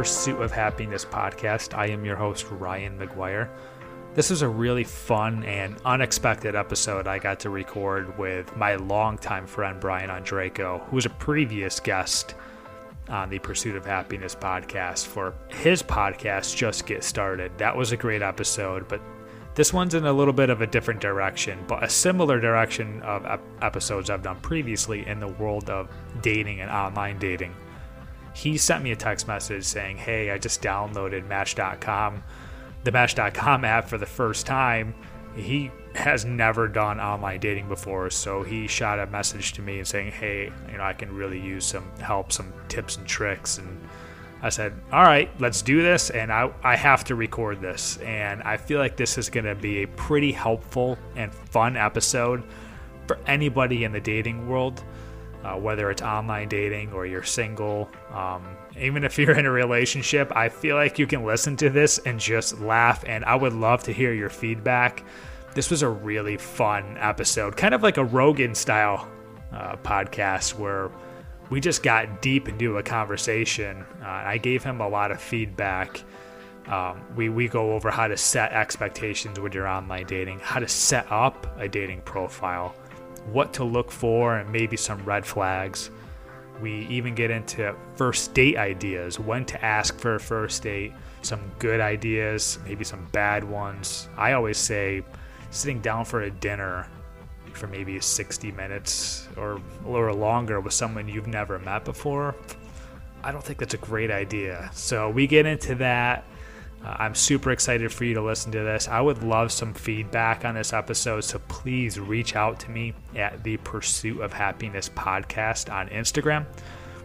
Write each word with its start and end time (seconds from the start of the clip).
Pursuit 0.00 0.40
of 0.40 0.50
Happiness 0.50 1.04
podcast. 1.04 1.76
I 1.76 1.88
am 1.88 2.06
your 2.06 2.16
host, 2.16 2.46
Ryan 2.50 2.98
McGuire. 2.98 3.50
This 4.14 4.30
is 4.30 4.40
a 4.40 4.48
really 4.48 4.82
fun 4.82 5.44
and 5.44 5.76
unexpected 5.84 6.54
episode 6.54 7.06
I 7.06 7.18
got 7.18 7.38
to 7.40 7.50
record 7.50 8.16
with 8.16 8.56
my 8.56 8.76
longtime 8.76 9.46
friend, 9.46 9.78
Brian 9.78 10.08
Ondrako, 10.08 10.82
who 10.86 10.96
was 10.96 11.04
a 11.04 11.10
previous 11.10 11.80
guest 11.80 12.34
on 13.10 13.28
the 13.28 13.40
Pursuit 13.40 13.76
of 13.76 13.84
Happiness 13.84 14.34
podcast 14.34 15.06
for 15.06 15.34
his 15.48 15.82
podcast, 15.82 16.56
Just 16.56 16.86
Get 16.86 17.04
Started. 17.04 17.52
That 17.58 17.76
was 17.76 17.92
a 17.92 17.96
great 17.98 18.22
episode, 18.22 18.88
but 18.88 19.02
this 19.54 19.70
one's 19.70 19.92
in 19.92 20.06
a 20.06 20.12
little 20.14 20.32
bit 20.32 20.48
of 20.48 20.62
a 20.62 20.66
different 20.66 21.02
direction, 21.02 21.62
but 21.68 21.84
a 21.84 21.90
similar 21.90 22.40
direction 22.40 23.02
of 23.02 23.26
ep- 23.26 23.42
episodes 23.60 24.08
I've 24.08 24.22
done 24.22 24.40
previously 24.40 25.06
in 25.06 25.20
the 25.20 25.28
world 25.28 25.68
of 25.68 25.90
dating 26.22 26.62
and 26.62 26.70
online 26.70 27.18
dating 27.18 27.54
he 28.34 28.56
sent 28.56 28.82
me 28.82 28.92
a 28.92 28.96
text 28.96 29.26
message 29.26 29.64
saying, 29.64 29.96
Hey, 29.96 30.30
I 30.30 30.38
just 30.38 30.62
downloaded 30.62 31.26
Match.com, 31.26 32.22
the 32.84 32.92
Match.com 32.92 33.64
app 33.64 33.88
for 33.88 33.98
the 33.98 34.06
first 34.06 34.46
time. 34.46 34.94
He 35.36 35.70
has 35.94 36.24
never 36.24 36.68
done 36.68 37.00
online 37.00 37.40
dating 37.40 37.68
before, 37.68 38.10
so 38.10 38.42
he 38.42 38.66
shot 38.66 38.98
a 38.98 39.06
message 39.06 39.52
to 39.54 39.62
me 39.62 39.78
and 39.78 39.86
saying, 39.86 40.12
Hey, 40.12 40.52
you 40.70 40.78
know, 40.78 40.84
I 40.84 40.92
can 40.92 41.14
really 41.14 41.40
use 41.40 41.64
some 41.64 41.90
help, 41.98 42.32
some 42.32 42.52
tips 42.68 42.96
and 42.96 43.06
tricks. 43.06 43.58
And 43.58 43.80
I 44.42 44.48
said, 44.48 44.72
All 44.92 45.02
right, 45.02 45.30
let's 45.40 45.62
do 45.62 45.82
this. 45.82 46.10
And 46.10 46.32
I, 46.32 46.52
I 46.62 46.76
have 46.76 47.04
to 47.04 47.14
record 47.14 47.60
this. 47.60 47.96
And 47.98 48.42
I 48.42 48.56
feel 48.56 48.78
like 48.78 48.96
this 48.96 49.18
is 49.18 49.28
going 49.28 49.46
to 49.46 49.54
be 49.54 49.82
a 49.82 49.88
pretty 49.88 50.32
helpful 50.32 50.98
and 51.16 51.32
fun 51.32 51.76
episode 51.76 52.44
for 53.06 53.18
anybody 53.26 53.84
in 53.84 53.92
the 53.92 54.00
dating 54.00 54.48
world 54.48 54.84
uh, 55.44 55.54
whether 55.54 55.90
it's 55.90 56.02
online 56.02 56.48
dating 56.48 56.92
or 56.92 57.06
you're 57.06 57.22
single. 57.22 57.90
Um, 58.12 58.56
even 58.78 59.04
if 59.04 59.18
you're 59.18 59.38
in 59.38 59.46
a 59.46 59.50
relationship, 59.50 60.34
I 60.36 60.48
feel 60.48 60.76
like 60.76 60.98
you 60.98 61.06
can 61.06 61.24
listen 61.24 61.56
to 61.58 61.70
this 61.70 61.98
and 61.98 62.20
just 62.20 62.60
laugh. 62.60 63.04
And 63.06 63.24
I 63.24 63.34
would 63.34 63.52
love 63.52 63.82
to 63.84 63.92
hear 63.92 64.12
your 64.12 64.30
feedback. 64.30 65.04
This 65.54 65.70
was 65.70 65.82
a 65.82 65.88
really 65.88 66.36
fun 66.36 66.96
episode, 66.98 67.56
kind 67.56 67.74
of 67.74 67.82
like 67.82 67.96
a 67.96 68.04
Rogan 68.04 68.54
style 68.54 69.08
uh, 69.52 69.76
podcast 69.76 70.58
where 70.58 70.90
we 71.50 71.60
just 71.60 71.82
got 71.82 72.22
deep 72.22 72.48
into 72.48 72.78
a 72.78 72.82
conversation. 72.82 73.84
Uh, 74.00 74.06
I 74.06 74.38
gave 74.38 74.62
him 74.62 74.80
a 74.80 74.88
lot 74.88 75.10
of 75.10 75.20
feedback. 75.20 76.02
Um, 76.68 77.02
we, 77.16 77.28
we 77.28 77.48
go 77.48 77.72
over 77.72 77.90
how 77.90 78.06
to 78.06 78.16
set 78.16 78.52
expectations 78.52 79.40
with 79.40 79.54
your 79.54 79.66
online 79.66 80.06
dating, 80.06 80.38
how 80.38 80.60
to 80.60 80.68
set 80.68 81.10
up 81.10 81.48
a 81.58 81.68
dating 81.68 82.02
profile, 82.02 82.74
what 83.32 83.52
to 83.54 83.64
look 83.64 83.90
for 83.90 84.36
and 84.38 84.50
maybe 84.50 84.76
some 84.76 85.02
red 85.04 85.24
flags. 85.24 85.90
We 86.60 86.86
even 86.88 87.14
get 87.14 87.30
into 87.30 87.74
first 87.96 88.34
date 88.34 88.56
ideas, 88.56 89.18
when 89.18 89.44
to 89.46 89.64
ask 89.64 89.98
for 89.98 90.16
a 90.16 90.20
first 90.20 90.62
date, 90.62 90.92
some 91.22 91.40
good 91.58 91.80
ideas, 91.80 92.58
maybe 92.64 92.84
some 92.84 93.06
bad 93.12 93.44
ones. 93.44 94.08
I 94.16 94.32
always 94.32 94.58
say 94.58 95.02
sitting 95.50 95.80
down 95.80 96.04
for 96.04 96.22
a 96.22 96.30
dinner 96.30 96.88
for 97.52 97.66
maybe 97.66 97.98
60 97.98 98.52
minutes 98.52 99.28
or 99.36 99.60
or 99.84 100.12
longer 100.14 100.60
with 100.60 100.72
someone 100.72 101.08
you've 101.08 101.26
never 101.26 101.58
met 101.58 101.84
before. 101.84 102.34
I 103.22 103.32
don't 103.32 103.42
think 103.44 103.58
that's 103.58 103.74
a 103.74 103.78
great 103.78 104.10
idea. 104.10 104.70
So 104.72 105.10
we 105.10 105.26
get 105.26 105.46
into 105.46 105.74
that. 105.76 106.24
Uh, 106.84 106.96
I'm 106.98 107.14
super 107.14 107.50
excited 107.50 107.92
for 107.92 108.04
you 108.04 108.14
to 108.14 108.22
listen 108.22 108.52
to 108.52 108.60
this. 108.60 108.88
I 108.88 109.00
would 109.00 109.22
love 109.22 109.52
some 109.52 109.74
feedback 109.74 110.44
on 110.44 110.54
this 110.54 110.72
episode, 110.72 111.22
so 111.22 111.38
please 111.48 112.00
reach 112.00 112.36
out 112.36 112.58
to 112.60 112.70
me 112.70 112.94
at 113.14 113.42
the 113.44 113.58
Pursuit 113.58 114.20
of 114.20 114.32
Happiness 114.32 114.88
podcast 114.88 115.72
on 115.72 115.88
Instagram. 115.88 116.46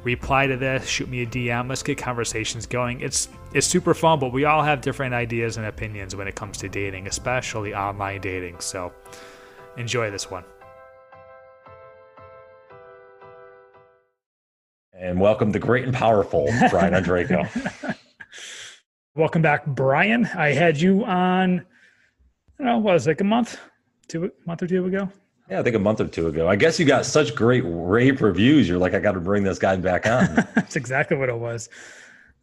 Reply 0.03 0.47
to 0.47 0.55
this, 0.55 0.87
shoot 0.87 1.09
me 1.09 1.23
a 1.23 1.25
DM. 1.25 1.67
Let's 1.67 1.83
get 1.83 1.97
conversations 1.97 2.65
going. 2.65 3.01
It's 3.01 3.27
it's 3.53 3.65
super 3.65 3.93
fun, 3.93 4.19
but 4.19 4.31
we 4.31 4.45
all 4.45 4.61
have 4.61 4.81
different 4.81 5.13
ideas 5.15 5.57
and 5.57 5.65
opinions 5.65 6.15
when 6.15 6.27
it 6.27 6.35
comes 6.35 6.57
to 6.59 6.69
dating, 6.69 7.07
especially 7.07 7.73
online 7.73 8.21
dating. 8.21 8.59
So 8.59 8.93
enjoy 9.77 10.11
this 10.11 10.29
one. 10.29 10.43
And 14.93 15.19
welcome 15.19 15.51
the 15.51 15.59
great 15.59 15.85
and 15.85 15.93
powerful 15.93 16.45
Brian 16.69 16.93
Ondrako. 16.93 17.95
Welcome 19.17 19.41
back, 19.41 19.65
Brian. 19.65 20.25
I 20.35 20.49
had 20.49 20.77
you 20.77 21.05
on, 21.05 21.61
I 21.61 22.63
don't 22.63 22.67
know, 22.67 22.77
what 22.79 22.95
was 22.95 23.07
it, 23.07 23.11
like 23.11 23.21
a 23.21 23.23
month, 23.23 23.57
two 24.09 24.29
month 24.45 24.61
or 24.61 24.67
two 24.67 24.85
ago? 24.85 25.09
Yeah, 25.49 25.61
I 25.61 25.63
think 25.63 25.77
a 25.77 25.79
month 25.79 26.01
or 26.01 26.07
two 26.07 26.27
ago. 26.27 26.49
I 26.49 26.57
guess 26.57 26.77
you 26.77 26.85
got 26.85 27.05
such 27.05 27.33
great 27.33 27.63
rave 27.65 28.21
reviews. 28.21 28.67
You're 28.67 28.77
like, 28.77 28.93
I 28.93 28.99
got 28.99 29.13
to 29.13 29.21
bring 29.21 29.45
this 29.45 29.57
guy 29.57 29.77
back 29.77 30.05
on. 30.05 30.35
That's 30.55 30.75
exactly 30.75 31.15
what 31.15 31.29
it 31.29 31.37
was. 31.37 31.69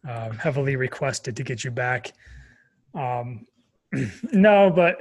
Um, 0.09 0.31
heavily 0.31 0.75
requested 0.75 1.35
to 1.35 1.43
get 1.43 1.63
you 1.63 1.69
back. 1.69 2.11
Um, 2.95 3.45
no, 4.31 4.71
but 4.71 4.99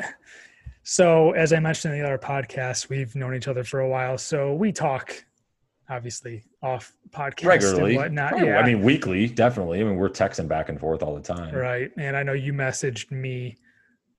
so 0.82 1.30
as 1.30 1.54
I 1.54 1.60
mentioned 1.60 1.94
in 1.94 2.00
the 2.00 2.06
other 2.06 2.18
podcast, 2.18 2.90
we've 2.90 3.14
known 3.14 3.34
each 3.34 3.48
other 3.48 3.64
for 3.64 3.80
a 3.80 3.88
while, 3.88 4.18
so 4.18 4.52
we 4.52 4.72
talk 4.72 5.24
obviously 5.88 6.44
off 6.62 6.92
podcast 7.10 7.44
regularly. 7.44 7.94
and 7.94 8.02
whatnot. 8.02 8.38
yeah. 8.38 8.58
I 8.58 8.66
mean, 8.66 8.82
weekly, 8.82 9.28
definitely. 9.28 9.80
I 9.80 9.84
mean, 9.84 9.96
we're 9.96 10.08
texting 10.08 10.48
back 10.48 10.68
and 10.68 10.78
forth 10.78 11.02
all 11.02 11.14
the 11.14 11.22
time. 11.22 11.54
Right. 11.54 11.90
And 11.96 12.16
I 12.16 12.22
know 12.22 12.32
you 12.32 12.52
messaged 12.52 13.10
me. 13.10 13.56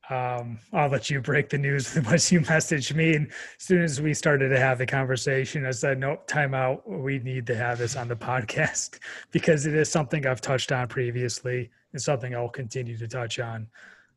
Um, 0.09 0.59
I'll 0.73 0.89
let 0.89 1.09
you 1.09 1.21
break 1.21 1.49
the 1.49 1.57
news 1.57 1.97
once 2.05 2.31
you 2.31 2.41
messaged 2.41 2.93
me. 2.93 3.15
And 3.15 3.27
as 3.27 3.65
soon 3.65 3.81
as 3.81 4.01
we 4.01 4.13
started 4.13 4.49
to 4.49 4.59
have 4.59 4.77
the 4.77 4.85
conversation, 4.85 5.65
I 5.65 5.71
said, 5.71 5.99
nope, 5.99 6.27
time 6.27 6.53
out. 6.53 6.87
We 6.89 7.19
need 7.19 7.47
to 7.47 7.55
have 7.55 7.77
this 7.77 7.95
on 7.95 8.07
the 8.07 8.15
podcast 8.17 8.99
because 9.31 9.65
it 9.65 9.73
is 9.73 9.89
something 9.89 10.27
I've 10.27 10.41
touched 10.41 10.71
on 10.71 10.87
previously 10.87 11.69
and 11.93 12.01
something 12.01 12.35
I'll 12.35 12.49
continue 12.49 12.97
to 12.97 13.07
touch 13.07 13.39
on. 13.39 13.67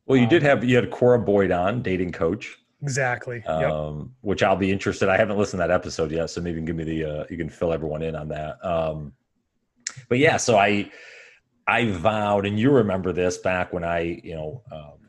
Well, 0.05 0.17
you 0.17 0.23
um, 0.23 0.29
did 0.29 0.43
have, 0.43 0.63
you 0.63 0.75
had 0.75 0.91
Cora 0.91 1.19
Boyd 1.19 1.51
on, 1.51 1.81
dating 1.81 2.11
coach. 2.11 2.57
Exactly. 2.81 3.43
Um, 3.45 3.99
yep. 3.99 4.07
Which 4.21 4.43
I'll 4.43 4.55
be 4.55 4.71
interested. 4.71 5.09
I 5.09 5.17
haven't 5.17 5.37
listened 5.37 5.61
to 5.61 5.67
that 5.67 5.73
episode 5.73 6.11
yet, 6.11 6.29
so 6.29 6.41
maybe 6.41 6.59
you 6.59 6.65
can 6.65 6.65
give 6.65 6.75
me 6.75 6.83
the 6.83 7.05
uh, 7.05 7.23
you 7.29 7.37
can 7.37 7.49
fill 7.49 7.73
everyone 7.73 8.01
in 8.01 8.15
on 8.15 8.27
that. 8.29 8.63
Um, 8.63 9.13
but 10.09 10.19
yeah, 10.19 10.37
so 10.37 10.57
I 10.57 10.91
I 11.67 11.89
vowed, 11.91 12.45
and 12.45 12.59
you 12.59 12.71
remember 12.71 13.11
this 13.11 13.37
back 13.37 13.73
when 13.73 13.83
I 13.83 14.21
you 14.23 14.35
know 14.35 14.61
um, 14.71 15.07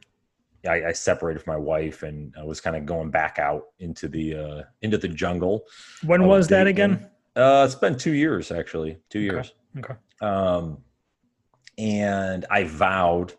I, 0.67 0.89
I, 0.89 0.93
separated 0.93 1.43
from 1.43 1.55
my 1.55 1.59
wife 1.59 2.03
and 2.03 2.34
I 2.39 2.43
was 2.43 2.61
kind 2.61 2.77
of 2.77 2.87
going 2.87 3.11
back 3.11 3.39
out 3.39 3.67
into 3.79 4.09
the 4.09 4.35
uh, 4.35 4.62
into 4.83 4.99
the 4.99 5.09
jungle. 5.09 5.65
When 6.05 6.27
was 6.27 6.49
that 6.49 6.67
again? 6.67 7.09
Uh, 7.37 7.65
it's 7.65 7.75
been 7.75 7.97
two 7.97 8.15
years 8.15 8.50
actually, 8.50 8.99
two 9.11 9.21
years. 9.21 9.53
Okay. 9.79 9.93
okay. 9.93 10.00
Um, 10.21 10.79
and 11.79 12.45
I 12.50 12.65
vowed, 12.65 13.35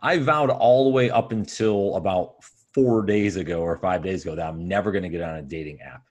I 0.00 0.18
vowed 0.18 0.50
all 0.50 0.84
the 0.84 0.90
way 0.90 1.10
up 1.10 1.32
until 1.32 1.96
about 1.96 2.36
four 2.72 3.02
days 3.04 3.36
ago 3.36 3.60
or 3.60 3.76
five 3.78 4.02
days 4.02 4.22
ago 4.22 4.34
that 4.34 4.46
I'm 4.46 4.66
never 4.66 4.92
going 4.92 5.02
to 5.02 5.08
get 5.08 5.22
on 5.22 5.36
a 5.36 5.42
dating 5.42 5.80
app. 5.80 6.02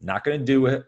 Not 0.00 0.24
going 0.24 0.38
to 0.38 0.44
do 0.44 0.66
it. 0.66 0.84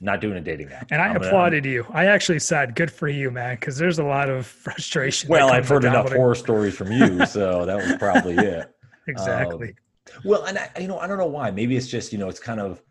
Not 0.00 0.20
doing 0.20 0.36
a 0.36 0.40
dating 0.40 0.72
app. 0.72 0.90
And 0.90 1.00
I 1.00 1.08
I'm 1.08 1.16
applauded 1.16 1.62
gonna, 1.62 1.74
you. 1.74 1.86
I 1.90 2.06
actually 2.06 2.40
said, 2.40 2.74
"Good 2.74 2.90
for 2.90 3.06
you, 3.06 3.30
man," 3.30 3.54
because 3.54 3.78
there's 3.78 4.00
a 4.00 4.04
lot 4.04 4.28
of 4.28 4.46
frustration. 4.64 5.28
Well, 5.28 5.50
I've 5.50 5.68
heard 5.68 5.84
enough 5.84 6.12
horror 6.12 6.34
stories 6.34 6.74
from 6.74 6.90
you, 6.90 7.24
so 7.24 7.64
that 7.66 7.76
was 7.76 7.96
probably 7.98 8.36
it. 8.36 8.74
exactly. 9.06 9.68
Um, 9.68 10.22
well, 10.24 10.44
and 10.44 10.58
I, 10.58 10.70
you 10.80 10.88
know, 10.88 10.98
I 10.98 11.06
don't 11.06 11.18
know 11.18 11.26
why. 11.26 11.52
Maybe 11.52 11.76
it's 11.76 11.86
just 11.86 12.12
you 12.12 12.18
know, 12.18 12.28
it's 12.28 12.40
kind 12.40 12.58
of 12.58 12.82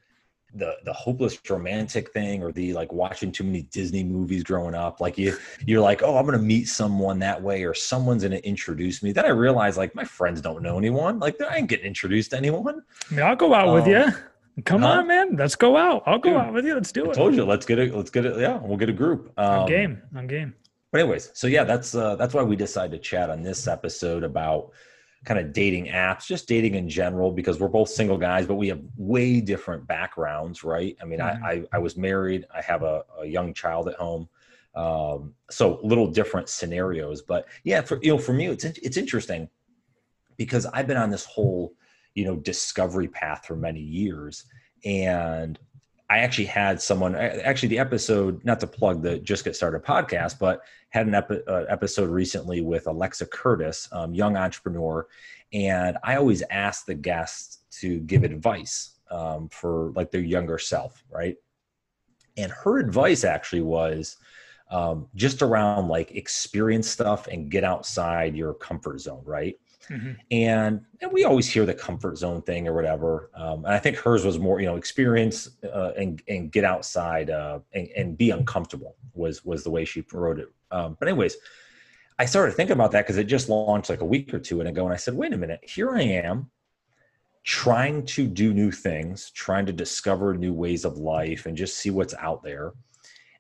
the 0.55 0.75
the 0.83 0.93
hopeless 0.93 1.37
romantic 1.49 2.11
thing 2.11 2.43
or 2.43 2.51
the 2.51 2.73
like 2.73 2.91
watching 2.91 3.31
too 3.31 3.43
many 3.43 3.63
Disney 3.63 4.03
movies 4.03 4.43
growing 4.43 4.75
up. 4.75 4.99
Like 4.99 5.17
you 5.17 5.37
you're 5.65 5.81
like, 5.81 6.03
oh, 6.03 6.17
I'm 6.17 6.25
gonna 6.25 6.39
meet 6.39 6.65
someone 6.65 7.19
that 7.19 7.41
way, 7.41 7.63
or 7.63 7.73
someone's 7.73 8.23
gonna 8.23 8.37
introduce 8.37 9.01
me. 9.01 9.11
Then 9.11 9.25
I 9.25 9.29
realize 9.29 9.77
like 9.77 9.95
my 9.95 10.03
friends 10.03 10.41
don't 10.41 10.61
know 10.61 10.77
anyone. 10.77 11.19
Like 11.19 11.41
I 11.41 11.57
ain't 11.57 11.69
getting 11.69 11.85
introduced 11.85 12.31
to 12.31 12.37
anyone. 12.37 12.81
I 13.09 13.13
mean, 13.13 13.25
I'll 13.25 13.35
go 13.35 13.53
out 13.53 13.69
um, 13.69 13.75
with 13.75 13.87
you. 13.87 14.05
Come 14.65 14.81
huh? 14.81 14.89
on, 14.89 15.07
man. 15.07 15.35
Let's 15.37 15.55
go 15.55 15.77
out. 15.77 16.03
I'll 16.05 16.19
go 16.19 16.31
Dude, 16.31 16.39
out 16.39 16.53
with 16.53 16.65
you. 16.65 16.73
Let's 16.75 16.91
do 16.91 17.05
it. 17.05 17.11
I 17.11 17.13
told 17.13 17.35
you, 17.35 17.45
let's 17.45 17.65
get 17.65 17.79
it. 17.79 17.95
Let's 17.95 18.09
get 18.09 18.25
it. 18.25 18.37
Yeah, 18.37 18.57
we'll 18.57 18.77
get 18.77 18.89
a 18.89 18.93
group. 18.93 19.31
Um, 19.39 19.65
game. 19.65 20.01
On 20.15 20.27
game. 20.27 20.53
But 20.91 21.01
anyways, 21.01 21.31
so 21.33 21.47
yeah, 21.47 21.63
that's 21.63 21.95
uh, 21.95 22.17
that's 22.17 22.33
why 22.33 22.43
we 22.43 22.57
decided 22.57 22.91
to 22.91 22.99
chat 22.99 23.29
on 23.29 23.41
this 23.41 23.67
episode 23.67 24.23
about 24.23 24.71
kind 25.23 25.39
of 25.39 25.53
dating 25.53 25.85
apps, 25.87 26.25
just 26.25 26.47
dating 26.47 26.75
in 26.75 26.89
general, 26.89 27.31
because 27.31 27.59
we're 27.59 27.67
both 27.67 27.89
single 27.89 28.17
guys, 28.17 28.47
but 28.47 28.55
we 28.55 28.67
have 28.67 28.81
way 28.97 29.39
different 29.39 29.85
backgrounds, 29.87 30.63
right? 30.63 30.97
I 31.01 31.05
mean, 31.05 31.19
mm-hmm. 31.19 31.43
I, 31.43 31.51
I, 31.51 31.63
I 31.73 31.77
was 31.77 31.95
married, 31.95 32.45
I 32.55 32.61
have 32.61 32.81
a, 32.81 33.03
a 33.19 33.25
young 33.25 33.53
child 33.53 33.87
at 33.87 33.95
home, 33.95 34.27
um, 34.73 35.33
so 35.49 35.79
little 35.83 36.07
different 36.07 36.49
scenarios. 36.49 37.21
But 37.21 37.47
yeah, 37.63 37.81
for 37.81 37.99
you 38.01 38.11
know, 38.11 38.17
for 38.17 38.33
me, 38.33 38.47
it's 38.47 38.63
it's 38.63 38.97
interesting 38.97 39.49
because 40.37 40.65
I've 40.65 40.87
been 40.87 40.97
on 40.97 41.11
this 41.11 41.25
whole 41.25 41.73
you 42.15 42.25
know 42.25 42.37
discovery 42.37 43.07
path 43.07 43.45
for 43.45 43.55
many 43.55 43.81
years, 43.81 44.45
and 44.85 45.59
I 46.11 46.17
actually 46.17 46.45
had 46.45 46.81
someone 46.81 47.15
actually 47.15 47.69
the 47.69 47.79
episode 47.79 48.43
not 48.43 48.59
to 48.59 48.67
plug 48.67 49.01
the 49.01 49.19
Just 49.19 49.45
Get 49.45 49.55
Started 49.55 49.81
podcast, 49.81 50.39
but 50.39 50.61
had 50.89 51.07
an 51.07 51.15
epi- 51.15 51.39
uh, 51.47 51.63
episode 51.69 52.09
recently 52.09 52.59
with 52.59 52.87
Alexa 52.87 53.27
Curtis, 53.27 53.87
um, 53.93 54.13
young 54.13 54.35
entrepreneur, 54.35 55.07
and 55.53 55.97
I 56.03 56.17
always 56.17 56.43
ask 56.51 56.85
the 56.85 56.95
guests 56.95 57.59
to 57.79 58.01
give 58.01 58.25
advice 58.25 58.99
um, 59.09 59.47
for 59.47 59.93
like 59.95 60.11
their 60.11 60.19
younger 60.19 60.57
self, 60.57 61.01
right? 61.09 61.37
And 62.35 62.51
her 62.51 62.79
advice 62.79 63.23
actually 63.23 63.61
was 63.61 64.17
um, 64.69 65.07
just 65.15 65.41
around 65.41 65.87
like 65.87 66.11
experience 66.11 66.89
stuff 66.89 67.27
and 67.27 67.49
get 67.49 67.63
outside 67.63 68.35
your 68.35 68.53
comfort 68.53 68.99
zone, 68.99 69.23
right? 69.23 69.55
Mm-hmm. 69.89 70.11
And 70.31 70.81
and 71.01 71.11
we 71.11 71.25
always 71.25 71.47
hear 71.49 71.65
the 71.65 71.73
comfort 71.73 72.17
zone 72.17 72.41
thing 72.43 72.67
or 72.67 72.73
whatever. 72.73 73.31
Um, 73.35 73.65
and 73.65 73.73
I 73.73 73.79
think 73.79 73.97
hers 73.97 74.25
was 74.25 74.39
more, 74.39 74.59
you 74.59 74.67
know, 74.67 74.75
experience 74.75 75.49
uh, 75.63 75.91
and 75.97 76.21
and 76.27 76.51
get 76.51 76.63
outside 76.63 77.29
uh, 77.29 77.59
and, 77.73 77.89
and 77.95 78.17
be 78.17 78.29
uncomfortable 78.29 78.95
was 79.13 79.43
was 79.43 79.63
the 79.63 79.71
way 79.71 79.85
she 79.85 80.03
wrote 80.13 80.39
it. 80.39 80.49
Um, 80.71 80.95
but 80.99 81.07
anyways, 81.07 81.35
I 82.19 82.25
started 82.25 82.55
thinking 82.55 82.73
about 82.73 82.91
that 82.91 83.05
because 83.05 83.17
it 83.17 83.25
just 83.25 83.49
launched 83.49 83.89
like 83.89 84.01
a 84.01 84.05
week 84.05 84.33
or 84.33 84.39
two 84.39 84.61
ago, 84.61 84.85
and 84.85 84.93
I 84.93 84.97
said, 84.97 85.15
wait 85.15 85.33
a 85.33 85.37
minute, 85.37 85.59
here 85.63 85.91
I 85.91 86.01
am 86.01 86.51
trying 87.43 88.05
to 88.05 88.27
do 88.27 88.53
new 88.53 88.71
things, 88.71 89.31
trying 89.31 89.65
to 89.65 89.73
discover 89.73 90.35
new 90.35 90.53
ways 90.53 90.85
of 90.85 90.97
life 90.97 91.45
and 91.45 91.57
just 91.57 91.77
see 91.77 91.89
what's 91.89 92.13
out 92.15 92.43
there. 92.43 92.73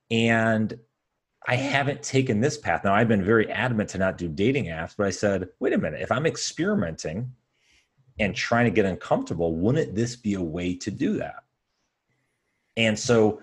And 0.09 0.73
I 1.47 1.55
haven't 1.55 2.03
taken 2.03 2.39
this 2.39 2.57
path. 2.57 2.83
Now, 2.83 2.93
I've 2.93 3.07
been 3.07 3.23
very 3.23 3.49
adamant 3.49 3.89
to 3.91 3.97
not 3.97 4.17
do 4.17 4.27
dating 4.27 4.65
apps, 4.65 4.95
but 4.95 5.07
I 5.07 5.09
said, 5.09 5.49
wait 5.59 5.73
a 5.73 5.77
minute, 5.77 6.01
if 6.01 6.11
I'm 6.11 6.25
experimenting 6.25 7.31
and 8.19 8.35
trying 8.35 8.65
to 8.65 8.71
get 8.71 8.85
uncomfortable, 8.85 9.55
wouldn't 9.55 9.95
this 9.95 10.15
be 10.15 10.35
a 10.35 10.41
way 10.41 10.75
to 10.75 10.91
do 10.91 11.17
that? 11.17 11.43
And 12.77 12.97
so, 12.97 13.41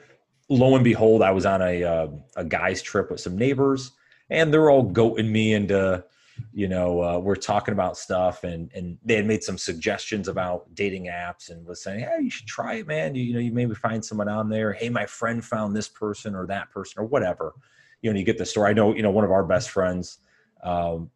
lo 0.48 0.74
and 0.76 0.84
behold, 0.84 1.22
I 1.22 1.32
was 1.32 1.44
on 1.44 1.60
a, 1.60 1.82
uh, 1.82 2.08
a 2.36 2.44
guy's 2.44 2.82
trip 2.82 3.10
with 3.10 3.20
some 3.20 3.36
neighbors, 3.36 3.92
and 4.30 4.52
they're 4.52 4.70
all 4.70 4.88
goating 4.88 5.30
me 5.30 5.54
into 5.54 6.04
you 6.52 6.68
know, 6.68 7.02
uh, 7.02 7.18
we're 7.18 7.36
talking 7.36 7.72
about 7.72 7.96
stuff 7.96 8.44
and, 8.44 8.70
and 8.74 8.98
they 9.04 9.16
had 9.16 9.26
made 9.26 9.42
some 9.42 9.58
suggestions 9.58 10.28
about 10.28 10.72
dating 10.74 11.06
apps 11.06 11.50
and 11.50 11.66
was 11.66 11.82
saying, 11.82 12.00
Hey, 12.00 12.22
you 12.22 12.30
should 12.30 12.46
try 12.46 12.74
it, 12.74 12.86
man. 12.86 13.14
You, 13.14 13.22
you 13.22 13.34
know, 13.34 13.40
you 13.40 13.52
maybe 13.52 13.74
find 13.74 14.04
someone 14.04 14.28
on 14.28 14.48
there. 14.48 14.72
Hey, 14.72 14.88
my 14.88 15.06
friend 15.06 15.44
found 15.44 15.74
this 15.74 15.88
person 15.88 16.34
or 16.34 16.46
that 16.46 16.70
person 16.70 17.00
or 17.00 17.06
whatever, 17.06 17.54
you 18.02 18.12
know, 18.12 18.18
you 18.18 18.24
get 18.24 18.38
the 18.38 18.46
story. 18.46 18.70
I 18.70 18.72
know, 18.72 18.94
you 18.94 19.02
know, 19.02 19.10
one 19.10 19.24
of 19.24 19.30
our 19.30 19.44
best 19.44 19.70
friends, 19.70 20.18
um, 20.62 21.10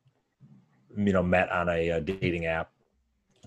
you 0.97 1.13
know, 1.13 1.23
met 1.23 1.51
on 1.51 1.69
a, 1.69 1.91
a 1.91 2.01
dating 2.01 2.47
app. 2.47 2.71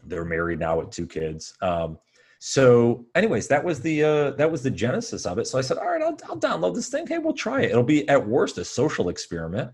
They're 0.05 0.25
married 0.25 0.59
now 0.59 0.79
with 0.79 0.91
two 0.91 1.07
kids. 1.07 1.55
Um, 1.61 1.97
so 2.39 3.05
anyways, 3.15 3.47
that 3.47 3.63
was 3.63 3.81
the, 3.81 4.03
uh, 4.03 4.31
that 4.31 4.51
was 4.51 4.61
the 4.61 4.69
genesis 4.69 5.25
of 5.25 5.39
it. 5.39 5.47
So 5.47 5.57
I 5.57 5.61
said, 5.61 5.77
all 5.77 5.87
right, 5.87 6.01
I'll, 6.01 6.17
I'll 6.29 6.39
download 6.39 6.75
this 6.75 6.89
thing. 6.89 7.07
Hey, 7.07 7.17
we'll 7.17 7.33
try 7.33 7.61
it. 7.61 7.71
It'll 7.71 7.83
be 7.83 8.07
at 8.09 8.25
worst 8.25 8.57
a 8.57 8.65
social 8.65 9.09
experiment 9.09 9.71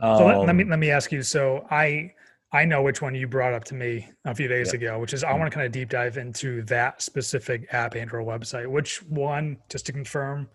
um, 0.00 0.18
so 0.18 0.26
let, 0.26 0.46
let, 0.46 0.56
me 0.56 0.64
let 0.64 0.78
me 0.78 0.90
ask 0.90 1.12
you. 1.12 1.22
So 1.22 1.66
I 1.70 2.12
I 2.52 2.64
know 2.64 2.82
which 2.82 3.02
one 3.02 3.14
you 3.14 3.26
brought 3.26 3.54
up 3.54 3.64
to 3.64 3.74
me 3.74 4.08
a 4.24 4.34
few 4.34 4.48
days 4.48 4.72
ago, 4.72 4.98
which 4.98 5.12
is 5.12 5.24
I 5.24 5.30
mm-hmm. 5.30 5.40
want 5.40 5.52
to 5.52 5.54
kind 5.54 5.66
of 5.66 5.72
deep 5.72 5.90
dive 5.90 6.16
into 6.16 6.62
that 6.62 7.02
specific 7.02 7.66
app 7.72 7.94
and 7.94 8.12
or 8.12 8.18
website. 8.18 8.66
Which 8.66 9.02
one, 9.02 9.58
just 9.68 9.86
to 9.86 9.92
confirm? 9.92 10.48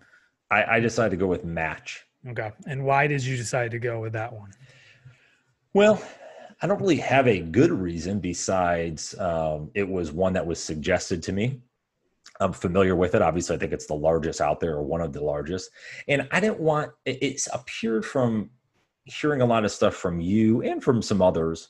I, 0.50 0.76
I 0.76 0.80
decided 0.80 1.10
to 1.10 1.16
go 1.16 1.26
with 1.26 1.44
Match. 1.44 2.04
Okay, 2.28 2.50
and 2.66 2.84
why 2.84 3.06
did 3.06 3.24
you 3.24 3.36
decide 3.36 3.70
to 3.70 3.78
go 3.78 4.00
with 4.00 4.12
that 4.12 4.32
one? 4.32 4.52
Well, 5.72 6.02
I 6.62 6.66
don't 6.66 6.80
really 6.80 6.96
have 6.96 7.26
a 7.26 7.40
good 7.40 7.70
reason 7.70 8.20
besides 8.20 9.18
um, 9.18 9.70
it 9.74 9.88
was 9.88 10.12
one 10.12 10.34
that 10.34 10.46
was 10.46 10.62
suggested 10.62 11.22
to 11.24 11.32
me. 11.32 11.62
I'm 12.40 12.52
familiar 12.52 12.96
with 12.96 13.14
it. 13.14 13.22
Obviously, 13.22 13.56
I 13.56 13.58
think 13.58 13.72
it's 13.72 13.86
the 13.86 13.94
largest 13.94 14.40
out 14.40 14.60
there 14.60 14.74
or 14.74 14.82
one 14.82 15.00
of 15.00 15.12
the 15.12 15.22
largest. 15.22 15.70
And 16.08 16.28
I 16.32 16.40
didn't 16.40 16.60
want 16.60 16.92
it's 17.04 17.48
appeared 17.52 18.04
from 18.04 18.50
hearing 19.04 19.40
a 19.40 19.46
lot 19.46 19.64
of 19.64 19.70
stuff 19.70 19.94
from 19.94 20.20
you 20.20 20.62
and 20.62 20.82
from 20.82 21.02
some 21.02 21.22
others 21.22 21.68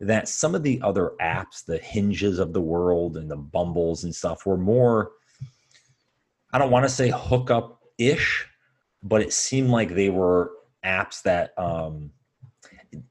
that 0.00 0.28
some 0.28 0.54
of 0.54 0.62
the 0.62 0.80
other 0.82 1.12
apps, 1.20 1.64
the 1.64 1.78
hinges 1.78 2.38
of 2.38 2.52
the 2.52 2.60
world 2.60 3.16
and 3.16 3.30
the 3.30 3.36
bumbles 3.36 4.04
and 4.04 4.14
stuff, 4.14 4.44
were 4.46 4.56
more, 4.56 5.12
I 6.52 6.58
don't 6.58 6.70
want 6.70 6.84
to 6.84 6.88
say 6.88 7.10
hookup 7.14 7.80
ish, 7.98 8.46
but 9.04 9.22
it 9.22 9.32
seemed 9.32 9.70
like 9.70 9.94
they 9.94 10.10
were 10.10 10.50
apps 10.84 11.22
that, 11.22 11.56
um, 11.58 12.10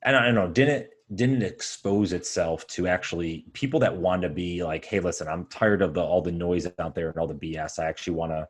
I 0.05 0.11
don't 0.11 0.35
know, 0.35 0.49
didn't 0.49 0.87
didn't 1.15 1.43
expose 1.43 2.11
itself 2.11 2.65
to 2.65 2.87
actually 2.87 3.45
people 3.53 3.79
that 3.79 3.95
want 3.95 4.23
to 4.23 4.29
be 4.29 4.63
like, 4.63 4.83
hey, 4.83 4.99
listen, 4.99 5.27
I'm 5.27 5.45
tired 5.45 5.81
of 5.81 5.93
the 5.93 6.01
all 6.01 6.21
the 6.21 6.31
noise 6.31 6.67
out 6.79 6.95
there 6.95 7.09
and 7.09 7.17
all 7.17 7.27
the 7.27 7.35
BS. 7.35 7.77
I 7.77 7.85
actually 7.85 8.15
want 8.15 8.31
to, 8.31 8.47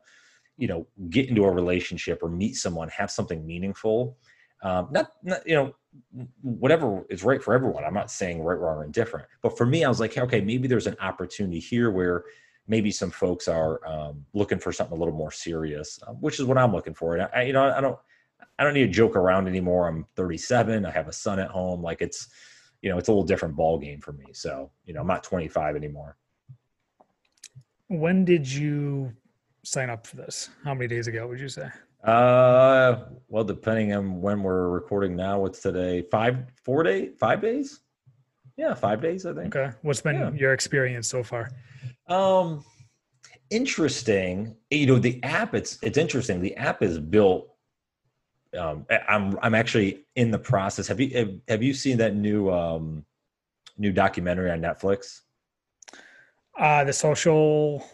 you 0.56 0.68
know, 0.68 0.86
get 1.10 1.28
into 1.28 1.44
a 1.44 1.52
relationship 1.52 2.22
or 2.22 2.30
meet 2.30 2.54
someone, 2.54 2.88
have 2.88 3.10
something 3.10 3.46
meaningful 3.46 4.16
um, 4.64 4.88
not, 4.90 5.12
not, 5.22 5.46
you 5.46 5.54
know, 5.54 5.74
whatever 6.40 7.04
is 7.10 7.22
right 7.22 7.42
for 7.42 7.52
everyone. 7.52 7.84
I'm 7.84 7.94
not 7.94 8.10
saying 8.10 8.42
right, 8.42 8.58
wrong, 8.58 8.78
or 8.78 8.84
indifferent. 8.84 9.26
But 9.42 9.58
for 9.58 9.66
me, 9.66 9.84
I 9.84 9.88
was 9.90 10.00
like, 10.00 10.16
okay, 10.16 10.40
maybe 10.40 10.66
there's 10.66 10.86
an 10.86 10.96
opportunity 11.00 11.60
here 11.60 11.90
where 11.90 12.24
maybe 12.66 12.90
some 12.90 13.10
folks 13.10 13.48
are 13.48 13.86
um, 13.86 14.24
looking 14.32 14.58
for 14.58 14.72
something 14.72 14.96
a 14.96 14.98
little 14.98 15.14
more 15.14 15.30
serious, 15.30 15.98
uh, 16.06 16.12
which 16.12 16.38
is 16.38 16.46
what 16.46 16.58
I'm 16.58 16.72
looking 16.72 16.94
for. 16.94 17.16
And 17.16 17.28
I, 17.34 17.42
you 17.42 17.52
know, 17.52 17.64
I 17.64 17.80
don't, 17.80 17.98
I 18.58 18.64
don't 18.64 18.74
need 18.74 18.86
to 18.86 18.92
joke 18.92 19.16
around 19.16 19.48
anymore. 19.48 19.88
I'm 19.88 20.06
37. 20.16 20.86
I 20.86 20.90
have 20.90 21.08
a 21.08 21.12
son 21.12 21.38
at 21.38 21.50
home. 21.50 21.82
Like 21.82 22.00
it's, 22.00 22.28
you 22.82 22.90
know, 22.90 22.98
it's 22.98 23.08
a 23.08 23.10
little 23.10 23.24
different 23.24 23.56
ball 23.56 23.78
game 23.78 24.00
for 24.00 24.12
me. 24.12 24.26
So, 24.32 24.70
you 24.84 24.94
know, 24.94 25.00
I'm 25.00 25.06
not 25.06 25.24
25 25.24 25.76
anymore. 25.76 26.16
When 27.88 28.24
did 28.24 28.50
you 28.50 29.12
sign 29.62 29.90
up 29.90 30.06
for 30.06 30.16
this? 30.16 30.50
How 30.64 30.74
many 30.74 30.88
days 30.88 31.06
ago 31.06 31.26
would 31.26 31.40
you 31.40 31.48
say? 31.48 31.68
Uh, 32.02 33.04
well, 33.28 33.44
depending 33.44 33.94
on 33.94 34.20
when 34.20 34.42
we're 34.42 34.68
recording 34.68 35.16
now, 35.16 35.40
what's 35.40 35.60
today? 35.60 36.02
Five, 36.10 36.44
four 36.62 36.82
days, 36.82 37.12
five 37.18 37.40
days? 37.40 37.80
Yeah, 38.56 38.74
five 38.74 39.00
days, 39.00 39.26
I 39.26 39.32
think. 39.32 39.56
Okay. 39.56 39.74
What's 39.82 40.02
been 40.02 40.16
yeah. 40.16 40.30
your 40.32 40.52
experience 40.52 41.08
so 41.08 41.22
far? 41.22 41.50
Um, 42.06 42.64
interesting. 43.50 44.56
You 44.70 44.86
know, 44.86 44.98
the 44.98 45.22
app. 45.22 45.54
It's 45.54 45.78
it's 45.82 45.98
interesting. 45.98 46.40
The 46.40 46.56
app 46.56 46.82
is 46.82 46.98
built. 46.98 47.50
Um, 48.58 48.86
I'm 49.08 49.38
I'm 49.42 49.54
actually 49.54 50.06
in 50.16 50.30
the 50.30 50.38
process. 50.38 50.86
Have 50.88 51.00
you 51.00 51.16
have, 51.16 51.30
have 51.48 51.62
you 51.62 51.74
seen 51.74 51.98
that 51.98 52.14
new 52.14 52.50
um 52.50 53.04
new 53.78 53.92
documentary 53.92 54.50
on 54.50 54.60
Netflix? 54.60 55.22
Uh 56.58 56.84
the 56.84 56.92
social 56.92 57.84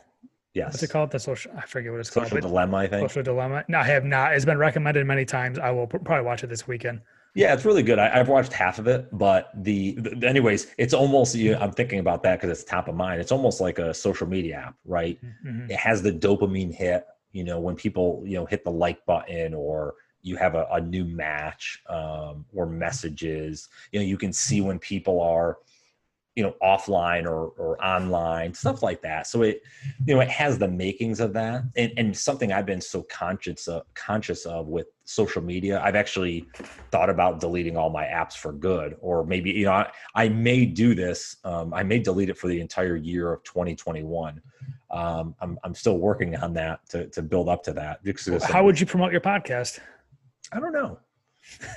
Yes. 0.53 0.73
What's 0.73 0.83
it 0.83 0.91
called? 0.91 1.11
The 1.13 1.19
social. 1.19 1.53
I 1.57 1.63
forget 1.63 1.93
what 1.93 2.01
it's 2.01 2.09
social 2.09 2.23
called. 2.23 2.43
Social 2.43 2.51
dilemma. 2.51 2.77
I 2.79 2.87
think. 2.89 3.09
Social 3.09 3.23
dilemma. 3.23 3.65
No, 3.69 3.79
I 3.79 3.85
have 3.85 4.05
not. 4.05 4.35
It's 4.35 4.45
been 4.45 4.59
recommended 4.59 5.07
many 5.07 5.25
times. 5.25 5.59
I 5.59 5.71
will 5.71 5.87
probably 5.87 6.25
watch 6.25 6.43
it 6.43 6.49
this 6.49 6.67
weekend. 6.67 7.03
Yeah, 7.35 7.55
it's 7.55 7.65
really 7.65 7.83
good. 7.83 7.99
I, 7.99 8.17
have 8.17 8.29
watched 8.29 8.53
half 8.53 8.79
of 8.79 8.89
it, 8.89 9.09
but 9.13 9.51
the, 9.55 9.93
the 9.93 10.27
anyways, 10.27 10.69
it's 10.79 10.93
almost. 10.93 11.35
You 11.35 11.53
know, 11.53 11.61
I'm 11.61 11.71
thinking 11.73 12.01
about 12.01 12.23
that 12.25 12.41
because 12.41 12.51
it's 12.51 12.69
top 12.69 12.89
of 12.89 12.95
mind. 12.97 13.21
It's 13.21 13.31
almost 13.31 13.61
like 13.61 13.79
a 13.79 13.95
social 13.95 14.27
media 14.27 14.57
app, 14.57 14.77
right? 14.85 15.19
Mm-hmm. 15.47 15.71
It 15.71 15.77
has 15.77 16.03
the 16.03 16.13
dopamine 16.13 16.75
hit. 16.75 17.07
You 17.33 17.45
know, 17.45 17.61
when 17.61 17.77
people 17.77 18.23
you 18.27 18.37
know 18.37 18.47
hit 18.47 18.65
the 18.65 18.73
like 18.73 19.05
button 19.07 19.55
or 19.55 19.95
you 20.23 20.37
have 20.37 20.55
a, 20.55 20.67
a 20.73 20.81
new 20.81 21.05
match 21.05 21.83
um, 21.89 22.45
or 22.55 22.67
messages. 22.67 23.69
You 23.93 24.01
know, 24.01 24.07
you 24.07 24.19
can 24.19 24.33
see 24.33 24.61
when 24.61 24.79
people 24.79 25.21
are 25.21 25.59
you 26.41 26.47
know 26.47 26.57
offline 26.63 27.27
or 27.27 27.49
or 27.59 27.85
online 27.85 28.55
stuff 28.55 28.83
like 28.83 29.03
that. 29.03 29.27
So 29.27 29.43
it 29.43 29.63
you 30.07 30.15
know 30.15 30.23
it 30.23 30.31
has 30.31 30.57
the 30.57 30.69
makings 30.69 31.21
of 31.21 31.35
that. 31.35 31.65
And, 31.77 31.93
and 31.99 32.17
something 32.17 32.51
i've 32.51 32.65
been 32.65 32.81
so 32.81 33.03
conscious 33.03 33.69
of 33.69 33.83
conscious 33.93 34.47
of 34.47 34.69
with 34.69 34.87
social 35.05 35.43
media 35.43 35.83
i've 35.85 35.97
actually 35.97 36.47
thought 36.91 37.11
about 37.11 37.41
deleting 37.41 37.77
all 37.77 37.91
my 37.91 38.05
apps 38.05 38.33
for 38.33 38.53
good. 38.53 38.97
Or 39.01 39.23
maybe 39.23 39.51
you 39.51 39.67
know 39.67 39.73
i, 39.73 39.91
I 40.15 40.31
may 40.31 40.65
do 40.65 40.95
this 40.95 41.37
um, 41.45 41.75
i 41.75 41.83
may 41.83 41.99
delete 41.99 42.31
it 42.31 42.39
for 42.39 42.49
the 42.49 42.59
entire 42.59 42.97
year 42.97 43.31
of 43.35 43.43
2021 43.45 44.41
um, 44.91 45.37
I'm, 45.41 45.59
I'm 45.63 45.75
still 45.75 45.99
working 45.99 46.35
on 46.37 46.55
that 46.55 46.89
to, 46.89 47.07
to 47.11 47.23
build 47.23 47.49
up 47.49 47.63
to 47.65 47.73
that. 47.75 48.03
Because 48.03 48.43
how 48.43 48.65
would 48.65 48.81
you 48.81 48.87
promote 48.87 49.13
your 49.13 49.21
podcast? 49.21 49.79
I 50.51 50.59
don't 50.59 50.73
know. 50.73 50.99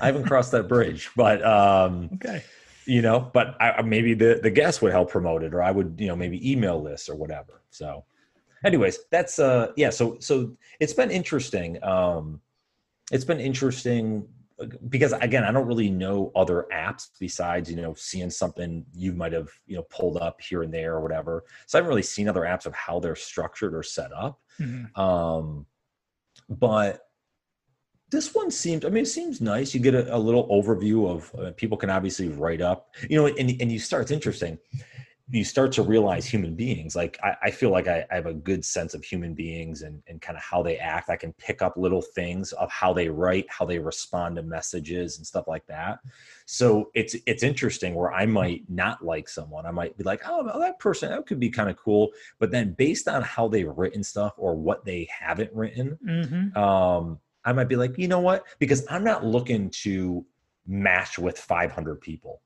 I 0.01 0.07
haven't 0.07 0.23
crossed 0.23 0.51
that 0.53 0.67
bridge 0.67 1.11
but 1.15 1.45
um, 1.45 2.09
okay 2.15 2.43
you 2.85 3.01
know 3.01 3.31
but 3.33 3.55
I, 3.61 3.81
maybe 3.81 4.13
the 4.13 4.39
the 4.41 4.51
guest 4.51 4.81
would 4.81 4.91
help 4.91 5.09
promote 5.09 5.43
it 5.43 5.53
or 5.53 5.61
i 5.61 5.71
would 5.71 5.95
you 5.97 6.07
know 6.07 6.15
maybe 6.15 6.51
email 6.51 6.81
this 6.81 7.09
or 7.09 7.15
whatever. 7.15 7.61
So 7.69 8.05
anyways 8.65 8.99
that's 9.11 9.39
uh 9.39 9.71
yeah 9.75 9.89
so 9.89 10.17
so 10.19 10.55
it's 10.79 10.93
been 10.93 11.11
interesting 11.11 11.83
um 11.83 12.39
it's 13.11 13.25
been 13.25 13.39
interesting 13.39 14.27
uh, 14.61 14.67
because 14.89 15.13
again 15.13 15.43
i 15.43 15.51
don't 15.51 15.67
really 15.67 15.89
know 15.89 16.31
other 16.35 16.67
apps 16.73 17.09
besides 17.19 17.69
you 17.69 17.75
know 17.75 17.93
seeing 17.95 18.29
something 18.29 18.85
you 18.93 19.11
might 19.13 19.33
have 19.33 19.49
you 19.65 19.75
know 19.75 19.83
pulled 19.83 20.17
up 20.17 20.39
here 20.39 20.63
and 20.63 20.73
there 20.73 20.93
or 20.93 21.01
whatever. 21.01 21.43
So 21.65 21.77
i 21.77 21.79
haven't 21.79 21.89
really 21.89 22.03
seen 22.03 22.27
other 22.29 22.41
apps 22.41 22.65
of 22.65 22.73
how 22.73 22.99
they're 22.99 23.15
structured 23.15 23.73
or 23.73 23.83
set 23.83 24.11
up. 24.13 24.39
Mm-hmm. 24.59 24.99
um 24.99 25.65
but 26.49 27.07
this 28.13 28.33
one 28.33 28.51
seems 28.51 28.85
i 28.85 28.89
mean 28.89 29.03
it 29.03 29.07
seems 29.07 29.41
nice. 29.41 29.73
You 29.73 29.81
get 29.81 29.95
a, 29.95 30.15
a 30.15 30.17
little 30.17 30.47
overview 30.47 31.09
of 31.09 31.35
uh, 31.37 31.51
people 31.57 31.77
can 31.77 31.89
obviously 31.89 32.29
write 32.29 32.61
up 32.61 32.93
you 33.09 33.17
know 33.17 33.25
and, 33.25 33.61
and 33.61 33.71
you 33.71 33.79
start 33.79 34.03
it's 34.03 34.11
interesting. 34.11 34.57
You 35.29 35.45
start 35.45 35.71
to 35.73 35.83
realize 35.83 36.27
human 36.27 36.53
beings 36.53 36.95
like 36.95 37.17
i, 37.23 37.35
I 37.43 37.51
feel 37.51 37.71
like 37.71 37.87
I, 37.87 38.05
I, 38.11 38.15
have 38.15 38.27
a 38.27 38.33
good 38.33 38.63
sense 38.63 38.93
of 38.93 39.03
human 39.03 39.33
beings 39.33 39.81
and, 39.81 40.03
and 40.07 40.21
kind 40.21 40.37
of 40.37 40.43
how 40.43 40.61
they 40.61 40.77
act. 40.77 41.09
I 41.09 41.15
can 41.15 41.33
pick 41.33 41.61
up 41.61 41.75
little 41.75 42.01
things 42.01 42.51
of 42.53 42.69
how 42.69 42.93
they 42.93 43.09
write 43.09 43.45
how 43.49 43.65
they 43.65 43.79
respond 43.79 44.35
to 44.35 44.43
messages 44.43 45.17
and 45.17 45.25
stuff 45.25 45.47
like 45.47 45.65
that. 45.67 45.99
So 46.45 46.91
it's 46.93 47.15
it's 47.25 47.41
interesting 47.41 47.95
where 47.95 48.13
i 48.13 48.25
might 48.25 48.63
not 48.69 49.03
like 49.03 49.27
someone. 49.27 49.65
I 49.65 49.71
might 49.71 49.97
be 49.97 50.03
like 50.03 50.21
oh 50.27 50.43
well, 50.43 50.59
that 50.59 50.77
person 50.77 51.09
that 51.09 51.25
could 51.25 51.39
be 51.39 51.49
kind 51.49 51.69
of 51.69 51.77
cool. 51.77 52.11
But 52.37 52.51
then 52.51 52.73
based 52.73 53.07
on 53.07 53.23
how 53.23 53.47
they've 53.47 53.75
written 53.75 54.03
stuff 54.03 54.33
or 54.37 54.55
what 54.55 54.85
they 54.85 55.07
haven't 55.09 55.51
written 55.53 55.97
mm-hmm. 56.05 56.57
um 56.57 57.19
I 57.45 57.53
might 57.53 57.69
be 57.69 57.75
like, 57.75 57.97
you 57.97 58.07
know 58.07 58.19
what? 58.19 58.43
Because 58.59 58.85
I'm 58.89 59.03
not 59.03 59.25
looking 59.25 59.69
to 59.81 60.25
match 60.65 61.19
with 61.19 61.37
500 61.37 61.99
people. 62.01 62.41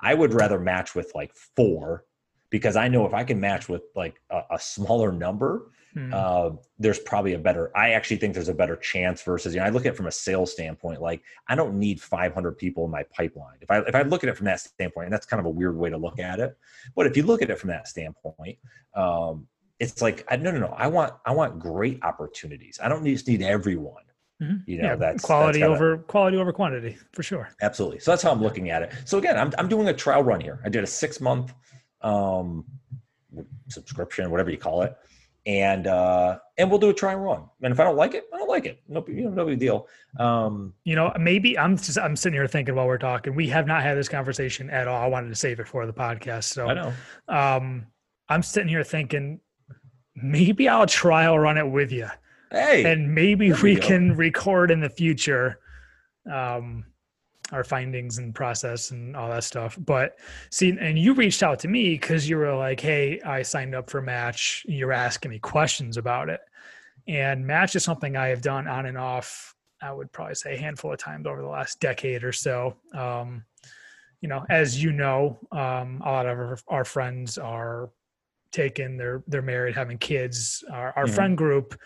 I 0.00 0.14
would 0.14 0.34
rather 0.34 0.58
match 0.58 0.94
with 0.94 1.12
like 1.14 1.32
four 1.56 2.04
because 2.50 2.76
I 2.76 2.88
know 2.88 3.06
if 3.06 3.14
I 3.14 3.24
can 3.24 3.40
match 3.40 3.68
with 3.68 3.82
like 3.94 4.20
a, 4.30 4.42
a 4.52 4.58
smaller 4.58 5.12
number, 5.12 5.70
hmm. 5.94 6.12
uh, 6.12 6.50
there's 6.78 6.98
probably 6.98 7.34
a 7.34 7.38
better. 7.38 7.70
I 7.76 7.90
actually 7.90 8.16
think 8.18 8.34
there's 8.34 8.48
a 8.48 8.54
better 8.54 8.76
chance 8.76 9.22
versus 9.22 9.54
you 9.54 9.60
know 9.60 9.66
I 9.66 9.70
look 9.70 9.86
at 9.86 9.94
it 9.94 9.96
from 9.96 10.06
a 10.06 10.12
sales 10.12 10.52
standpoint. 10.52 11.00
Like 11.00 11.22
I 11.48 11.54
don't 11.54 11.78
need 11.78 12.00
500 12.00 12.58
people 12.58 12.84
in 12.84 12.90
my 12.90 13.04
pipeline. 13.04 13.56
If 13.60 13.70
I 13.70 13.78
if 13.78 13.94
I 13.94 14.02
look 14.02 14.22
at 14.24 14.28
it 14.28 14.36
from 14.36 14.46
that 14.46 14.60
standpoint, 14.60 15.06
and 15.06 15.12
that's 15.12 15.26
kind 15.26 15.40
of 15.40 15.46
a 15.46 15.50
weird 15.50 15.76
way 15.76 15.90
to 15.90 15.96
look 15.96 16.18
at 16.18 16.40
it, 16.40 16.56
but 16.94 17.06
if 17.06 17.16
you 17.16 17.22
look 17.22 17.42
at 17.42 17.50
it 17.50 17.58
from 17.58 17.70
that 17.70 17.88
standpoint, 17.88 18.58
um, 18.94 19.46
it's 19.78 20.02
like 20.02 20.28
no 20.30 20.50
no 20.50 20.58
no. 20.58 20.74
I 20.76 20.88
want 20.88 21.14
I 21.24 21.32
want 21.32 21.58
great 21.58 22.00
opportunities. 22.02 22.78
I 22.82 22.88
don't 22.88 23.04
just 23.04 23.28
need 23.28 23.42
everyone. 23.42 24.02
Mm-hmm. 24.40 24.56
You 24.66 24.78
know, 24.78 24.88
yeah, 24.88 24.96
that's 24.96 25.22
quality 25.22 25.60
that's 25.60 25.70
over 25.70 25.98
quality 25.98 26.38
over 26.38 26.52
quantity 26.52 26.96
for 27.12 27.22
sure. 27.22 27.50
Absolutely. 27.60 27.98
So 28.00 28.10
that's 28.10 28.22
how 28.22 28.30
I'm 28.30 28.42
looking 28.42 28.70
at 28.70 28.82
it. 28.82 28.92
So 29.04 29.18
again, 29.18 29.38
I'm 29.38 29.52
I'm 29.58 29.68
doing 29.68 29.88
a 29.88 29.92
trial 29.92 30.22
run 30.22 30.40
here. 30.40 30.60
I 30.64 30.70
did 30.70 30.82
a 30.82 30.86
six 30.86 31.20
month 31.20 31.52
um, 32.00 32.64
subscription, 33.68 34.30
whatever 34.30 34.50
you 34.50 34.56
call 34.56 34.82
it, 34.82 34.96
and 35.46 35.86
uh, 35.86 36.38
and 36.56 36.70
we'll 36.70 36.78
do 36.78 36.88
a 36.88 36.94
try 36.94 37.12
and 37.12 37.22
run. 37.22 37.44
And 37.62 37.72
if 37.72 37.80
I 37.80 37.84
don't 37.84 37.96
like 37.96 38.14
it, 38.14 38.24
I 38.32 38.38
don't 38.38 38.48
like 38.48 38.64
it. 38.64 38.82
No, 38.88 39.04
you 39.06 39.24
know, 39.24 39.30
no 39.30 39.46
big 39.46 39.58
deal. 39.58 39.88
Um, 40.18 40.72
you 40.84 40.96
know, 40.96 41.12
maybe 41.18 41.58
I'm 41.58 41.76
just 41.76 41.98
I'm 41.98 42.16
sitting 42.16 42.38
here 42.38 42.46
thinking 42.46 42.74
while 42.74 42.86
we're 42.86 42.98
talking. 42.98 43.34
We 43.34 43.48
have 43.48 43.66
not 43.66 43.82
had 43.82 43.96
this 43.96 44.08
conversation 44.08 44.70
at 44.70 44.88
all. 44.88 45.02
I 45.02 45.06
wanted 45.06 45.28
to 45.28 45.34
save 45.34 45.60
it 45.60 45.68
for 45.68 45.86
the 45.86 45.92
podcast. 45.92 46.44
So 46.44 46.68
I 46.68 46.74
know. 46.74 46.92
Um, 47.28 47.86
I'm 48.28 48.42
sitting 48.42 48.68
here 48.68 48.84
thinking 48.84 49.40
maybe 50.14 50.68
I'll 50.68 50.86
trial 50.86 51.38
run 51.38 51.58
it 51.58 51.68
with 51.68 51.92
you. 51.92 52.08
Hey, 52.50 52.90
and 52.90 53.14
maybe 53.14 53.52
we 53.52 53.76
can 53.76 54.16
record 54.16 54.70
in 54.70 54.80
the 54.80 54.90
future. 54.90 55.60
Um, 56.30 56.84
our 57.52 57.64
findings 57.64 58.18
and 58.18 58.34
process 58.34 58.92
and 58.92 59.16
all 59.16 59.28
that 59.28 59.42
stuff. 59.44 59.76
But 59.80 60.18
see, 60.50 60.76
and 60.78 60.98
you 60.98 61.14
reached 61.14 61.42
out 61.42 61.58
to 61.60 61.68
me 61.68 61.94
because 61.94 62.28
you 62.28 62.36
were 62.36 62.54
like, 62.54 62.80
"Hey, 62.80 63.20
I 63.22 63.42
signed 63.42 63.74
up 63.74 63.90
for 63.90 64.00
Match. 64.00 64.64
You're 64.68 64.92
asking 64.92 65.32
me 65.32 65.38
questions 65.38 65.96
about 65.96 66.28
it." 66.28 66.40
And 67.08 67.46
Match 67.46 67.74
is 67.76 67.84
something 67.84 68.16
I 68.16 68.28
have 68.28 68.42
done 68.42 68.68
on 68.68 68.86
and 68.86 68.98
off. 68.98 69.54
I 69.82 69.92
would 69.92 70.12
probably 70.12 70.34
say 70.34 70.54
a 70.54 70.58
handful 70.58 70.92
of 70.92 70.98
times 70.98 71.26
over 71.26 71.40
the 71.40 71.48
last 71.48 71.80
decade 71.80 72.22
or 72.22 72.32
so. 72.32 72.76
Um, 72.94 73.44
you 74.20 74.28
know, 74.28 74.44
as 74.50 74.82
you 74.82 74.92
know, 74.92 75.38
um, 75.50 76.02
a 76.04 76.10
lot 76.10 76.26
of 76.26 76.38
our, 76.38 76.58
our, 76.68 76.84
friends 76.84 77.38
are 77.38 77.90
taken. 78.52 78.96
They're 78.98 79.22
they're 79.26 79.42
married, 79.42 79.74
having 79.74 79.96
kids. 79.98 80.62
Our, 80.70 80.92
our 80.94 81.04
mm-hmm. 81.06 81.14
friend 81.14 81.38
group, 81.38 81.80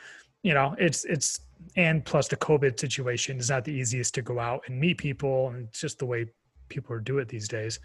you 0.45 0.55
know, 0.55 0.77
it's 0.79 1.05
it's 1.07 1.41
and 1.75 2.05
plus 2.05 2.29
the 2.29 2.37
COVID 2.37 2.79
situation 2.79 3.39
is 3.39 3.51
not 3.51 3.65
the 3.65 3.73
easiest 3.73 4.15
to 4.15 4.23
go 4.23 4.39
out 4.39 4.63
and 4.69 4.79
meet 4.79 4.99
people, 4.99 5.49
and 5.49 5.67
it's 5.69 5.81
just 5.81 5.99
the 5.99 6.07
way 6.07 6.27
people 6.69 6.95
are 6.95 7.01
do 7.01 7.19
it 7.19 7.29
these 7.29 7.49
days. 7.49 7.81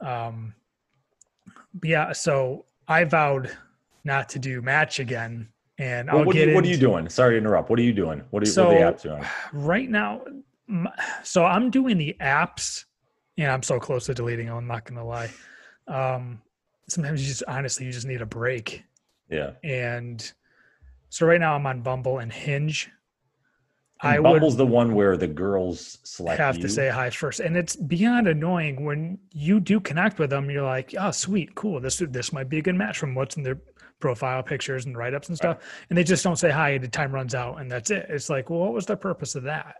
Um, 0.00 0.54
yeah, 1.82 2.12
so 2.12 2.64
I 2.88 3.04
vowed 3.04 3.50
not 4.04 4.28
to 4.30 4.38
do 4.38 4.62
match 4.62 5.00
again, 5.00 5.48
and 5.78 6.08
well, 6.08 6.20
I'll 6.20 6.24
what 6.24 6.34
get. 6.34 6.48
You, 6.48 6.54
what 6.54 6.64
are 6.64 6.68
you 6.68 6.76
doing? 6.76 7.08
Sorry 7.08 7.34
to 7.34 7.38
interrupt. 7.38 7.68
What 7.68 7.80
are 7.80 7.82
you 7.82 7.92
doing? 7.92 8.22
What 8.30 8.44
are, 8.44 8.46
you, 8.46 8.52
so, 8.52 8.68
what 8.68 8.76
are 8.76 8.78
the 8.78 8.96
apps 8.96 9.02
doing? 9.02 9.24
Right 9.52 9.90
now, 9.90 10.22
so 11.24 11.44
I'm 11.44 11.68
doing 11.68 11.98
the 11.98 12.16
apps, 12.20 12.84
and 13.36 13.50
I'm 13.50 13.64
so 13.64 13.80
close 13.80 14.06
to 14.06 14.14
deleting 14.14 14.46
them. 14.46 14.56
I'm 14.56 14.68
not 14.68 14.84
gonna 14.84 15.04
lie. 15.04 15.30
Um, 15.88 16.40
sometimes 16.88 17.20
you 17.22 17.26
just 17.26 17.42
honestly 17.48 17.86
you 17.86 17.92
just 17.92 18.06
need 18.06 18.22
a 18.22 18.26
break. 18.26 18.84
Yeah. 19.28 19.52
And 19.64 20.32
so 21.12 21.26
right 21.26 21.38
now 21.38 21.54
I'm 21.54 21.66
on 21.66 21.82
Bumble 21.82 22.20
and 22.20 22.32
Hinge. 22.32 22.90
And 24.02 24.14
I 24.14 24.18
Bumble's 24.18 24.56
the 24.56 24.64
one 24.64 24.94
where 24.94 25.18
the 25.18 25.26
girls 25.26 25.98
select 26.04 26.38
You 26.38 26.44
have 26.44 26.56
you. 26.56 26.62
to 26.62 26.68
say 26.70 26.88
hi 26.88 27.10
first, 27.10 27.40
and 27.40 27.54
it's 27.54 27.76
beyond 27.76 28.28
annoying 28.28 28.82
when 28.82 29.18
you 29.30 29.60
do 29.60 29.78
connect 29.78 30.18
with 30.18 30.30
them. 30.30 30.50
You're 30.50 30.62
like, 30.62 30.94
oh, 30.98 31.10
sweet, 31.10 31.54
cool. 31.54 31.80
This 31.80 31.98
this 31.98 32.32
might 32.32 32.48
be 32.48 32.60
a 32.60 32.62
good 32.62 32.76
match 32.76 32.96
from 32.96 33.14
what's 33.14 33.36
in 33.36 33.42
their 33.42 33.60
profile 34.00 34.42
pictures 34.42 34.86
and 34.86 34.96
write 34.96 35.12
ups 35.12 35.28
and 35.28 35.36
stuff, 35.36 35.58
right. 35.58 35.66
and 35.90 35.98
they 35.98 36.02
just 36.02 36.24
don't 36.24 36.36
say 36.36 36.50
hi. 36.50 36.78
The 36.78 36.88
time 36.88 37.12
runs 37.12 37.34
out, 37.34 37.60
and 37.60 37.70
that's 37.70 37.90
it. 37.90 38.06
It's 38.08 38.30
like, 38.30 38.48
well, 38.48 38.60
what 38.60 38.72
was 38.72 38.86
the 38.86 38.96
purpose 38.96 39.34
of 39.34 39.42
that? 39.42 39.76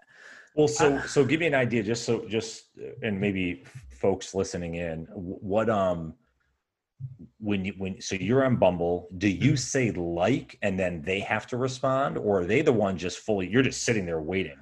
Well, 0.54 0.68
so 0.68 0.96
uh, 0.96 1.02
so 1.06 1.24
give 1.24 1.40
me 1.40 1.46
an 1.46 1.54
idea, 1.54 1.82
just 1.82 2.04
so 2.04 2.26
just 2.28 2.64
and 3.02 3.18
maybe 3.18 3.64
folks 3.90 4.34
listening 4.34 4.74
in, 4.74 5.06
what 5.14 5.70
um 5.70 6.12
when 7.42 7.64
you 7.64 7.74
when 7.76 8.00
so 8.00 8.14
you're 8.14 8.44
on 8.44 8.56
Bumble, 8.56 9.08
do 9.18 9.28
you 9.28 9.52
mm-hmm. 9.52 9.56
say 9.56 9.90
like 9.90 10.58
and 10.62 10.78
then 10.78 11.02
they 11.02 11.20
have 11.20 11.46
to 11.48 11.56
respond, 11.56 12.16
or 12.16 12.40
are 12.40 12.44
they 12.44 12.62
the 12.62 12.72
one 12.72 12.96
just 12.96 13.18
fully? 13.18 13.48
You're 13.48 13.62
just 13.62 13.82
sitting 13.82 14.06
there 14.06 14.20
waiting. 14.20 14.56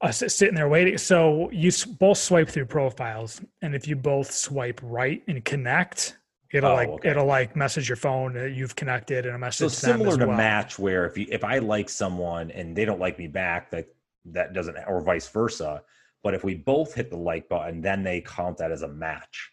Uh, 0.00 0.10
sitting 0.10 0.54
there 0.54 0.68
waiting. 0.68 0.96
So 0.96 1.50
you 1.50 1.70
both 1.98 2.18
swipe 2.18 2.48
through 2.48 2.66
profiles, 2.66 3.42
and 3.60 3.74
if 3.74 3.86
you 3.86 3.94
both 3.94 4.32
swipe 4.32 4.80
right 4.82 5.22
and 5.28 5.44
connect, 5.44 6.16
it'll 6.50 6.70
oh, 6.70 6.74
like 6.74 6.88
okay. 6.88 7.10
it'll 7.10 7.26
like 7.26 7.54
message 7.54 7.90
your 7.90 7.96
phone 7.96 8.32
that 8.34 8.52
you've 8.52 8.74
connected 8.74 9.26
and 9.26 9.34
a 9.34 9.38
message. 9.38 9.70
So 9.70 9.86
similar 9.88 10.16
to 10.16 10.28
well. 10.28 10.36
Match, 10.36 10.78
where 10.78 11.04
if 11.04 11.18
you 11.18 11.26
if 11.30 11.44
I 11.44 11.58
like 11.58 11.90
someone 11.90 12.50
and 12.52 12.74
they 12.74 12.86
don't 12.86 13.00
like 13.00 13.18
me 13.18 13.26
back, 13.26 13.70
that 13.72 13.86
that 14.26 14.54
doesn't, 14.54 14.76
or 14.86 15.02
vice 15.02 15.28
versa. 15.28 15.82
But 16.22 16.34
if 16.34 16.42
we 16.42 16.54
both 16.54 16.94
hit 16.94 17.10
the 17.10 17.18
like 17.18 17.50
button, 17.50 17.82
then 17.82 18.02
they 18.02 18.22
count 18.22 18.56
that 18.58 18.72
as 18.72 18.82
a 18.82 18.88
match. 18.88 19.52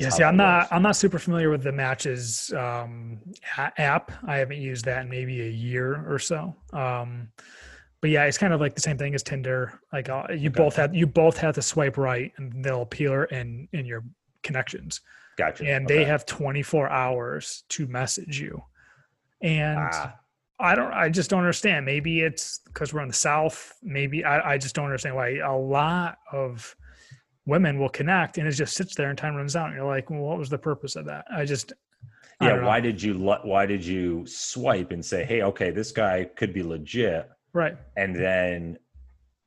Yeah, 0.00 0.10
see, 0.10 0.24
I'm 0.24 0.36
not 0.36 0.62
works. 0.62 0.72
I'm 0.72 0.82
not 0.82 0.96
super 0.96 1.18
familiar 1.18 1.50
with 1.50 1.62
the 1.62 1.72
matches 1.72 2.52
um, 2.56 3.20
app. 3.56 4.12
I 4.26 4.36
haven't 4.36 4.58
used 4.58 4.84
that 4.84 5.02
in 5.02 5.08
maybe 5.08 5.42
a 5.42 5.50
year 5.50 6.04
or 6.10 6.18
so. 6.18 6.54
Um, 6.72 7.28
but 8.00 8.10
yeah, 8.10 8.24
it's 8.24 8.38
kind 8.38 8.52
of 8.52 8.60
like 8.60 8.74
the 8.74 8.80
same 8.80 8.96
thing 8.96 9.14
as 9.14 9.22
Tinder. 9.22 9.80
Like 9.92 10.08
uh, 10.08 10.26
you 10.30 10.50
okay. 10.50 10.62
both 10.62 10.76
have 10.76 10.94
you 10.94 11.06
both 11.06 11.36
have 11.38 11.54
to 11.56 11.62
swipe 11.62 11.96
right, 11.96 12.32
and 12.36 12.64
they'll 12.64 12.82
appear 12.82 13.24
in 13.24 13.68
in 13.72 13.86
your 13.86 14.04
connections. 14.42 15.00
Gotcha. 15.36 15.64
And 15.64 15.86
okay. 15.86 15.98
they 15.98 16.04
have 16.04 16.26
24 16.26 16.90
hours 16.90 17.62
to 17.68 17.86
message 17.86 18.40
you. 18.40 18.60
And 19.40 19.78
ah. 19.78 20.16
I 20.60 20.74
don't. 20.74 20.92
I 20.92 21.08
just 21.08 21.30
don't 21.30 21.40
understand. 21.40 21.86
Maybe 21.86 22.20
it's 22.20 22.60
because 22.66 22.92
we're 22.92 23.02
in 23.02 23.08
the 23.08 23.14
South. 23.14 23.72
Maybe 23.82 24.24
I, 24.24 24.54
I 24.54 24.58
just 24.58 24.74
don't 24.74 24.86
understand 24.86 25.14
why 25.14 25.36
a 25.36 25.56
lot 25.56 26.18
of 26.32 26.74
women 27.48 27.78
will 27.78 27.88
connect 27.88 28.36
and 28.36 28.46
it 28.46 28.52
just 28.52 28.74
sits 28.74 28.94
there 28.94 29.08
and 29.08 29.16
time 29.16 29.34
runs 29.34 29.56
out 29.56 29.68
and 29.68 29.74
you're 29.74 29.86
like 29.86 30.10
well 30.10 30.20
what 30.20 30.38
was 30.38 30.50
the 30.50 30.58
purpose 30.58 30.96
of 30.96 31.06
that? 31.06 31.24
I 31.34 31.44
just 31.44 31.72
I 32.40 32.48
yeah 32.48 32.64
why 32.64 32.78
did 32.78 33.02
you 33.02 33.14
why 33.18 33.66
did 33.66 33.84
you 33.84 34.24
swipe 34.26 34.92
and 34.92 35.04
say 35.04 35.24
hey 35.24 35.42
okay 35.42 35.70
this 35.70 35.90
guy 35.90 36.24
could 36.36 36.52
be 36.52 36.62
legit 36.62 37.28
right. 37.54 37.76
and 37.96 38.14
then 38.14 38.78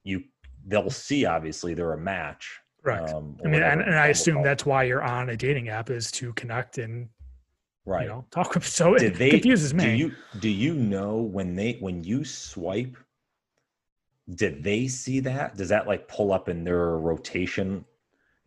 you 0.03 0.23
they'll 0.67 0.89
see 0.89 1.25
obviously 1.25 1.73
they're 1.73 1.93
a 1.93 1.97
match 1.97 2.59
right 2.83 3.07
um, 3.09 3.37
i 3.45 3.47
mean 3.47 3.63
and, 3.63 3.81
and 3.81 3.95
i 3.95 4.07
assume 4.07 4.43
that's 4.43 4.65
why 4.65 4.83
you're 4.83 5.03
on 5.03 5.29
a 5.29 5.37
dating 5.37 5.69
app 5.69 5.89
is 5.89 6.11
to 6.11 6.33
connect 6.33 6.79
and 6.79 7.07
right. 7.85 8.03
you 8.03 8.09
know 8.09 8.25
talk 8.31 8.53
with 8.55 8.67
so 8.67 8.95
did 8.95 9.13
it 9.13 9.17
they, 9.17 9.29
confuses 9.29 9.73
me. 9.73 9.85
do 9.85 9.91
you 9.91 10.11
do 10.39 10.49
you 10.49 10.73
know 10.73 11.17
when 11.17 11.55
they 11.55 11.77
when 11.79 12.03
you 12.03 12.25
swipe 12.25 12.97
did 14.35 14.63
they 14.63 14.87
see 14.87 15.19
that? 15.21 15.57
Does 15.57 15.69
that 15.69 15.87
like 15.87 16.07
pull 16.07 16.31
up 16.31 16.49
in 16.49 16.63
their 16.63 16.97
rotation 16.97 17.85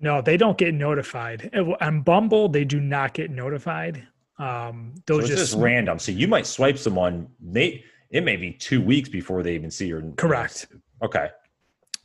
no, 0.00 0.20
they 0.20 0.36
don't 0.36 0.58
get 0.58 0.74
notified. 0.74 1.50
On 1.80 2.02
Bumble, 2.02 2.48
they 2.48 2.64
do 2.64 2.80
not 2.80 3.14
get 3.14 3.30
notified. 3.30 4.06
Um, 4.38 4.94
they'll 5.06 5.20
so 5.20 5.26
just, 5.26 5.52
just 5.52 5.58
random. 5.58 5.98
So 5.98 6.12
you 6.12 6.26
might 6.26 6.46
swipe 6.46 6.78
someone. 6.78 7.28
They 7.40 7.84
it 8.10 8.24
may 8.24 8.36
be 8.36 8.52
two 8.52 8.80
weeks 8.80 9.08
before 9.08 9.42
they 9.42 9.54
even 9.54 9.70
see 9.70 9.86
your. 9.86 10.02
Correct. 10.16 10.66
Okay. 11.02 11.28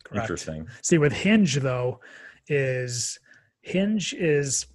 Correct. 0.03 0.24
Interesting. 0.24 0.67
See, 0.81 0.98
with 0.98 1.13
Hinge 1.13 1.55
though, 1.55 2.00
is 2.48 3.19
Hinge 3.62 4.13
is 4.13 4.65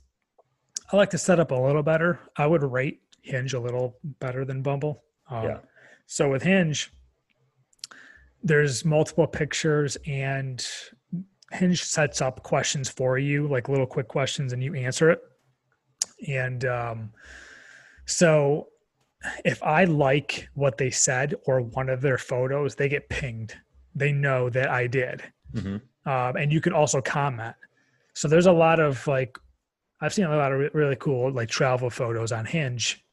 I 0.92 0.96
like 0.96 1.10
to 1.10 1.18
set 1.18 1.40
up 1.40 1.50
a 1.50 1.54
little 1.54 1.82
better. 1.82 2.20
I 2.36 2.46
would 2.46 2.62
rate 2.62 3.00
Hinge 3.22 3.54
a 3.54 3.60
little 3.60 3.98
better 4.20 4.44
than 4.44 4.62
Bumble. 4.62 5.02
Um, 5.30 5.44
yeah. 5.44 5.58
So 6.06 6.30
with 6.30 6.42
Hinge, 6.42 6.92
there's 8.42 8.84
multiple 8.84 9.26
pictures 9.26 9.96
and 10.06 10.64
Hinge 11.54 11.82
sets 11.82 12.20
up 12.20 12.42
questions 12.42 12.88
for 12.88 13.18
you, 13.18 13.46
like 13.46 13.68
little 13.68 13.86
quick 13.86 14.08
questions, 14.08 14.52
and 14.52 14.62
you 14.62 14.74
answer 14.74 15.10
it. 15.10 15.20
And 16.28 16.64
um, 16.64 17.12
so 18.06 18.68
if 19.44 19.62
I 19.62 19.84
like 19.84 20.48
what 20.54 20.78
they 20.78 20.90
said 20.90 21.34
or 21.46 21.60
one 21.60 21.88
of 21.88 22.00
their 22.00 22.18
photos, 22.18 22.74
they 22.74 22.88
get 22.88 23.08
pinged. 23.08 23.54
They 23.94 24.12
know 24.12 24.50
that 24.50 24.70
I 24.70 24.86
did. 24.86 25.22
Mm-hmm. 25.54 25.76
Um, 26.10 26.36
and 26.36 26.52
you 26.52 26.60
can 26.60 26.72
also 26.72 27.00
comment. 27.00 27.54
So 28.14 28.28
there's 28.28 28.46
a 28.46 28.52
lot 28.52 28.80
of 28.80 29.06
like, 29.06 29.38
I've 30.00 30.12
seen 30.12 30.24
a 30.24 30.36
lot 30.36 30.52
of 30.52 30.74
really 30.74 30.96
cool 30.96 31.32
like 31.32 31.48
travel 31.48 31.88
photos 31.88 32.32
on 32.32 32.44
Hinge 32.44 33.03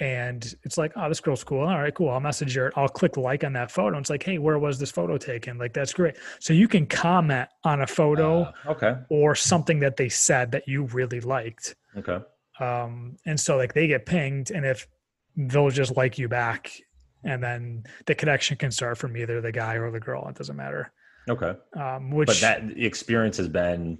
and 0.00 0.54
it's 0.62 0.78
like, 0.78 0.92
oh, 0.96 1.08
this 1.08 1.20
girl's 1.20 1.42
cool. 1.42 1.60
All 1.60 1.80
right, 1.80 1.94
cool. 1.94 2.10
I'll 2.10 2.20
message 2.20 2.54
her. 2.54 2.72
I'll 2.76 2.88
click 2.88 3.16
like 3.16 3.42
on 3.42 3.52
that 3.54 3.70
photo. 3.70 3.98
It's 3.98 4.10
like, 4.10 4.22
hey, 4.22 4.38
where 4.38 4.58
was 4.58 4.78
this 4.78 4.90
photo 4.90 5.18
taken? 5.18 5.58
Like, 5.58 5.72
that's 5.72 5.92
great. 5.92 6.16
So 6.38 6.52
you 6.52 6.68
can 6.68 6.86
comment 6.86 7.48
on 7.64 7.82
a 7.82 7.86
photo, 7.86 8.42
uh, 8.42 8.52
okay, 8.68 8.94
or 9.08 9.34
something 9.34 9.80
that 9.80 9.96
they 9.96 10.08
said 10.08 10.52
that 10.52 10.68
you 10.68 10.84
really 10.84 11.20
liked. 11.20 11.74
Okay. 11.96 12.18
Um, 12.60 13.16
and 13.26 13.38
so 13.38 13.56
like 13.56 13.74
they 13.74 13.86
get 13.86 14.06
pinged, 14.06 14.50
and 14.50 14.64
if 14.64 14.86
they'll 15.36 15.70
just 15.70 15.96
like 15.96 16.18
you 16.18 16.28
back, 16.28 16.72
and 17.24 17.42
then 17.42 17.84
the 18.06 18.14
connection 18.14 18.56
can 18.56 18.70
start 18.70 18.98
from 18.98 19.16
either 19.16 19.40
the 19.40 19.52
guy 19.52 19.74
or 19.74 19.90
the 19.90 20.00
girl. 20.00 20.28
It 20.28 20.36
doesn't 20.36 20.56
matter. 20.56 20.92
Okay. 21.28 21.54
Um, 21.74 22.10
which, 22.10 22.26
but 22.26 22.40
that 22.40 22.62
experience 22.76 23.36
has 23.36 23.48
been 23.48 23.98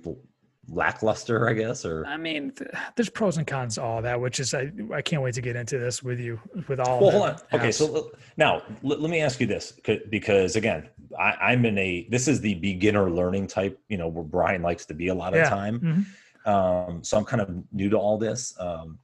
lackluster, 0.70 1.48
I 1.48 1.52
guess, 1.52 1.84
or 1.84 2.04
I 2.06 2.16
mean, 2.16 2.52
th- 2.52 2.70
there's 2.96 3.08
pros 3.08 3.36
and 3.36 3.46
cons 3.46 3.76
to 3.76 3.82
all 3.82 4.02
that, 4.02 4.20
which 4.20 4.40
is 4.40 4.54
I 4.54 4.70
I 4.92 5.02
can't 5.02 5.22
wait 5.22 5.34
to 5.34 5.40
get 5.40 5.56
into 5.56 5.78
this 5.78 6.02
with 6.02 6.20
you 6.20 6.40
with 6.68 6.80
all. 6.80 7.00
Well, 7.00 7.10
hold 7.10 7.22
on. 7.24 7.36
Okay, 7.52 7.72
so 7.72 8.10
now 8.36 8.62
let, 8.82 9.00
let 9.00 9.10
me 9.10 9.20
ask 9.20 9.40
you 9.40 9.46
this 9.46 9.78
because 10.10 10.56
again, 10.56 10.88
I, 11.18 11.52
am 11.52 11.64
in 11.64 11.78
a 11.78 12.06
this 12.10 12.28
is 12.28 12.40
the 12.40 12.54
beginner 12.54 13.10
learning 13.10 13.46
type, 13.46 13.80
you 13.88 13.96
know, 13.96 14.08
where 14.08 14.24
Brian 14.24 14.62
likes 14.62 14.86
to 14.86 14.94
be 14.94 15.08
a 15.08 15.14
lot 15.14 15.32
of 15.32 15.40
yeah. 15.40 15.48
time. 15.48 15.80
Mm-hmm. 15.80 16.50
Um, 16.50 17.04
so 17.04 17.18
I'm 17.18 17.24
kind 17.24 17.42
of 17.42 17.50
new 17.72 17.90
to 17.90 17.96
all 17.96 18.18
this. 18.18 18.54
Um, 18.58 18.98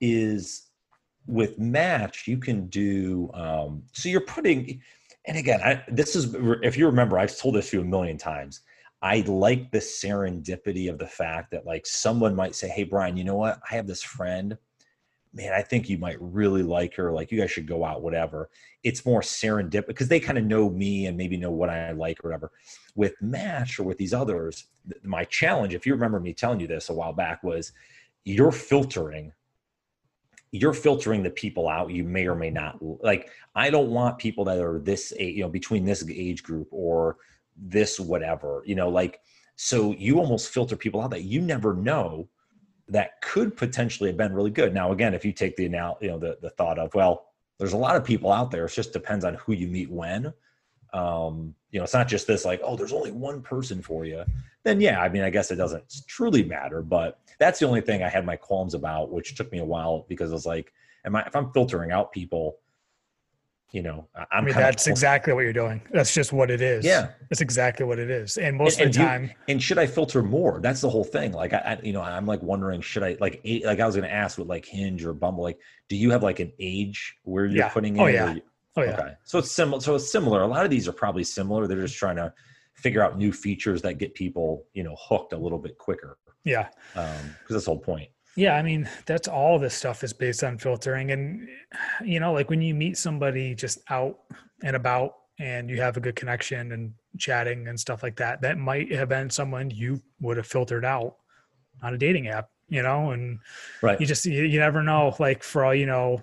is 0.00 0.70
with 1.26 1.58
match 1.58 2.26
you 2.26 2.36
can 2.36 2.66
do 2.66 3.30
um, 3.32 3.82
so 3.92 4.08
you're 4.08 4.20
putting 4.20 4.80
and 5.26 5.38
again 5.38 5.60
I, 5.62 5.82
this 5.88 6.14
is 6.14 6.34
if 6.62 6.76
you 6.76 6.86
remember 6.86 7.18
i've 7.18 7.36
told 7.36 7.54
this 7.54 7.70
to 7.70 7.78
you 7.78 7.82
a 7.82 7.86
million 7.86 8.18
times 8.18 8.60
I 9.04 9.20
like 9.26 9.70
the 9.70 9.80
serendipity 9.80 10.88
of 10.88 10.98
the 10.98 11.06
fact 11.06 11.50
that 11.50 11.66
like 11.66 11.86
someone 11.86 12.34
might 12.34 12.54
say, 12.54 12.68
Hey, 12.68 12.84
Brian, 12.84 13.18
you 13.18 13.24
know 13.24 13.36
what? 13.36 13.60
I 13.70 13.74
have 13.74 13.86
this 13.86 14.02
friend. 14.02 14.56
Man, 15.34 15.52
I 15.52 15.60
think 15.60 15.90
you 15.90 15.98
might 15.98 16.16
really 16.22 16.62
like 16.62 16.94
her. 16.94 17.12
Like 17.12 17.30
you 17.30 17.38
guys 17.38 17.50
should 17.50 17.68
go 17.68 17.84
out, 17.84 18.00
whatever. 18.00 18.48
It's 18.82 19.04
more 19.04 19.20
serendipity 19.20 19.88
because 19.88 20.08
they 20.08 20.20
kind 20.20 20.38
of 20.38 20.44
know 20.44 20.70
me 20.70 21.04
and 21.04 21.18
maybe 21.18 21.36
know 21.36 21.50
what 21.50 21.68
I 21.68 21.92
like 21.92 22.24
or 22.24 22.30
whatever. 22.30 22.50
With 22.94 23.20
Match 23.20 23.78
or 23.78 23.82
with 23.82 23.98
these 23.98 24.14
others, 24.14 24.68
my 25.02 25.24
challenge, 25.24 25.74
if 25.74 25.84
you 25.84 25.92
remember 25.92 26.18
me 26.18 26.32
telling 26.32 26.60
you 26.60 26.66
this 26.66 26.88
a 26.88 26.94
while 26.94 27.12
back, 27.12 27.44
was 27.44 27.72
you're 28.24 28.52
filtering 28.52 29.32
you're 30.50 30.72
filtering 30.72 31.24
the 31.24 31.30
people 31.30 31.68
out 31.68 31.90
you 31.90 32.04
may 32.04 32.28
or 32.28 32.36
may 32.36 32.48
not 32.48 32.78
like 33.02 33.28
i 33.56 33.68
don't 33.68 33.90
want 33.90 34.16
people 34.18 34.44
that 34.44 34.58
are 34.60 34.78
this 34.78 35.12
age 35.18 35.34
you 35.34 35.42
know 35.42 35.48
between 35.48 35.84
this 35.84 36.08
age 36.08 36.44
group 36.44 36.68
or 36.70 37.16
this 37.56 38.00
whatever 38.00 38.62
you 38.66 38.74
know 38.74 38.88
like 38.88 39.20
so 39.56 39.92
you 39.92 40.18
almost 40.18 40.50
filter 40.50 40.76
people 40.76 41.00
out 41.00 41.10
that 41.10 41.22
you 41.22 41.40
never 41.40 41.74
know 41.74 42.28
that 42.88 43.20
could 43.22 43.56
potentially 43.56 44.10
have 44.10 44.16
been 44.16 44.32
really 44.32 44.50
good. 44.50 44.74
Now 44.74 44.92
again 44.92 45.14
if 45.14 45.24
you 45.24 45.32
take 45.32 45.56
the 45.56 45.68
now 45.68 45.96
you 46.00 46.08
know 46.08 46.18
the, 46.18 46.38
the 46.42 46.50
thought 46.50 46.78
of 46.78 46.94
well 46.94 47.26
there's 47.58 47.72
a 47.72 47.78
lot 47.78 47.96
of 47.96 48.04
people 48.04 48.32
out 48.32 48.50
there. 48.50 48.66
It 48.66 48.72
just 48.72 48.92
depends 48.92 49.24
on 49.24 49.34
who 49.34 49.52
you 49.52 49.68
meet 49.68 49.90
when. 49.90 50.32
Um 50.92 51.54
you 51.70 51.80
know 51.80 51.84
it's 51.84 51.94
not 51.94 52.08
just 52.08 52.26
this 52.26 52.44
like 52.44 52.60
oh 52.62 52.76
there's 52.76 52.92
only 52.92 53.12
one 53.12 53.42
person 53.42 53.80
for 53.80 54.04
you. 54.04 54.24
Then 54.64 54.80
yeah 54.80 55.00
i 55.02 55.10
mean 55.10 55.22
i 55.22 55.28
guess 55.28 55.50
it 55.50 55.56
doesn't 55.56 55.84
truly 56.06 56.42
matter 56.42 56.80
but 56.80 57.20
that's 57.38 57.58
the 57.58 57.66
only 57.66 57.82
thing 57.82 58.02
i 58.02 58.08
had 58.08 58.24
my 58.24 58.34
qualms 58.34 58.72
about 58.72 59.12
which 59.12 59.34
took 59.34 59.52
me 59.52 59.58
a 59.58 59.64
while 59.64 60.06
because 60.08 60.30
it 60.30 60.34
was 60.34 60.46
like 60.46 60.72
am 61.04 61.14
i 61.14 61.22
if 61.26 61.36
i'm 61.36 61.52
filtering 61.52 61.92
out 61.92 62.12
people 62.12 62.56
you 63.74 63.82
know 63.82 64.06
i'm 64.14 64.26
I 64.30 64.40
mean, 64.40 64.54
that's 64.54 64.86
exactly 64.86 65.32
what 65.32 65.40
you're 65.40 65.52
doing. 65.52 65.82
That's 65.90 66.14
just 66.14 66.32
what 66.32 66.48
it 66.48 66.62
is. 66.62 66.84
Yeah. 66.84 67.08
That's 67.28 67.40
exactly 67.40 67.84
what 67.84 67.98
it 67.98 68.08
is. 68.08 68.36
And 68.36 68.56
most 68.56 68.78
and, 68.78 68.88
of 68.88 68.94
the 68.94 69.00
and 69.00 69.08
time 69.08 69.22
you, 69.24 69.30
and 69.48 69.62
should 69.62 69.78
i 69.78 69.86
filter 69.86 70.22
more? 70.22 70.60
That's 70.62 70.80
the 70.80 70.88
whole 70.88 71.02
thing. 71.02 71.32
Like 71.32 71.52
I, 71.52 71.58
I, 71.58 71.80
you 71.82 71.92
know 71.92 72.00
i'm 72.00 72.24
like 72.24 72.40
wondering 72.40 72.80
should 72.80 73.02
i 73.02 73.16
like 73.20 73.40
like 73.64 73.80
i 73.80 73.86
was 73.86 73.96
going 73.96 74.08
to 74.08 74.14
ask 74.14 74.38
with 74.38 74.48
like 74.48 74.64
hinge 74.64 75.04
or 75.04 75.12
bumble 75.12 75.42
like 75.42 75.58
do 75.88 75.96
you 75.96 76.10
have 76.12 76.22
like 76.22 76.38
an 76.38 76.52
age 76.60 77.16
where 77.24 77.46
you're 77.46 77.64
yeah. 77.64 77.68
putting 77.68 77.98
oh, 77.98 78.06
in 78.06 78.14
oh 78.14 78.32
yeah. 78.32 78.40
oh 78.76 78.82
yeah. 78.82 78.90
Okay. 78.90 79.12
So 79.24 79.40
it's 79.40 79.50
similar 79.50 79.80
so 79.80 79.96
it's 79.96 80.10
similar. 80.10 80.42
A 80.42 80.46
lot 80.46 80.64
of 80.64 80.70
these 80.70 80.86
are 80.86 80.92
probably 80.92 81.24
similar. 81.24 81.66
They're 81.66 81.82
just 81.82 81.96
trying 81.96 82.16
to 82.16 82.32
figure 82.74 83.02
out 83.02 83.18
new 83.18 83.32
features 83.32 83.82
that 83.82 83.98
get 83.98 84.14
people 84.14 84.66
you 84.72 84.84
know 84.84 84.94
hooked 84.96 85.32
a 85.32 85.36
little 85.36 85.58
bit 85.58 85.78
quicker. 85.78 86.18
Yeah. 86.44 86.68
Um 86.94 87.34
because 87.40 87.54
that's 87.54 87.64
the 87.64 87.72
whole 87.72 87.80
point 87.80 88.08
yeah, 88.36 88.56
I 88.56 88.62
mean, 88.62 88.88
that's 89.06 89.28
all 89.28 89.58
this 89.58 89.74
stuff 89.74 90.02
is 90.02 90.12
based 90.12 90.42
on 90.42 90.58
filtering. 90.58 91.12
And, 91.12 91.48
you 92.04 92.20
know, 92.20 92.32
like 92.32 92.50
when 92.50 92.60
you 92.60 92.74
meet 92.74 92.98
somebody 92.98 93.54
just 93.54 93.78
out 93.90 94.18
and 94.62 94.74
about 94.74 95.14
and 95.38 95.70
you 95.70 95.80
have 95.80 95.96
a 95.96 96.00
good 96.00 96.16
connection 96.16 96.72
and 96.72 96.92
chatting 97.18 97.68
and 97.68 97.78
stuff 97.78 98.02
like 98.02 98.16
that, 98.16 98.40
that 98.42 98.58
might 98.58 98.90
have 98.92 99.08
been 99.08 99.30
someone 99.30 99.70
you 99.70 100.00
would 100.20 100.36
have 100.36 100.46
filtered 100.46 100.84
out 100.84 101.16
on 101.82 101.94
a 101.94 101.98
dating 101.98 102.28
app, 102.28 102.50
you 102.68 102.82
know, 102.82 103.10
and 103.10 103.38
right. 103.82 104.00
you 104.00 104.06
just, 104.06 104.26
you, 104.26 104.42
you 104.42 104.58
never 104.58 104.82
know, 104.82 105.14
like 105.20 105.42
for 105.42 105.64
all 105.64 105.74
you 105.74 105.86
know, 105.86 106.22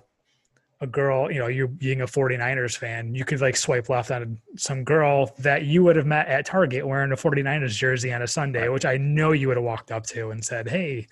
a 0.82 0.86
girl, 0.86 1.30
you 1.30 1.38
know, 1.38 1.46
you 1.46 1.68
being 1.68 2.00
a 2.00 2.06
49ers 2.06 2.76
fan, 2.76 3.14
you 3.14 3.24
could 3.24 3.40
like 3.40 3.56
swipe 3.56 3.88
left 3.88 4.10
on 4.10 4.36
some 4.56 4.82
girl 4.82 5.32
that 5.38 5.64
you 5.64 5.84
would 5.84 5.94
have 5.94 6.06
met 6.06 6.26
at 6.26 6.44
Target 6.44 6.86
wearing 6.86 7.12
a 7.12 7.16
49ers 7.16 7.70
jersey 7.70 8.12
on 8.12 8.20
a 8.20 8.26
Sunday, 8.26 8.62
right. 8.62 8.72
which 8.72 8.84
I 8.84 8.96
know 8.96 9.30
you 9.30 9.46
would 9.46 9.56
have 9.56 9.64
walked 9.64 9.92
up 9.92 10.04
to 10.06 10.32
and 10.32 10.44
said, 10.44 10.68
Hey, 10.68 11.06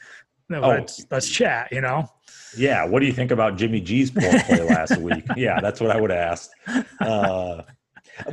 no, 0.51 0.63
oh. 0.63 0.69
let's 0.69 1.07
let's 1.11 1.29
chat. 1.29 1.69
You 1.73 1.81
know. 1.81 2.07
Yeah. 2.57 2.85
What 2.85 3.01
do 3.01 3.07
you 3.07 3.13
think 3.13 3.31
about 3.31 3.57
Jimmy 3.57 3.81
G's 3.81 4.11
poor 4.11 4.39
play 4.41 4.63
last 4.63 4.97
week? 5.01 5.25
Yeah, 5.37 5.61
that's 5.61 5.81
what 5.81 5.91
I 5.91 6.01
would 6.01 6.11
ask. 6.11 6.51
Uh, 7.01 7.63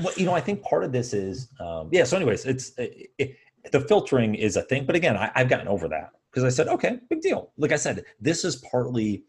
but 0.03 0.17
you 0.17 0.25
know, 0.25 0.33
I 0.33 0.41
think 0.41 0.61
part 0.63 0.83
of 0.83 0.91
this 0.91 1.13
is 1.13 1.49
um, 1.59 1.89
yeah. 1.91 2.03
So, 2.03 2.17
anyways, 2.17 2.45
it's 2.45 2.71
it, 2.77 3.11
it, 3.17 3.37
the 3.71 3.79
filtering 3.81 4.35
is 4.35 4.57
a 4.57 4.61
thing, 4.63 4.85
but 4.85 4.95
again, 4.95 5.15
I, 5.15 5.31
I've 5.35 5.49
gotten 5.49 5.67
over 5.67 5.87
that 5.89 6.11
because 6.31 6.43
I 6.43 6.49
said, 6.49 6.67
okay, 6.67 6.99
big 7.09 7.21
deal. 7.21 7.51
Like 7.57 7.71
I 7.71 7.77
said, 7.77 8.03
this 8.19 8.43
is 8.43 8.57
partly. 8.57 9.23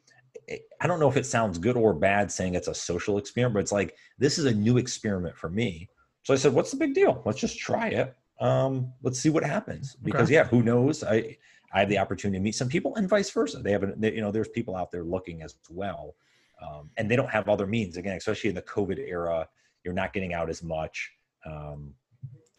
I 0.80 0.86
don't 0.86 0.98
know 0.98 1.08
if 1.10 1.16
it 1.18 1.26
sounds 1.26 1.58
good 1.58 1.76
or 1.76 1.92
bad 1.92 2.32
saying 2.32 2.54
it's 2.54 2.68
a 2.68 2.74
social 2.74 3.18
experiment, 3.18 3.54
but 3.54 3.60
it's 3.60 3.72
like 3.72 3.94
this 4.18 4.38
is 4.38 4.46
a 4.46 4.54
new 4.54 4.78
experiment 4.78 5.36
for 5.36 5.50
me. 5.50 5.90
So 6.22 6.32
I 6.32 6.38
said, 6.38 6.54
"What's 6.54 6.70
the 6.70 6.78
big 6.78 6.94
deal? 6.94 7.22
Let's 7.26 7.38
just 7.38 7.58
try 7.58 7.88
it. 7.88 8.16
Um, 8.40 8.92
let's 9.02 9.18
see 9.18 9.28
what 9.28 9.44
happens." 9.44 9.96
Because 10.02 10.28
okay. 10.28 10.34
yeah, 10.34 10.44
who 10.44 10.62
knows? 10.62 11.04
I 11.04 11.36
I 11.72 11.80
have 11.80 11.88
the 11.88 11.98
opportunity 11.98 12.38
to 12.38 12.42
meet 12.42 12.54
some 12.54 12.68
people, 12.68 12.94
and 12.96 13.08
vice 13.08 13.30
versa. 13.30 13.58
They 13.58 13.72
have, 13.72 14.00
they, 14.00 14.14
you 14.14 14.20
know, 14.20 14.30
there's 14.30 14.48
people 14.48 14.74
out 14.76 14.90
there 14.90 15.04
looking 15.04 15.42
as 15.42 15.56
well, 15.70 16.14
um, 16.62 16.90
and 16.96 17.10
they 17.10 17.16
don't 17.16 17.30
have 17.30 17.48
other 17.48 17.66
means. 17.66 17.96
Again, 17.96 18.16
especially 18.16 18.50
in 18.50 18.56
the 18.56 18.62
COVID 18.62 18.98
era, 18.98 19.48
you're 19.84 19.94
not 19.94 20.12
getting 20.12 20.34
out 20.34 20.48
as 20.48 20.62
much. 20.62 21.12
Um, 21.44 21.94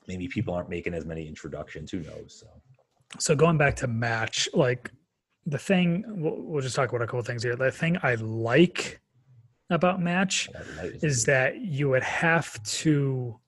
maybe 0.08 0.28
people 0.28 0.54
aren't 0.54 0.69
making 0.69 0.93
as 0.93 1.06
many 1.06 1.28
introductions. 1.28 1.91
Who 1.91 2.00
knows? 2.00 2.39
So, 2.39 2.48
so 3.17 3.36
going 3.36 3.58
back 3.58 3.76
to 3.78 3.88
match, 3.88 4.48
like 4.54 4.91
the 5.45 5.58
thing, 5.58 6.04
we'll, 6.08 6.36
we'll 6.38 6.62
just 6.62 6.76
talk 6.76 6.89
about 6.89 7.02
a 7.02 7.08
couple 7.08 7.22
things 7.24 7.43
here. 7.43 7.56
The 7.56 7.72
thing 7.72 7.98
I 8.04 8.15
like 8.15 9.00
about 9.69 10.02
match 10.02 10.50
is 11.02 11.26
that 11.26 11.62
you 11.62 11.89
would 11.89 12.04
have 12.04 12.62
to 12.63 13.39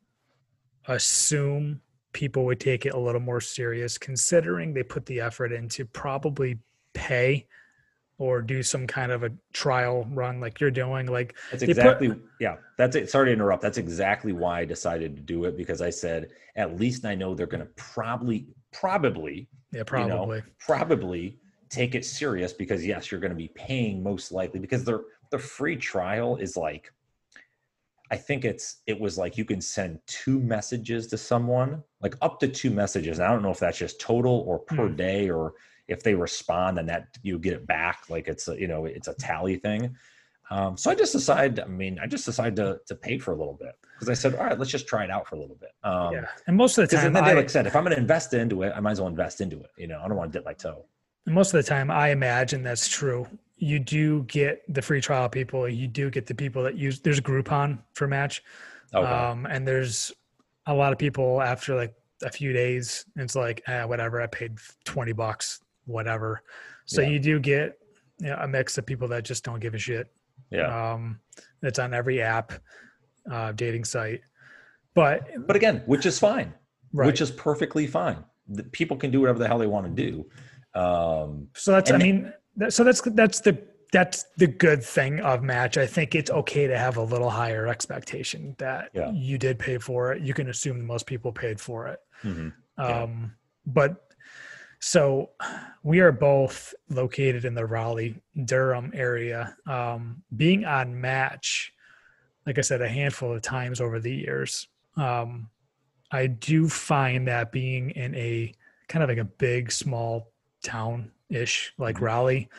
assume 0.87 1.81
people 2.13 2.45
would 2.45 2.59
take 2.59 2.85
it 2.85 2.93
a 2.93 2.99
little 2.99 3.21
more 3.21 3.41
serious 3.41 3.97
considering 3.97 4.73
they 4.73 4.83
put 4.83 5.05
the 5.05 5.19
effort 5.19 5.51
into 5.51 5.85
probably 5.85 6.59
pay 6.93 7.45
or 8.17 8.39
do 8.41 8.61
some 8.61 8.85
kind 8.85 9.11
of 9.11 9.23
a 9.23 9.31
trial 9.51 10.07
run 10.11 10.39
like 10.39 10.59
you're 10.59 10.69
doing 10.69 11.07
like 11.07 11.35
that's 11.49 11.63
exactly 11.63 12.09
put, 12.09 12.21
yeah 12.39 12.55
that's 12.77 12.95
it 12.95 13.09
sorry 13.09 13.27
to 13.27 13.33
interrupt 13.33 13.61
that's 13.61 13.77
exactly 13.77 14.31
why 14.31 14.59
i 14.59 14.65
decided 14.65 15.15
to 15.15 15.21
do 15.21 15.45
it 15.45 15.57
because 15.57 15.81
i 15.81 15.89
said 15.89 16.29
at 16.55 16.79
least 16.79 17.05
i 17.05 17.15
know 17.15 17.33
they're 17.33 17.47
going 17.47 17.63
to 17.63 17.71
probably 17.75 18.45
probably 18.71 19.47
yeah 19.71 19.83
probably 19.83 20.11
you 20.11 20.37
know, 20.37 20.41
probably. 20.59 21.37
take 21.69 21.95
it 21.95 22.05
serious 22.05 22.53
because 22.53 22.85
yes 22.85 23.09
you're 23.09 23.19
going 23.21 23.31
to 23.31 23.35
be 23.35 23.49
paying 23.55 24.03
most 24.03 24.31
likely 24.31 24.59
because 24.59 24.83
their 24.83 25.01
the 25.31 25.39
free 25.39 25.75
trial 25.75 26.35
is 26.35 26.55
like 26.55 26.91
I 28.11 28.17
think 28.17 28.43
it's 28.43 28.81
it 28.87 28.99
was 28.99 29.17
like 29.17 29.37
you 29.37 29.45
can 29.45 29.61
send 29.61 29.99
two 30.05 30.39
messages 30.39 31.07
to 31.07 31.17
someone, 31.17 31.81
like 32.01 32.15
up 32.21 32.39
to 32.41 32.47
two 32.47 32.69
messages. 32.69 33.19
And 33.19 33.27
I 33.27 33.31
don't 33.31 33.41
know 33.41 33.51
if 33.51 33.59
that's 33.59 33.77
just 33.77 34.01
total 34.01 34.43
or 34.45 34.59
per 34.59 34.89
mm. 34.89 34.97
day, 34.97 35.29
or 35.29 35.53
if 35.87 36.03
they 36.03 36.13
respond 36.13 36.77
and 36.77 36.89
that 36.89 37.07
you 37.23 37.39
get 37.39 37.53
it 37.53 37.65
back, 37.65 38.03
like 38.09 38.27
it's 38.27 38.49
a 38.49 38.59
you 38.59 38.67
know 38.67 38.85
it's 38.85 39.07
a 39.07 39.13
tally 39.13 39.55
thing. 39.55 39.95
Um, 40.49 40.75
so 40.75 40.91
I 40.91 40.95
just 40.95 41.13
decided. 41.13 41.61
I 41.61 41.67
mean, 41.67 41.99
I 41.99 42.07
just 42.07 42.25
decided 42.25 42.57
to 42.57 42.81
to 42.85 42.95
pay 42.95 43.17
for 43.17 43.31
a 43.31 43.37
little 43.37 43.57
bit 43.57 43.75
because 43.95 44.09
I 44.09 44.13
said, 44.13 44.35
all 44.35 44.43
right, 44.45 44.59
let's 44.59 44.71
just 44.71 44.87
try 44.87 45.05
it 45.05 45.09
out 45.09 45.25
for 45.25 45.35
a 45.35 45.39
little 45.39 45.55
bit. 45.55 45.71
Um, 45.83 46.13
yeah, 46.13 46.25
and 46.47 46.57
most 46.57 46.77
of 46.77 46.89
the 46.89 46.97
time, 46.97 47.15
I, 47.15 47.31
like 47.31 47.45
I 47.45 47.47
said, 47.47 47.65
if 47.65 47.77
I'm 47.77 47.83
going 47.83 47.95
to 47.95 48.01
invest 48.01 48.33
into 48.33 48.63
it, 48.63 48.73
I 48.75 48.81
might 48.81 48.91
as 48.91 48.99
well 48.99 49.07
invest 49.07 49.39
into 49.39 49.57
it. 49.61 49.69
You 49.77 49.87
know, 49.87 50.01
I 50.03 50.09
don't 50.09 50.17
want 50.17 50.33
to 50.33 50.37
dip 50.37 50.45
my 50.45 50.53
toe. 50.53 50.83
And 51.25 51.33
most 51.33 51.53
of 51.53 51.63
the 51.63 51.69
time, 51.69 51.89
I 51.89 52.09
imagine 52.09 52.61
that's 52.61 52.89
true 52.89 53.27
you 53.61 53.77
do 53.77 54.23
get 54.23 54.63
the 54.73 54.81
free 54.81 54.99
trial 54.99 55.29
people. 55.29 55.69
You 55.69 55.87
do 55.87 56.09
get 56.09 56.25
the 56.25 56.33
people 56.33 56.63
that 56.63 56.75
use. 56.75 56.99
There's 56.99 57.21
Groupon 57.21 57.77
for 57.93 58.07
Match, 58.07 58.43
okay. 58.93 59.05
um, 59.05 59.45
and 59.45 59.67
there's 59.67 60.11
a 60.65 60.73
lot 60.73 60.91
of 60.91 60.97
people 60.97 61.39
after 61.43 61.75
like 61.75 61.93
a 62.23 62.31
few 62.31 62.53
days. 62.53 63.05
It's 63.15 63.35
like 63.35 63.61
eh, 63.67 63.83
whatever. 63.83 64.19
I 64.19 64.25
paid 64.25 64.57
twenty 64.83 65.13
bucks, 65.13 65.61
whatever. 65.85 66.41
So 66.85 67.01
yeah. 67.01 67.09
you 67.09 67.19
do 67.19 67.39
get 67.39 67.77
you 68.19 68.29
know, 68.29 68.37
a 68.41 68.47
mix 68.47 68.79
of 68.79 68.85
people 68.87 69.07
that 69.09 69.25
just 69.25 69.43
don't 69.43 69.59
give 69.59 69.75
a 69.75 69.77
shit. 69.77 70.11
Yeah. 70.49 70.93
Um, 70.93 71.19
it's 71.61 71.77
on 71.77 71.93
every 71.93 72.19
app, 72.19 72.53
uh, 73.31 73.51
dating 73.51 73.85
site, 73.85 74.21
but 74.95 75.29
but 75.45 75.55
again, 75.55 75.83
which 75.85 76.07
is 76.07 76.17
fine, 76.17 76.51
right. 76.93 77.05
which 77.05 77.21
is 77.21 77.29
perfectly 77.29 77.85
fine. 77.85 78.25
The, 78.47 78.63
people 78.63 78.97
can 78.97 79.11
do 79.11 79.21
whatever 79.21 79.37
the 79.37 79.47
hell 79.47 79.59
they 79.59 79.67
want 79.67 79.95
to 79.95 80.03
do. 80.11 80.25
Um, 80.73 81.47
so 81.53 81.73
that's 81.73 81.91
I 81.91 81.97
mean 81.97 82.33
so 82.69 82.83
that's 82.83 83.01
that's 83.01 83.39
the 83.41 83.61
that's 83.91 84.25
the 84.37 84.47
good 84.47 84.83
thing 84.83 85.19
of 85.19 85.43
match. 85.43 85.77
I 85.77 85.85
think 85.85 86.15
it's 86.15 86.31
okay 86.31 86.65
to 86.67 86.77
have 86.77 86.97
a 86.97 87.03
little 87.03 87.29
higher 87.29 87.67
expectation 87.67 88.55
that 88.57 88.89
yeah. 88.93 89.11
you 89.11 89.37
did 89.37 89.59
pay 89.59 89.77
for 89.77 90.13
it. 90.13 90.21
You 90.21 90.33
can 90.33 90.49
assume 90.49 90.85
most 90.85 91.05
people 91.05 91.31
paid 91.31 91.59
for 91.59 91.87
it. 91.87 91.99
Mm-hmm. 92.23 92.49
Yeah. 92.79 93.03
Um, 93.03 93.35
but 93.65 94.11
so 94.79 95.29
we 95.83 95.99
are 95.99 96.11
both 96.11 96.73
located 96.89 97.45
in 97.45 97.53
the 97.53 97.65
Raleigh 97.65 98.15
Durham 98.45 98.91
area. 98.95 99.55
Um, 99.67 100.23
being 100.35 100.65
on 100.65 100.99
match, 100.99 101.73
like 102.45 102.57
I 102.57 102.61
said, 102.61 102.81
a 102.81 102.87
handful 102.87 103.33
of 103.33 103.41
times 103.41 103.81
over 103.81 103.99
the 103.99 104.13
years. 104.13 104.67
Um, 104.95 105.49
I 106.11 106.27
do 106.27 106.67
find 106.67 107.27
that 107.27 107.51
being 107.51 107.91
in 107.91 108.15
a 108.15 108.53
kind 108.87 109.03
of 109.03 109.09
like 109.09 109.19
a 109.19 109.25
big, 109.25 109.71
small 109.71 110.31
town 110.63 111.11
ish, 111.31 111.73
like 111.77 111.95
mm-hmm. 111.95 112.05
Raleigh, 112.05 112.49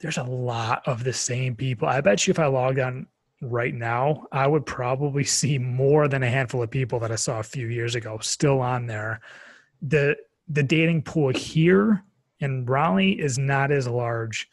there's 0.00 0.18
a 0.18 0.24
lot 0.24 0.82
of 0.86 1.04
the 1.04 1.12
same 1.12 1.54
people. 1.54 1.88
I 1.88 2.00
bet 2.00 2.26
you 2.26 2.30
if 2.30 2.38
I 2.38 2.46
logged 2.46 2.78
on 2.78 3.06
right 3.40 3.74
now, 3.74 4.26
I 4.32 4.46
would 4.46 4.66
probably 4.66 5.24
see 5.38 5.58
more 5.58 6.08
than 6.08 6.22
a 6.22 6.30
handful 6.30 6.62
of 6.62 6.70
people 6.70 6.98
that 7.00 7.12
I 7.12 7.16
saw 7.16 7.40
a 7.40 7.44
few 7.44 7.68
years 7.68 7.94
ago 7.94 8.18
still 8.20 8.60
on 8.60 8.86
there. 8.86 9.20
The 9.82 10.16
the 10.48 10.62
dating 10.62 11.02
pool 11.02 11.32
here 11.32 12.04
in 12.38 12.64
Raleigh 12.66 13.18
is 13.20 13.36
not 13.36 13.72
as 13.72 13.88
large 13.88 14.48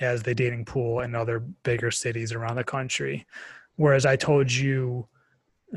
as 0.00 0.22
the 0.22 0.34
dating 0.34 0.64
pool 0.64 1.00
in 1.00 1.14
other 1.14 1.40
bigger 1.62 1.90
cities 1.90 2.32
around 2.32 2.56
the 2.56 2.64
country. 2.64 3.26
Whereas 3.76 4.04
I 4.04 4.16
told 4.16 4.52
you 4.52 5.06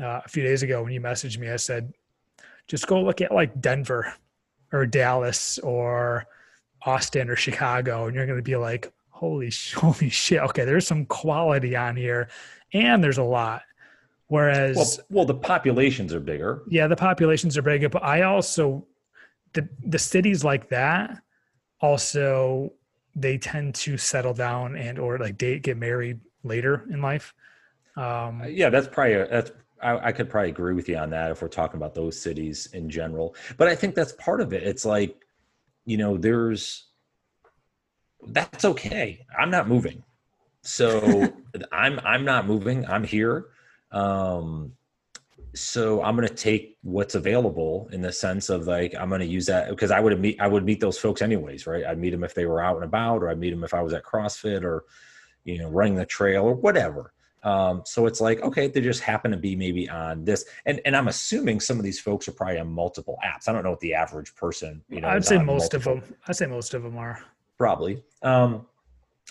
uh, 0.00 0.20
a 0.24 0.28
few 0.28 0.42
days 0.42 0.62
ago 0.62 0.82
when 0.82 0.92
you 0.92 1.00
messaged 1.00 1.38
me, 1.38 1.50
I 1.50 1.56
said, 1.56 1.92
just 2.66 2.86
go 2.86 3.02
look 3.02 3.20
at 3.20 3.32
like 3.32 3.60
Denver 3.60 4.12
or 4.72 4.86
Dallas 4.86 5.58
or 5.58 6.26
Austin 6.86 7.30
or 7.30 7.36
Chicago, 7.36 8.06
and 8.06 8.14
you're 8.14 8.26
going 8.26 8.38
to 8.38 8.42
be 8.42 8.56
like, 8.56 8.92
holy, 9.10 9.50
holy 9.74 10.10
shit. 10.10 10.40
Okay, 10.40 10.64
there's 10.64 10.86
some 10.86 11.06
quality 11.06 11.76
on 11.76 11.96
here, 11.96 12.28
and 12.72 13.02
there's 13.02 13.18
a 13.18 13.24
lot. 13.24 13.62
Whereas, 14.28 14.76
well, 14.76 15.06
well, 15.10 15.24
the 15.26 15.34
populations 15.34 16.14
are 16.14 16.20
bigger. 16.20 16.62
Yeah, 16.68 16.86
the 16.86 16.96
populations 16.96 17.56
are 17.58 17.62
bigger, 17.62 17.88
but 17.88 18.02
I 18.02 18.22
also 18.22 18.86
the 19.52 19.68
the 19.86 19.98
cities 19.98 20.44
like 20.44 20.68
that 20.70 21.22
also 21.80 22.72
they 23.14 23.38
tend 23.38 23.74
to 23.74 23.96
settle 23.96 24.34
down 24.34 24.76
and 24.76 24.98
or 24.98 25.18
like 25.18 25.38
date 25.38 25.62
get 25.62 25.76
married 25.76 26.18
later 26.42 26.84
in 26.90 27.00
life. 27.00 27.34
Um, 27.96 28.40
uh, 28.42 28.46
yeah, 28.46 28.70
that's 28.70 28.88
probably 28.88 29.14
a, 29.14 29.28
that's 29.28 29.52
I, 29.82 30.08
I, 30.08 30.12
could 30.12 30.28
probably 30.30 30.50
agree 30.50 30.74
with 30.74 30.88
you 30.88 30.96
on 30.96 31.10
that 31.10 31.30
if 31.30 31.42
we're 31.42 31.48
talking 31.48 31.76
about 31.76 31.94
those 31.94 32.20
cities 32.20 32.68
in 32.72 32.88
general. 32.88 33.36
But 33.56 33.68
I 33.68 33.74
think 33.74 33.94
that's 33.94 34.12
part 34.12 34.40
of 34.40 34.52
it. 34.52 34.62
It's 34.62 34.84
like, 34.84 35.23
you 35.84 35.96
know, 35.96 36.16
there's 36.16 36.86
that's 38.28 38.64
okay. 38.64 39.26
I'm 39.38 39.50
not 39.50 39.68
moving. 39.68 40.02
So 40.62 41.32
I'm 41.72 42.00
I'm 42.04 42.24
not 42.24 42.46
moving. 42.46 42.86
I'm 42.86 43.04
here. 43.04 43.46
Um 43.92 44.72
so 45.54 46.02
I'm 46.02 46.16
going 46.16 46.26
to 46.26 46.34
take 46.34 46.78
what's 46.82 47.14
available 47.14 47.88
in 47.92 48.00
the 48.00 48.12
sense 48.12 48.50
of 48.50 48.66
like 48.66 48.94
I'm 48.94 49.08
going 49.08 49.20
to 49.20 49.26
use 49.26 49.46
that 49.46 49.70
because 49.70 49.90
I 49.90 50.00
would 50.00 50.18
meet 50.20 50.40
I 50.40 50.48
would 50.48 50.64
meet 50.64 50.80
those 50.80 50.98
folks 50.98 51.22
anyways, 51.22 51.66
right? 51.66 51.84
I'd 51.84 51.98
meet 51.98 52.10
them 52.10 52.24
if 52.24 52.34
they 52.34 52.46
were 52.46 52.60
out 52.60 52.76
and 52.76 52.84
about, 52.84 53.22
or 53.22 53.30
I'd 53.30 53.38
meet 53.38 53.50
them 53.50 53.64
if 53.64 53.72
I 53.72 53.80
was 53.80 53.92
at 53.92 54.04
CrossFit 54.04 54.64
or 54.64 54.84
you 55.44 55.58
know 55.58 55.70
running 55.70 55.94
the 55.94 56.06
trail 56.06 56.44
or 56.44 56.54
whatever. 56.54 57.12
Um, 57.44 57.82
so 57.84 58.06
it's 58.06 58.20
like, 58.20 58.40
okay, 58.42 58.68
they 58.68 58.80
just 58.80 59.02
happen 59.02 59.30
to 59.30 59.36
be 59.36 59.54
maybe 59.54 59.88
on 59.88 60.24
this. 60.24 60.44
And 60.66 60.80
and 60.84 60.96
I'm 60.96 61.08
assuming 61.08 61.60
some 61.60 61.78
of 61.78 61.84
these 61.84 62.00
folks 62.00 62.26
are 62.26 62.32
probably 62.32 62.58
on 62.58 62.72
multiple 62.72 63.18
apps. 63.24 63.48
I 63.48 63.52
don't 63.52 63.62
know 63.62 63.70
what 63.70 63.80
the 63.80 63.94
average 63.94 64.34
person, 64.34 64.82
you 64.88 65.00
know, 65.00 65.08
I'd 65.08 65.24
say 65.24 65.38
most 65.38 65.72
multiple. 65.72 65.98
of 65.98 66.08
them. 66.08 66.16
I'd 66.26 66.36
say 66.36 66.46
most 66.46 66.74
of 66.74 66.82
them 66.82 66.96
are. 66.96 67.22
Probably. 67.58 68.02
Um, 68.22 68.66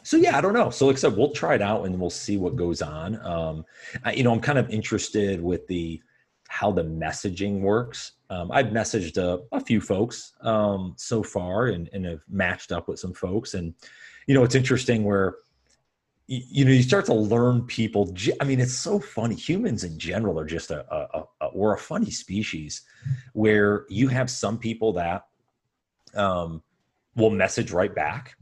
so 0.03 0.17
yeah, 0.17 0.37
I 0.37 0.41
don't 0.41 0.53
know. 0.53 0.69
So 0.69 0.87
like 0.87 0.95
I 0.95 0.99
said, 0.99 1.17
we'll 1.17 1.31
try 1.31 1.55
it 1.55 1.61
out 1.61 1.85
and 1.85 1.99
we'll 1.99 2.09
see 2.09 2.37
what 2.37 2.55
goes 2.55 2.81
on. 2.81 3.19
Um, 3.25 3.65
I, 4.03 4.13
you 4.13 4.23
know, 4.23 4.31
I'm 4.31 4.41
kind 4.41 4.59
of 4.59 4.69
interested 4.69 5.41
with 5.41 5.65
the 5.67 6.01
how 6.49 6.71
the 6.71 6.83
messaging 6.83 7.61
works. 7.61 8.11
Um, 8.29 8.51
I've 8.51 8.67
messaged 8.67 9.17
a, 9.17 9.41
a 9.55 9.59
few 9.59 9.81
folks 9.81 10.33
um, 10.41 10.93
so 10.97 11.23
far 11.23 11.67
and, 11.67 11.89
and 11.93 12.05
have 12.05 12.21
matched 12.29 12.71
up 12.71 12.87
with 12.87 12.99
some 12.99 13.13
folks. 13.13 13.55
And, 13.55 13.73
you 14.27 14.35
know, 14.35 14.43
it's 14.43 14.55
interesting 14.55 15.03
where 15.03 15.37
you 16.27 16.63
know 16.63 16.71
you 16.71 16.81
start 16.81 17.05
to 17.05 17.13
learn 17.13 17.61
people 17.63 18.15
i 18.39 18.45
mean 18.45 18.61
it's 18.61 18.73
so 18.73 18.97
funny 18.97 19.35
humans 19.35 19.83
in 19.83 19.99
general 19.99 20.39
are 20.39 20.45
just 20.45 20.71
a, 20.71 20.85
a, 20.95 21.23
a 21.41 21.49
we're 21.53 21.73
a 21.73 21.77
funny 21.77 22.09
species 22.09 22.83
where 23.33 23.85
you 23.89 24.07
have 24.07 24.29
some 24.29 24.57
people 24.57 24.93
that 24.93 25.25
um 26.15 26.61
will 27.15 27.29
message 27.29 27.71
right 27.71 27.93
back. 27.93 28.35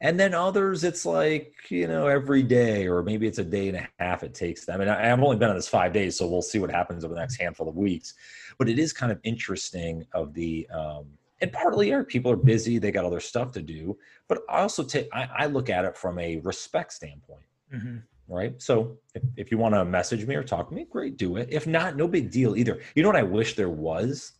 And 0.00 0.18
then 0.18 0.34
others 0.34 0.82
it's 0.82 1.06
like 1.06 1.54
you 1.68 1.86
know 1.86 2.08
every 2.08 2.42
day 2.42 2.88
or 2.88 3.02
maybe 3.04 3.28
it's 3.28 3.38
a 3.38 3.44
day 3.44 3.68
and 3.68 3.76
a 3.76 3.88
half 4.00 4.24
it 4.24 4.34
takes 4.34 4.64
them. 4.64 4.80
And 4.80 4.90
I, 4.90 5.06
have 5.06 5.22
only 5.22 5.36
been 5.36 5.50
on 5.50 5.54
this 5.56 5.68
five 5.68 5.92
days 5.92 6.16
so 6.16 6.26
we'll 6.26 6.42
see 6.42 6.58
what 6.58 6.70
happens 6.70 7.04
over 7.04 7.14
the 7.14 7.20
next 7.20 7.40
handful 7.40 7.68
of 7.68 7.76
weeks. 7.76 8.14
But 8.58 8.68
it 8.68 8.80
is 8.80 8.92
kind 8.92 9.12
of 9.12 9.20
interesting 9.22 10.04
of 10.12 10.34
the 10.34 10.66
um 10.70 11.06
and 11.42 11.52
partly 11.52 11.92
are 11.92 12.04
people 12.04 12.32
are 12.32 12.36
busy 12.36 12.78
they 12.78 12.90
got 12.90 13.04
other 13.04 13.20
stuff 13.20 13.52
to 13.52 13.60
do 13.60 13.98
but 14.28 14.38
i 14.48 14.60
also 14.60 14.82
take 14.82 15.08
I, 15.12 15.28
I 15.40 15.46
look 15.46 15.68
at 15.68 15.84
it 15.84 15.96
from 15.96 16.18
a 16.18 16.38
respect 16.38 16.92
standpoint 16.92 17.44
mm-hmm. 17.72 17.98
right? 18.28 18.60
So 18.60 18.98
if, 19.14 19.22
if 19.36 19.50
you 19.50 19.58
want 19.58 19.74
to 19.74 19.84
message 19.84 20.26
me 20.26 20.34
or 20.34 20.44
talk 20.44 20.68
to 20.68 20.74
me 20.74 20.86
great 20.88 21.16
do 21.16 21.36
it. 21.36 21.48
If 21.50 21.66
not 21.66 21.96
no 21.96 22.06
big 22.06 22.30
deal 22.30 22.56
either. 22.56 22.80
You 22.94 23.02
know 23.02 23.08
what 23.08 23.16
i 23.16 23.22
wish 23.22 23.54
there 23.56 23.70
was? 23.70 24.32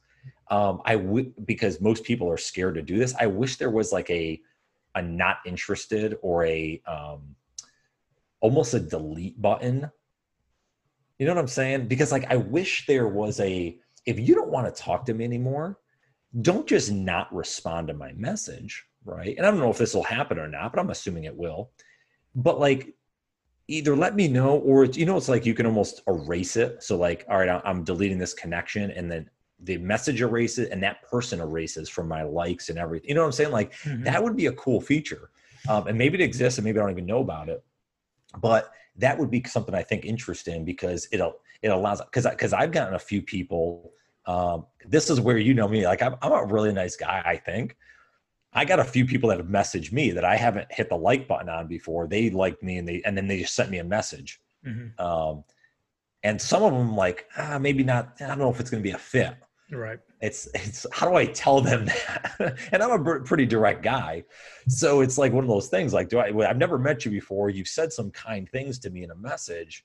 Um 0.50 0.80
i 0.84 0.96
because 1.44 1.80
most 1.80 2.04
people 2.04 2.30
are 2.30 2.38
scared 2.38 2.74
to 2.76 2.82
do 2.82 2.98
this 2.98 3.14
i 3.18 3.26
wish 3.26 3.56
there 3.56 3.70
was 3.70 3.92
like 3.92 4.10
a 4.10 4.40
a 4.94 5.02
not 5.02 5.38
interested 5.46 6.18
or 6.22 6.44
a 6.44 6.80
um 6.86 7.34
almost 8.40 8.74
a 8.74 8.80
delete 8.80 9.40
button. 9.40 9.90
You 11.18 11.26
know 11.26 11.34
what 11.34 11.40
i'm 11.40 11.48
saying? 11.48 11.88
Because 11.88 12.12
like 12.12 12.30
i 12.30 12.36
wish 12.36 12.86
there 12.86 13.08
was 13.08 13.40
a 13.40 13.78
if 14.04 14.18
you 14.18 14.34
don't 14.34 14.50
want 14.50 14.72
to 14.72 14.82
talk 14.82 15.04
to 15.06 15.14
me 15.14 15.24
anymore 15.24 15.78
don't 16.40 16.66
just 16.66 16.90
not 16.90 17.32
respond 17.34 17.88
to 17.88 17.94
my 17.94 18.12
message, 18.12 18.84
right? 19.04 19.36
And 19.36 19.46
I 19.46 19.50
don't 19.50 19.60
know 19.60 19.70
if 19.70 19.78
this 19.78 19.94
will 19.94 20.02
happen 20.02 20.38
or 20.38 20.48
not, 20.48 20.72
but 20.72 20.80
I'm 20.80 20.90
assuming 20.90 21.24
it 21.24 21.36
will. 21.36 21.70
But 22.34 22.58
like, 22.58 22.94
either 23.68 23.94
let 23.94 24.16
me 24.16 24.28
know, 24.28 24.58
or 24.58 24.86
you 24.86 25.06
know, 25.06 25.16
it's 25.16 25.28
like 25.28 25.46
you 25.46 25.54
can 25.54 25.66
almost 25.66 26.02
erase 26.06 26.56
it. 26.56 26.82
So 26.82 26.96
like, 26.96 27.24
all 27.28 27.38
right, 27.38 27.60
I'm 27.64 27.84
deleting 27.84 28.18
this 28.18 28.34
connection, 28.34 28.90
and 28.90 29.10
then 29.10 29.28
the 29.60 29.76
message 29.78 30.22
erases, 30.22 30.68
and 30.70 30.82
that 30.82 31.02
person 31.02 31.40
erases 31.40 31.88
from 31.88 32.08
my 32.08 32.22
likes 32.22 32.70
and 32.70 32.78
everything. 32.78 33.10
You 33.10 33.14
know 33.14 33.20
what 33.22 33.26
I'm 33.26 33.32
saying? 33.32 33.52
Like 33.52 33.74
mm-hmm. 33.74 34.04
that 34.04 34.22
would 34.22 34.36
be 34.36 34.46
a 34.46 34.52
cool 34.52 34.80
feature, 34.80 35.30
um, 35.68 35.86
and 35.86 35.98
maybe 35.98 36.18
it 36.20 36.24
exists, 36.24 36.58
and 36.58 36.64
maybe 36.64 36.78
I 36.78 36.82
don't 36.82 36.92
even 36.92 37.06
know 37.06 37.20
about 37.20 37.48
it. 37.48 37.62
But 38.40 38.72
that 38.96 39.18
would 39.18 39.30
be 39.30 39.42
something 39.46 39.74
I 39.74 39.82
think 39.82 40.04
interesting 40.04 40.64
because 40.64 41.08
it'll 41.12 41.40
it 41.62 41.68
allows 41.68 42.00
because 42.00 42.26
because 42.26 42.52
I've 42.52 42.72
gotten 42.72 42.94
a 42.94 42.98
few 42.98 43.22
people 43.22 43.92
um, 44.26 44.66
this 44.86 45.10
is 45.10 45.20
where 45.20 45.38
you 45.38 45.54
know 45.54 45.68
me. 45.68 45.86
Like 45.86 46.02
I'm, 46.02 46.16
I'm 46.22 46.32
a 46.32 46.44
really 46.44 46.72
nice 46.72 46.96
guy. 46.96 47.22
I 47.24 47.36
think. 47.36 47.76
I 48.54 48.66
got 48.66 48.80
a 48.80 48.84
few 48.84 49.06
people 49.06 49.30
that 49.30 49.38
have 49.38 49.46
messaged 49.46 49.92
me 49.92 50.10
that 50.10 50.26
I 50.26 50.36
haven't 50.36 50.70
hit 50.70 50.90
the 50.90 50.96
like 50.96 51.26
button 51.26 51.48
on 51.48 51.68
before. 51.68 52.06
They 52.06 52.28
liked 52.28 52.62
me 52.62 52.76
and 52.76 52.86
they 52.86 53.02
and 53.04 53.16
then 53.16 53.26
they 53.26 53.40
just 53.40 53.54
sent 53.54 53.70
me 53.70 53.78
a 53.78 53.84
message. 53.84 54.40
Mm-hmm. 54.66 55.04
Um, 55.04 55.44
and 56.22 56.40
some 56.40 56.62
of 56.62 56.72
them 56.72 56.94
like 56.94 57.26
ah, 57.36 57.58
maybe 57.58 57.82
not. 57.82 58.16
I 58.20 58.26
don't 58.26 58.38
know 58.38 58.50
if 58.50 58.60
it's 58.60 58.70
going 58.70 58.82
to 58.82 58.88
be 58.88 58.94
a 58.94 58.98
fit. 58.98 59.36
Right. 59.70 59.98
It's 60.20 60.48
it's 60.54 60.86
how 60.92 61.08
do 61.08 61.16
I 61.16 61.26
tell 61.26 61.62
them 61.62 61.86
that? 62.38 62.58
and 62.72 62.82
I'm 62.82 63.06
a 63.06 63.20
pretty 63.20 63.46
direct 63.46 63.82
guy, 63.82 64.22
so 64.68 65.00
it's 65.00 65.16
like 65.16 65.32
one 65.32 65.44
of 65.44 65.50
those 65.50 65.68
things. 65.68 65.94
Like, 65.94 66.10
do 66.10 66.18
I? 66.18 66.48
I've 66.48 66.58
never 66.58 66.78
met 66.78 67.04
you 67.04 67.10
before. 67.10 67.48
You've 67.48 67.68
said 67.68 67.92
some 67.92 68.10
kind 68.10 68.48
things 68.50 68.78
to 68.80 68.90
me 68.90 69.02
in 69.02 69.10
a 69.10 69.16
message 69.16 69.84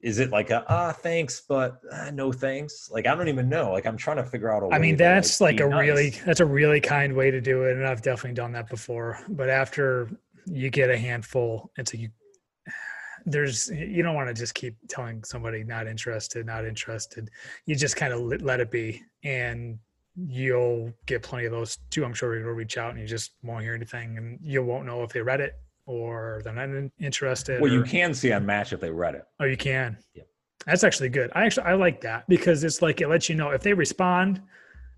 is 0.00 0.18
it 0.18 0.30
like 0.30 0.50
a 0.50 0.64
ah 0.68 0.92
thanks 0.92 1.42
but 1.48 1.80
uh, 1.90 2.10
no 2.10 2.32
thanks? 2.32 2.90
Like 2.90 3.06
i 3.06 3.14
don't 3.14 3.28
even 3.28 3.48
know 3.48 3.72
like 3.72 3.86
i'm 3.86 3.96
trying 3.96 4.18
to 4.18 4.24
figure 4.24 4.52
out 4.52 4.62
a 4.62 4.74
i 4.74 4.78
mean 4.78 4.96
that's 4.96 5.40
like, 5.40 5.60
like 5.60 5.66
a 5.66 5.68
nice. 5.68 5.80
really 5.80 6.10
that's 6.24 6.40
a 6.40 6.46
really 6.46 6.80
kind 6.80 7.14
way 7.14 7.30
to 7.30 7.40
do 7.40 7.64
it 7.64 7.76
and 7.76 7.86
i've 7.86 8.02
definitely 8.02 8.34
done 8.34 8.52
that 8.52 8.68
before 8.68 9.18
but 9.28 9.48
after 9.48 10.10
you 10.46 10.70
get 10.70 10.90
a 10.90 10.96
handful 10.96 11.70
it's 11.76 11.94
a 11.94 11.98
you 11.98 12.08
there's 13.26 13.68
you 13.68 14.02
don't 14.02 14.14
want 14.14 14.28
to 14.28 14.34
just 14.34 14.54
keep 14.54 14.76
telling 14.88 15.24
somebody 15.24 15.64
not 15.64 15.88
interested 15.88 16.46
not 16.46 16.64
interested. 16.64 17.28
You 17.66 17.74
just 17.74 17.96
kind 17.96 18.12
of 18.12 18.20
let 18.40 18.60
it 18.60 18.70
be 18.70 19.02
and 19.24 19.78
you'll 20.14 20.92
get 21.06 21.22
plenty 21.22 21.44
of 21.44 21.52
those 21.52 21.78
too 21.90 22.02
i'm 22.02 22.14
sure 22.14 22.38
you'll 22.38 22.52
reach 22.52 22.78
out 22.78 22.92
and 22.92 23.00
you 23.00 23.06
just 23.06 23.32
won't 23.42 23.62
hear 23.62 23.74
anything 23.74 24.16
and 24.16 24.38
you 24.42 24.62
won't 24.62 24.86
know 24.86 25.02
if 25.02 25.12
they 25.12 25.20
read 25.20 25.42
it 25.42 25.56
or 25.86 26.40
they're 26.44 26.52
not 26.52 26.90
interested. 27.00 27.60
Well, 27.60 27.72
or, 27.72 27.74
you 27.74 27.82
can 27.82 28.12
see 28.12 28.32
on 28.32 28.44
Match 28.44 28.72
if 28.72 28.80
they 28.80 28.90
read 28.90 29.14
it. 29.14 29.24
Oh, 29.40 29.44
you 29.44 29.56
can. 29.56 29.96
Yeah. 30.14 30.24
That's 30.66 30.84
actually 30.84 31.10
good. 31.10 31.30
I 31.34 31.46
actually 31.46 31.66
I 31.66 31.74
like 31.74 32.00
that 32.00 32.28
because 32.28 32.64
it's 32.64 32.82
like 32.82 33.00
it 33.00 33.08
lets 33.08 33.28
you 33.28 33.36
know 33.36 33.50
if 33.50 33.62
they 33.62 33.72
respond 33.72 34.42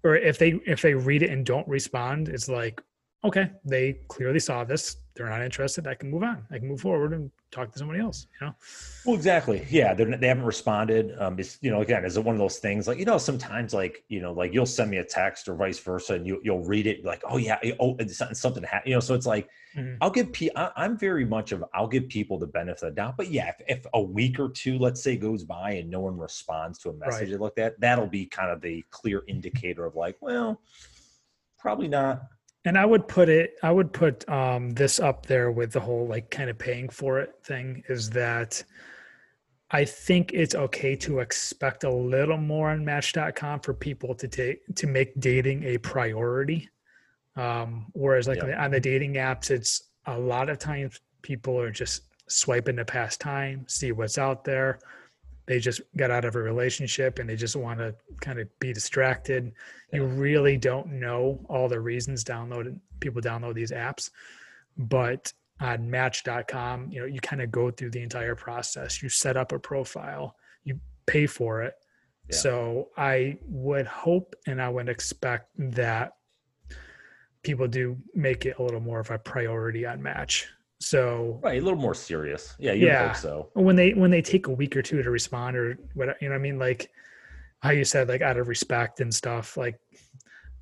or 0.03 0.17
if 0.17 0.39
they 0.39 0.61
if 0.67 0.81
they 0.81 0.95
read 0.95 1.23
it 1.23 1.31
and 1.31 1.45
don't 1.45 1.69
respond, 1.69 2.29
it's 2.29 2.49
like 2.49 2.83
okay, 3.25 3.51
they 3.65 4.01
clearly 4.09 4.41
saw 4.41 4.65
this. 4.65 4.97
They're 5.15 5.29
not 5.29 5.43
interested. 5.43 5.87
I 5.87 5.95
can 5.95 6.11
move 6.11 6.23
on. 6.23 6.45
I 6.51 6.59
can 6.59 6.69
move 6.69 6.81
forward 6.81 7.13
and 7.13 7.31
talk 7.51 7.73
to 7.73 7.79
somebody 7.79 8.01
else. 8.01 8.27
You 8.41 8.49
know. 8.49 8.55
Well, 9.05 9.17
exactly. 9.17 9.67
Yeah, 9.71 9.95
they 9.95 10.27
haven't 10.27 10.45
responded. 10.45 11.15
Um, 11.19 11.39
it's 11.39 11.59
you 11.61 11.71
know 11.71 11.81
again, 11.81 12.05
is 12.05 12.17
it 12.17 12.25
one 12.25 12.35
of 12.35 12.39
those 12.39 12.59
things 12.59 12.87
like 12.87 12.99
you 12.99 13.05
know 13.05 13.19
sometimes 13.19 13.73
like 13.75 14.05
you 14.09 14.21
know 14.21 14.33
like 14.33 14.53
you'll 14.53 14.67
send 14.67 14.91
me 14.91 14.99
a 14.99 15.05
text 15.05 15.49
or 15.49 15.55
vice 15.55 15.79
versa, 15.79 16.15
and 16.15 16.27
you 16.27 16.41
you'll 16.43 16.65
read 16.65 16.87
it 16.87 17.05
like 17.05 17.23
oh 17.29 17.37
yeah 17.37 17.59
oh 17.81 17.97
something 18.07 18.63
happened 18.63 18.89
you 18.89 18.95
know 18.95 19.01
so 19.01 19.15
it's 19.15 19.27
like 19.27 19.49
mm-hmm. 19.77 19.95
I'll 20.01 20.11
give 20.11 20.31
I, 20.57 20.71
I'm 20.77 20.99
very 20.99 21.25
much 21.25 21.53
of 21.53 21.65
I'll 21.75 21.89
give 21.89 22.09
people 22.09 22.39
the 22.39 22.47
benefit 22.47 22.83
of 22.83 22.95
the 22.95 22.97
doubt, 22.97 23.17
but 23.17 23.31
yeah, 23.31 23.49
if, 23.49 23.79
if 23.79 23.87
a 23.95 24.01
week 24.01 24.39
or 24.39 24.49
two 24.49 24.79
let's 24.79 25.03
say 25.03 25.17
goes 25.17 25.45
by 25.45 25.73
and 25.73 25.91
no 25.91 26.01
one 26.01 26.19
responds 26.19 26.79
to 26.81 26.91
a 26.91 26.93
message 26.95 27.21
right. 27.21 27.31
they 27.31 27.37
looked 27.37 27.59
at, 27.59 27.81
that'll 27.81 28.07
be 28.07 28.27
kind 28.27 28.51
of 28.51 28.61
the 28.61 28.85
clear 28.91 29.23
indicator 29.27 29.85
of 29.87 29.95
like 29.95 30.17
well 30.21 30.61
probably 31.59 31.89
not 31.89 32.23
and 32.69 32.77
I 32.77 32.85
would 32.85 33.09
put 33.09 33.31
it, 33.31 33.55
I 33.63 33.73
would 33.73 33.95
put 33.95 34.29
um, 34.29 34.71
this 34.73 35.01
up 35.01 35.25
there 35.25 35.51
with 35.51 35.73
the 35.73 35.81
whole 35.81 36.07
like 36.07 36.31
kind 36.31 36.51
of 36.51 36.59
paying 36.59 36.91
for 36.91 37.19
it 37.19 37.33
thing 37.43 37.83
is 37.89 38.11
that 38.11 38.63
I 39.71 39.87
think 39.87 40.35
it's 40.35 40.55
okay 40.55 40.95
to 40.97 41.21
expect 41.21 41.85
a 41.85 41.91
little 41.91 42.37
more 42.37 42.69
on 42.69 42.85
Match.com 42.85 43.61
for 43.61 43.73
people 43.73 44.15
to 44.17 44.29
take 44.29 44.61
to 44.77 44.87
make 44.87 45.19
dating 45.19 45.65
a 45.65 45.79
priority. 45.79 46.69
Um, 47.37 47.87
whereas, 47.93 48.29
like 48.29 48.43
yeah. 48.43 48.63
on 48.63 48.71
the 48.71 48.81
dating 48.81 49.15
apps, 49.15 49.51
it's 49.51 49.85
a 50.05 50.19
lot 50.19 50.51
of 50.51 50.59
times 50.59 51.01
people 51.23 51.59
are 51.59 51.71
just 51.71 52.03
swiping 52.29 52.77
to 52.77 52.85
pass 52.85 53.17
time, 53.17 53.65
see 53.67 53.93
what's 53.93 54.19
out 54.19 54.45
there. 54.45 54.79
They 55.49 55.59
just 55.59 55.81
got 55.97 56.13
out 56.13 56.25
of 56.25 56.37
a 56.37 56.43
relationship 56.43 57.19
and 57.19 57.29
they 57.29 57.35
just 57.35 57.57
want 57.57 57.81
to 57.81 57.95
kind 58.21 58.39
of 58.39 58.47
be 58.61 58.73
distracted. 58.73 59.53
Yeah. 59.93 60.01
You 60.01 60.07
really 60.07 60.57
don't 60.57 61.01
know 61.01 61.45
all 61.49 61.69
the 61.69 61.81
reasons 61.81 62.23
download 62.23 62.79
people 63.01 63.21
download 63.21 63.55
these 63.55 63.73
apps, 63.73 64.11
but 64.77 65.33
on 65.61 65.91
match.com 65.91 66.91
you 66.91 67.01
know 67.01 67.07
you 67.07 67.21
kind 67.21 67.43
of 67.43 67.51
go 67.51 67.71
through 67.71 67.91
the 67.91 68.03
entire 68.03 68.35
process 68.35 69.03
you 69.03 69.09
set 69.09 69.37
up 69.37 69.53
a 69.53 69.59
profile 69.59 70.37
you 70.65 70.79
pay 71.07 71.27
for 71.27 71.63
it 71.63 71.75
yeah. 72.31 72.37
so 72.37 72.89
i 72.97 73.37
would 73.47 73.87
hope 73.87 74.37
and 74.47 74.63
i 74.63 74.69
would 74.69 74.89
expect 74.89 75.49
that 75.59 76.13
people 77.43 77.67
do 77.67 77.97
make 78.15 78.47
it 78.47 78.57
a 78.59 78.63
little 78.63 78.81
more 78.81 79.01
of 79.01 79.11
a 79.11 79.19
priority 79.19 79.85
on 79.85 80.03
match 80.03 80.49
so 80.81 81.41
right 81.43 81.61
a 81.61 81.65
little 81.65 81.79
more 81.79 81.95
serious. 81.95 82.55
Yeah 82.59 82.73
yeah. 82.73 83.13
so. 83.13 83.51
When 83.55 83.77
they 83.77 83.93
when 83.93 84.11
they 84.11 84.23
take 84.23 84.47
a 84.47 84.53
week 84.53 84.77
or 84.77 84.83
two 84.83 85.03
to 85.03 85.11
respond 85.11 85.57
or 85.57 85.79
what 85.95 86.21
you 86.21 86.29
know 86.29 86.35
i 86.35 86.39
mean? 86.39 86.59
Like 86.59 86.91
how 87.61 87.71
you 87.71 87.85
said 87.85 88.09
like 88.09 88.23
out 88.23 88.37
of 88.37 88.49
respect 88.49 89.01
and 89.01 89.13
stuff 89.13 89.57
like 89.57 89.81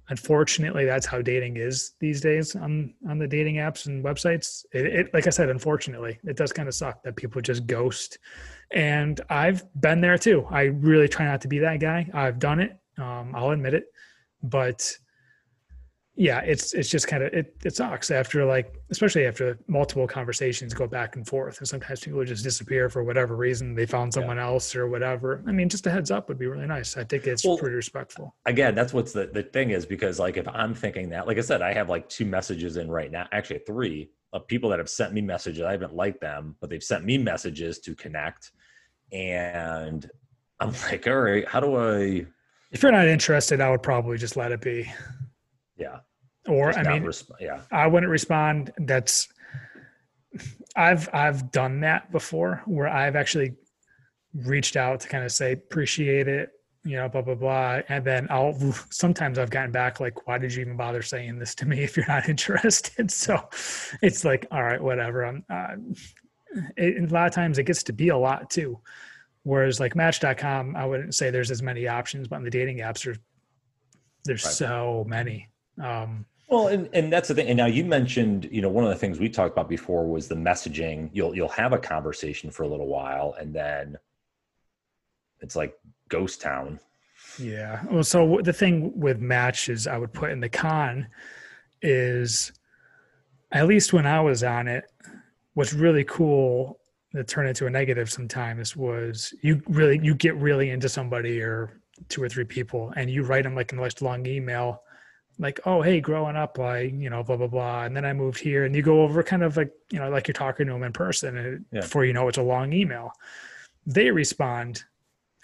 unfortunately 0.09 0.87
that's 0.87 1.05
how 1.05 1.21
dating 1.21 1.57
is 1.59 1.93
these 2.01 2.21
days 2.21 2.57
on 2.57 2.95
on 3.09 3.19
the 3.19 3.27
dating 3.27 3.57
apps 3.57 3.87
and 3.87 4.05
websites. 4.05 4.65
It, 4.73 4.87
it 4.87 5.15
like 5.15 5.27
i 5.27 5.31
said 5.31 5.51
unfortunately 5.51 6.19
it 6.25 6.37
does 6.37 6.53
kind 6.53 6.69
of 6.69 6.75
suck 6.75 7.03
that 7.03 7.17
people 7.17 7.41
just 7.43 7.67
ghost. 7.67 8.19
And 8.73 9.21
i've 9.29 9.65
been 9.81 10.01
there 10.01 10.19
too. 10.19 10.47
I 10.51 10.65
really 10.65 11.09
try 11.09 11.27
not 11.27 11.41
to 11.43 11.49
be 11.49 11.59
that 11.59 11.81
guy. 11.81 12.09
I've 12.15 12.39
done 12.39 12.61
it 12.61 12.79
um, 12.99 13.33
i'll 13.35 13.51
admit 13.51 13.75
it. 13.75 13.87
But 14.43 14.97
yeah, 16.19 16.41
it's 16.41 16.73
it's 16.73 16.89
just 16.89 17.07
kind 17.07 17.23
of 17.23 17.33
it 17.35 17.55
it 17.63 17.77
sucks 17.77 18.11
after 18.11 18.43
like 18.47 18.75
especially 18.91 19.27
after 19.27 19.59
multiple 19.69 20.07
conversations 20.07 20.73
go 20.73 20.87
back 20.87 21.15
and 21.15 21.27
forth 21.27 21.59
and 21.59 21.69
sometimes 21.69 22.01
people 22.01 22.25
just 22.25 22.43
disappear 22.43 22.89
for 22.89 23.05
whatever 23.05 23.37
reason 23.37 23.75
they 23.75 23.85
found 23.85 24.15
someone 24.15 24.39
yeah. 24.39 24.47
else 24.47 24.75
or 24.75 24.89
whatever. 24.89 25.45
I 25.47 25.53
mean, 25.53 25.69
just 25.69 25.87
a 25.87 25.91
heads 25.91 26.11
up 26.11 26.29
would 26.29 26.39
be 26.39 26.47
really 26.47 26.67
nice. 26.67 26.97
I 26.97 27.05
think 27.05 27.27
it's 27.27 27.45
well, 27.45 27.59
pretty 27.59 27.77
respectful. 27.77 28.35
Again, 28.47 28.75
that's 28.75 28.95
what's 28.95 29.13
the 29.13 29.27
the 29.27 29.43
thing 29.43 29.71
is 29.71 29.85
because 29.85 30.19
like 30.19 30.39
if 30.39 30.49
I'm 30.49 30.75
thinking 30.75 31.11
that, 31.11 31.27
like 31.27 31.37
I 31.37 31.43
said, 31.43 31.61
I 31.61 31.75
have 31.75 31.91
like 31.91 32.09
two 32.09 32.25
messages 32.25 32.79
in 32.79 32.91
right 32.91 33.11
now, 33.11 33.27
actually 33.33 33.61
three 33.67 34.11
of 34.33 34.47
people 34.47 34.71
that 34.71 34.79
have 34.79 34.89
sent 34.89 35.13
me 35.13 35.21
messages. 35.21 35.63
I 35.63 35.73
haven't 35.73 35.95
liked 35.95 36.23
them, 36.23 36.57
but 36.63 36.71
they've 36.71 36.83
sent 36.83 37.05
me 37.05 37.19
messages 37.19 37.79
to 37.81 37.95
connect, 37.95 38.53
and 39.13 40.09
I'm 40.61 40.73
like, 40.91 41.07
all 41.07 41.21
right, 41.21 41.47
how 41.47 41.61
do 41.61 41.77
I? 41.77 42.27
If 42.73 42.83
you're 42.83 42.93
not 42.93 43.07
interested, 43.07 43.61
I 43.61 43.71
would 43.71 43.83
probably 43.83 44.17
just 44.17 44.35
let 44.35 44.51
it 44.51 44.63
be. 44.63 44.91
Yeah. 45.77 45.99
Or 46.49 46.73
Just 46.73 46.87
I 46.87 46.93
mean, 46.93 47.03
resp- 47.03 47.31
yeah, 47.41 47.63
I 47.73 47.87
wouldn't 47.87 48.11
respond. 48.11 48.73
That's 48.79 49.29
I've 50.77 51.09
I've 51.13 51.51
done 51.51 51.81
that 51.81 52.13
before 52.13 52.63
where 52.67 52.89
I've 52.89 53.17
actually 53.17 53.55
reached 54.35 54.77
out 54.77 55.01
to 55.01 55.09
kind 55.09 55.25
of 55.25 55.33
say 55.33 55.53
appreciate 55.53 56.29
it, 56.29 56.51
you 56.85 56.97
know, 56.97 57.09
blah 57.09 57.23
blah 57.23 57.35
blah, 57.35 57.81
and 57.89 58.05
then 58.05 58.27
I'll 58.31 58.55
sometimes 58.91 59.39
I've 59.39 59.51
gotten 59.51 59.73
back 59.73 60.01
like, 60.01 60.27
why 60.27 60.39
did 60.39 60.55
you 60.55 60.61
even 60.61 60.77
bother 60.77 61.03
saying 61.03 61.39
this 61.39 61.55
to 61.57 61.67
me 61.67 61.81
if 61.85 61.97
you're 61.97 62.07
not 62.07 62.29
interested? 62.29 63.11
So 63.11 63.49
it's 64.03 64.25
like, 64.25 64.47
all 64.51 64.63
right, 64.63 64.83
whatever. 64.83 65.25
I'm. 65.25 65.45
Uh, 65.49 65.77
it, 66.77 67.11
a 67.11 67.13
lot 67.13 67.27
of 67.27 67.35
times 67.35 67.59
it 67.59 67.65
gets 67.65 67.83
to 67.83 67.93
be 67.93 68.09
a 68.09 68.17
lot 68.17 68.49
too. 68.49 68.79
Whereas 69.43 69.79
like 69.79 69.95
Match.com, 69.95 70.75
I 70.75 70.87
wouldn't 70.87 71.15
say 71.15 71.31
there's 71.31 71.51
as 71.51 71.63
many 71.63 71.87
options, 71.87 72.29
but 72.29 72.37
on 72.37 72.45
the 72.45 72.51
dating 72.51 72.79
apps, 72.79 73.05
there's 73.05 73.19
there's 74.25 74.45
right. 74.45 74.53
so 74.53 75.05
many. 75.07 75.49
Um, 75.83 76.27
well, 76.49 76.69
and, 76.69 76.89
and 76.93 77.13
that's 77.13 77.29
the 77.29 77.35
thing. 77.35 77.49
And 77.49 77.57
now 77.57 77.67
you 77.67 77.85
mentioned, 77.85 78.49
you 78.53 78.63
know, 78.63 78.69
one 78.69 78.85
of 78.85 78.91
the 78.91 78.97
things 78.97 79.19
we 79.19 79.29
talked 79.29 79.53
about 79.53 79.69
before 79.69 80.07
was 80.07 80.29
the 80.29 80.35
messaging. 80.35 81.11
You'll 81.13 81.35
you'll 81.35 81.49
have 81.49 81.73
a 81.73 81.79
conversation 81.79 82.51
for 82.51 82.63
a 82.63 82.69
little 82.69 82.87
while, 82.87 83.35
and 83.39 83.53
then 83.53 83.99
it's 85.41 85.57
like 85.57 85.77
ghost 86.09 86.41
town. 86.41 86.79
Yeah. 87.39 87.83
Well, 87.91 88.05
so 88.05 88.41
the 88.43 88.53
thing 88.53 88.93
with 88.99 89.21
match 89.21 89.69
is 89.69 89.87
I 89.87 89.99
would 89.99 90.13
put 90.13 90.31
in 90.31 90.41
the 90.41 90.49
con 90.49 91.09
is 91.83 92.53
at 93.53 93.67
least 93.67 93.93
when 93.93 94.07
I 94.07 94.21
was 94.21 94.43
on 94.43 94.69
it, 94.69 94.85
what's 95.55 95.73
really 95.73 96.05
cool 96.05 96.79
that 97.13 97.29
turned 97.29 97.49
into 97.49 97.67
a 97.67 97.71
negative 97.71 98.11
sometimes 98.11 98.77
was 98.77 99.35
you 99.41 99.63
really 99.69 99.99
you 100.03 100.15
get 100.15 100.37
really 100.37 100.71
into 100.71 100.89
somebody 100.89 101.41
or 101.41 101.81
two 102.09 102.23
or 102.23 102.29
three 102.29 102.45
people 102.45 102.93
and 102.97 103.11
you 103.11 103.23
write 103.23 103.45
them 103.45 103.55
like 103.55 103.73
a 103.73 103.75
nice 103.75 104.03
long 104.03 104.27
email 104.27 104.83
like, 105.39 105.61
oh, 105.67 105.83
hey, 105.83 106.01
growing 106.01 106.37
up, 106.37 106.59
I, 106.59 106.81
you 106.81 107.11
know, 107.11 107.23
blah, 107.23 107.37
blah, 107.37 107.47
blah. 107.47 107.85
And 107.85 107.95
then 107.95 108.05
I 108.05 108.13
moved 108.13 108.39
here 108.39 108.65
and 108.65 108.75
you 108.75 108.83
go 108.83 109.03
over 109.03 109.23
kind 109.23 109.43
of 109.43 109.57
like, 109.57 109.73
you 109.91 109.99
know, 109.99 110.09
like 110.09 110.29
you're 110.29 110.33
talking 110.35 110.67
to 110.67 110.73
them 110.73 110.83
in 110.83 110.93
person 110.93 111.37
and 111.37 111.65
yeah. 111.73 111.81
before 111.81 112.05
you 112.05 112.13
know 112.13 112.29
it's 112.29 112.39
a 112.39 112.43
long 112.43 112.73
email. 112.73 113.13
They 113.87 114.11
respond 114.11 114.85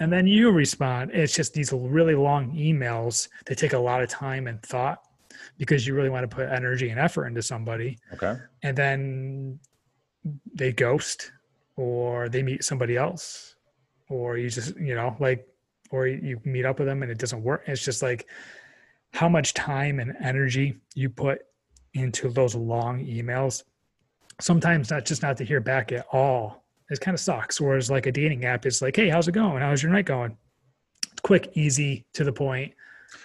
and 0.01 0.13
then 0.13 0.27
you 0.27 0.51
respond. 0.51 1.11
It's 1.13 1.35
just 1.35 1.53
these 1.53 1.73
really 1.73 2.15
long 2.15 2.53
emails 2.57 3.29
that 3.47 3.59
take 3.59 3.75
a 3.75 3.79
lot 3.79 4.03
of 4.03 4.09
time 4.09 4.47
and 4.47 4.63
thought 4.63 5.03
because 5.59 5.87
you 5.87 5.95
really 5.95 6.11
want 6.11 6.29
to 6.29 6.35
put 6.35 6.49
energy 6.49 6.89
and 6.89 6.99
effort 6.99 7.27
into 7.27 7.43
somebody. 7.43 7.99
Okay. 8.15 8.37
And 8.63 8.77
then 8.77 9.61
they 10.55 10.73
ghost 10.73 11.33
or 11.77 12.29
they 12.29 12.43
meet 12.43 12.65
somebody 12.65 12.97
else 12.97 13.57
or 14.09 14.39
you 14.39 14.49
just, 14.49 14.77
you 14.79 14.95
know, 14.95 15.17
like, 15.21 15.47
or 15.91 16.07
you 16.07 16.41
meet 16.45 16.65
up 16.65 16.79
with 16.79 16.89
them 16.89 17.03
and 17.03 17.13
it 17.13 17.19
doesn't 17.19 17.43
work. 17.43 17.65
It's 17.67 17.85
just 17.85 18.03
like, 18.03 18.27
how 19.13 19.29
much 19.29 19.55
time 19.55 20.01
and 20.01 20.17
energy 20.21 20.79
you 20.95 21.09
put 21.09 21.43
into 21.95 22.31
those 22.31 22.55
long 22.55 23.05
emails. 23.05 23.63
Sometimes 24.41 24.91
not 24.91 25.05
just 25.05 25.23
not 25.23 25.37
to 25.37 25.45
hear 25.45 25.61
back 25.61 25.93
at 25.93 26.07
all. 26.13 26.65
It 26.91 27.01
kind 27.01 27.15
of 27.15 27.21
sucks. 27.21 27.61
Whereas 27.61 27.91
like 27.91 28.07
a 28.07 28.13
dating 28.13 28.45
app 28.45 28.67
is 28.67 28.83
like, 28.83 28.97
hey, 28.97 29.09
how's 29.09 29.29
it 29.29 29.33
going? 29.33 29.61
How's 29.61 29.83
your 29.83 29.93
night 29.93 30.07
going? 30.07 30.37
It's 31.11 31.21
quick, 31.21 31.53
easy, 31.55 32.05
to 32.15 32.25
the 32.25 32.33
point. 32.33 32.73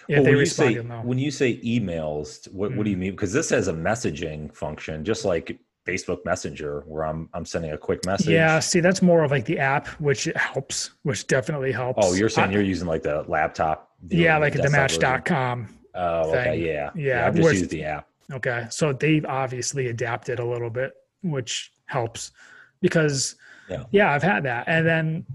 If 0.06 0.16
well, 0.16 0.24
they 0.24 0.30
when 0.30 0.38
respond, 0.38 0.74
you 0.74 0.82
say, 0.82 1.00
when 1.02 1.18
you 1.18 1.30
say 1.30 1.56
emails, 1.62 2.50
what, 2.52 2.70
mm 2.70 2.76
what 2.76 2.84
do 2.84 2.90
you 2.90 2.96
mm. 2.96 3.00
mean? 3.00 3.10
Because 3.12 3.32
this 3.32 3.50
has 3.50 3.68
a 3.68 3.72
messaging 3.72 4.54
function, 4.54 5.04
just 5.04 5.24
like 5.24 5.58
Facebook 5.86 6.24
Messenger, 6.26 6.84
where 6.86 7.04
I'm 7.04 7.30
I'm 7.32 7.46
sending 7.46 7.72
a 7.72 7.78
quick 7.78 8.04
message. 8.04 8.28
Yeah, 8.28 8.58
see, 8.60 8.80
that's 8.80 9.00
more 9.00 9.24
of 9.24 9.30
like 9.30 9.46
the 9.46 9.58
app, 9.58 9.86
which 9.98 10.28
helps, 10.36 10.90
which 11.02 11.26
definitely 11.26 11.72
helps. 11.72 12.06
Oh, 12.06 12.12
you're 12.12 12.28
saying 12.28 12.50
I, 12.50 12.52
you're 12.52 12.62
using 12.62 12.86
like 12.86 13.02
the 13.02 13.24
laptop? 13.28 13.90
Yeah, 14.10 14.36
like 14.36 14.52
the 14.52 14.68
Match.com 14.68 15.77
Oh, 15.94 16.30
okay, 16.30 16.58
yeah, 16.58 16.90
yeah. 16.94 17.20
yeah 17.20 17.26
I've 17.26 17.34
just 17.34 17.52
used 17.52 17.70
the 17.70 17.84
app. 17.84 18.08
Okay, 18.32 18.66
so 18.70 18.92
they've 18.92 19.24
obviously 19.24 19.88
adapted 19.88 20.38
a 20.38 20.44
little 20.44 20.70
bit, 20.70 20.92
which 21.22 21.72
helps 21.86 22.32
because 22.80 23.36
yeah, 23.68 23.84
yeah 23.90 24.12
I've 24.12 24.22
had 24.22 24.44
that, 24.44 24.64
and 24.66 24.86
then 24.86 25.26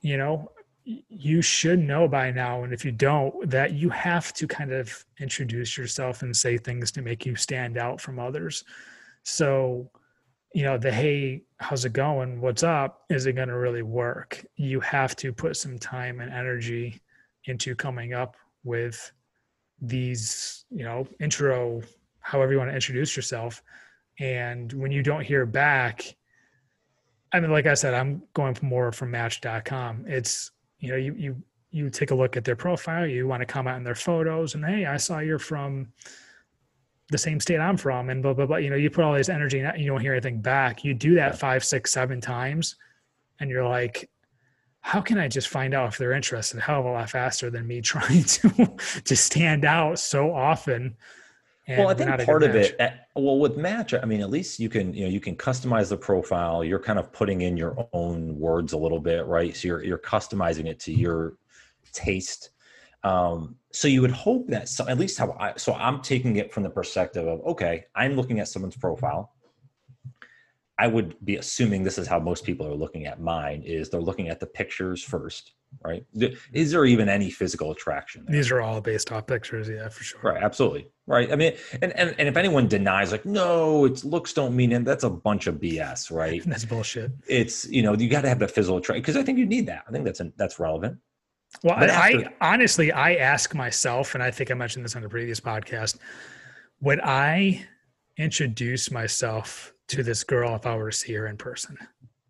you 0.00 0.16
know 0.16 0.50
you 0.84 1.40
should 1.40 1.78
know 1.78 2.06
by 2.06 2.30
now 2.30 2.62
and 2.62 2.72
if 2.72 2.84
you 2.84 2.92
don't 2.92 3.48
that 3.48 3.72
you 3.72 3.88
have 3.88 4.34
to 4.34 4.46
kind 4.46 4.70
of 4.70 5.04
introduce 5.18 5.78
yourself 5.78 6.20
and 6.20 6.36
say 6.36 6.58
things 6.58 6.92
to 6.92 7.00
make 7.00 7.24
you 7.24 7.34
stand 7.36 7.78
out 7.78 8.00
from 8.00 8.18
others. 8.18 8.64
So 9.22 9.90
you 10.52 10.62
know 10.62 10.76
the 10.76 10.92
hey 10.92 11.44
how's 11.58 11.84
it 11.84 11.94
going? 11.94 12.40
What's 12.40 12.62
up? 12.62 13.04
Is 13.08 13.26
it 13.26 13.32
going 13.32 13.48
to 13.48 13.58
really 13.58 13.82
work? 13.82 14.44
You 14.56 14.80
have 14.80 15.16
to 15.16 15.32
put 15.32 15.56
some 15.56 15.78
time 15.78 16.20
and 16.20 16.32
energy 16.32 17.00
into 17.46 17.74
coming 17.74 18.12
up 18.12 18.36
with 18.62 19.10
these, 19.88 20.64
you 20.70 20.84
know, 20.84 21.06
intro, 21.20 21.82
however 22.20 22.52
you 22.52 22.58
want 22.58 22.70
to 22.70 22.74
introduce 22.74 23.16
yourself. 23.16 23.62
And 24.18 24.72
when 24.72 24.90
you 24.90 25.02
don't 25.02 25.22
hear 25.22 25.46
back, 25.46 26.16
I 27.32 27.40
mean, 27.40 27.50
like 27.50 27.66
I 27.66 27.74
said, 27.74 27.94
I'm 27.94 28.22
going 28.34 28.54
for 28.54 28.66
more 28.66 28.92
from 28.92 29.10
match.com. 29.10 30.04
It's, 30.06 30.52
you 30.78 30.90
know, 30.90 30.96
you, 30.96 31.14
you, 31.14 31.42
you 31.70 31.90
take 31.90 32.12
a 32.12 32.14
look 32.14 32.36
at 32.36 32.44
their 32.44 32.56
profile, 32.56 33.06
you 33.06 33.26
want 33.26 33.40
to 33.40 33.46
comment 33.46 33.76
on 33.76 33.84
their 33.84 33.96
photos 33.96 34.54
and, 34.54 34.64
Hey, 34.64 34.86
I 34.86 34.96
saw 34.96 35.18
you're 35.18 35.40
from 35.40 35.88
the 37.10 37.18
same 37.18 37.40
state 37.40 37.58
I'm 37.58 37.76
from 37.76 38.10
and 38.10 38.22
blah, 38.22 38.32
blah, 38.32 38.46
blah. 38.46 38.56
You 38.56 38.70
know, 38.70 38.76
you 38.76 38.90
put 38.90 39.04
all 39.04 39.14
this 39.14 39.28
energy 39.28 39.60
and 39.60 39.80
you 39.80 39.86
don't 39.86 40.00
hear 40.00 40.12
anything 40.12 40.40
back. 40.40 40.84
You 40.84 40.94
do 40.94 41.14
that 41.16 41.38
five, 41.38 41.64
six, 41.64 41.92
seven 41.92 42.20
times 42.20 42.76
and 43.40 43.50
you're 43.50 43.68
like, 43.68 44.08
how 44.84 45.00
can 45.00 45.16
I 45.16 45.28
just 45.28 45.48
find 45.48 45.72
out 45.72 45.88
if 45.88 45.98
they're 45.98 46.12
interested? 46.12 46.60
Hell 46.60 46.80
of 46.80 46.84
a 46.84 46.90
lot 46.90 47.08
faster 47.08 47.48
than 47.48 47.66
me 47.66 47.80
trying 47.94 48.22
to 48.22 48.76
to 49.04 49.16
stand 49.16 49.64
out 49.64 49.98
so 49.98 50.32
often. 50.34 50.94
well, 51.66 51.88
I 51.88 51.94
think 51.94 52.26
part 52.26 52.42
of 52.42 52.54
it, 52.54 52.76
eh, 52.78 52.90
well, 53.16 53.38
with 53.38 53.56
Match, 53.56 53.94
I 53.94 54.04
mean, 54.04 54.20
at 54.20 54.28
least 54.28 54.60
you 54.60 54.68
can, 54.68 54.92
you 54.92 55.06
know, 55.06 55.10
you 55.10 55.20
can 55.20 55.36
customize 55.36 55.88
the 55.88 55.96
profile. 55.96 56.62
You're 56.62 56.78
kind 56.78 56.98
of 56.98 57.10
putting 57.14 57.40
in 57.40 57.56
your 57.56 57.88
own 57.94 58.38
words 58.38 58.74
a 58.74 58.76
little 58.76 59.00
bit, 59.00 59.24
right? 59.24 59.56
So 59.56 59.68
you're 59.68 59.82
you're 59.82 59.98
customizing 59.98 60.66
it 60.66 60.78
to 60.80 60.92
your 60.92 61.38
taste. 61.92 62.50
Um, 63.04 63.56
so 63.72 63.88
you 63.88 64.02
would 64.02 64.10
hope 64.10 64.48
that 64.48 64.68
some, 64.68 64.88
at 64.88 64.98
least 64.98 65.18
how 65.18 65.34
I, 65.40 65.54
so 65.56 65.72
I'm 65.72 66.02
taking 66.02 66.36
it 66.36 66.52
from 66.52 66.62
the 66.62 66.70
perspective 66.70 67.26
of, 67.26 67.40
okay, 67.46 67.84
I'm 67.94 68.16
looking 68.16 68.38
at 68.38 68.48
someone's 68.48 68.76
profile. 68.76 69.32
I 70.78 70.88
would 70.88 71.16
be 71.24 71.36
assuming 71.36 71.84
this 71.84 71.98
is 71.98 72.08
how 72.08 72.18
most 72.18 72.44
people 72.44 72.66
are 72.66 72.74
looking 72.74 73.06
at 73.06 73.20
mine 73.20 73.62
is 73.62 73.90
they're 73.90 74.00
looking 74.00 74.28
at 74.28 74.40
the 74.40 74.46
pictures 74.46 75.02
first, 75.02 75.52
right? 75.84 76.04
Is 76.52 76.72
there 76.72 76.84
even 76.84 77.08
any 77.08 77.30
physical 77.30 77.70
attraction? 77.70 78.24
There? 78.26 78.34
These 78.34 78.50
are 78.50 78.60
all 78.60 78.80
based 78.80 79.12
off 79.12 79.28
pictures, 79.28 79.68
yeah, 79.68 79.88
for 79.88 80.02
sure. 80.02 80.20
Right, 80.20 80.42
absolutely. 80.42 80.88
Right. 81.06 81.30
I 81.30 81.36
mean, 81.36 81.52
and, 81.80 81.92
and, 81.96 82.14
and 82.18 82.28
if 82.28 82.36
anyone 82.36 82.66
denies 82.66 83.12
like, 83.12 83.24
no, 83.24 83.84
it's 83.84 84.04
looks 84.04 84.32
don't 84.32 84.56
mean 84.56 84.72
it, 84.72 84.84
that's 84.84 85.04
a 85.04 85.10
bunch 85.10 85.46
of 85.46 85.56
BS, 85.56 86.10
right? 86.10 86.42
that's 86.46 86.64
bullshit. 86.64 87.12
It's, 87.28 87.66
you 87.68 87.82
know, 87.82 87.94
you 87.94 88.08
got 88.08 88.22
to 88.22 88.28
have 88.28 88.40
the 88.40 88.48
physical 88.48 88.78
attraction 88.78 89.02
because 89.02 89.16
I 89.16 89.22
think 89.22 89.38
you 89.38 89.46
need 89.46 89.66
that. 89.66 89.84
I 89.86 89.92
think 89.92 90.04
that's, 90.04 90.20
a, 90.20 90.32
that's 90.36 90.58
relevant. 90.58 90.98
Well, 91.62 91.76
I, 91.76 91.86
after- 91.86 92.32
I 92.40 92.52
honestly, 92.52 92.90
I 92.90 93.14
ask 93.14 93.54
myself, 93.54 94.14
and 94.14 94.24
I 94.24 94.32
think 94.32 94.50
I 94.50 94.54
mentioned 94.54 94.84
this 94.84 94.96
on 94.96 95.04
a 95.04 95.08
previous 95.08 95.38
podcast, 95.38 95.98
would 96.80 97.00
I 97.00 97.64
introduce 98.16 98.90
myself 98.90 99.73
to 99.88 100.02
this 100.02 100.24
girl 100.24 100.54
if 100.54 100.66
I 100.66 100.76
were 100.76 100.90
to 100.90 100.96
see 100.96 101.12
her 101.14 101.26
in 101.26 101.36
person? 101.36 101.76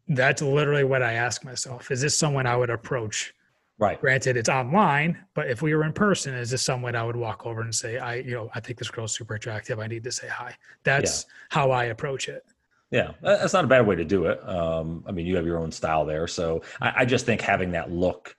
That's 0.09 0.43
literally 0.43 0.85
what 0.85 1.03
I 1.03 1.15
ask 1.15 1.45
myself. 1.45 1.91
Is 1.91 2.01
this 2.01 2.17
someone 2.17 2.47
I 2.47 2.57
would 2.57 2.71
approach? 2.71 3.35
Right. 3.79 4.01
Granted, 4.01 4.37
it's 4.37 4.49
online, 4.49 5.19
but 5.35 5.51
if 5.51 5.61
we 5.61 5.75
were 5.75 5.85
in 5.85 5.93
person, 5.93 6.35
is 6.35 6.51
this 6.51 6.63
someone 6.63 6.95
I 6.95 7.03
would 7.03 7.17
walk 7.17 7.45
over 7.45 7.63
and 7.63 7.75
say, 7.75 7.99
I, 7.99 8.17
you 8.17 8.33
know, 8.33 8.51
I 8.55 8.61
think 8.61 8.79
this 8.79 8.89
girl's 8.89 9.15
super 9.15 9.35
attractive. 9.35 9.81
I 9.81 9.89
need 9.89 10.05
to 10.05 10.13
say 10.13 10.29
hi. 10.29 10.55
That's 10.85 11.25
yeah. 11.25 11.33
how 11.49 11.71
I 11.73 11.85
approach 11.87 12.29
it. 12.29 12.45
Yeah, 12.93 13.13
that's 13.21 13.53
not 13.53 13.65
a 13.65 13.67
bad 13.69 13.85
way 13.85 13.97
to 13.97 14.05
do 14.05 14.27
it. 14.27 14.47
Um, 14.49 15.03
I 15.09 15.11
mean, 15.11 15.27
you 15.27 15.35
have 15.35 15.47
your 15.47 15.59
own 15.59 15.73
style 15.73 16.05
there. 16.05 16.29
So 16.29 16.63
I, 16.81 16.93
I 16.99 17.05
just 17.05 17.27
think 17.27 17.41
having 17.41 17.73
that 17.73 17.91
look 17.91 18.37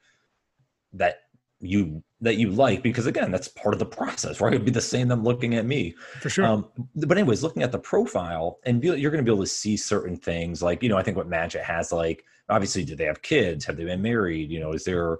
that 0.93 1.23
you 1.59 2.01
that 2.21 2.35
you 2.35 2.49
like 2.49 2.81
because 2.81 3.07
again 3.07 3.29
that's 3.29 3.49
part 3.49 3.73
of 3.73 3.79
the 3.79 3.85
process 3.85 4.39
right? 4.39 4.53
It'd 4.53 4.65
be 4.65 4.71
the 4.71 4.81
same 4.81 5.07
them 5.07 5.23
looking 5.23 5.55
at 5.55 5.65
me. 5.65 5.95
For 6.21 6.29
sure. 6.29 6.45
Um, 6.45 6.67
but 6.95 7.17
anyways 7.17 7.43
looking 7.43 7.63
at 7.63 7.71
the 7.71 7.79
profile 7.79 8.59
and 8.65 8.79
be, 8.79 8.87
you're 8.87 9.11
going 9.11 9.23
to 9.23 9.29
be 9.29 9.33
able 9.33 9.43
to 9.43 9.49
see 9.49 9.75
certain 9.75 10.15
things 10.15 10.63
like 10.63 10.81
you 10.81 10.89
know 10.89 10.97
i 10.97 11.03
think 11.03 11.17
what 11.17 11.29
Magit 11.29 11.63
has 11.63 11.91
like 11.91 12.23
obviously 12.49 12.83
do 12.83 12.95
they 12.95 13.05
have 13.05 13.21
kids? 13.21 13.65
Have 13.65 13.77
they 13.77 13.85
been 13.85 14.01
married? 14.01 14.51
You 14.51 14.59
know 14.59 14.73
is 14.73 14.83
there 14.83 15.17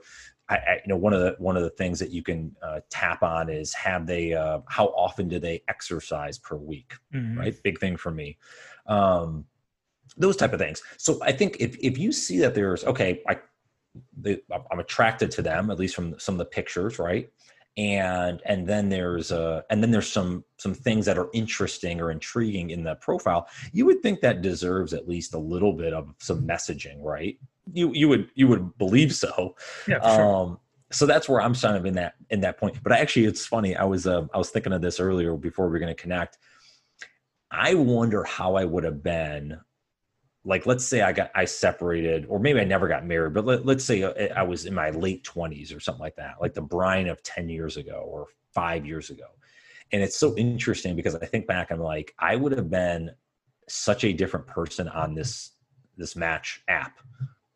I, 0.47 0.55
I, 0.55 0.73
you 0.85 0.87
know 0.87 0.97
one 0.97 1.13
of 1.13 1.21
the 1.21 1.35
one 1.37 1.57
of 1.57 1.63
the 1.63 1.69
things 1.71 1.99
that 1.99 2.11
you 2.11 2.23
can 2.23 2.55
uh, 2.61 2.79
tap 2.89 3.23
on 3.23 3.49
is 3.49 3.73
have 3.73 4.05
they 4.07 4.33
uh, 4.33 4.59
how 4.67 4.87
often 4.87 5.27
do 5.27 5.39
they 5.39 5.63
exercise 5.67 6.37
per 6.37 6.55
week 6.55 6.93
mm-hmm. 7.13 7.39
right? 7.39 7.63
Big 7.63 7.79
thing 7.79 7.97
for 7.97 8.11
me. 8.11 8.37
Um, 8.87 9.45
those 10.17 10.37
type 10.37 10.53
of 10.53 10.59
things. 10.59 10.81
So 10.97 11.19
i 11.23 11.31
think 11.31 11.57
if 11.59 11.75
if 11.79 11.97
you 11.97 12.11
see 12.11 12.37
that 12.39 12.55
there's 12.55 12.83
okay 12.85 13.21
i 13.27 13.37
they, 14.17 14.41
I'm 14.71 14.79
attracted 14.79 15.31
to 15.31 15.41
them 15.41 15.69
at 15.71 15.79
least 15.79 15.95
from 15.95 16.17
some 16.19 16.35
of 16.35 16.39
the 16.39 16.45
pictures, 16.45 16.99
right? 16.99 17.29
And 17.77 18.41
and 18.45 18.65
then 18.65 18.87
there's 18.87 19.33
uh 19.33 19.61
and 19.69 19.83
then 19.83 19.91
there's 19.91 20.09
some 20.09 20.45
some 20.57 20.73
things 20.73 21.05
that 21.07 21.17
are 21.17 21.29
interesting 21.33 21.99
or 21.99 22.09
intriguing 22.09 22.69
in 22.69 22.83
the 22.83 22.95
profile. 22.95 23.49
You 23.73 23.85
would 23.87 24.01
think 24.01 24.21
that 24.21 24.41
deserves 24.41 24.93
at 24.93 25.09
least 25.09 25.33
a 25.33 25.37
little 25.37 25.73
bit 25.73 25.93
of 25.93 26.13
some 26.19 26.47
messaging, 26.47 27.01
right? 27.01 27.37
You 27.73 27.91
you 27.93 28.07
would 28.07 28.29
you 28.33 28.47
would 28.47 28.77
believe 28.77 29.13
so. 29.13 29.55
Yeah. 29.87 29.99
Sure. 29.99 30.35
Um, 30.35 30.59
so 30.91 31.05
that's 31.05 31.27
where 31.27 31.41
I'm 31.41 31.53
kind 31.53 31.75
of 31.75 31.85
in 31.85 31.95
that 31.95 32.15
in 32.29 32.39
that 32.41 32.57
point. 32.57 32.81
But 32.81 32.93
actually, 32.93 33.25
it's 33.25 33.45
funny. 33.45 33.75
I 33.75 33.83
was 33.83 34.07
uh, 34.07 34.25
I 34.33 34.37
was 34.37 34.49
thinking 34.49 34.71
of 34.71 34.81
this 34.81 34.99
earlier 34.99 35.35
before 35.35 35.67
we 35.67 35.75
are 35.75 35.79
going 35.79 35.93
to 35.93 36.01
connect. 36.01 36.37
I 37.51 37.73
wonder 37.73 38.23
how 38.23 38.55
I 38.55 38.65
would 38.65 38.83
have 38.83 39.03
been 39.03 39.59
like 40.45 40.65
let's 40.65 40.85
say 40.85 41.01
I 41.01 41.11
got 41.11 41.31
I 41.35 41.45
separated, 41.45 42.25
or 42.29 42.39
maybe 42.39 42.59
I 42.59 42.63
never 42.63 42.87
got 42.87 43.05
married, 43.05 43.33
but 43.33 43.45
let, 43.45 43.65
let's 43.65 43.83
say 43.83 44.03
uh, 44.03 44.13
I 44.35 44.43
was 44.43 44.65
in 44.65 44.73
my 44.73 44.91
late 44.91 45.23
twenties 45.23 45.73
or 45.73 45.79
something 45.79 46.01
like 46.01 46.15
that, 46.17 46.35
like 46.39 46.53
the 46.53 46.61
Brian 46.61 47.07
of 47.07 47.21
ten 47.23 47.49
years 47.49 47.77
ago 47.77 48.05
or 48.07 48.27
five 48.53 48.85
years 48.85 49.09
ago. 49.09 49.25
And 49.91 50.01
it's 50.01 50.15
so 50.15 50.35
interesting 50.35 50.95
because 50.95 51.15
I 51.15 51.25
think 51.25 51.47
back, 51.47 51.71
I'm 51.71 51.79
like, 51.79 52.13
I 52.19 52.35
would 52.35 52.51
have 52.53 52.69
been 52.69 53.11
such 53.67 54.03
a 54.03 54.13
different 54.13 54.45
person 54.47 54.87
on 54.87 55.15
this 55.15 55.51
this 55.97 56.15
match 56.15 56.61
app 56.67 56.99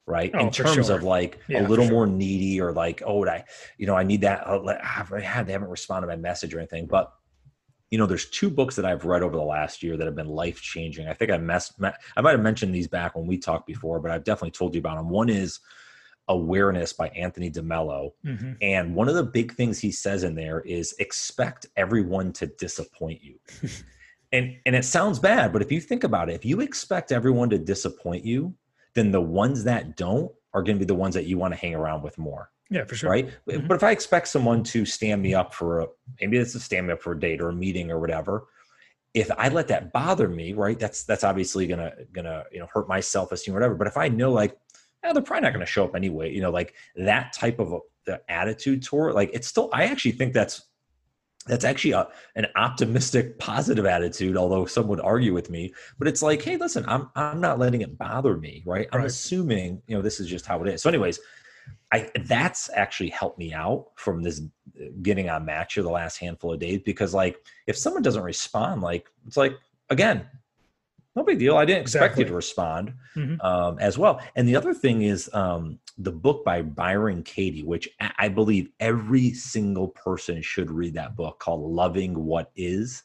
right 0.08 0.32
oh, 0.34 0.40
in 0.40 0.50
terms 0.50 0.88
sure. 0.88 0.96
of 0.96 1.04
like 1.04 1.40
yeah, 1.48 1.66
a 1.66 1.68
little 1.68 1.86
sure. 1.86 1.94
more 1.94 2.08
needy 2.08 2.60
or 2.60 2.72
like 2.72 3.04
oh 3.06 3.28
I, 3.28 3.44
you 3.78 3.86
know 3.86 3.96
i 3.96 4.02
need 4.02 4.22
that 4.22 4.48
uh, 4.48 4.64
i 4.66 5.20
had 5.20 5.46
they 5.46 5.52
haven't 5.52 5.70
responded 5.70 6.08
to 6.08 6.14
my 6.14 6.20
message 6.20 6.54
or 6.54 6.60
anything 6.60 6.88
but 6.88 7.14
you 7.92 7.98
know, 7.98 8.06
there's 8.06 8.30
two 8.30 8.50
books 8.50 8.76
that 8.76 8.86
I've 8.86 9.06
read 9.06 9.24
over 9.24 9.36
the 9.36 9.42
last 9.42 9.82
year 9.82 9.98
that 9.98 10.06
have 10.06 10.16
been 10.16 10.28
life 10.28 10.62
changing. 10.62 11.08
I 11.08 11.14
think 11.14 11.32
I 11.32 11.38
messed, 11.38 11.74
I 12.16 12.22
might 12.22 12.32
have 12.32 12.42
mentioned 12.42 12.74
these 12.74 12.88
back 12.88 13.16
when 13.16 13.26
we 13.26 13.38
talked 13.38 13.66
before, 13.66 14.00
but 14.00 14.12
I've 14.12 14.24
definitely 14.24 14.52
told 14.52 14.76
you 14.76 14.80
about 14.80 14.98
them. 14.98 15.10
One 15.10 15.30
is 15.30 15.60
Awareness 16.30 16.94
by 16.94 17.10
Anthony 17.10 17.50
DeMello. 17.50 18.12
Mm-hmm. 18.24 18.54
And 18.62 18.94
one 18.94 19.10
of 19.10 19.16
the 19.16 19.24
big 19.24 19.56
things 19.56 19.80
he 19.80 19.92
says 19.92 20.24
in 20.24 20.36
there 20.36 20.62
is 20.62 20.94
expect 21.00 21.66
everyone 21.76 22.32
to 22.34 22.46
disappoint 22.46 23.24
you. 23.24 23.40
and 24.32 24.56
and 24.68 24.76
it 24.76 24.86
sounds 24.86 25.18
bad, 25.18 25.52
but 25.52 25.64
if 25.64 25.72
you 25.72 25.82
think 25.82 26.04
about 26.04 26.30
it, 26.30 26.36
if 26.36 26.46
you 26.46 26.62
expect 26.62 27.12
everyone 27.12 27.50
to 27.50 27.58
disappoint 27.58 28.24
you, 28.24 28.54
then 28.94 29.10
the 29.10 29.20
ones 29.20 29.64
that 29.64 29.98
don't 29.98 30.32
are 30.54 30.62
going 30.62 30.76
to 30.76 30.80
be 30.80 30.86
the 30.86 30.94
ones 30.94 31.16
that 31.16 31.26
you 31.26 31.40
want 31.40 31.52
to 31.52 31.60
hang 31.60 31.74
around 31.74 32.04
with 32.04 32.16
more. 32.20 32.52
Yeah, 32.70 32.86
for 32.86 32.96
sure. 32.96 33.10
Right. 33.10 33.30
Mm-hmm. 33.48 33.68
But 33.68 33.76
if 33.76 33.84
I 33.84 33.92
expect 33.92 34.28
someone 34.28 34.64
to 34.66 34.86
stand 34.86 35.22
me 35.22 35.34
up 35.34 35.54
for 35.54 35.82
a, 35.82 35.88
maybe 36.22 36.38
it's 36.38 36.56
a 36.56 36.60
stand 36.60 36.88
me 36.88 36.94
up 36.94 37.02
for 37.02 37.14
a 37.14 37.20
date 37.20 37.42
or 37.42 37.50
a 37.50 37.54
meeting 37.54 37.90
or 37.90 38.00
whatever, 38.00 38.48
if 39.14 39.32
I 39.38 39.50
let 39.50 39.68
that 39.70 39.92
bother 39.92 40.30
me, 40.30 40.54
right, 40.54 40.78
that's, 40.78 41.04
that's 41.04 41.24
obviously 41.24 41.66
gonna, 41.66 41.94
gonna, 42.12 42.44
you 42.52 42.60
know, 42.60 42.68
hurt 42.72 42.88
my 42.88 43.00
self-esteem 43.00 43.54
or 43.54 43.58
whatever. 43.58 43.74
But 43.74 43.88
if 43.88 43.98
I 43.98 44.08
know 44.08 44.32
like, 44.32 44.56
eh, 45.04 45.12
they're 45.14 45.24
probably 45.24 45.42
not 45.42 45.54
going 45.54 45.66
to 45.66 45.72
show 45.72 45.86
up 45.86 45.96
anyway, 45.96 46.32
you 46.32 46.42
know, 46.42 46.52
like 46.52 46.76
that 46.96 47.34
type 47.34 47.60
of 47.60 47.74
a, 47.74 47.80
the 48.06 48.22
attitude 48.30 48.84
toward 48.84 49.16
like, 49.16 49.32
it's 49.34 49.48
still, 49.48 49.70
I 49.74 49.86
actually 49.86 50.12
think 50.12 50.34
that's, 50.34 50.62
that's 51.48 51.66
actually 51.66 51.92
a, 51.92 52.08
an 52.36 52.46
optimistic 52.56 53.40
positive 53.40 53.86
attitude 53.86 54.36
although 54.36 54.66
some 54.66 54.88
would 54.88 55.00
argue 55.00 55.34
with 55.34 55.50
me 55.50 55.74
but 55.98 56.08
it's 56.08 56.22
like 56.22 56.42
hey 56.42 56.58
listen 56.58 56.84
i'm 56.86 57.10
i'm 57.16 57.40
not 57.40 57.58
letting 57.58 57.82
it 57.82 57.98
bother 57.98 58.38
me 58.38 58.62
right 58.66 58.90
i'm 58.92 59.00
right. 59.00 59.08
assuming 59.08 59.82
you 59.88 59.96
know 59.96 60.02
this 60.02 60.20
is 60.20 60.28
just 60.28 60.46
how 60.46 60.62
it 60.62 60.68
is 60.68 60.82
so 60.82 60.90
anyways 60.90 61.20
I 61.92 62.10
that's 62.26 62.70
actually 62.74 63.10
helped 63.10 63.40
me 63.40 63.54
out 63.54 63.88
from 63.96 64.22
this 64.22 64.42
getting 65.02 65.30
on 65.30 65.46
Matcher 65.46 65.82
the 65.82 65.90
last 65.90 66.18
handful 66.18 66.54
of 66.54 66.60
days 66.60 66.82
because 66.86 67.14
like 67.14 67.38
if 67.68 67.78
someone 67.78 68.04
doesn't 68.04 68.24
respond, 68.24 68.82
like 68.82 69.10
it's 69.26 69.38
like 69.38 69.58
again, 69.90 70.26
no 71.16 71.24
big 71.24 71.40
deal. 71.40 71.58
I 71.58 71.66
didn't 71.66 71.82
expect 71.82 72.04
exactly. 72.04 72.24
you 72.24 72.30
to 72.30 72.36
respond 72.36 72.94
mm-hmm. 73.16 73.42
um, 73.46 73.80
as 73.80 73.98
well. 73.98 74.22
And 74.36 74.48
the 74.48 74.56
other 74.56 74.74
thing 74.74 75.02
is 75.02 75.30
um, 75.34 75.80
the 75.98 76.12
book 76.12 76.46
by 76.46 76.62
Byron 76.62 77.24
Katie, 77.24 77.64
which 77.64 77.90
I 78.18 78.30
believe 78.30 78.70
every 78.80 79.34
single 79.34 79.90
person 79.90 80.42
should 80.42 80.72
read 80.72 80.94
that 80.94 81.16
book 81.16 81.40
called 81.40 81.70
"Loving 81.72 82.26
What 82.26 82.52
Is." 82.56 83.04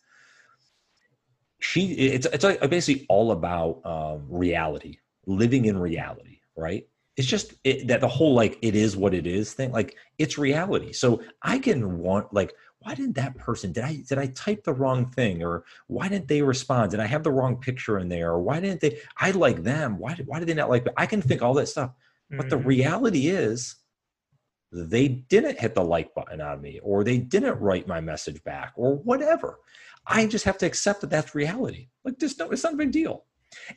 She 1.61 1.93
it's 1.93 2.27
it's 2.27 2.45
like 2.45 2.61
basically 2.69 3.07
all 3.09 3.33
about 3.33 3.81
um, 3.87 4.27
reality, 4.29 4.99
living 5.27 5.65
in 5.65 5.79
reality, 5.79 6.41
right? 6.57 6.87
It's 7.17 7.29
just 7.29 7.55
it, 7.65 7.87
that 7.89 8.01
the 8.01 8.09
whole 8.09 8.35
like 8.35 8.59
it 8.63 8.75
is 8.75 8.97
what 8.97 9.15
it 9.15 9.27
is 9.27 9.53
thing 9.53 9.71
like 9.73 9.97
it's 10.19 10.39
reality. 10.39 10.93
So 10.93 11.23
i 11.43 11.59
can 11.59 11.99
want 11.99 12.33
like 12.33 12.55
why 12.81 12.95
didn't 12.95 13.15
that 13.15 13.37
person 13.39 13.73
did 13.73 13.85
i 13.85 14.03
did 14.09 14.19
i 14.19 14.27
type 14.29 14.65
the 14.65 14.73
wrong 14.73 15.07
thing? 15.07 15.43
Or 15.43 15.65
why 15.87 16.09
didn't 16.09 16.29
they 16.29 16.43
respond? 16.43 16.91
Did 16.91 17.01
i 17.01 17.07
have 17.07 17.23
the 17.23 17.33
wrong 17.33 17.57
picture 17.57 17.99
in 17.99 18.09
there? 18.09 18.33
Or 18.33 18.41
why 18.41 18.61
didn't 18.61 18.81
they 18.81 18.99
i 19.19 19.31
like 19.31 19.63
them. 19.63 19.99
Why 19.99 20.15
did, 20.15 20.27
why 20.27 20.39
did 20.39 20.49
they 20.49 20.55
not 20.55 20.71
like 20.71 20.85
me? 20.85 20.93
I 20.97 21.07
can 21.07 21.23
think 21.23 21.43
all 21.43 21.55
that 21.55 21.69
stuff. 21.69 21.93
But 22.31 22.41
mm-hmm. 22.41 22.49
the 22.49 22.59
reality 22.59 23.29
is 23.29 23.77
they 24.73 25.07
didn't 25.07 25.61
hit 25.61 25.75
the 25.75 25.85
like 25.85 26.13
button 26.15 26.41
on 26.41 26.61
me 26.61 26.81
or 26.83 27.05
they 27.05 27.19
didn't 27.19 27.61
write 27.61 27.87
my 27.87 28.01
message 28.01 28.43
back 28.43 28.73
or 28.77 28.97
whatever. 28.97 29.61
I 30.07 30.27
just 30.27 30.45
have 30.45 30.59
to 30.59 30.67
accept 30.67 31.01
that 31.03 31.11
that's 31.11 31.35
reality. 31.35 31.89
Like 32.05 32.19
just 32.19 32.41
no 32.41 32.51
it's 32.51 32.65
not 32.65 32.75
a 32.75 32.77
big 32.77 32.91
deal 32.91 33.25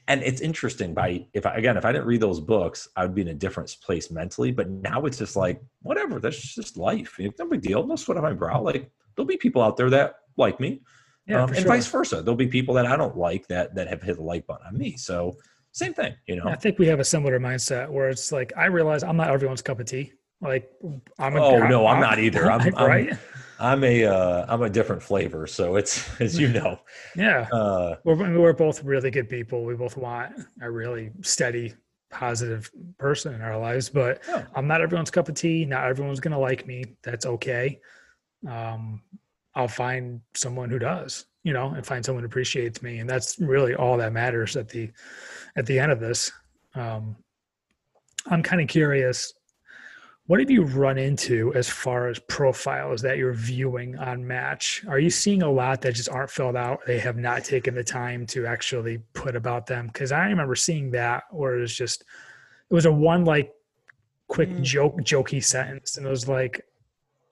and 0.08 0.22
it's 0.24 0.42
interesting 0.42 0.94
by 0.94 1.26
if 1.34 1.46
I, 1.46 1.56
again 1.56 1.78
if 1.78 1.86
i 1.86 1.92
didn't 1.92 2.08
read 2.08 2.22
those 2.22 2.40
books 2.40 2.88
i 2.96 3.04
would 3.04 3.16
be 3.16 3.22
in 3.22 3.30
a 3.30 3.34
different 3.34 3.76
place 3.82 4.12
mentally 4.12 4.52
but 4.52 4.70
now 4.70 5.06
it's 5.06 5.18
just 5.18 5.36
like 5.36 5.62
whatever 5.82 6.20
that's 6.20 6.56
just 6.56 6.78
life. 6.78 7.18
No 7.40 7.48
big 7.48 7.62
deal. 7.62 7.86
No 7.86 7.96
sweat 7.96 8.18
on 8.18 8.24
my 8.24 8.34
brow 8.34 8.62
like. 8.62 8.90
There'll 9.16 9.28
be 9.28 9.38
people 9.38 9.64
out 9.64 9.78
there 9.78 9.90
that 9.90 10.18
like 10.38 10.60
me 10.60 10.82
yeah, 11.26 11.42
um, 11.42 11.50
and 11.50 11.60
sure. 11.60 11.68
vice 11.68 11.88
versa. 11.88 12.22
There'll 12.22 12.36
be 12.36 12.48
people 12.48 12.76
that 12.76 12.86
i 12.86 12.96
don't 12.96 13.18
like 13.18 13.48
that 13.48 13.74
that 13.76 13.88
have 13.88 14.02
hit 14.02 14.18
the 14.18 14.24
like 14.24 14.46
button 14.46 14.68
on 14.68 14.78
me. 14.78 14.96
So 14.96 15.36
same 15.72 15.94
thing 15.94 16.14
you 16.28 16.36
know? 16.36 16.46
I 16.46 16.56
think 16.56 16.78
we 16.78 16.88
have 16.88 17.00
a 17.00 17.04
similar 17.04 17.40
mindset 17.40 17.90
where 17.90 18.10
it's 18.10 18.32
like 18.32 18.54
i 18.56 18.66
realize 18.66 19.04
i'm 19.04 19.18
not 19.18 19.30
everyone's 19.30 19.62
cup 19.62 19.80
of 19.80 19.88
tea. 19.88 20.14
Like 20.42 20.70
i'm 21.18 21.36
a, 21.36 21.42
oh 21.42 21.68
no 21.68 21.88
i'm, 21.88 21.96
I'm 21.96 22.02
not 22.02 22.20
either. 22.20 22.52
I'm, 22.52 22.62
I'm 22.78 22.88
right? 22.88 23.12
I'm 23.12 23.20
a 23.84 24.06
uh, 24.06 24.46
I'm 24.48 24.62
a 24.62 24.70
different 24.70 25.02
flavor, 25.02 25.48
so 25.48 25.76
it's 25.76 26.08
as 26.22 26.38
you 26.38 26.48
know. 26.50 26.80
yeah, 27.16 27.48
uh, 27.52 27.96
we're 28.04 28.40
we're 28.40 28.54
both 28.54 28.84
really 28.84 29.12
good 29.12 29.30
people. 29.30 29.66
We 29.66 29.76
both 29.76 29.98
want 29.98 30.34
a 30.62 30.70
really 30.70 31.12
steady, 31.22 31.74
positive 32.10 32.70
person 32.98 33.34
in 33.34 33.42
our 33.42 33.58
lives. 33.58 33.90
But 33.90 34.22
yeah. 34.28 34.46
I'm 34.56 34.68
not 34.68 34.82
everyone's 34.82 35.12
cup 35.12 35.30
of 35.30 35.36
tea. 35.36 35.66
Not 35.66 35.86
everyone's 35.86 36.20
gonna 36.20 36.40
like 36.40 36.68
me. 36.68 36.84
That's 37.04 37.26
okay. 37.26 37.80
Um, 38.48 39.02
I'll 39.56 39.68
find 39.68 40.22
someone 40.36 40.70
who 40.70 40.78
does, 40.78 41.26
you 41.44 41.52
know, 41.52 41.70
and 41.70 41.86
find 41.86 42.06
someone 42.06 42.24
who 42.24 42.28
appreciates 42.28 42.84
me, 42.84 43.00
and 43.00 43.10
that's 43.10 43.40
really 43.40 43.74
all 43.74 43.98
that 43.98 44.14
matters 44.14 44.56
at 44.56 44.70
the 44.70 44.92
at 45.56 45.66
the 45.66 45.80
end 45.80 45.92
of 45.92 46.00
this. 46.00 46.32
Um, 46.76 47.16
I'm 48.28 48.44
kind 48.44 48.62
of 48.62 48.68
curious 48.68 49.34
what 50.28 50.42
have 50.42 50.52
you 50.52 50.64
run 50.64 50.98
into 50.98 51.54
as 51.56 51.70
far 51.70 52.10
as 52.10 52.20
profiles 52.20 53.02
that 53.02 53.18
you're 53.18 53.34
viewing 53.34 53.98
on 53.98 54.28
Match? 54.28 54.84
Are 54.86 55.00
you 55.00 55.10
seeing 55.10 55.42
a 55.42 55.50
lot 55.50 55.82
that 55.82 55.96
just 55.96 56.10
aren't 56.10 56.30
filled 56.30 56.58
out? 56.58 56.82
They 56.86 57.00
have 57.00 57.16
not 57.16 57.46
taken 57.46 57.74
the 57.74 57.84
time 57.84 58.26
to 58.28 58.46
actually 58.46 59.00
put 59.14 59.38
about 59.38 59.68
them. 59.68 59.88
Because 59.88 60.12
I 60.12 60.26
remember 60.26 60.56
seeing 60.56 60.92
that 60.92 61.24
where 61.32 61.58
it 61.58 61.62
was 61.62 61.74
just 61.74 62.02
it 62.70 62.74
was 62.74 62.86
a 62.86 62.92
one 62.92 63.24
like 63.24 63.54
quick 64.28 64.50
mm. 64.50 64.62
joke 64.62 64.98
jokey 64.98 65.42
sentence, 65.42 65.96
and 65.96 66.06
it 66.06 66.10
was 66.10 66.28
like, 66.28 66.62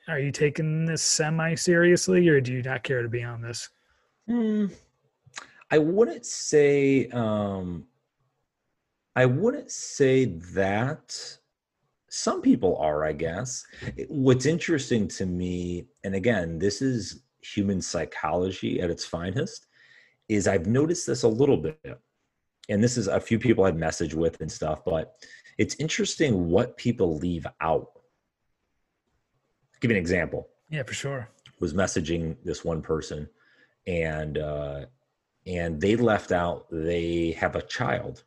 "Are 0.08 0.20
you 0.20 0.32
taking 0.32 0.86
this 0.86 1.02
semi 1.02 1.54
seriously, 1.56 2.26
or 2.30 2.39
do 2.39 2.54
you 2.54 2.62
not 2.62 2.84
care 2.84 3.04
to 3.04 3.10
be 3.10 3.24
on 3.24 3.41
this?" 3.41 3.70
Mm, 4.30 4.74
I 5.70 5.78
wouldn't 5.80 6.26
say. 6.26 7.10
um 7.10 7.88
I 9.18 9.26
wouldn't 9.26 9.72
say 9.72 10.26
that 10.26 11.38
some 12.16 12.41
people 12.41 12.78
are, 12.78 13.03
I 13.03 13.11
guess. 13.11 13.66
What's 14.07 14.45
interesting 14.45 15.07
to 15.09 15.26
me, 15.26 15.88
and 16.05 16.16
again, 16.16 16.57
this 16.57 16.82
is 16.82 17.24
human 17.41 17.82
psychology 17.82 18.80
at 18.80 18.89
its 18.89 19.05
finest, 19.05 19.68
is 20.30 20.47
I've 20.47 20.66
noticed 20.66 21.05
this 21.05 21.24
a 21.24 21.28
little 21.28 21.57
bit. 21.57 21.99
And 22.70 22.84
this 22.84 22.95
is 22.97 23.07
a 23.07 23.20
few 23.20 23.38
people 23.38 23.66
I've 23.66 23.76
messaged 23.76 24.13
with 24.13 24.39
and 24.39 24.51
stuff, 24.51 24.84
but 24.86 25.13
it's 25.57 25.76
interesting 25.76 26.49
what 26.49 26.78
people 26.78 27.18
leave 27.18 27.45
out. 27.59 27.91
I'll 29.74 29.80
give 29.82 29.91
you 29.91 29.97
an 29.97 30.01
example. 30.01 30.47
Yeah, 30.70 30.84
for 30.84 30.93
sure. 30.93 31.30
Was 31.59 31.74
messaging 31.74 32.38
this 32.43 32.63
one 32.63 32.82
person 32.82 33.30
and 33.88 34.38
uh 34.39 34.86
and 35.45 35.80
they 35.80 35.95
left 35.95 36.32
out 36.32 36.66
they 36.72 37.32
have 37.34 37.55
a 37.55 37.61
child 37.61 38.24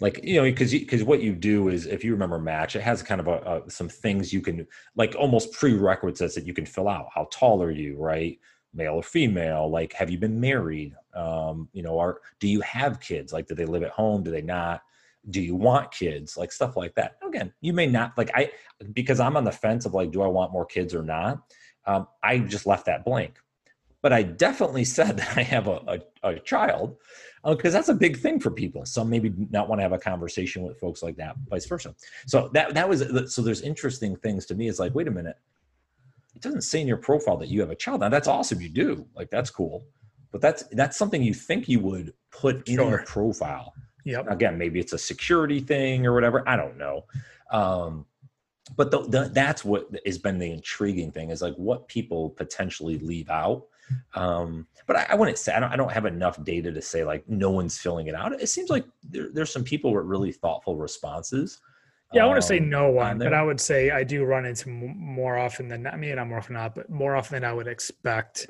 like 0.00 0.20
you 0.24 0.36
know 0.36 0.42
because 0.42 0.72
because 0.72 1.04
what 1.04 1.20
you 1.20 1.34
do 1.34 1.68
is 1.68 1.86
if 1.86 2.02
you 2.02 2.12
remember 2.12 2.38
match 2.38 2.76
it 2.76 2.82
has 2.82 3.02
kind 3.02 3.20
of 3.20 3.28
a, 3.28 3.62
a, 3.66 3.70
some 3.70 3.88
things 3.88 4.32
you 4.32 4.40
can 4.40 4.66
like 4.96 5.14
almost 5.18 5.52
prerequisites 5.52 6.34
that 6.34 6.46
you 6.46 6.54
can 6.54 6.64
fill 6.64 6.88
out. 6.88 7.08
How 7.14 7.28
tall 7.30 7.62
are 7.62 7.70
you 7.70 7.96
right? 7.96 8.38
Male 8.74 8.94
or 8.94 9.02
female? 9.02 9.70
Like 9.70 9.92
have 9.92 10.08
you 10.08 10.18
been 10.18 10.40
married? 10.40 10.94
Um 11.14 11.68
you 11.72 11.82
know 11.82 11.98
are 11.98 12.20
do 12.40 12.48
you 12.48 12.60
have 12.62 13.00
kids? 13.00 13.32
Like 13.32 13.46
do 13.46 13.54
they 13.54 13.66
live 13.66 13.82
at 13.82 13.90
home? 13.90 14.22
Do 14.22 14.30
they 14.30 14.42
not? 14.42 14.82
Do 15.28 15.40
you 15.40 15.54
want 15.54 15.92
kids? 15.92 16.36
Like 16.36 16.52
stuff 16.52 16.76
like 16.76 16.94
that. 16.94 17.16
Again 17.26 17.52
you 17.60 17.74
may 17.74 17.86
not 17.86 18.16
like 18.16 18.30
i 18.34 18.50
because 18.94 19.20
i'm 19.20 19.36
on 19.36 19.44
the 19.44 19.52
fence 19.52 19.84
of 19.84 19.94
like 19.94 20.10
do 20.10 20.22
i 20.22 20.26
want 20.26 20.52
more 20.52 20.66
kids 20.66 20.94
or 20.94 21.02
not? 21.02 21.42
Um, 21.84 22.06
i 22.22 22.38
just 22.38 22.66
left 22.66 22.86
that 22.86 23.04
blank 23.04 23.41
but 24.02 24.12
i 24.12 24.22
definitely 24.22 24.84
said 24.84 25.16
that 25.16 25.36
i 25.36 25.42
have 25.42 25.66
a, 25.68 26.00
a, 26.22 26.28
a 26.28 26.38
child 26.40 26.96
because 27.44 27.74
uh, 27.74 27.78
that's 27.78 27.88
a 27.88 27.94
big 27.94 28.18
thing 28.18 28.38
for 28.38 28.50
people. 28.50 28.84
Some 28.86 29.10
maybe 29.10 29.32
not 29.50 29.68
want 29.68 29.80
to 29.80 29.82
have 29.82 29.92
a 29.92 29.98
conversation 29.98 30.62
with 30.62 30.78
folks 30.78 31.02
like 31.02 31.16
that, 31.16 31.36
vice 31.48 31.66
versa. 31.66 31.94
So 32.26 32.48
that 32.52 32.74
that 32.74 32.88
was 32.88 33.34
so. 33.34 33.42
There's 33.42 33.62
interesting 33.62 34.16
things 34.16 34.46
to 34.46 34.54
me. 34.54 34.68
It's 34.68 34.78
like, 34.78 34.94
wait 34.94 35.08
a 35.08 35.10
minute, 35.10 35.36
it 36.34 36.42
doesn't 36.42 36.62
say 36.62 36.80
in 36.80 36.86
your 36.86 36.98
profile 36.98 37.36
that 37.38 37.48
you 37.48 37.60
have 37.60 37.70
a 37.70 37.74
child. 37.74 38.00
Now 38.00 38.08
that's 38.08 38.28
awesome. 38.28 38.60
You 38.60 38.68
do 38.68 39.06
like 39.16 39.30
that's 39.30 39.50
cool, 39.50 39.84
but 40.30 40.40
that's 40.40 40.62
that's 40.72 40.96
something 40.96 41.22
you 41.22 41.34
think 41.34 41.68
you 41.68 41.80
would 41.80 42.12
put 42.30 42.68
in 42.68 42.76
sure. 42.76 42.88
your 42.88 43.04
profile. 43.04 43.74
Yep. 44.04 44.30
Again, 44.30 44.58
maybe 44.58 44.80
it's 44.80 44.92
a 44.92 44.98
security 44.98 45.60
thing 45.60 46.06
or 46.06 46.14
whatever. 46.14 46.48
I 46.48 46.56
don't 46.56 46.76
know. 46.76 47.04
Um, 47.50 48.06
but 48.76 48.90
the, 48.90 49.02
the, 49.02 49.30
that's 49.32 49.64
what 49.64 49.88
has 50.06 50.18
been 50.18 50.38
the 50.38 50.50
intriguing 50.50 51.10
thing 51.12 51.30
is 51.30 51.42
like 51.42 51.54
what 51.54 51.86
people 51.88 52.30
potentially 52.30 52.98
leave 52.98 53.28
out 53.28 53.66
um, 54.14 54.66
but 54.86 54.96
I, 54.96 55.06
I, 55.10 55.14
wouldn't 55.14 55.38
say 55.38 55.52
I 55.52 55.60
don't, 55.60 55.72
I 55.72 55.76
don't 55.76 55.92
have 55.92 56.06
enough 56.06 56.42
data 56.44 56.72
to 56.72 56.82
say 56.82 57.04
like 57.04 57.28
no 57.28 57.50
one's 57.50 57.78
filling 57.78 58.06
it 58.06 58.14
out. 58.14 58.32
It 58.40 58.48
seems 58.48 58.70
like 58.70 58.84
there, 59.02 59.28
there's 59.32 59.52
some 59.52 59.64
people 59.64 59.92
with 59.92 60.04
really 60.04 60.32
thoughtful 60.32 60.76
responses. 60.76 61.60
Yeah, 62.12 62.24
I 62.24 62.26
want 62.26 62.40
to 62.40 62.46
say 62.46 62.58
um, 62.58 62.68
no 62.68 62.90
one, 62.90 63.18
but 63.18 63.32
I 63.32 63.42
would 63.42 63.60
say 63.60 63.90
I 63.90 64.04
do 64.04 64.24
run 64.24 64.44
into 64.44 64.68
more 64.68 65.38
often 65.38 65.68
than 65.68 65.86
I 65.86 65.96
mean, 65.96 66.18
I'm 66.18 66.28
more 66.28 66.38
often 66.38 66.54
not, 66.54 66.74
but 66.74 66.90
more 66.90 67.16
often 67.16 67.36
than 67.36 67.44
I 67.44 67.52
would 67.52 67.66
expect. 67.66 68.48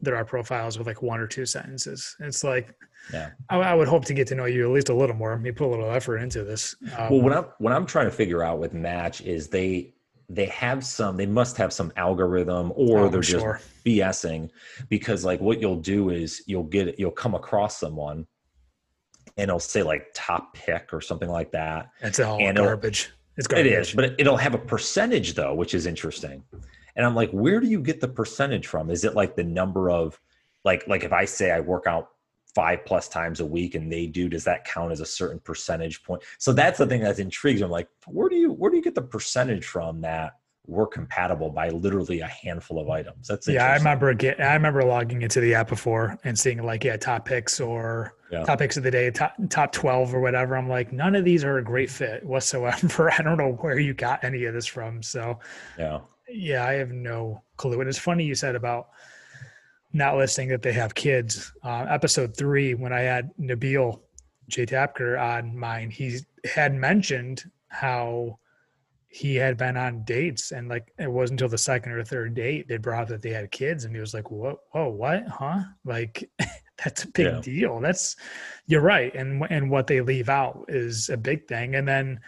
There 0.00 0.16
are 0.16 0.24
profiles 0.24 0.76
with 0.76 0.86
like 0.86 1.00
one 1.00 1.20
or 1.20 1.26
two 1.26 1.46
sentences. 1.46 2.16
It's 2.20 2.44
like, 2.44 2.74
yeah, 3.12 3.30
I, 3.48 3.58
I 3.58 3.74
would 3.74 3.88
hope 3.88 4.04
to 4.06 4.14
get 4.14 4.26
to 4.28 4.34
know 4.34 4.44
you 4.44 4.64
at 4.64 4.70
least 4.70 4.88
a 4.88 4.94
little 4.94 5.14
more. 5.14 5.38
Me 5.38 5.52
put 5.52 5.66
a 5.66 5.70
little 5.70 5.90
effort 5.90 6.18
into 6.18 6.42
this. 6.42 6.74
Um, 6.98 7.10
well, 7.10 7.20
what 7.22 7.32
I'm 7.32 7.44
what 7.58 7.72
I'm 7.72 7.86
trying 7.86 8.06
to 8.06 8.10
figure 8.10 8.42
out 8.42 8.58
with 8.58 8.74
Match 8.74 9.20
is 9.20 9.48
they 9.48 9.93
they 10.28 10.46
have 10.46 10.84
some 10.84 11.16
they 11.16 11.26
must 11.26 11.56
have 11.56 11.72
some 11.72 11.92
algorithm 11.96 12.72
or 12.74 13.00
oh, 13.00 13.08
they're 13.08 13.22
sure. 13.22 13.60
just 13.60 13.84
bsing 13.84 14.50
because 14.88 15.24
like 15.24 15.40
what 15.40 15.60
you'll 15.60 15.80
do 15.80 16.10
is 16.10 16.42
you'll 16.46 16.62
get 16.62 16.98
you'll 16.98 17.10
come 17.10 17.34
across 17.34 17.78
someone 17.78 18.26
and 19.36 19.48
it'll 19.48 19.60
say 19.60 19.82
like 19.82 20.06
top 20.14 20.54
pick 20.54 20.92
or 20.92 21.00
something 21.00 21.28
like 21.28 21.50
that. 21.50 21.90
It's 22.00 22.20
all 22.20 22.38
and 22.40 22.56
garbage. 22.56 23.12
It's 23.36 23.46
garbage 23.46 23.66
it 23.66 23.78
is 23.78 23.92
but 23.92 24.14
it'll 24.18 24.36
have 24.36 24.54
a 24.54 24.58
percentage 24.58 25.34
though 25.34 25.54
which 25.54 25.74
is 25.74 25.86
interesting. 25.86 26.42
And 26.96 27.04
i'm 27.04 27.14
like 27.14 27.30
where 27.32 27.60
do 27.60 27.66
you 27.66 27.80
get 27.80 28.00
the 28.00 28.08
percentage 28.08 28.66
from? 28.66 28.90
Is 28.90 29.04
it 29.04 29.14
like 29.14 29.36
the 29.36 29.44
number 29.44 29.90
of 29.90 30.18
like 30.64 30.86
like 30.88 31.04
if 31.04 31.12
i 31.12 31.26
say 31.26 31.50
i 31.50 31.60
work 31.60 31.86
out 31.86 32.13
five 32.54 32.84
plus 32.84 33.08
times 33.08 33.40
a 33.40 33.46
week 33.46 33.74
and 33.74 33.90
they 33.92 34.06
do 34.06 34.28
does 34.28 34.44
that 34.44 34.64
count 34.64 34.92
as 34.92 35.00
a 35.00 35.06
certain 35.06 35.40
percentage 35.40 36.02
point? 36.02 36.22
So 36.38 36.52
that's 36.52 36.78
the 36.78 36.86
thing 36.86 37.00
that's 37.00 37.18
intrigues 37.18 37.60
me. 37.60 37.64
I'm 37.64 37.70
like 37.70 37.88
where 38.06 38.28
do 38.28 38.36
you 38.36 38.52
where 38.52 38.70
do 38.70 38.76
you 38.76 38.82
get 38.82 38.94
the 38.94 39.02
percentage 39.02 39.64
from 39.64 40.00
that 40.02 40.34
we're 40.66 40.86
compatible 40.86 41.50
by 41.50 41.68
literally 41.68 42.20
a 42.20 42.26
handful 42.26 42.78
of 42.78 42.88
items? 42.88 43.28
That's 43.28 43.46
yeah 43.48 43.66
i 43.66 43.76
remember 43.76 44.14
get 44.14 44.40
i 44.40 44.54
remember 44.54 44.82
logging 44.82 45.22
into 45.22 45.40
the 45.40 45.54
app 45.54 45.68
before 45.68 46.18
and 46.24 46.38
seeing 46.38 46.62
like 46.62 46.84
yeah 46.84 46.96
top 46.96 47.26
picks 47.26 47.60
or 47.60 48.14
yeah. 48.30 48.44
top 48.44 48.58
picks 48.58 48.76
of 48.76 48.82
the 48.82 48.90
day 48.90 49.10
top, 49.10 49.34
top 49.50 49.72
12 49.72 50.14
or 50.14 50.20
whatever. 50.20 50.56
I'm 50.56 50.68
like 50.68 50.92
none 50.92 51.14
of 51.14 51.24
these 51.24 51.44
are 51.44 51.58
a 51.58 51.64
great 51.64 51.90
fit 51.90 52.24
whatsoever. 52.24 53.10
I 53.18 53.22
don't 53.22 53.38
know 53.38 53.52
where 53.52 53.78
you 53.78 53.94
got 53.94 54.24
any 54.24 54.44
of 54.44 54.54
this 54.54 54.66
from. 54.66 55.02
So 55.02 55.38
yeah. 55.78 56.00
yeah 56.28 56.66
i 56.66 56.72
have 56.74 56.92
no 56.92 57.42
clue. 57.56 57.80
And 57.80 57.88
it's 57.88 57.98
funny 57.98 58.24
you 58.24 58.34
said 58.34 58.54
about 58.54 58.88
not 59.94 60.16
listing 60.16 60.48
that 60.48 60.60
they 60.60 60.72
have 60.72 60.94
kids. 60.94 61.52
Uh, 61.62 61.86
episode 61.88 62.36
three, 62.36 62.74
when 62.74 62.92
I 62.92 63.00
had 63.00 63.30
Nabil 63.40 64.00
J. 64.48 64.66
Tapker 64.66 65.18
on 65.18 65.56
mine, 65.56 65.88
he 65.88 66.18
had 66.44 66.74
mentioned 66.74 67.44
how 67.68 68.38
he 69.14 69.36
had 69.36 69.56
been 69.56 69.76
on 69.76 70.02
dates 70.02 70.50
and 70.50 70.68
like 70.68 70.92
it 70.98 71.10
wasn't 71.10 71.40
until 71.40 71.48
the 71.48 71.56
second 71.56 71.92
or 71.92 72.02
third 72.02 72.34
date 72.34 72.66
they 72.66 72.76
brought 72.76 73.02
up 73.02 73.08
that 73.08 73.22
they 73.22 73.30
had 73.30 73.48
kids 73.52 73.84
and 73.84 73.94
he 73.94 74.00
was 74.00 74.12
like 74.12 74.28
whoa 74.28 74.58
whoa 74.72 74.88
what 74.88 75.24
huh 75.28 75.60
like 75.84 76.28
that's 76.84 77.04
a 77.04 77.08
big 77.08 77.26
yeah. 77.26 77.40
deal 77.40 77.78
that's 77.78 78.16
you're 78.66 78.80
right 78.80 79.14
and 79.14 79.46
and 79.50 79.70
what 79.70 79.86
they 79.86 80.00
leave 80.00 80.28
out 80.28 80.64
is 80.66 81.10
a 81.10 81.16
big 81.16 81.46
thing 81.46 81.76
and 81.76 81.86
then 81.86 82.18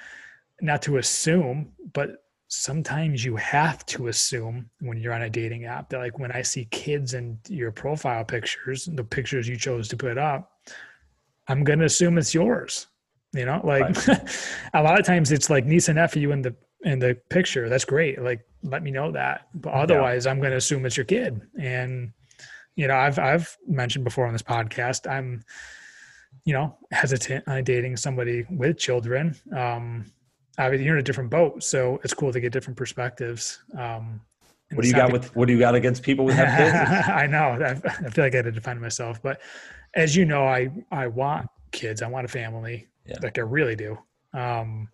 not 0.61 0.81
to 0.81 0.99
assume 0.99 1.73
but 1.93 2.23
sometimes 2.49 3.25
you 3.25 3.37
have 3.37 3.85
to 3.87 4.09
assume 4.09 4.71
when 4.81 4.99
you're 4.99 5.13
on 5.13 5.23
a 5.23 5.31
dating 5.31 5.65
app 5.65 5.89
that 5.91 5.99
like 5.99 6.19
when 6.19 6.33
I 6.33 6.43
see 6.43 6.67
kids 6.67 7.15
in 7.15 7.39
your 7.49 7.73
profile 7.73 8.25
pictures, 8.25 8.89
the 8.93 9.05
pictures 9.05 9.49
you 9.49 9.57
chose 9.57 9.89
to 9.89 9.97
put 9.97 10.19
up, 10.19 10.53
I'm 11.49 11.65
gonna 11.65 11.85
assume 11.85 12.19
it's 12.19 12.35
yours. 12.35 12.87
You 13.33 13.45
know, 13.45 13.61
like 13.65 14.07
right. 14.07 14.59
a 14.75 14.83
lot 14.83 14.99
of 14.99 15.05
times 15.05 15.33
it's 15.33 15.51
like 15.51 15.67
niece 15.67 15.89
and 15.89 15.97
nephew 15.97 16.31
in 16.33 16.43
the 16.43 16.55
in 16.83 16.99
the 16.99 17.19
picture. 17.31 17.69
That's 17.69 17.85
great. 17.85 18.21
Like 18.23 18.47
let 18.63 18.83
me 18.83 18.91
know 18.91 19.11
that. 19.13 19.49
But 19.55 19.73
otherwise 19.73 20.25
yeah. 20.25 20.33
I'm 20.33 20.41
gonna 20.41 20.57
assume 20.57 20.87
it's 20.87 20.97
your 20.97 21.05
kid. 21.05 21.41
And 21.61 22.13
you 22.77 22.87
know, 22.87 22.97
I've 22.97 23.19
I've 23.19 23.57
mentioned 23.67 24.05
before 24.05 24.27
on 24.27 24.33
this 24.33 24.43
podcast, 24.43 25.11
I'm 25.11 25.43
you 26.45 26.53
know, 26.53 26.77
hesitant 26.93 27.47
on 27.49 27.65
dating 27.65 27.97
somebody 27.97 28.47
with 28.49 28.79
children. 28.79 29.35
Um, 29.55 30.07
obviously 30.59 30.85
you're 30.85 30.97
in 30.97 31.01
a 31.01 31.05
different 31.05 31.31
boat, 31.31 31.63
so 31.63 32.01
it's 32.05 32.15
cool 32.15 32.33
to 32.33 32.41
get 32.41 32.53
different 32.53 32.77
perspectives. 32.77 33.63
Um, 33.79 34.21
what 34.73 34.83
do 34.83 34.89
you 34.89 34.95
got 34.95 35.13
with 35.13 35.35
what 35.37 35.47
do 35.47 35.55
you 35.55 35.61
got 35.61 35.75
against 35.75 36.03
people 36.03 36.25
with 36.25 36.37
kids? 36.37 36.49
I 37.09 37.27
know. 37.27 37.57
I, 37.63 37.71
I, 37.71 38.11
feel 38.11 38.25
like 38.25 38.35
I 38.35 38.39
had 38.39 38.47
to 38.47 38.53
define 38.53 38.81
myself, 38.81 39.23
but 39.23 39.41
as 39.95 40.17
you 40.17 40.25
know, 40.25 40.47
I 40.47 40.71
I 40.91 41.07
want 41.07 41.49
kids. 41.71 42.03
I 42.03 42.09
want 42.09 42.25
a 42.25 42.29
family. 42.29 42.89
Yeah. 43.07 43.17
Like 43.23 43.39
I 43.39 43.43
really 43.43 43.77
do. 43.77 43.97
Um, 44.33 44.89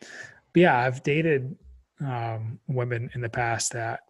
but 0.00 0.60
yeah, 0.60 0.78
I've 0.78 1.02
dated 1.02 1.56
um, 2.00 2.58
women 2.68 3.10
in 3.14 3.20
the 3.22 3.30
past 3.30 3.72
that 3.72 4.00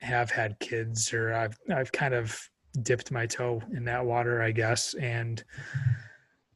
have 0.00 0.30
had 0.30 0.58
kids, 0.60 1.12
or 1.12 1.34
I've 1.34 1.58
I've 1.74 1.90
kind 1.90 2.14
of 2.14 2.40
dipped 2.82 3.10
my 3.10 3.26
toe 3.26 3.60
in 3.72 3.84
that 3.84 4.04
water, 4.04 4.40
I 4.40 4.52
guess. 4.52 4.94
And 4.94 5.42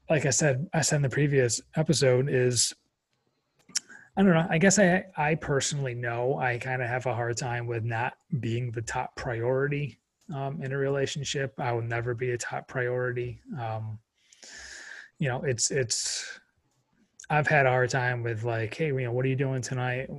like 0.08 0.26
I 0.26 0.30
said, 0.30 0.68
I 0.72 0.82
said 0.82 0.96
in 0.96 1.02
the 1.02 1.08
previous 1.08 1.60
episode, 1.76 2.28
is 2.28 2.72
I 4.16 4.22
don't 4.22 4.34
know. 4.34 4.46
I 4.48 4.58
guess 4.58 4.78
I 4.78 5.06
I 5.16 5.34
personally 5.36 5.94
know 5.94 6.38
I 6.38 6.58
kind 6.58 6.82
of 6.82 6.88
have 6.88 7.06
a 7.06 7.14
hard 7.14 7.36
time 7.36 7.66
with 7.66 7.84
not 7.84 8.14
being 8.40 8.70
the 8.70 8.82
top 8.82 9.16
priority 9.16 9.98
um, 10.34 10.62
in 10.62 10.72
a 10.72 10.76
relationship. 10.76 11.54
I 11.58 11.72
will 11.72 11.82
never 11.82 12.14
be 12.14 12.32
a 12.32 12.38
top 12.38 12.68
priority. 12.68 13.40
Um, 13.58 13.98
you 15.18 15.28
know, 15.28 15.42
it's 15.42 15.70
it's. 15.70 16.40
I've 17.30 17.46
had 17.46 17.64
a 17.64 17.70
hard 17.70 17.88
time 17.88 18.22
with 18.22 18.44
like, 18.44 18.74
hey, 18.74 18.88
you 18.88 19.00
know, 19.00 19.12
what 19.12 19.24
are 19.24 19.28
you 19.28 19.36
doing 19.36 19.62
tonight? 19.62 20.10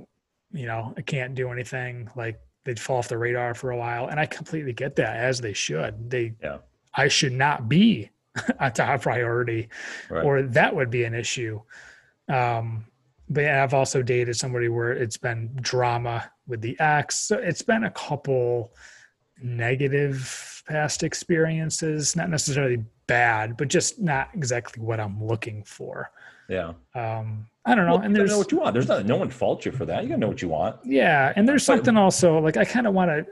You 0.52 0.66
know, 0.66 0.92
I 0.96 1.02
can't 1.02 1.34
do 1.34 1.52
anything. 1.52 2.10
Like 2.16 2.40
they'd 2.64 2.80
fall 2.80 2.98
off 2.98 3.08
the 3.08 3.18
radar 3.18 3.54
for 3.54 3.70
a 3.70 3.76
while, 3.76 4.08
and 4.08 4.18
I 4.18 4.26
completely 4.26 4.72
get 4.72 4.96
that, 4.96 5.16
as 5.16 5.40
they 5.40 5.52
should. 5.52 6.10
They, 6.10 6.34
yeah. 6.42 6.58
I 6.94 7.06
should 7.08 7.32
not 7.32 7.68
be 7.68 8.10
a 8.58 8.70
top 8.70 9.02
priority, 9.02 9.68
right. 10.10 10.24
or 10.24 10.42
that 10.42 10.74
would 10.74 10.90
be 10.90 11.04
an 11.04 11.14
issue. 11.14 11.60
Um, 12.28 12.86
but 13.28 13.44
I've 13.44 13.74
also 13.74 14.02
dated 14.02 14.36
somebody 14.36 14.68
where 14.68 14.92
it's 14.92 15.16
been 15.16 15.50
drama 15.60 16.30
with 16.46 16.60
the 16.60 16.78
ex. 16.80 17.16
So 17.16 17.38
it's 17.38 17.62
been 17.62 17.84
a 17.84 17.90
couple 17.90 18.72
negative 19.42 20.62
past 20.68 21.02
experiences, 21.02 22.16
not 22.16 22.30
necessarily 22.30 22.84
bad, 23.06 23.56
but 23.56 23.68
just 23.68 24.00
not 24.00 24.28
exactly 24.34 24.82
what 24.82 25.00
I'm 25.00 25.24
looking 25.24 25.62
for. 25.64 26.10
Yeah. 26.48 26.72
Um, 26.94 27.46
I 27.66 27.74
don't 27.74 27.86
know. 27.86 27.94
Well, 27.94 28.02
and 28.02 28.14
there's 28.14 28.30
know 28.30 28.38
what 28.38 28.52
you 28.52 28.58
want. 28.58 28.74
There's 28.74 28.88
not, 28.88 29.06
no 29.06 29.16
one 29.16 29.30
faults 29.30 29.64
you 29.64 29.72
for 29.72 29.86
that. 29.86 30.02
You 30.02 30.10
gotta 30.10 30.20
know 30.20 30.28
what 30.28 30.42
you 30.42 30.48
want. 30.48 30.76
Yeah. 30.84 31.32
And 31.36 31.48
there's 31.48 31.64
something 31.64 31.96
also 31.96 32.38
like 32.38 32.58
I 32.58 32.64
kind 32.64 32.86
of 32.86 32.92
want 32.92 33.10
to, 33.10 33.26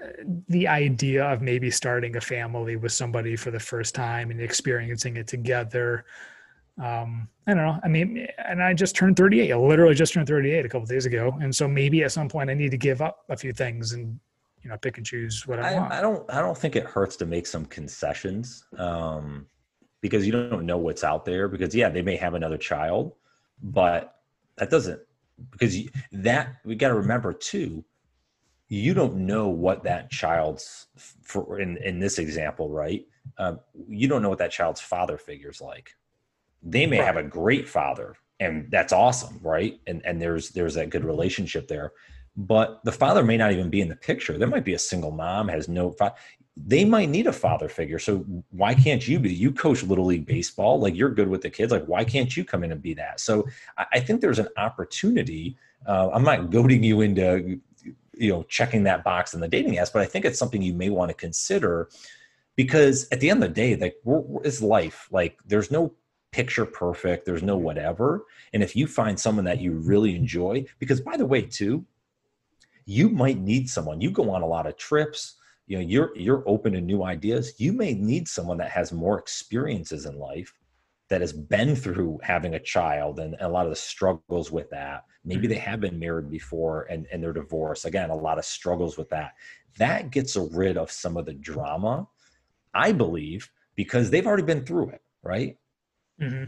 the 0.48 0.66
idea 0.68 1.24
of 1.24 1.42
maybe 1.42 1.70
starting 1.70 2.16
a 2.16 2.20
family 2.20 2.76
with 2.76 2.92
somebody 2.92 3.36
for 3.36 3.50
the 3.50 3.60
first 3.60 3.94
time 3.94 4.30
and 4.30 4.40
experiencing 4.40 5.18
it 5.18 5.26
together. 5.26 6.06
Um, 6.78 7.28
I 7.46 7.54
don't 7.54 7.64
know. 7.64 7.78
I 7.84 7.88
mean, 7.88 8.26
and 8.38 8.62
I 8.62 8.72
just 8.72 8.94
turned 8.94 9.16
38. 9.16 9.52
I 9.52 9.56
literally 9.56 9.94
just 9.94 10.12
turned 10.12 10.26
38 10.26 10.64
a 10.64 10.68
couple 10.68 10.86
days 10.86 11.06
ago. 11.06 11.36
And 11.40 11.54
so 11.54 11.66
maybe 11.68 12.02
at 12.04 12.12
some 12.12 12.28
point 12.28 12.50
I 12.50 12.54
need 12.54 12.70
to 12.70 12.76
give 12.76 13.02
up 13.02 13.24
a 13.28 13.36
few 13.36 13.52
things 13.52 13.92
and, 13.92 14.18
you 14.62 14.70
know, 14.70 14.76
pick 14.78 14.96
and 14.96 15.04
choose 15.04 15.46
what 15.46 15.58
I, 15.58 15.74
I 15.74 15.78
want. 15.78 15.92
I 15.92 16.00
don't, 16.00 16.30
I 16.32 16.40
don't 16.40 16.56
think 16.56 16.76
it 16.76 16.84
hurts 16.84 17.16
to 17.16 17.26
make 17.26 17.46
some 17.46 17.66
concessions. 17.66 18.64
Um, 18.78 19.46
because 20.00 20.26
you 20.26 20.32
don't 20.32 20.66
know 20.66 20.78
what's 20.78 21.04
out 21.04 21.24
there 21.24 21.46
because 21.48 21.74
yeah, 21.74 21.88
they 21.88 22.02
may 22.02 22.16
have 22.16 22.34
another 22.34 22.58
child, 22.58 23.14
but 23.62 24.16
that 24.56 24.68
doesn't 24.68 25.00
because 25.50 25.76
that 26.12 26.56
we 26.64 26.74
got 26.74 26.88
to 26.88 26.94
remember 26.94 27.32
too 27.32 27.84
you 28.68 28.94
don't 28.94 29.16
know 29.16 29.48
what 29.48 29.82
that 29.82 30.10
child's 30.10 30.86
for 31.22 31.60
in 31.60 31.76
in 31.78 31.98
this 31.98 32.18
example 32.18 32.68
right 32.70 33.06
um, 33.38 33.58
you 33.88 34.08
don't 34.08 34.22
know 34.22 34.28
what 34.28 34.38
that 34.38 34.50
child's 34.50 34.80
father 34.80 35.18
figure's 35.18 35.60
like 35.60 35.94
they 36.62 36.86
may 36.86 36.98
right. 36.98 37.06
have 37.06 37.16
a 37.16 37.22
great 37.22 37.68
father 37.68 38.16
and 38.40 38.70
that's 38.70 38.92
awesome 38.92 39.38
right 39.42 39.80
and 39.86 40.02
and 40.04 40.20
there's 40.20 40.50
there's 40.50 40.74
that 40.74 40.90
good 40.90 41.04
relationship 41.04 41.68
there 41.68 41.92
but 42.36 42.82
the 42.84 42.92
father 42.92 43.22
may 43.22 43.36
not 43.36 43.52
even 43.52 43.68
be 43.68 43.80
in 43.80 43.88
the 43.88 43.96
picture 43.96 44.38
there 44.38 44.48
might 44.48 44.64
be 44.64 44.74
a 44.74 44.78
single 44.78 45.10
mom 45.10 45.48
has 45.48 45.68
no 45.68 45.90
father 45.90 46.14
they 46.56 46.84
might 46.84 47.08
need 47.08 47.26
a 47.26 47.32
father 47.32 47.68
figure. 47.68 47.98
So 47.98 48.18
why 48.50 48.74
can't 48.74 49.06
you 49.06 49.18
be? 49.18 49.32
You 49.32 49.52
coach 49.52 49.82
little 49.82 50.04
league 50.04 50.26
baseball, 50.26 50.78
like 50.78 50.94
you're 50.94 51.10
good 51.10 51.28
with 51.28 51.40
the 51.42 51.50
kids. 51.50 51.72
Like 51.72 51.86
why 51.86 52.04
can't 52.04 52.34
you 52.36 52.44
come 52.44 52.62
in 52.62 52.72
and 52.72 52.82
be 52.82 52.94
that? 52.94 53.20
So 53.20 53.46
I 53.78 54.00
think 54.00 54.20
there's 54.20 54.38
an 54.38 54.48
opportunity. 54.56 55.56
Uh, 55.86 56.10
I'm 56.12 56.24
not 56.24 56.50
goading 56.50 56.82
you 56.82 57.00
into 57.00 57.60
you 58.14 58.30
know 58.30 58.42
checking 58.44 58.82
that 58.84 59.02
box 59.02 59.32
in 59.32 59.40
the 59.40 59.48
dating 59.48 59.74
apps, 59.74 59.92
but 59.92 60.02
I 60.02 60.06
think 60.06 60.24
it's 60.24 60.38
something 60.38 60.60
you 60.60 60.74
may 60.74 60.90
want 60.90 61.08
to 61.08 61.14
consider 61.14 61.88
because 62.54 63.08
at 63.10 63.20
the 63.20 63.30
end 63.30 63.42
of 63.42 63.48
the 63.48 63.54
day, 63.54 63.74
like 63.76 63.96
we're, 64.04 64.20
we're, 64.20 64.42
it's 64.44 64.60
life. 64.60 65.08
Like 65.10 65.38
there's 65.46 65.70
no 65.70 65.94
picture 66.32 66.66
perfect. 66.66 67.24
There's 67.24 67.42
no 67.42 67.56
whatever. 67.56 68.24
And 68.52 68.62
if 68.62 68.74
you 68.74 68.86
find 68.86 69.18
someone 69.18 69.44
that 69.44 69.60
you 69.60 69.72
really 69.72 70.16
enjoy, 70.16 70.64
because 70.78 71.00
by 71.00 71.16
the 71.16 71.26
way, 71.26 71.42
too, 71.42 71.84
you 72.84 73.08
might 73.08 73.38
need 73.38 73.70
someone. 73.70 74.00
You 74.00 74.10
go 74.10 74.30
on 74.30 74.42
a 74.42 74.46
lot 74.46 74.66
of 74.66 74.76
trips 74.76 75.36
you 75.66 75.78
know 75.78 75.84
you're 75.84 76.16
you're 76.16 76.42
open 76.46 76.72
to 76.72 76.80
new 76.80 77.02
ideas 77.02 77.54
you 77.58 77.72
may 77.72 77.94
need 77.94 78.28
someone 78.28 78.58
that 78.58 78.70
has 78.70 78.92
more 78.92 79.18
experiences 79.18 80.06
in 80.06 80.18
life 80.18 80.52
that 81.08 81.20
has 81.20 81.32
been 81.32 81.76
through 81.76 82.18
having 82.22 82.54
a 82.54 82.60
child 82.60 83.18
and, 83.20 83.34
and 83.34 83.42
a 83.42 83.48
lot 83.48 83.64
of 83.64 83.70
the 83.70 83.76
struggles 83.76 84.50
with 84.50 84.68
that 84.70 85.04
maybe 85.24 85.46
they 85.46 85.54
mm-hmm. 85.54 85.70
have 85.70 85.80
been 85.80 85.98
married 85.98 86.30
before 86.30 86.82
and, 86.90 87.06
and 87.12 87.22
they're 87.22 87.32
divorced 87.32 87.84
again 87.84 88.10
a 88.10 88.14
lot 88.14 88.38
of 88.38 88.44
struggles 88.44 88.98
with 88.98 89.08
that 89.08 89.32
that 89.78 90.10
gets 90.10 90.36
rid 90.36 90.76
of 90.76 90.90
some 90.90 91.16
of 91.16 91.26
the 91.26 91.34
drama 91.34 92.06
i 92.74 92.90
believe 92.92 93.48
because 93.74 94.10
they've 94.10 94.26
already 94.26 94.42
been 94.42 94.64
through 94.64 94.88
it 94.90 95.02
right 95.22 95.56
mm-hmm. 96.22 96.44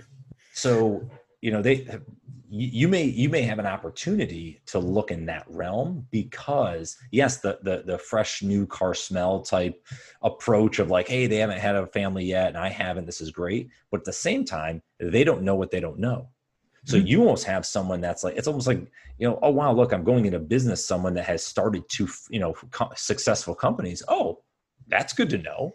so 0.53 1.09
you 1.41 1.51
know 1.51 1.61
they 1.61 1.87
you 2.57 2.87
may 2.87 3.03
you 3.03 3.29
may 3.29 3.43
have 3.43 3.59
an 3.59 3.67
opportunity 3.67 4.61
to 4.67 4.79
look 4.79 5.11
in 5.11 5.27
that 5.27 5.45
realm 5.49 6.07
because 6.13 6.97
yes 7.11 7.39
the 7.39 7.59
the 7.63 7.83
the 7.85 7.99
fresh 7.99 8.43
new 8.43 8.65
car 8.67 8.95
smell 8.95 9.41
type 9.41 9.85
approach 10.23 10.79
of 10.79 10.89
like 10.89 11.09
hey 11.09 11.27
they 11.27 11.39
haven't 11.39 11.59
had 11.59 11.75
a 11.75 11.87
family 11.89 12.25
yet 12.25 12.49
and 12.49 12.57
I 12.57 12.69
haven't 12.69 13.07
this 13.07 13.21
is 13.21 13.31
great. 13.31 13.71
But 13.91 14.01
at 14.01 14.05
the 14.05 14.13
same 14.13 14.45
time 14.45 14.83
they 15.01 15.25
don't 15.25 15.43
know 15.43 15.57
what 15.57 15.73
they 15.73 15.81
don't 15.81 15.99
know. 15.99 16.29
So 16.85 16.97
mm-hmm. 16.97 17.07
you 17.07 17.21
almost 17.23 17.45
have 17.45 17.67
someone 17.67 18.01
that's 18.01 18.23
like 18.23 18.37
it's 18.37 18.47
almost 18.47 18.69
like 18.69 18.87
you 19.19 19.29
know 19.29 19.39
oh 19.43 19.51
wow 19.51 19.73
look 19.73 19.93
I'm 19.93 20.05
going 20.05 20.27
into 20.27 20.39
business 20.39 20.87
someone 20.87 21.15
that 21.15 21.25
has 21.25 21.45
started 21.45 21.89
two 21.89 22.09
you 22.31 22.39
know 22.39 22.53
co- 22.71 22.93
successful 22.95 23.55
companies. 23.55 24.03
Oh 24.07 24.43
that's 24.87 25.13
good 25.13 25.31
to 25.31 25.39
know. 25.39 25.75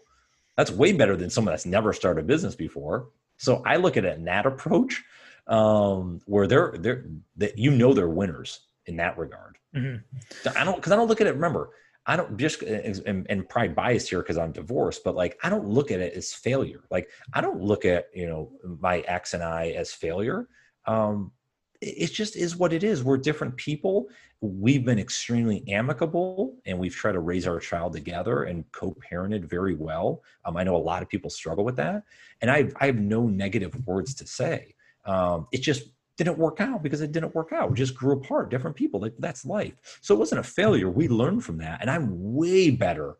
That's 0.56 0.70
way 0.70 0.92
better 0.92 1.16
than 1.16 1.30
someone 1.30 1.52
that's 1.52 1.66
never 1.66 1.92
started 1.92 2.24
a 2.24 2.26
business 2.26 2.54
before 2.54 3.08
so 3.40 3.62
I 3.64 3.76
look 3.76 3.96
at 3.96 4.04
it 4.04 4.18
in 4.18 4.24
that 4.26 4.44
approach 4.44 5.02
um, 5.46 6.20
where 6.26 6.46
they're 6.46 6.74
they're 6.78 7.06
that 7.38 7.58
you 7.58 7.70
know 7.70 7.94
they're 7.94 8.08
winners 8.08 8.60
in 8.84 8.96
that 8.96 9.16
regard. 9.16 9.56
Mm-hmm. 9.74 10.58
I 10.58 10.64
don't 10.64 10.76
because 10.76 10.92
I 10.92 10.96
don't 10.96 11.08
look 11.08 11.22
at 11.22 11.26
it. 11.26 11.34
Remember, 11.34 11.70
I 12.04 12.16
don't 12.16 12.36
just 12.36 12.60
and, 12.62 13.26
and 13.30 13.48
probably 13.48 13.70
biased 13.70 14.10
here 14.10 14.20
because 14.20 14.36
I'm 14.36 14.52
divorced, 14.52 15.04
but 15.04 15.14
like 15.14 15.38
I 15.42 15.48
don't 15.48 15.66
look 15.66 15.90
at 15.90 16.00
it 16.00 16.12
as 16.12 16.34
failure. 16.34 16.84
Like 16.90 17.08
I 17.32 17.40
don't 17.40 17.62
look 17.62 17.86
at 17.86 18.08
you 18.14 18.26
know 18.26 18.52
my 18.62 18.98
ex 19.00 19.32
and 19.32 19.42
I 19.42 19.70
as 19.70 19.90
failure. 19.90 20.46
Um, 20.84 21.32
it 21.80 22.12
just 22.12 22.36
is 22.36 22.56
what 22.56 22.72
it 22.72 22.84
is. 22.84 23.02
We're 23.02 23.16
different 23.16 23.56
people. 23.56 24.08
We've 24.40 24.84
been 24.84 24.98
extremely 24.98 25.64
amicable 25.68 26.56
and 26.66 26.78
we've 26.78 26.94
tried 26.94 27.12
to 27.12 27.20
raise 27.20 27.46
our 27.46 27.58
child 27.58 27.92
together 27.92 28.44
and 28.44 28.70
co-parented 28.72 29.44
very 29.44 29.74
well. 29.74 30.22
Um, 30.44 30.56
I 30.56 30.64
know 30.64 30.76
a 30.76 30.78
lot 30.78 31.02
of 31.02 31.08
people 31.08 31.30
struggle 31.30 31.64
with 31.64 31.76
that. 31.76 32.04
And 32.40 32.50
I, 32.50 32.70
I 32.80 32.86
have 32.86 32.96
no 32.96 33.26
negative 33.26 33.86
words 33.86 34.14
to 34.14 34.26
say. 34.26 34.74
Um, 35.04 35.46
it 35.52 35.58
just 35.58 35.84
didn't 36.16 36.38
work 36.38 36.60
out 36.60 36.82
because 36.82 37.00
it 37.00 37.12
didn't 37.12 37.34
work 37.34 37.52
out. 37.52 37.70
We 37.70 37.76
just 37.76 37.94
grew 37.94 38.12
apart, 38.12 38.50
different 38.50 38.76
people. 38.76 39.00
Like, 39.00 39.14
that's 39.18 39.46
life. 39.46 39.98
So 40.02 40.14
it 40.14 40.18
wasn't 40.18 40.40
a 40.40 40.44
failure. 40.44 40.90
We 40.90 41.08
learned 41.08 41.44
from 41.44 41.58
that. 41.58 41.80
And 41.80 41.90
I'm 41.90 42.34
way 42.34 42.70
better 42.70 43.16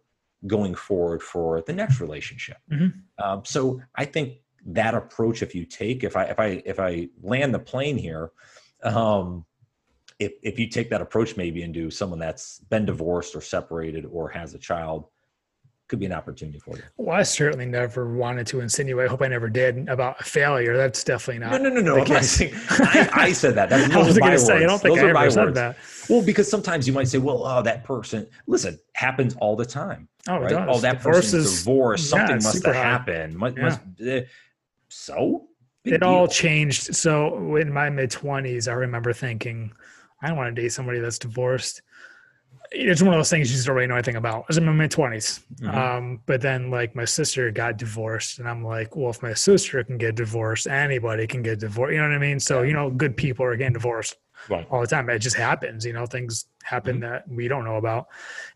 going 0.47 0.75
forward 0.75 1.23
for 1.23 1.63
the 1.63 1.73
next 1.73 2.01
relationship. 2.01 2.59
Mm-hmm. 2.71 2.99
Um, 3.23 3.43
so 3.45 3.81
I 3.95 4.05
think 4.07 4.39
that 4.67 4.95
approach, 4.95 5.43
if 5.43 5.55
you 5.55 5.65
take, 5.65 6.05
if 6.05 6.17
I, 6.17 6.25
if 6.25 6.39
I, 6.39 6.63
if 6.65 6.81
I 6.81 7.09
land 7.23 7.55
the 7.55 7.59
plane 7.59 7.97
here, 7.97 8.33
um, 8.83 9.45
if, 10.19 10.33
if 10.43 10.59
you 10.59 10.69
take 10.69 10.91
that 10.91 11.01
approach 11.01 11.37
maybe 11.37 11.63
into 11.63 11.91
someone 11.91 12.19
that's 12.19 12.61
been 12.71 12.85
divorced 12.85 13.35
or 13.35 13.41
separated 13.41 14.05
or 14.07 14.29
has 14.29 14.55
a 14.55 14.59
child, 14.59 15.07
could 15.91 15.99
be 15.99 16.07
an 16.07 16.13
opportunity 16.13 16.61
for 16.61 16.77
you. 16.77 16.83
Well, 16.97 17.19
I 17.19 17.25
certainly 17.25 17.67
never 17.67 18.15
wanted 18.15 18.47
to 18.49 18.61
insinuate. 18.61 19.07
I 19.07 19.11
hope 19.11 19.23
I 19.23 19.27
never 19.27 19.51
did 19.51 19.89
about 19.89 20.21
a 20.21 20.25
failure. 20.25 20.77
That's 20.77 21.03
definitely 21.03 21.41
not. 21.41 21.61
No, 21.61 21.69
no, 21.69 21.81
no, 21.81 22.05
no. 22.05 22.21
Saying, 22.23 22.55
I, 22.55 23.11
I, 23.13 23.33
said 23.33 23.57
that. 23.57 23.69
That's, 23.69 23.93
I 23.95 23.99
was 23.99 24.17
going 24.17 24.31
to 24.31 24.39
say. 24.39 24.59
I 24.59 24.61
don't 24.61 24.81
think 24.81 24.95
those 24.95 25.05
I 25.05 25.09
ever 25.09 25.31
said 25.31 25.45
words. 25.47 25.55
that. 25.57 25.77
Well, 26.09 26.23
because 26.23 26.49
sometimes 26.49 26.87
you 26.87 26.93
might 26.93 27.09
say, 27.09 27.19
"Well, 27.19 27.45
oh, 27.45 27.63
that 27.63 27.83
person." 27.83 28.27
Listen, 28.47 28.79
happens 28.95 29.35
all 29.41 29.57
the 29.57 29.67
time. 29.67 30.09
Oh, 30.29 30.39
right? 30.39 30.51
Does. 30.51 30.69
Oh, 30.71 30.81
that 30.81 31.01
person's 31.01 31.59
divorced. 31.59 32.09
Something 32.09 32.37
yeah, 32.37 32.45
must 32.45 32.67
have 32.67 32.75
happened. 32.75 33.37
Must, 33.37 33.57
yeah. 33.57 33.63
must, 33.63 33.81
uh, 34.01 34.21
so 34.91 35.49
Big 35.85 35.95
it 35.95 36.01
deal. 36.01 36.09
all 36.09 36.29
changed. 36.29 36.95
So 36.95 37.57
in 37.57 37.73
my 37.73 37.89
mid 37.91 38.11
twenties, 38.11 38.69
I 38.69 38.73
remember 38.73 39.13
thinking, 39.13 39.73
I 40.23 40.29
don't 40.29 40.37
want 40.37 40.55
to 40.55 40.63
date 40.63 40.73
somebody 40.73 41.01
that's 41.01 41.19
divorced 41.19 41.83
it's 42.73 43.03
one 43.03 43.13
of 43.13 43.19
those 43.19 43.31
things 43.31 43.51
you 43.51 43.57
just 43.57 43.67
don't 43.67 43.75
really 43.75 43.89
know 43.89 43.95
anything 43.95 44.17
about. 44.17 44.43
I 44.43 44.45
was 44.49 44.59
in 44.59 44.65
my 44.65 44.73
mid 44.73 44.93
20s. 44.93 45.43
Mm-hmm. 45.57 45.69
Um, 45.77 46.21
but 46.27 46.41
then, 46.41 46.71
like, 46.71 46.95
my 46.95 47.05
sister 47.05 47.51
got 47.51 47.77
divorced, 47.77 48.39
and 48.39 48.49
I'm 48.49 48.65
like, 48.65 48.95
well, 48.95 49.11
if 49.11 49.23
my 49.23 49.35
sister 49.35 49.83
can 49.83 49.99
get 49.99 50.15
divorced, 50.15 50.67
anybody 50.69 51.27
can 51.27 51.43
get 51.43 51.59
divorced. 51.59 51.93
You 51.93 51.99
know 51.99 52.09
what 52.09 52.15
I 52.15 52.19
mean? 52.19 52.39
So, 52.39 52.63
you 52.63 52.73
know, 52.73 52.91
good 52.91 53.17
people 53.17 53.45
are 53.45 53.57
getting 53.57 53.73
divorced 53.73 54.17
right. 54.49 54.67
all 54.71 54.81
the 54.81 54.87
time. 54.87 55.11
It 55.11 55.19
just 55.19 55.37
happens. 55.37 55.85
You 55.85 55.93
know, 55.93 56.07
things 56.07 56.47
happen 56.63 57.01
mm-hmm. 57.01 57.11
that 57.11 57.29
we 57.29 57.49
don't 57.49 57.65
know 57.65 57.77
about. 57.77 58.07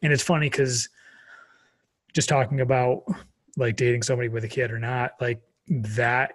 And 0.03 0.13
it's 0.13 0.23
funny 0.23 0.49
because 0.49 0.89
just 2.13 2.29
talking 2.29 2.61
about 2.61 3.03
like 3.57 3.77
dating 3.77 4.03
somebody 4.03 4.29
with 4.29 4.45
a 4.45 4.49
kid 4.49 4.71
or 4.71 4.79
not, 4.79 5.13
like, 5.21 5.43
that 5.69 6.33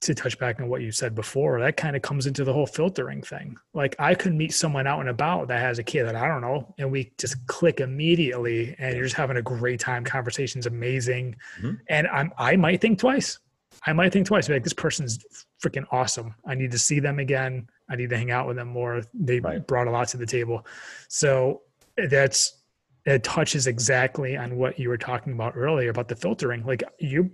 to 0.00 0.14
touch 0.14 0.38
back 0.38 0.60
on 0.60 0.68
what 0.68 0.82
you 0.82 0.90
said 0.90 1.14
before, 1.14 1.60
that 1.60 1.76
kind 1.76 1.94
of 1.94 2.02
comes 2.02 2.26
into 2.26 2.44
the 2.44 2.52
whole 2.52 2.66
filtering 2.66 3.22
thing. 3.22 3.56
Like 3.72 3.94
I 3.98 4.14
could 4.14 4.34
meet 4.34 4.52
someone 4.52 4.86
out 4.86 5.00
and 5.00 5.08
about 5.08 5.48
that 5.48 5.60
has 5.60 5.78
a 5.78 5.82
kid 5.82 6.04
that 6.04 6.16
I 6.16 6.26
don't 6.26 6.40
know, 6.40 6.74
and 6.78 6.90
we 6.90 7.12
just 7.18 7.46
click 7.46 7.80
immediately, 7.80 8.74
and 8.78 8.94
you're 8.94 9.04
just 9.04 9.16
having 9.16 9.36
a 9.36 9.42
great 9.42 9.80
time. 9.80 10.04
Conversation's 10.04 10.66
amazing, 10.66 11.36
mm-hmm. 11.58 11.74
and 11.88 12.08
I'm 12.08 12.32
I 12.38 12.56
might 12.56 12.80
think 12.80 12.98
twice. 12.98 13.38
I 13.86 13.92
might 13.92 14.12
think 14.12 14.26
twice. 14.26 14.48
Like 14.48 14.64
this 14.64 14.72
person's 14.72 15.18
freaking 15.62 15.86
awesome. 15.92 16.34
I 16.46 16.54
need 16.54 16.72
to 16.72 16.78
see 16.78 17.00
them 17.00 17.18
again. 17.18 17.68
I 17.88 17.96
need 17.96 18.10
to 18.10 18.16
hang 18.16 18.30
out 18.30 18.46
with 18.46 18.56
them 18.56 18.68
more. 18.68 19.02
They 19.14 19.40
right. 19.40 19.64
brought 19.66 19.86
a 19.86 19.90
lot 19.90 20.08
to 20.08 20.16
the 20.16 20.26
table, 20.26 20.66
so 21.08 21.62
that's 22.08 22.58
it 23.04 23.24
touches 23.24 23.66
exactly 23.66 24.36
on 24.36 24.56
what 24.56 24.78
you 24.78 24.88
were 24.88 24.98
talking 24.98 25.32
about 25.32 25.56
earlier 25.56 25.90
about 25.90 26.08
the 26.08 26.16
filtering. 26.16 26.64
Like 26.64 26.82
you 26.98 27.30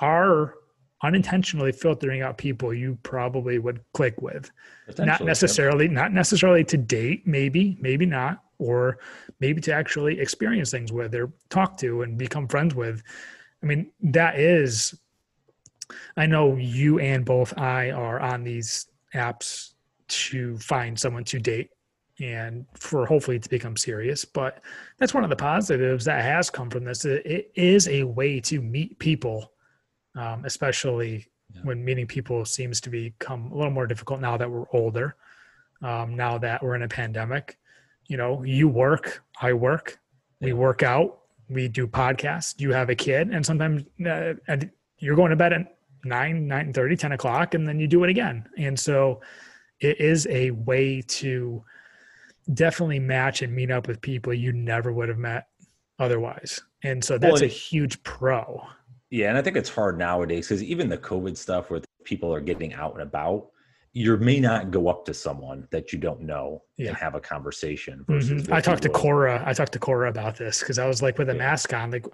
are 0.00 0.54
unintentionally 1.02 1.72
filtering 1.72 2.22
out 2.22 2.36
people 2.36 2.74
you 2.74 2.98
probably 3.02 3.58
would 3.58 3.80
click 3.94 4.20
with 4.20 4.50
not 4.98 5.22
necessarily 5.22 5.84
yep. 5.84 5.92
not 5.92 6.12
necessarily 6.12 6.62
to 6.62 6.76
date 6.76 7.26
maybe 7.26 7.76
maybe 7.80 8.04
not 8.04 8.42
or 8.58 8.98
maybe 9.40 9.60
to 9.60 9.72
actually 9.72 10.20
experience 10.20 10.70
things 10.70 10.92
with 10.92 11.14
or 11.14 11.32
talk 11.48 11.76
to 11.78 12.02
and 12.02 12.18
become 12.18 12.46
friends 12.46 12.74
with 12.74 13.02
i 13.62 13.66
mean 13.66 13.90
that 14.02 14.38
is 14.38 14.94
i 16.16 16.26
know 16.26 16.56
you 16.56 16.98
and 16.98 17.24
both 17.24 17.56
i 17.58 17.90
are 17.90 18.20
on 18.20 18.44
these 18.44 18.86
apps 19.14 19.72
to 20.08 20.58
find 20.58 20.98
someone 20.98 21.24
to 21.24 21.38
date 21.38 21.70
and 22.20 22.66
for 22.74 23.06
hopefully 23.06 23.38
to 23.38 23.48
become 23.48 23.76
serious. 23.76 24.24
But 24.24 24.62
that's 24.98 25.14
one 25.14 25.24
of 25.24 25.30
the 25.30 25.36
positives 25.36 26.04
that 26.04 26.22
has 26.22 26.50
come 26.50 26.70
from 26.70 26.84
this. 26.84 27.04
It 27.04 27.50
is 27.54 27.88
a 27.88 28.02
way 28.02 28.40
to 28.40 28.60
meet 28.60 28.98
people, 28.98 29.52
um, 30.16 30.44
especially 30.44 31.26
yeah. 31.54 31.60
when 31.62 31.84
meeting 31.84 32.06
people 32.06 32.44
seems 32.44 32.80
to 32.82 32.90
become 32.90 33.50
a 33.52 33.54
little 33.54 33.72
more 33.72 33.86
difficult 33.86 34.20
now 34.20 34.36
that 34.36 34.50
we're 34.50 34.66
older. 34.72 35.16
Um, 35.82 36.14
now 36.14 36.36
that 36.38 36.62
we're 36.62 36.74
in 36.74 36.82
a 36.82 36.88
pandemic, 36.88 37.58
you 38.06 38.16
know, 38.18 38.42
you 38.42 38.68
work, 38.68 39.22
I 39.40 39.54
work, 39.54 39.98
yeah. 40.40 40.46
we 40.46 40.52
work 40.52 40.82
out, 40.82 41.20
we 41.48 41.68
do 41.68 41.86
podcasts. 41.86 42.60
You 42.60 42.72
have 42.72 42.90
a 42.90 42.94
kid, 42.94 43.30
and 43.30 43.44
sometimes 43.44 43.84
uh, 44.06 44.34
you're 44.98 45.16
going 45.16 45.30
to 45.30 45.36
bed 45.36 45.52
at 45.52 45.78
nine, 46.04 46.46
nine 46.46 46.72
thirty, 46.72 46.96
ten 46.96 47.12
o'clock, 47.12 47.54
and 47.54 47.66
then 47.66 47.80
you 47.80 47.86
do 47.86 48.04
it 48.04 48.10
again. 48.10 48.46
And 48.58 48.78
so, 48.78 49.20
it 49.80 50.00
is 50.00 50.26
a 50.28 50.50
way 50.50 51.02
to 51.02 51.64
definitely 52.52 52.98
match 52.98 53.42
and 53.42 53.54
meet 53.54 53.70
up 53.70 53.88
with 53.88 54.00
people 54.00 54.34
you 54.34 54.52
never 54.52 54.92
would 54.92 55.08
have 55.08 55.18
met 55.18 55.48
otherwise. 55.98 56.60
And 56.82 57.02
so 57.02 57.18
that's 57.18 57.34
well, 57.34 57.44
a 57.44 57.46
huge 57.46 58.02
pro. 58.02 58.62
Yeah, 59.10 59.28
and 59.28 59.38
I 59.38 59.42
think 59.42 59.56
it's 59.56 59.68
hard 59.68 59.98
nowadays 59.98 60.48
because 60.48 60.62
even 60.62 60.88
the 60.88 60.98
COVID 60.98 61.36
stuff 61.36 61.70
where 61.70 61.80
people 62.04 62.32
are 62.32 62.40
getting 62.40 62.72
out 62.74 62.92
and 62.92 63.02
about, 63.02 63.48
you 63.92 64.16
may 64.18 64.38
not 64.38 64.70
go 64.70 64.88
up 64.88 65.04
to 65.06 65.14
someone 65.14 65.66
that 65.70 65.92
you 65.92 65.98
don't 65.98 66.20
know 66.20 66.62
yeah. 66.76 66.88
and 66.88 66.96
have 66.96 67.16
a 67.16 67.20
conversation. 67.20 68.04
Mm-hmm. 68.08 68.52
I 68.52 68.60
talked 68.60 68.82
to 68.82 68.88
Cora. 68.88 69.42
I 69.44 69.52
talked 69.52 69.72
to 69.72 69.80
Cora 69.80 70.08
about 70.08 70.36
this 70.36 70.60
because 70.60 70.78
I 70.78 70.86
was 70.86 71.02
like 71.02 71.18
with 71.18 71.28
a 71.28 71.32
yeah. 71.32 71.38
mask 71.38 71.74
on, 71.74 71.90
like 71.90 72.06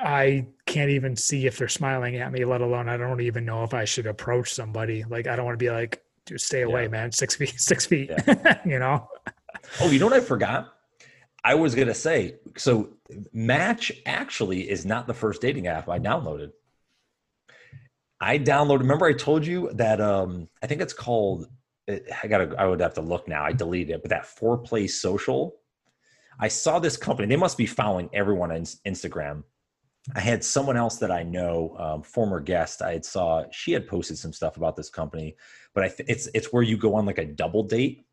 I 0.00 0.46
can't 0.64 0.90
even 0.90 1.14
see 1.14 1.46
if 1.46 1.58
they're 1.58 1.68
smiling 1.68 2.16
at 2.16 2.32
me, 2.32 2.44
let 2.46 2.62
alone 2.62 2.88
I 2.88 2.96
don't 2.96 3.20
even 3.20 3.44
know 3.44 3.64
if 3.64 3.74
I 3.74 3.84
should 3.84 4.06
approach 4.06 4.54
somebody. 4.54 5.04
Like 5.04 5.26
I 5.26 5.36
don't 5.36 5.44
want 5.44 5.58
to 5.58 5.62
be 5.62 5.70
like, 5.70 6.02
dude, 6.24 6.40
stay 6.40 6.62
away, 6.62 6.84
yeah. 6.84 6.88
man. 6.88 7.12
Six 7.12 7.36
feet, 7.36 7.54
six 7.60 7.84
feet. 7.84 8.10
you 8.64 8.78
know. 8.78 9.06
Oh, 9.80 9.90
you 9.90 9.98
know 9.98 10.06
what 10.06 10.14
I 10.14 10.20
forgot? 10.20 10.77
I 11.48 11.54
was 11.54 11.74
gonna 11.74 11.94
say, 11.94 12.34
so 12.58 12.90
Match 13.32 13.90
actually 14.04 14.68
is 14.68 14.84
not 14.84 15.06
the 15.06 15.14
first 15.14 15.40
dating 15.40 15.66
app 15.66 15.88
I 15.88 15.98
downloaded. 15.98 16.50
I 18.20 18.38
downloaded. 18.38 18.80
Remember, 18.80 19.06
I 19.06 19.14
told 19.14 19.46
you 19.46 19.70
that 19.72 19.98
um, 19.98 20.50
I 20.62 20.66
think 20.66 20.82
it's 20.82 20.92
called. 20.92 21.48
I 21.88 22.28
gotta. 22.28 22.54
I 22.58 22.66
would 22.66 22.80
have 22.80 22.92
to 22.94 23.00
look 23.00 23.28
now. 23.28 23.44
I 23.44 23.52
deleted 23.52 23.94
it, 23.94 24.02
but 24.02 24.10
that 24.10 24.26
Foreplay 24.26 24.90
Social. 24.90 25.56
I 26.38 26.48
saw 26.48 26.78
this 26.80 26.98
company. 26.98 27.28
They 27.28 27.36
must 27.36 27.56
be 27.56 27.64
following 27.64 28.10
everyone 28.12 28.52
on 28.52 28.64
Instagram. 28.86 29.42
I 30.14 30.20
had 30.20 30.44
someone 30.44 30.76
else 30.76 30.98
that 30.98 31.10
I 31.10 31.22
know, 31.22 31.74
um, 31.78 32.02
former 32.02 32.40
guest. 32.40 32.82
I 32.82 32.92
had 32.92 33.06
saw 33.06 33.44
she 33.52 33.72
had 33.72 33.88
posted 33.88 34.18
some 34.18 34.34
stuff 34.34 34.58
about 34.58 34.76
this 34.76 34.90
company, 34.90 35.34
but 35.74 35.82
I 35.82 35.88
th- 35.88 36.10
it's 36.10 36.28
it's 36.34 36.52
where 36.52 36.62
you 36.62 36.76
go 36.76 36.94
on 36.96 37.06
like 37.06 37.16
a 37.16 37.24
double 37.24 37.62
date. 37.62 38.04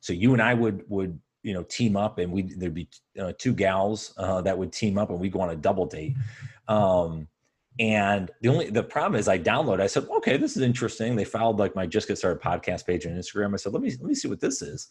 So 0.00 0.12
you 0.12 0.32
and 0.32 0.42
I 0.42 0.54
would 0.54 0.82
would 0.88 1.20
you 1.42 1.52
know 1.52 1.62
team 1.64 1.96
up, 1.96 2.18
and 2.18 2.32
we 2.32 2.42
there'd 2.42 2.74
be 2.74 2.88
uh, 3.20 3.32
two 3.38 3.54
gals 3.54 4.14
uh, 4.16 4.40
that 4.42 4.56
would 4.56 4.72
team 4.72 4.98
up, 4.98 5.10
and 5.10 5.18
we'd 5.18 5.32
go 5.32 5.40
on 5.40 5.50
a 5.50 5.56
double 5.56 5.86
date. 5.86 6.14
Um, 6.68 7.28
and 7.80 8.30
the 8.42 8.48
only 8.48 8.70
the 8.70 8.82
problem 8.82 9.18
is 9.18 9.28
I 9.28 9.38
download. 9.38 9.80
I 9.80 9.86
said, 9.86 10.06
okay, 10.18 10.36
this 10.36 10.56
is 10.56 10.62
interesting. 10.62 11.16
They 11.16 11.24
followed 11.24 11.58
like 11.58 11.74
my 11.74 11.86
just 11.86 12.08
get 12.08 12.18
started 12.18 12.42
podcast 12.42 12.86
page 12.86 13.06
on 13.06 13.12
Instagram. 13.12 13.54
I 13.54 13.56
said, 13.56 13.72
let 13.72 13.82
me 13.82 13.90
let 13.90 14.02
me 14.08 14.14
see 14.14 14.28
what 14.28 14.40
this 14.40 14.62
is. 14.62 14.88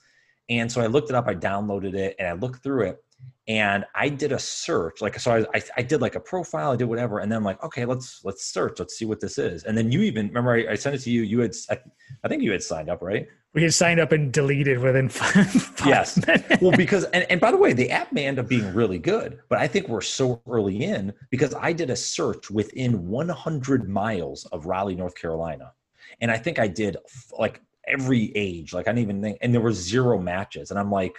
And 0.49 0.71
so 0.71 0.81
I 0.81 0.87
looked 0.87 1.09
it 1.09 1.15
up. 1.15 1.27
I 1.27 1.35
downloaded 1.35 1.93
it 1.93 2.15
and 2.19 2.27
I 2.27 2.33
looked 2.33 2.63
through 2.63 2.87
it 2.87 3.03
and 3.47 3.85
I 3.95 4.09
did 4.09 4.31
a 4.31 4.39
search. 4.39 5.01
Like, 5.01 5.19
so 5.19 5.31
I, 5.31 5.57
I, 5.57 5.63
I, 5.77 5.81
did 5.81 5.99
like 5.99 6.15
a 6.15 6.19
profile, 6.19 6.71
I 6.71 6.75
did 6.75 6.85
whatever. 6.85 7.19
And 7.19 7.31
then 7.31 7.37
I'm 7.37 7.43
like, 7.43 7.61
okay, 7.63 7.85
let's, 7.85 8.23
let's 8.23 8.45
search. 8.45 8.79
Let's 8.79 8.95
see 8.97 9.05
what 9.05 9.19
this 9.19 9.37
is. 9.37 9.63
And 9.63 9.77
then 9.77 9.91
you 9.91 10.01
even 10.01 10.27
remember 10.27 10.53
I, 10.53 10.71
I 10.71 10.75
sent 10.75 10.95
it 10.95 10.99
to 10.99 11.11
you. 11.11 11.23
You 11.23 11.39
had, 11.39 11.55
I, 11.69 11.77
I, 12.23 12.27
think 12.27 12.43
you 12.43 12.51
had 12.51 12.61
signed 12.61 12.89
up, 12.89 13.01
right? 13.01 13.27
We 13.53 13.63
had 13.63 13.73
signed 13.73 13.99
up 13.99 14.11
and 14.11 14.31
deleted 14.31 14.79
within 14.79 15.09
five, 15.09 15.49
five 15.51 15.87
yes. 15.87 16.19
well, 16.61 16.71
because, 16.71 17.05
and, 17.05 17.25
and 17.29 17.41
by 17.41 17.51
the 17.51 17.57
way, 17.57 17.73
the 17.73 17.89
app 17.89 18.13
may 18.13 18.27
end 18.27 18.39
up 18.39 18.47
being 18.47 18.73
really 18.73 18.99
good, 18.99 19.39
but 19.49 19.57
I 19.57 19.67
think 19.67 19.87
we're 19.89 20.01
so 20.01 20.41
early 20.47 20.83
in 20.83 21.11
because 21.31 21.53
I 21.55 21.73
did 21.73 21.89
a 21.89 21.95
search 21.95 22.51
within 22.51 23.07
100 23.07 23.89
miles 23.89 24.45
of 24.51 24.65
Raleigh, 24.67 24.95
North 24.95 25.15
Carolina. 25.15 25.73
And 26.21 26.29
I 26.29 26.37
think 26.37 26.59
I 26.59 26.67
did 26.67 26.97
like 27.37 27.61
every 27.87 28.31
age. 28.35 28.73
Like 28.73 28.87
I 28.87 28.91
didn't 28.91 29.03
even 29.03 29.21
think, 29.21 29.37
and 29.41 29.53
there 29.53 29.61
were 29.61 29.73
zero 29.73 30.19
matches. 30.19 30.71
And 30.71 30.79
I'm 30.79 30.91
like, 30.91 31.15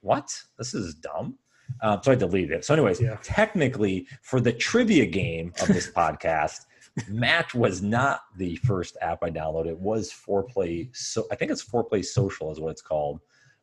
what? 0.00 0.30
This 0.58 0.74
is 0.74 0.94
dumb. 0.94 1.38
Um, 1.80 2.00
so 2.02 2.12
I 2.12 2.14
deleted 2.14 2.52
it. 2.52 2.64
So, 2.64 2.74
anyways, 2.74 3.00
yeah. 3.00 3.16
technically, 3.22 4.06
for 4.22 4.38
the 4.38 4.52
trivia 4.52 5.06
game 5.06 5.52
of 5.62 5.68
this 5.68 5.90
podcast, 5.96 6.66
Match 7.08 7.54
was 7.54 7.82
not 7.82 8.20
the 8.36 8.56
first 8.56 8.96
app 9.00 9.22
I 9.22 9.30
downloaded. 9.30 9.70
It 9.70 9.78
was 9.78 10.12
Foreplay. 10.12 10.94
So 10.94 11.26
I 11.32 11.34
think 11.34 11.50
it's 11.50 11.64
Foreplay 11.64 12.04
Social 12.04 12.52
is 12.52 12.60
what 12.60 12.70
it's 12.70 12.82
called. 12.82 13.20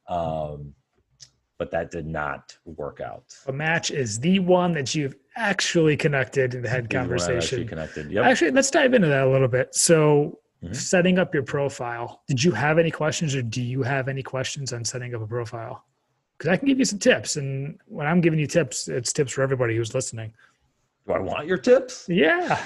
Um, 0.09 0.73
but 1.57 1.71
that 1.71 1.91
did 1.91 2.07
not 2.07 2.57
work 2.65 2.99
out. 2.99 3.35
A 3.47 3.53
match 3.53 3.91
is 3.91 4.19
the 4.19 4.39
one 4.39 4.73
that 4.73 4.95
you've 4.95 5.15
actually 5.35 5.95
connected 5.95 6.55
and 6.55 6.65
had 6.65 6.89
conversation. 6.89 7.37
Actually 7.37 7.65
connected. 7.65 8.11
Yep. 8.11 8.25
Actually, 8.25 8.51
let's 8.51 8.71
dive 8.71 8.93
into 8.95 9.07
that 9.07 9.27
a 9.27 9.29
little 9.29 9.47
bit. 9.47 9.73
So, 9.75 10.39
mm-hmm. 10.63 10.73
setting 10.73 11.19
up 11.19 11.33
your 11.33 11.43
profile. 11.43 12.21
Did 12.27 12.43
you 12.43 12.51
have 12.51 12.77
any 12.77 12.91
questions, 12.91 13.35
or 13.35 13.41
do 13.41 13.61
you 13.61 13.83
have 13.83 14.07
any 14.07 14.23
questions 14.23 14.73
on 14.73 14.83
setting 14.83 15.13
up 15.15 15.21
a 15.21 15.27
profile? 15.27 15.85
because 16.41 16.53
I 16.53 16.57
can 16.57 16.67
give 16.67 16.79
you 16.79 16.85
some 16.85 16.97
tips. 16.97 17.35
And 17.35 17.79
when 17.85 18.07
I'm 18.07 18.19
giving 18.19 18.39
you 18.39 18.47
tips, 18.47 18.87
it's 18.87 19.13
tips 19.13 19.31
for 19.31 19.43
everybody 19.43 19.75
who's 19.75 19.93
listening. 19.93 20.33
Do 21.05 21.13
I 21.13 21.19
want 21.19 21.45
your 21.45 21.59
tips? 21.59 22.07
Yeah. 22.09 22.59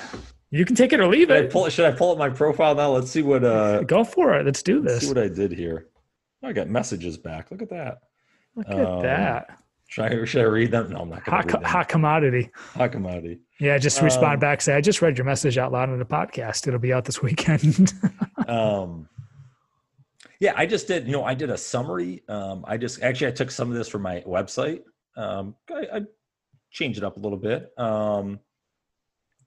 You 0.49 0.63
can 0.63 0.77
take 0.77 0.93
it 0.93 1.01
or 1.01 1.07
leave 1.07 1.27
should 1.27 1.35
it. 1.35 1.49
I 1.49 1.51
pull, 1.51 1.67
should 1.67 1.85
I 1.85 1.91
pull 1.91 2.13
up 2.13 2.17
my 2.17 2.29
profile 2.29 2.73
now? 2.73 2.91
Let's 2.91 3.11
see 3.11 3.21
what. 3.21 3.43
uh 3.43 3.83
Go 3.83 4.05
for 4.05 4.33
it. 4.35 4.45
Let's 4.45 4.63
do 4.63 4.81
this. 4.81 5.01
see 5.01 5.07
what 5.09 5.17
I 5.17 5.27
did 5.27 5.51
here. 5.51 5.87
I 6.41 6.53
got 6.53 6.69
messages 6.69 7.17
back. 7.17 7.51
Look 7.51 7.61
at 7.61 7.69
that. 7.69 7.97
Look 8.55 8.69
at 8.69 8.85
um, 8.85 9.01
that. 9.01 9.59
Should 9.87 10.05
I, 10.05 10.25
should 10.25 10.41
I 10.41 10.45
read 10.45 10.71
them? 10.71 10.91
No, 10.91 11.01
I'm 11.01 11.09
not 11.09 11.23
going 11.23 11.47
to. 11.47 11.53
Hot, 11.53 11.63
hot 11.63 11.89
commodity. 11.89 12.49
Hot 12.73 12.91
commodity. 12.91 13.39
Yeah, 13.59 13.77
just 13.77 14.01
respond 14.01 14.35
um, 14.35 14.39
back. 14.39 14.61
Say, 14.61 14.73
I 14.73 14.81
just 14.81 15.01
read 15.01 15.17
your 15.17 15.25
message 15.25 15.57
out 15.57 15.71
loud 15.71 15.89
on 15.89 15.99
the 15.99 16.05
podcast. 16.05 16.67
It'll 16.67 16.79
be 16.79 16.91
out 16.91 17.05
this 17.05 17.21
weekend. 17.21 17.93
um, 18.47 19.07
yeah, 20.39 20.53
I 20.57 20.65
just 20.65 20.87
did. 20.87 21.05
You 21.05 21.13
know, 21.13 21.23
I 21.23 21.33
did 21.33 21.49
a 21.49 21.57
summary. 21.57 22.23
Um, 22.27 22.65
I 22.67 22.77
just 22.77 23.01
actually 23.01 23.27
I 23.27 23.31
took 23.31 23.51
some 23.51 23.69
of 23.69 23.77
this 23.77 23.87
from 23.87 24.01
my 24.01 24.21
website. 24.21 24.81
Um, 25.15 25.55
I, 25.69 25.87
I 25.93 26.01
changed 26.71 26.97
it 26.97 27.03
up 27.03 27.17
a 27.17 27.19
little 27.19 27.37
bit. 27.37 27.71
Um, 27.77 28.39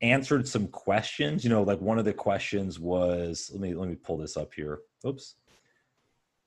answered 0.01 0.49
some 0.49 0.69
questions. 0.69 1.45
You 1.45 1.51
know, 1.51 1.63
like 1.63 1.81
one 1.81 1.99
of 1.99 2.05
the 2.05 2.13
questions 2.13 2.79
was 2.79 3.51
let 3.53 3.61
me 3.61 3.75
let 3.75 3.89
me 3.89 3.97
pull 3.97 4.17
this 4.17 4.37
up 4.37 4.55
here. 4.55 4.81
Oops. 5.07 5.35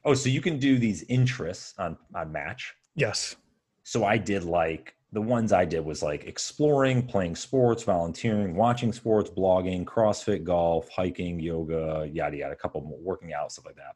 Oh, 0.03 0.15
so 0.15 0.29
you 0.29 0.41
can 0.41 0.57
do 0.57 0.79
these 0.79 1.03
interests 1.03 1.75
on 1.77 1.97
on 2.15 2.31
Match. 2.31 2.73
Yes. 2.95 3.35
So 3.83 4.05
I 4.05 4.17
did 4.17 4.43
like 4.43 4.95
the 5.13 5.21
ones 5.21 5.51
I 5.51 5.65
did 5.65 5.83
was 5.83 6.01
like 6.01 6.23
exploring, 6.25 7.05
playing 7.05 7.35
sports, 7.35 7.83
volunteering, 7.83 8.55
watching 8.55 8.93
sports, 8.93 9.29
blogging, 9.29 9.83
CrossFit, 9.83 10.43
golf, 10.43 10.87
hiking, 10.89 11.39
yoga, 11.39 12.09
yada 12.11 12.37
yada, 12.37 12.53
a 12.53 12.55
couple 12.55 12.81
more 12.81 12.99
working 12.99 13.33
out, 13.33 13.51
stuff 13.51 13.65
like 13.65 13.75
that. 13.75 13.95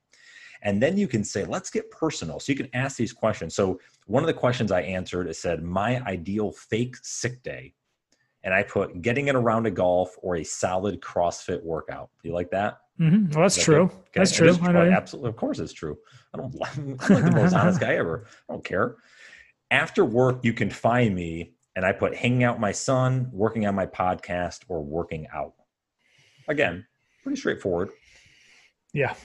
And 0.62 0.82
then 0.82 0.98
you 0.98 1.08
can 1.08 1.24
say, 1.24 1.46
let's 1.46 1.70
get 1.70 1.90
personal. 1.92 2.40
So 2.40 2.52
you 2.52 2.58
can 2.58 2.70
ask 2.74 2.98
these 2.98 3.14
questions. 3.14 3.56
So 3.56 3.80
one 4.08 4.24
of 4.24 4.28
the 4.28 4.34
questions 4.34 4.72
I 4.72 4.82
answered, 4.82 5.28
it 5.28 5.36
said, 5.36 5.64
my 5.64 6.02
ideal 6.02 6.52
fake 6.52 6.98
sick 7.02 7.42
day. 7.44 7.74
And 8.44 8.54
I 8.54 8.64
put 8.64 9.02
getting 9.02 9.28
in 9.28 9.36
a 9.36 9.40
round 9.40 9.68
of 9.68 9.74
golf 9.74 10.16
or 10.22 10.36
a 10.36 10.44
solid 10.44 11.02
CrossFit 11.02 11.64
workout. 11.64 12.10
Do 12.22 12.30
you 12.30 12.36
like 12.36 12.52
that? 12.52 12.80
Mm-hmm. 13.00 13.32
Well, 13.32 13.42
that's 13.44 13.62
true. 13.62 13.92
That's 14.14 14.32
true. 14.32 14.56
true. 14.56 14.92
Absolutely. 14.92 15.30
Of 15.30 15.36
course 15.36 15.60
it's 15.60 15.74
true. 15.74 15.98
I 16.34 16.38
don't 16.38 16.56
I'm 16.78 16.92
like 16.98 17.26
the 17.26 17.32
most 17.32 17.54
honest 17.54 17.80
guy 17.80 17.96
ever. 17.96 18.26
I 18.50 18.54
don't 18.54 18.64
care. 18.64 18.96
After 19.72 20.06
work, 20.06 20.40
you 20.44 20.54
can 20.54 20.70
find 20.70 21.16
me 21.16 21.54
and 21.76 21.86
I 21.86 21.92
put 21.92 22.16
hanging 22.16 22.44
out 22.44 22.56
with 22.56 22.62
my 22.62 22.72
son, 22.72 23.30
working 23.34 23.66
on 23.66 23.76
my 23.76 23.86
podcast, 23.86 24.62
or 24.70 24.82
working 24.82 25.28
out. 25.34 25.54
Again, 26.48 26.86
pretty 27.24 27.38
straightforward. 27.38 27.90
Yeah 28.94 29.16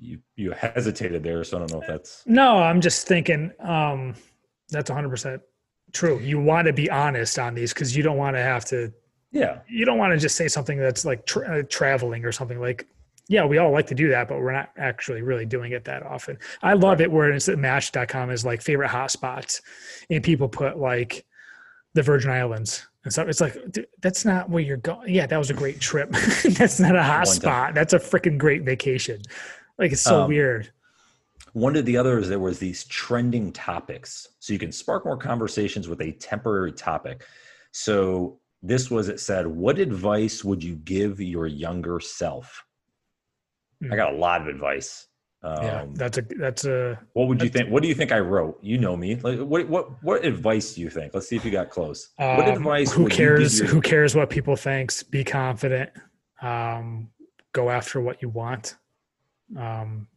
you 0.00 0.18
you 0.36 0.50
hesitated 0.52 1.22
there, 1.22 1.42
so 1.44 1.56
I 1.56 1.60
don't 1.60 1.72
know 1.72 1.80
if 1.80 1.86
that's 1.86 2.22
no. 2.26 2.58
I'm 2.58 2.80
just 2.80 3.06
thinking 3.06 3.52
um, 3.60 4.14
that's 4.68 4.90
100 4.90 5.08
percent 5.08 5.42
true. 5.92 6.18
You 6.20 6.40
want 6.40 6.66
to 6.66 6.72
be 6.72 6.90
honest 6.90 7.38
on 7.38 7.54
these 7.54 7.72
because 7.72 7.96
you 7.96 8.02
don't 8.02 8.16
want 8.16 8.36
to 8.36 8.42
have 8.42 8.64
to. 8.66 8.92
Yeah. 9.32 9.60
You 9.68 9.84
don't 9.84 9.98
want 9.98 10.12
to 10.12 10.18
just 10.18 10.36
say 10.36 10.48
something 10.48 10.78
that's 10.78 11.04
like 11.04 11.26
tra- 11.26 11.60
uh, 11.60 11.62
traveling 11.68 12.24
or 12.24 12.32
something 12.32 12.60
like. 12.60 12.86
Yeah, 13.28 13.44
we 13.44 13.58
all 13.58 13.72
like 13.72 13.88
to 13.88 13.94
do 13.94 14.08
that, 14.10 14.28
but 14.28 14.38
we're 14.38 14.52
not 14.52 14.70
actually 14.76 15.22
really 15.22 15.46
doing 15.46 15.72
it 15.72 15.84
that 15.86 16.04
often. 16.04 16.38
I 16.62 16.74
love 16.74 16.98
right. 16.98 17.02
it 17.02 17.12
where 17.12 17.30
it's 17.30 17.48
at 17.48 17.58
Match.com 17.58 18.30
is 18.30 18.44
like 18.44 18.62
favorite 18.62 18.90
hotspots, 18.90 19.62
and 20.10 20.22
people 20.22 20.48
put 20.48 20.78
like 20.78 21.26
the 21.94 22.02
Virgin 22.02 22.30
Islands 22.30 22.86
and 23.06 23.12
so 23.12 23.22
it's 23.22 23.40
like, 23.40 23.70
dude, 23.70 23.86
that's 24.02 24.24
not 24.24 24.50
where 24.50 24.64
you're 24.64 24.78
going. 24.78 25.14
Yeah, 25.14 25.26
that 25.26 25.36
was 25.36 25.48
a 25.48 25.54
great 25.54 25.78
trip. 25.78 26.10
that's 26.50 26.80
not 26.80 26.96
a 26.96 27.02
hot 27.04 27.28
spot. 27.28 27.72
That's 27.72 27.92
a 27.92 28.00
freaking 28.00 28.36
great 28.36 28.64
vacation. 28.64 29.22
Like 29.78 29.92
it's 29.92 30.02
so 30.02 30.22
um, 30.22 30.28
weird. 30.28 30.72
One 31.52 31.76
of 31.76 31.84
the 31.84 31.96
others, 31.96 32.28
there 32.28 32.40
was 32.40 32.58
these 32.58 32.82
trending 32.86 33.52
topics. 33.52 34.26
So 34.40 34.52
you 34.52 34.58
can 34.58 34.72
spark 34.72 35.04
more 35.04 35.16
conversations 35.16 35.86
with 35.86 36.00
a 36.00 36.10
temporary 36.14 36.72
topic. 36.72 37.24
So 37.70 38.40
this 38.60 38.90
was 38.90 39.08
it 39.08 39.20
said, 39.20 39.46
What 39.46 39.78
advice 39.78 40.42
would 40.42 40.64
you 40.64 40.74
give 40.74 41.20
your 41.20 41.46
younger 41.46 42.00
self? 42.00 42.64
I 43.90 43.96
got 43.96 44.12
a 44.12 44.16
lot 44.16 44.40
of 44.42 44.48
advice. 44.48 45.06
Um, 45.42 45.62
yeah, 45.62 45.84
that's 45.92 46.18
a 46.18 46.22
that's 46.22 46.64
a. 46.64 46.98
What 47.12 47.28
would 47.28 47.42
you 47.42 47.48
think? 47.48 47.70
What 47.70 47.82
do 47.82 47.88
you 47.88 47.94
think 47.94 48.10
I 48.10 48.18
wrote? 48.18 48.58
You 48.62 48.78
know 48.78 48.96
me. 48.96 49.16
Like, 49.16 49.38
what 49.38 49.68
what 49.68 50.02
what 50.02 50.24
advice 50.24 50.74
do 50.74 50.80
you 50.80 50.90
think? 50.90 51.14
Let's 51.14 51.28
see 51.28 51.36
if 51.36 51.44
you 51.44 51.50
got 51.50 51.70
close. 51.70 52.08
Um, 52.18 52.36
what 52.36 52.48
advice? 52.48 52.92
Who 52.92 53.08
cares? 53.08 53.60
Your- 53.60 53.68
who 53.68 53.80
cares 53.80 54.16
what 54.16 54.30
people 54.30 54.56
thinks? 54.56 55.02
Be 55.02 55.22
confident. 55.22 55.90
Um, 56.42 57.10
go 57.52 57.70
after 57.70 58.00
what 58.00 58.22
you 58.22 58.28
want. 58.28 58.76
Um, 59.56 60.08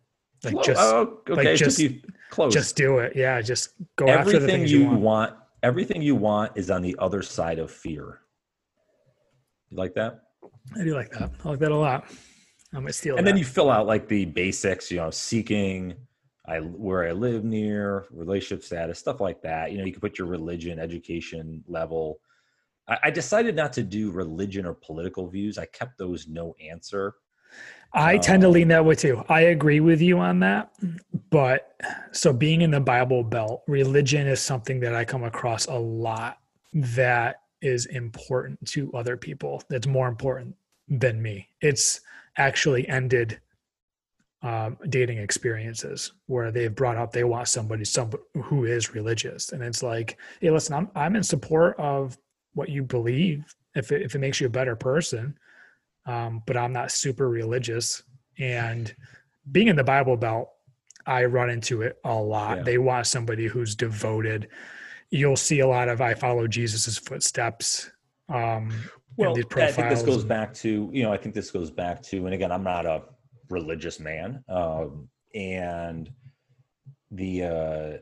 like 0.43 0.63
just 0.63 0.81
oh, 0.81 1.19
okay, 1.29 1.49
like 1.49 1.57
just 1.57 1.81
close. 2.29 2.53
Just 2.53 2.75
do 2.75 2.99
it. 2.99 3.15
Yeah, 3.15 3.41
just 3.41 3.73
go 3.97 4.05
everything 4.07 4.35
after 4.35 4.39
the 4.39 4.47
things 4.47 4.71
you, 4.71 4.79
you 4.79 4.85
want. 4.87 5.01
want. 5.01 5.35
Everything 5.61 6.01
you 6.01 6.15
want 6.15 6.53
is 6.55 6.71
on 6.71 6.81
the 6.81 6.95
other 6.97 7.21
side 7.21 7.59
of 7.59 7.69
fear. 7.69 8.21
You 9.69 9.77
like 9.77 9.93
that? 9.95 10.21
I 10.75 10.83
do 10.83 10.95
like 10.95 11.11
that. 11.11 11.31
I 11.43 11.49
like 11.49 11.59
that 11.59 11.71
a 11.71 11.75
lot. 11.75 12.05
I'm 12.73 12.81
gonna 12.81 12.93
steal. 12.93 13.17
And 13.17 13.25
that. 13.25 13.31
then 13.31 13.39
you 13.39 13.45
fill 13.45 13.69
out 13.69 13.87
like 13.87 14.07
the 14.07 14.25
basics. 14.25 14.91
You 14.91 14.97
know, 14.97 15.09
seeking, 15.09 15.95
I 16.45 16.57
where 16.59 17.07
I 17.07 17.11
live 17.11 17.43
near, 17.43 18.05
relationship 18.11 18.63
status, 18.63 18.99
stuff 18.99 19.19
like 19.21 19.41
that. 19.41 19.71
You 19.71 19.79
know, 19.79 19.85
you 19.85 19.91
can 19.91 20.01
put 20.01 20.17
your 20.17 20.27
religion, 20.27 20.79
education 20.79 21.63
level. 21.67 22.19
I, 22.87 22.97
I 23.05 23.09
decided 23.09 23.55
not 23.55 23.73
to 23.73 23.83
do 23.83 24.11
religion 24.11 24.65
or 24.65 24.73
political 24.73 25.27
views. 25.27 25.57
I 25.57 25.65
kept 25.65 25.97
those 25.97 26.27
no 26.27 26.55
answer. 26.69 27.15
I 27.93 28.15
um, 28.15 28.21
tend 28.21 28.41
to 28.43 28.49
lean 28.49 28.67
that 28.69 28.85
way 28.85 28.95
too. 28.95 29.23
I 29.29 29.41
agree 29.41 29.79
with 29.79 30.01
you 30.01 30.19
on 30.19 30.39
that. 30.41 30.71
But 31.31 31.75
so 32.11 32.31
being 32.33 32.61
in 32.61 32.71
the 32.71 32.79
Bible 32.79 33.23
Belt, 33.23 33.63
religion 33.67 34.27
is 34.27 34.39
something 34.41 34.79
that 34.81 34.93
I 34.93 35.05
come 35.05 35.23
across 35.23 35.65
a 35.65 35.73
lot 35.73 36.37
that 36.73 37.41
is 37.61 37.87
important 37.87 38.63
to 38.67 38.91
other 38.93 39.17
people. 39.17 39.63
That's 39.69 39.87
more 39.87 40.07
important 40.07 40.55
than 40.87 41.21
me. 41.21 41.49
It's 41.61 42.01
actually 42.39 42.87
ended 42.87 43.39
um, 44.41 44.77
dating 44.87 45.17
experiences 45.17 46.13
where 46.27 46.49
they've 46.51 46.73
brought 46.73 46.97
up 46.97 47.11
they 47.11 47.25
want 47.25 47.47
somebody 47.47 47.83
some 47.85 48.11
who 48.41 48.65
is 48.65 48.93
religious, 48.93 49.51
and 49.51 49.61
it's 49.61 49.83
like, 49.83 50.17
hey, 50.41 50.49
listen, 50.49 50.73
I'm 50.73 50.89
I'm 50.95 51.15
in 51.15 51.23
support 51.23 51.77
of 51.77 52.17
what 52.53 52.69
you 52.69 52.83
believe 52.83 53.53
if 53.75 53.91
it, 53.91 54.01
if 54.01 54.15
it 54.15 54.19
makes 54.19 54.39
you 54.41 54.47
a 54.47 54.49
better 54.49 54.75
person, 54.75 55.37
um, 56.05 56.41
but 56.45 56.57
I'm 56.57 56.73
not 56.73 56.91
super 56.91 57.29
religious. 57.29 58.01
And 58.39 58.93
being 59.51 59.67
in 59.67 59.75
the 59.75 59.83
Bible 59.83 60.17
Belt, 60.17 60.49
I 61.05 61.25
run 61.25 61.49
into 61.49 61.81
it 61.81 61.97
a 62.03 62.13
lot. 62.13 62.57
Yeah. 62.57 62.63
They 62.63 62.77
want 62.77 63.07
somebody 63.07 63.47
who's 63.47 63.75
devoted. 63.75 64.47
You'll 65.09 65.35
see 65.35 65.59
a 65.59 65.67
lot 65.67 65.89
of 65.89 66.01
I 66.01 66.13
follow 66.13 66.47
Jesus's 66.47 66.97
footsteps. 66.97 67.89
Um, 68.29 68.71
well, 69.19 69.35
I 69.57 69.71
think 69.71 69.89
this 69.89 70.01
goes 70.01 70.23
back 70.23 70.53
to 70.55 70.89
you 70.93 71.03
know 71.03 71.11
I 71.11 71.17
think 71.17 71.35
this 71.35 71.51
goes 71.51 71.69
back 71.69 72.01
to 72.03 72.25
and 72.25 72.33
again 72.33 72.51
I'm 72.51 72.63
not 72.63 72.85
a 72.85 73.03
religious 73.49 73.99
man 73.99 74.43
um, 74.47 75.09
and 75.35 76.09
the 77.11 77.43
uh, 77.43 77.97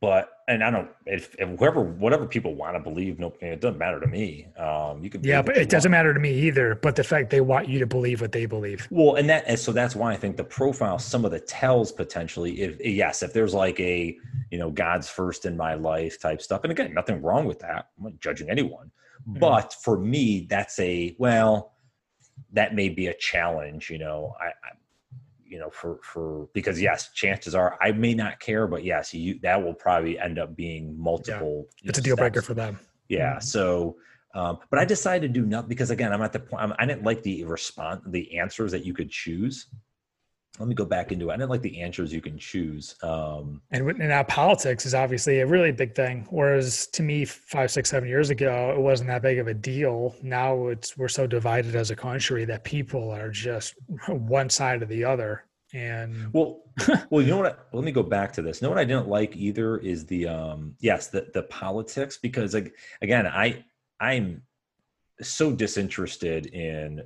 but 0.00 0.30
and 0.46 0.62
I 0.62 0.70
don't 0.70 0.90
if, 1.06 1.34
if 1.38 1.58
whoever 1.58 1.82
whatever 1.82 2.26
people 2.26 2.54
want 2.54 2.76
to 2.76 2.80
believe 2.80 3.18
no 3.18 3.32
it 3.40 3.60
doesn't 3.60 3.78
matter 3.78 3.98
to 3.98 4.06
me. 4.06 4.46
Um 4.56 5.02
you 5.02 5.10
can 5.10 5.24
yeah 5.24 5.42
but 5.42 5.56
it 5.56 5.68
doesn't 5.68 5.90
want. 5.90 5.98
matter 5.98 6.14
to 6.14 6.20
me 6.20 6.32
either 6.32 6.76
but 6.76 6.94
the 6.94 7.02
fact 7.02 7.30
they 7.30 7.40
want 7.40 7.68
you 7.68 7.78
to 7.80 7.86
believe 7.86 8.20
what 8.20 8.30
they 8.30 8.46
believe. 8.46 8.86
Well 8.90 9.16
and 9.16 9.28
that 9.30 9.44
and 9.46 9.58
so 9.58 9.72
that's 9.72 9.96
why 9.96 10.12
I 10.12 10.16
think 10.16 10.36
the 10.36 10.44
profile 10.44 10.98
some 10.98 11.24
of 11.24 11.32
the 11.32 11.40
tells 11.40 11.90
potentially 11.90 12.60
if 12.60 12.84
yes 12.84 13.22
if 13.22 13.32
there's 13.32 13.54
like 13.54 13.80
a 13.80 14.16
you 14.50 14.58
know 14.58 14.70
God's 14.70 15.08
first 15.08 15.46
in 15.46 15.56
my 15.56 15.74
life 15.74 16.20
type 16.20 16.42
stuff 16.42 16.62
and 16.62 16.70
again 16.70 16.94
nothing 16.94 17.20
wrong 17.20 17.44
with 17.44 17.58
that. 17.60 17.88
I'm 17.98 18.04
not 18.04 18.20
judging 18.20 18.50
anyone 18.50 18.92
Mm-hmm. 19.28 19.38
But 19.38 19.74
for 19.82 19.98
me, 19.98 20.46
that's 20.48 20.78
a 20.78 21.14
well, 21.18 21.74
that 22.52 22.74
may 22.74 22.88
be 22.88 23.06
a 23.06 23.14
challenge. 23.14 23.90
You 23.90 23.98
know, 23.98 24.34
I, 24.40 24.46
I 24.46 24.72
you 25.44 25.58
know, 25.58 25.70
for 25.70 25.98
for 26.02 26.48
because 26.54 26.80
yes, 26.80 27.12
chances 27.12 27.54
are 27.54 27.78
I 27.82 27.92
may 27.92 28.14
not 28.14 28.40
care, 28.40 28.66
but 28.66 28.84
yes, 28.84 29.12
you 29.12 29.38
that 29.42 29.62
will 29.62 29.74
probably 29.74 30.18
end 30.18 30.38
up 30.38 30.56
being 30.56 30.98
multiple. 30.98 31.66
Yeah. 31.82 31.90
It's 31.90 31.98
know, 31.98 32.02
a 32.02 32.04
deal 32.04 32.16
breaker 32.16 32.42
for 32.42 32.54
them. 32.54 32.78
Yeah. 33.08 33.32
Mm-hmm. 33.32 33.40
So, 33.40 33.96
um, 34.34 34.58
but 34.70 34.78
I 34.78 34.84
decided 34.84 35.34
to 35.34 35.40
do 35.40 35.46
nothing 35.46 35.68
because 35.68 35.90
again, 35.90 36.12
I'm 36.12 36.22
at 36.22 36.32
the 36.32 36.40
point. 36.40 36.62
I'm, 36.62 36.72
I 36.78 36.86
did 36.86 36.98
not 36.98 37.04
like 37.04 37.22
the 37.22 37.44
response, 37.44 38.02
the 38.06 38.38
answers 38.38 38.72
that 38.72 38.84
you 38.84 38.94
could 38.94 39.10
choose 39.10 39.66
let 40.62 40.68
me 40.68 40.76
go 40.76 40.84
back 40.84 41.10
into 41.10 41.28
it. 41.28 41.32
I 41.32 41.36
didn't 41.36 41.50
like 41.50 41.60
the 41.60 41.80
answers 41.80 42.12
you 42.12 42.20
can 42.20 42.38
choose. 42.38 42.94
Um, 43.02 43.60
and, 43.72 43.84
and 43.88 44.08
now 44.10 44.22
politics 44.22 44.86
is 44.86 44.94
obviously 44.94 45.40
a 45.40 45.46
really 45.46 45.72
big 45.72 45.92
thing. 45.92 46.24
Whereas 46.30 46.86
to 46.92 47.02
me, 47.02 47.24
five, 47.24 47.72
six, 47.72 47.90
seven 47.90 48.08
years 48.08 48.30
ago, 48.30 48.72
it 48.72 48.80
wasn't 48.80 49.08
that 49.08 49.22
big 49.22 49.40
of 49.40 49.48
a 49.48 49.54
deal. 49.54 50.14
Now 50.22 50.68
it's 50.68 50.96
we're 50.96 51.08
so 51.08 51.26
divided 51.26 51.74
as 51.74 51.90
a 51.90 51.96
country 51.96 52.44
that 52.44 52.62
people 52.62 53.10
are 53.10 53.28
just 53.28 53.74
one 54.06 54.48
side 54.48 54.82
or 54.82 54.86
the 54.86 55.02
other. 55.02 55.46
And 55.74 56.32
well, 56.32 56.60
well, 57.10 57.22
you 57.22 57.30
know 57.30 57.38
what? 57.38 57.58
I, 57.58 57.76
let 57.76 57.84
me 57.84 57.90
go 57.90 58.04
back 58.04 58.32
to 58.34 58.42
this. 58.42 58.62
You 58.62 58.66
know 58.66 58.70
what 58.70 58.78
I 58.78 58.84
didn't 58.84 59.08
like 59.08 59.34
either 59.34 59.78
is 59.78 60.06
the 60.06 60.28
um, 60.28 60.76
yes, 60.78 61.08
the 61.08 61.26
the 61.34 61.42
politics 61.42 62.18
because 62.22 62.54
like 62.54 62.76
again, 63.00 63.26
I 63.26 63.64
I'm 63.98 64.42
so 65.20 65.50
disinterested 65.50 66.46
in 66.46 67.02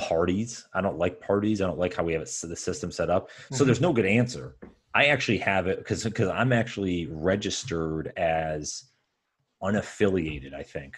parties. 0.00 0.66
I 0.74 0.80
don't 0.80 0.98
like 0.98 1.20
parties. 1.20 1.60
I 1.60 1.66
don't 1.66 1.78
like 1.78 1.94
how 1.94 2.04
we 2.04 2.12
have 2.14 2.22
it, 2.22 2.34
the 2.42 2.56
system 2.56 2.90
set 2.90 3.10
up. 3.10 3.30
So 3.30 3.56
mm-hmm. 3.56 3.66
there's 3.66 3.80
no 3.80 3.92
good 3.92 4.06
answer. 4.06 4.56
I 4.94 5.06
actually 5.06 5.38
have 5.38 5.66
it 5.66 5.78
because 5.78 6.04
because 6.04 6.28
I'm 6.28 6.52
actually 6.52 7.06
registered 7.06 8.12
as 8.16 8.84
unaffiliated. 9.62 10.54
I 10.54 10.62
think. 10.62 10.96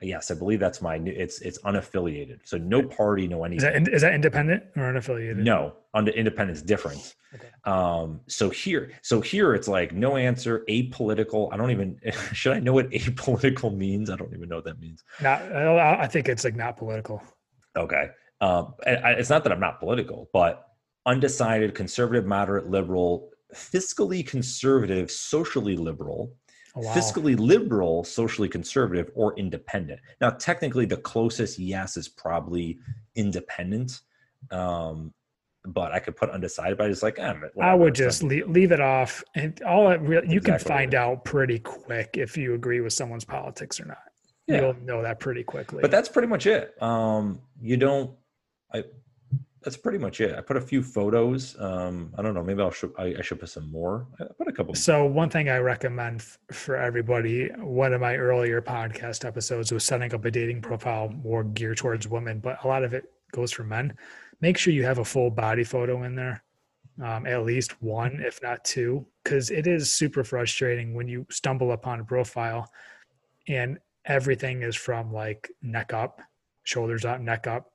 Yes, 0.00 0.30
I 0.30 0.34
believe 0.34 0.60
that's 0.60 0.80
my 0.80 0.96
new. 0.96 1.10
It's 1.10 1.40
it's 1.40 1.58
unaffiliated. 1.62 2.38
So 2.44 2.56
no 2.56 2.84
party, 2.84 3.26
no 3.26 3.42
anything. 3.42 3.56
Is 3.56 3.62
that, 3.64 3.74
in, 3.74 3.94
is 3.94 4.02
that 4.02 4.14
independent 4.14 4.62
or 4.76 4.82
unaffiliated? 4.82 5.38
No, 5.38 5.74
under 5.92 6.12
independent 6.12 6.56
is 6.56 6.62
different. 6.62 7.16
Okay. 7.34 7.48
Um. 7.64 8.20
So 8.28 8.48
here, 8.48 8.92
so 9.02 9.20
here, 9.20 9.54
it's 9.54 9.66
like 9.66 9.92
no 9.92 10.16
answer, 10.16 10.64
apolitical. 10.68 11.52
I 11.52 11.56
don't 11.56 11.72
even. 11.72 12.00
Should 12.32 12.52
I 12.52 12.60
know 12.60 12.72
what 12.72 12.88
apolitical 12.90 13.76
means? 13.76 14.08
I 14.08 14.14
don't 14.14 14.32
even 14.32 14.48
know 14.48 14.56
what 14.56 14.66
that 14.66 14.78
means. 14.78 15.02
Not. 15.20 15.42
I 15.42 16.06
think 16.06 16.28
it's 16.28 16.44
like 16.44 16.54
not 16.54 16.76
political. 16.76 17.20
Okay. 17.76 18.10
Um, 18.40 18.74
it's 18.86 19.30
not 19.30 19.42
that 19.44 19.52
I'm 19.52 19.60
not 19.60 19.80
political, 19.80 20.30
but 20.32 20.68
undecided, 21.06 21.74
conservative, 21.74 22.24
moderate, 22.26 22.68
liberal, 22.68 23.30
fiscally 23.54 24.26
conservative, 24.26 25.10
socially 25.10 25.76
liberal, 25.76 26.32
oh, 26.76 26.80
wow. 26.82 26.94
fiscally 26.94 27.38
liberal, 27.38 28.04
socially 28.04 28.48
conservative, 28.48 29.10
or 29.14 29.36
independent. 29.38 30.00
Now, 30.20 30.30
technically, 30.30 30.86
the 30.86 30.98
closest 30.98 31.58
yes 31.58 31.96
is 31.96 32.08
probably 32.08 32.78
independent. 33.16 34.00
Um, 34.50 35.12
but 35.64 35.92
I 35.92 35.98
could 35.98 36.16
put 36.16 36.30
undecided, 36.30 36.78
but 36.78 36.86
I 36.86 36.88
just 36.88 37.02
like, 37.02 37.18
eh, 37.18 37.34
I 37.60 37.74
would 37.74 37.94
just 37.94 38.22
leave, 38.22 38.48
leave, 38.48 38.72
it 38.72 38.80
off. 38.80 39.22
And 39.34 39.60
all 39.62 39.90
it 39.90 40.00
really, 40.00 40.28
you 40.28 40.38
exactly 40.38 40.50
can 40.50 40.58
find 40.76 40.94
out 40.94 41.24
pretty 41.24 41.58
quick 41.58 42.10
if 42.14 42.36
you 42.36 42.54
agree 42.54 42.80
with 42.80 42.92
someone's 42.92 43.24
politics 43.24 43.80
or 43.80 43.86
not. 43.86 43.98
Yeah. 44.46 44.60
You'll 44.60 44.76
know 44.82 45.02
that 45.02 45.20
pretty 45.20 45.42
quickly. 45.42 45.82
But 45.82 45.90
that's 45.90 46.08
pretty 46.08 46.28
much 46.28 46.46
it. 46.46 46.80
Um, 46.82 47.40
you 47.60 47.76
don't 47.76 48.12
I 48.72 48.84
that's 49.62 49.76
pretty 49.76 49.98
much 49.98 50.20
it. 50.20 50.36
I 50.36 50.40
put 50.40 50.56
a 50.56 50.60
few 50.60 50.82
photos. 50.82 51.56
Um, 51.58 52.14
I 52.16 52.22
don't 52.22 52.34
know. 52.34 52.42
Maybe 52.42 52.62
I'll 52.62 52.70
show, 52.70 52.92
I, 52.96 53.16
I, 53.18 53.22
should 53.22 53.40
put 53.40 53.48
some 53.48 53.70
more. 53.70 54.06
I 54.20 54.24
put 54.36 54.46
a 54.46 54.52
couple. 54.52 54.74
So 54.74 55.04
one 55.04 55.30
thing 55.30 55.48
I 55.48 55.58
recommend 55.58 56.20
f- 56.20 56.38
for 56.52 56.76
everybody, 56.76 57.48
one 57.58 57.92
of 57.92 58.00
my 58.00 58.16
earlier 58.16 58.62
podcast 58.62 59.24
episodes 59.24 59.72
was 59.72 59.84
setting 59.84 60.14
up 60.14 60.24
a 60.24 60.30
dating 60.30 60.62
profile 60.62 61.08
more 61.08 61.42
geared 61.42 61.78
towards 61.78 62.06
women, 62.06 62.38
but 62.38 62.64
a 62.64 62.68
lot 62.68 62.84
of 62.84 62.94
it 62.94 63.10
goes 63.32 63.50
for 63.50 63.64
men. 63.64 63.96
Make 64.40 64.56
sure 64.56 64.72
you 64.72 64.84
have 64.84 64.98
a 64.98 65.04
full 65.04 65.30
body 65.30 65.64
photo 65.64 66.04
in 66.04 66.14
there, 66.14 66.44
um, 67.02 67.26
at 67.26 67.44
least 67.44 67.82
one, 67.82 68.22
if 68.24 68.40
not 68.42 68.64
two, 68.64 69.04
because 69.24 69.50
it 69.50 69.66
is 69.66 69.92
super 69.92 70.22
frustrating 70.22 70.94
when 70.94 71.08
you 71.08 71.26
stumble 71.30 71.72
upon 71.72 71.98
a 71.98 72.04
profile 72.04 72.70
and 73.48 73.78
everything 74.04 74.62
is 74.62 74.76
from 74.76 75.12
like 75.12 75.50
neck 75.62 75.92
up, 75.92 76.20
shoulders 76.62 77.04
up, 77.04 77.20
neck 77.20 77.48
up, 77.48 77.72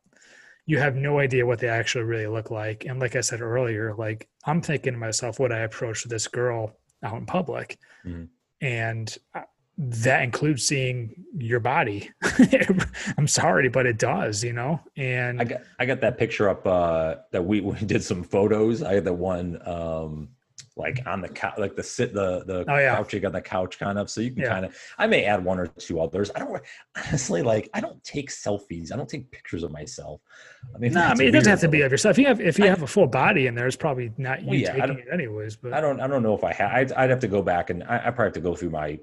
you 0.65 0.79
have 0.79 0.95
no 0.95 1.19
idea 1.19 1.45
what 1.45 1.59
they 1.59 1.67
actually 1.67 2.05
really 2.05 2.27
look 2.27 2.49
like. 2.51 2.85
And 2.85 2.99
like 2.99 3.15
I 3.15 3.21
said 3.21 3.41
earlier, 3.41 3.93
like 3.95 4.29
I'm 4.45 4.61
thinking 4.61 4.93
to 4.93 4.99
myself, 4.99 5.39
would 5.39 5.51
I 5.51 5.59
approach 5.59 6.03
this 6.05 6.27
girl 6.27 6.77
out 7.03 7.17
in 7.17 7.25
public? 7.25 7.77
Mm-hmm. 8.05 8.25
And 8.61 9.17
uh, 9.35 9.41
that 9.77 10.23
includes 10.23 10.65
seeing 10.65 11.25
your 11.35 11.59
body. 11.59 12.09
I'm 13.17 13.27
sorry, 13.27 13.69
but 13.69 13.85
it 13.85 13.97
does, 13.97 14.43
you 14.43 14.53
know. 14.53 14.79
And 14.95 15.41
I 15.41 15.43
got 15.43 15.61
I 15.79 15.85
got 15.85 16.01
that 16.01 16.17
picture 16.17 16.47
up 16.47 16.65
uh, 16.65 17.15
that 17.31 17.43
we 17.43 17.61
we 17.61 17.75
did 17.79 18.03
some 18.03 18.23
photos. 18.23 18.83
I 18.83 18.93
had 18.93 19.05
the 19.05 19.13
one 19.13 19.59
um, 19.67 20.29
like 20.75 21.01
on 21.05 21.21
the 21.21 21.29
couch, 21.29 21.53
like 21.57 21.75
the 21.75 21.83
sit, 21.83 22.13
the 22.13 22.43
the 22.45 22.65
oh, 22.67 22.77
yeah. 22.77 22.95
couch, 22.95 23.13
you 23.13 23.19
got 23.19 23.31
the 23.31 23.41
couch 23.41 23.77
kind 23.77 23.99
of, 23.99 24.09
so 24.09 24.21
you 24.21 24.31
can 24.31 24.41
yeah. 24.41 24.49
kind 24.49 24.65
of. 24.65 24.75
I 24.97 25.05
may 25.05 25.25
add 25.25 25.43
one 25.43 25.59
or 25.59 25.67
two 25.67 26.01
others. 26.01 26.31
I 26.35 26.39
don't 26.39 26.61
honestly 26.95 27.41
like. 27.43 27.69
I 27.73 27.81
don't 27.81 28.03
take 28.03 28.29
selfies. 28.31 28.91
I 28.91 28.97
don't 28.97 29.09
take 29.09 29.29
pictures 29.29 29.63
of 29.63 29.71
myself. 29.71 30.21
I 30.73 30.79
mean, 30.79 30.93
no, 30.93 31.01
I 31.01 31.13
mean 31.15 31.27
it 31.27 31.31
doesn't 31.31 31.49
have 31.49 31.61
to 31.61 31.67
be 31.67 31.81
of 31.81 31.91
yourself. 31.91 32.13
If 32.13 32.19
you 32.19 32.27
have 32.27 32.41
if 32.41 32.57
you 32.57 32.65
I, 32.65 32.69
have 32.69 32.81
a 32.81 32.87
full 32.87 33.07
body 33.07 33.47
in 33.47 33.55
there, 33.55 33.67
it's 33.67 33.75
probably 33.75 34.11
not 34.17 34.41
you 34.41 34.47
well, 34.47 34.55
yeah, 34.55 34.73
taking 34.73 34.99
it 34.99 35.07
anyways. 35.11 35.55
But 35.55 35.73
I 35.73 35.81
don't 35.81 35.99
I 35.99 36.07
don't 36.07 36.23
know 36.23 36.35
if 36.35 36.43
I 36.43 36.53
have. 36.53 36.71
I'd, 36.71 36.91
I'd 36.93 37.09
have 37.09 37.19
to 37.19 37.27
go 37.27 37.41
back 37.41 37.69
and 37.69 37.83
I, 37.83 37.97
I 37.97 38.11
probably 38.11 38.25
have 38.25 38.33
to 38.33 38.41
go 38.41 38.55
through 38.55 38.71
my 38.71 38.99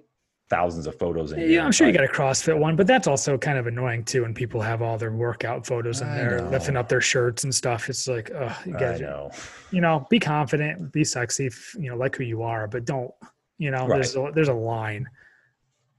thousands 0.50 0.88
of 0.88 0.98
photos 0.98 1.30
in 1.30 1.48
yeah 1.48 1.64
i'm 1.64 1.70
sure 1.70 1.86
you 1.86 1.92
got 1.92 2.04
a 2.04 2.08
crossfit 2.08 2.58
one 2.58 2.74
but 2.74 2.86
that's 2.86 3.06
also 3.06 3.38
kind 3.38 3.56
of 3.56 3.68
annoying 3.68 4.04
too 4.04 4.22
when 4.22 4.34
people 4.34 4.60
have 4.60 4.82
all 4.82 4.98
their 4.98 5.12
workout 5.12 5.64
photos 5.64 6.00
in 6.00 6.08
I 6.08 6.16
there 6.16 6.40
know. 6.40 6.50
lifting 6.50 6.76
up 6.76 6.88
their 6.88 7.00
shirts 7.00 7.44
and 7.44 7.54
stuff 7.54 7.88
it's 7.88 8.08
like 8.08 8.32
oh 8.34 8.54
you 8.66 8.72
guys 8.72 9.00
know. 9.00 9.30
you 9.70 9.80
know 9.80 10.06
be 10.10 10.18
confident 10.18 10.92
be 10.92 11.04
sexy 11.04 11.50
you 11.78 11.88
know 11.88 11.96
like 11.96 12.16
who 12.16 12.24
you 12.24 12.42
are 12.42 12.66
but 12.66 12.84
don't 12.84 13.12
you 13.58 13.70
know 13.70 13.86
right. 13.86 13.96
there's 14.02 14.16
a, 14.16 14.30
there's 14.34 14.48
a 14.48 14.54
line 14.54 15.08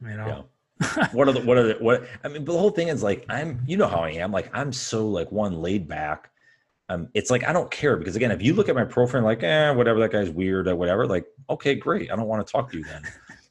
you 0.01 0.17
know 0.17 0.27
yeah 0.27 0.41
what 1.11 1.27
are 1.27 1.31
the 1.31 1.41
what 1.41 1.57
are 1.57 1.63
the 1.63 1.73
what 1.75 2.07
I 2.23 2.27
mean 2.27 2.43
the 2.43 2.57
whole 2.57 2.71
thing 2.71 2.87
is 2.87 3.03
like 3.03 3.25
I'm 3.29 3.61
you 3.65 3.77
know 3.77 3.87
how 3.87 3.99
I 3.99 4.11
am 4.11 4.31
like 4.31 4.49
I'm 4.53 4.73
so 4.73 5.07
like 5.07 5.31
one 5.31 5.61
laid 5.61 5.87
back 5.87 6.31
um 6.89 7.07
it's 7.13 7.29
like 7.29 7.43
I 7.43 7.53
don't 7.53 7.69
care 7.69 7.97
because 7.97 8.15
again 8.15 8.31
if 8.31 8.41
you 8.41 8.53
look 8.53 8.67
at 8.67 8.75
my 8.75 8.83
profile 8.83 9.21
like 9.21 9.43
eh 9.43 9.71
whatever 9.71 9.99
that 9.99 10.11
guy's 10.11 10.29
weird 10.29 10.67
or 10.67 10.75
whatever 10.75 11.05
like 11.05 11.25
okay 11.49 11.75
great 11.75 12.11
I 12.11 12.15
don't 12.15 12.27
want 12.27 12.45
to 12.45 12.51
talk 12.51 12.71
to 12.71 12.79
you 12.79 12.83
then 12.83 13.03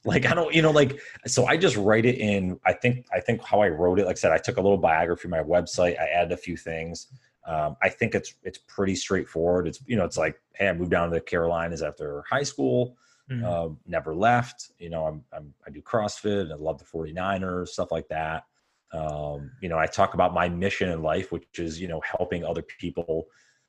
like 0.04 0.26
I 0.26 0.34
don't 0.34 0.54
you 0.54 0.62
know 0.62 0.70
like 0.70 1.00
so 1.26 1.46
I 1.46 1.56
just 1.56 1.76
write 1.76 2.06
it 2.06 2.16
in 2.16 2.58
I 2.64 2.72
think 2.72 3.06
I 3.12 3.20
think 3.20 3.42
how 3.42 3.60
I 3.60 3.68
wrote 3.68 3.98
it 3.98 4.06
like 4.06 4.16
I 4.16 4.18
said 4.18 4.32
I 4.32 4.38
took 4.38 4.56
a 4.56 4.60
little 4.60 4.78
biography 4.78 5.28
my 5.28 5.42
website 5.42 5.98
I 6.00 6.06
added 6.06 6.32
a 6.32 6.36
few 6.36 6.56
things 6.56 7.08
um, 7.46 7.76
I 7.82 7.88
think 7.88 8.14
it's 8.14 8.34
it's 8.42 8.58
pretty 8.58 8.94
straightforward 8.94 9.66
it's 9.66 9.80
you 9.86 9.96
know 9.96 10.04
it's 10.04 10.16
like 10.16 10.40
hey 10.54 10.68
I 10.68 10.72
moved 10.72 10.90
down 10.90 11.08
to 11.10 11.14
the 11.14 11.20
Carolinas 11.20 11.82
after 11.82 12.24
high 12.28 12.44
school 12.44 12.96
Mm-hmm. 13.30 13.44
Uh, 13.44 13.74
never 13.86 14.14
left. 14.14 14.72
You 14.78 14.90
know, 14.90 15.06
I'm, 15.06 15.22
I'm, 15.32 15.54
i 15.66 15.70
do 15.70 15.80
CrossFit. 15.80 16.50
I 16.50 16.56
love 16.56 16.78
the 16.78 16.84
49ers, 16.84 17.68
stuff 17.68 17.92
like 17.92 18.08
that. 18.08 18.44
Um, 18.92 19.52
you 19.60 19.68
know, 19.68 19.78
I 19.78 19.86
talk 19.86 20.14
about 20.14 20.34
my 20.34 20.48
mission 20.48 20.90
in 20.90 21.02
life, 21.02 21.30
which 21.30 21.58
is, 21.58 21.80
you 21.80 21.86
know, 21.86 22.00
helping 22.00 22.44
other 22.44 22.62
people 22.62 23.28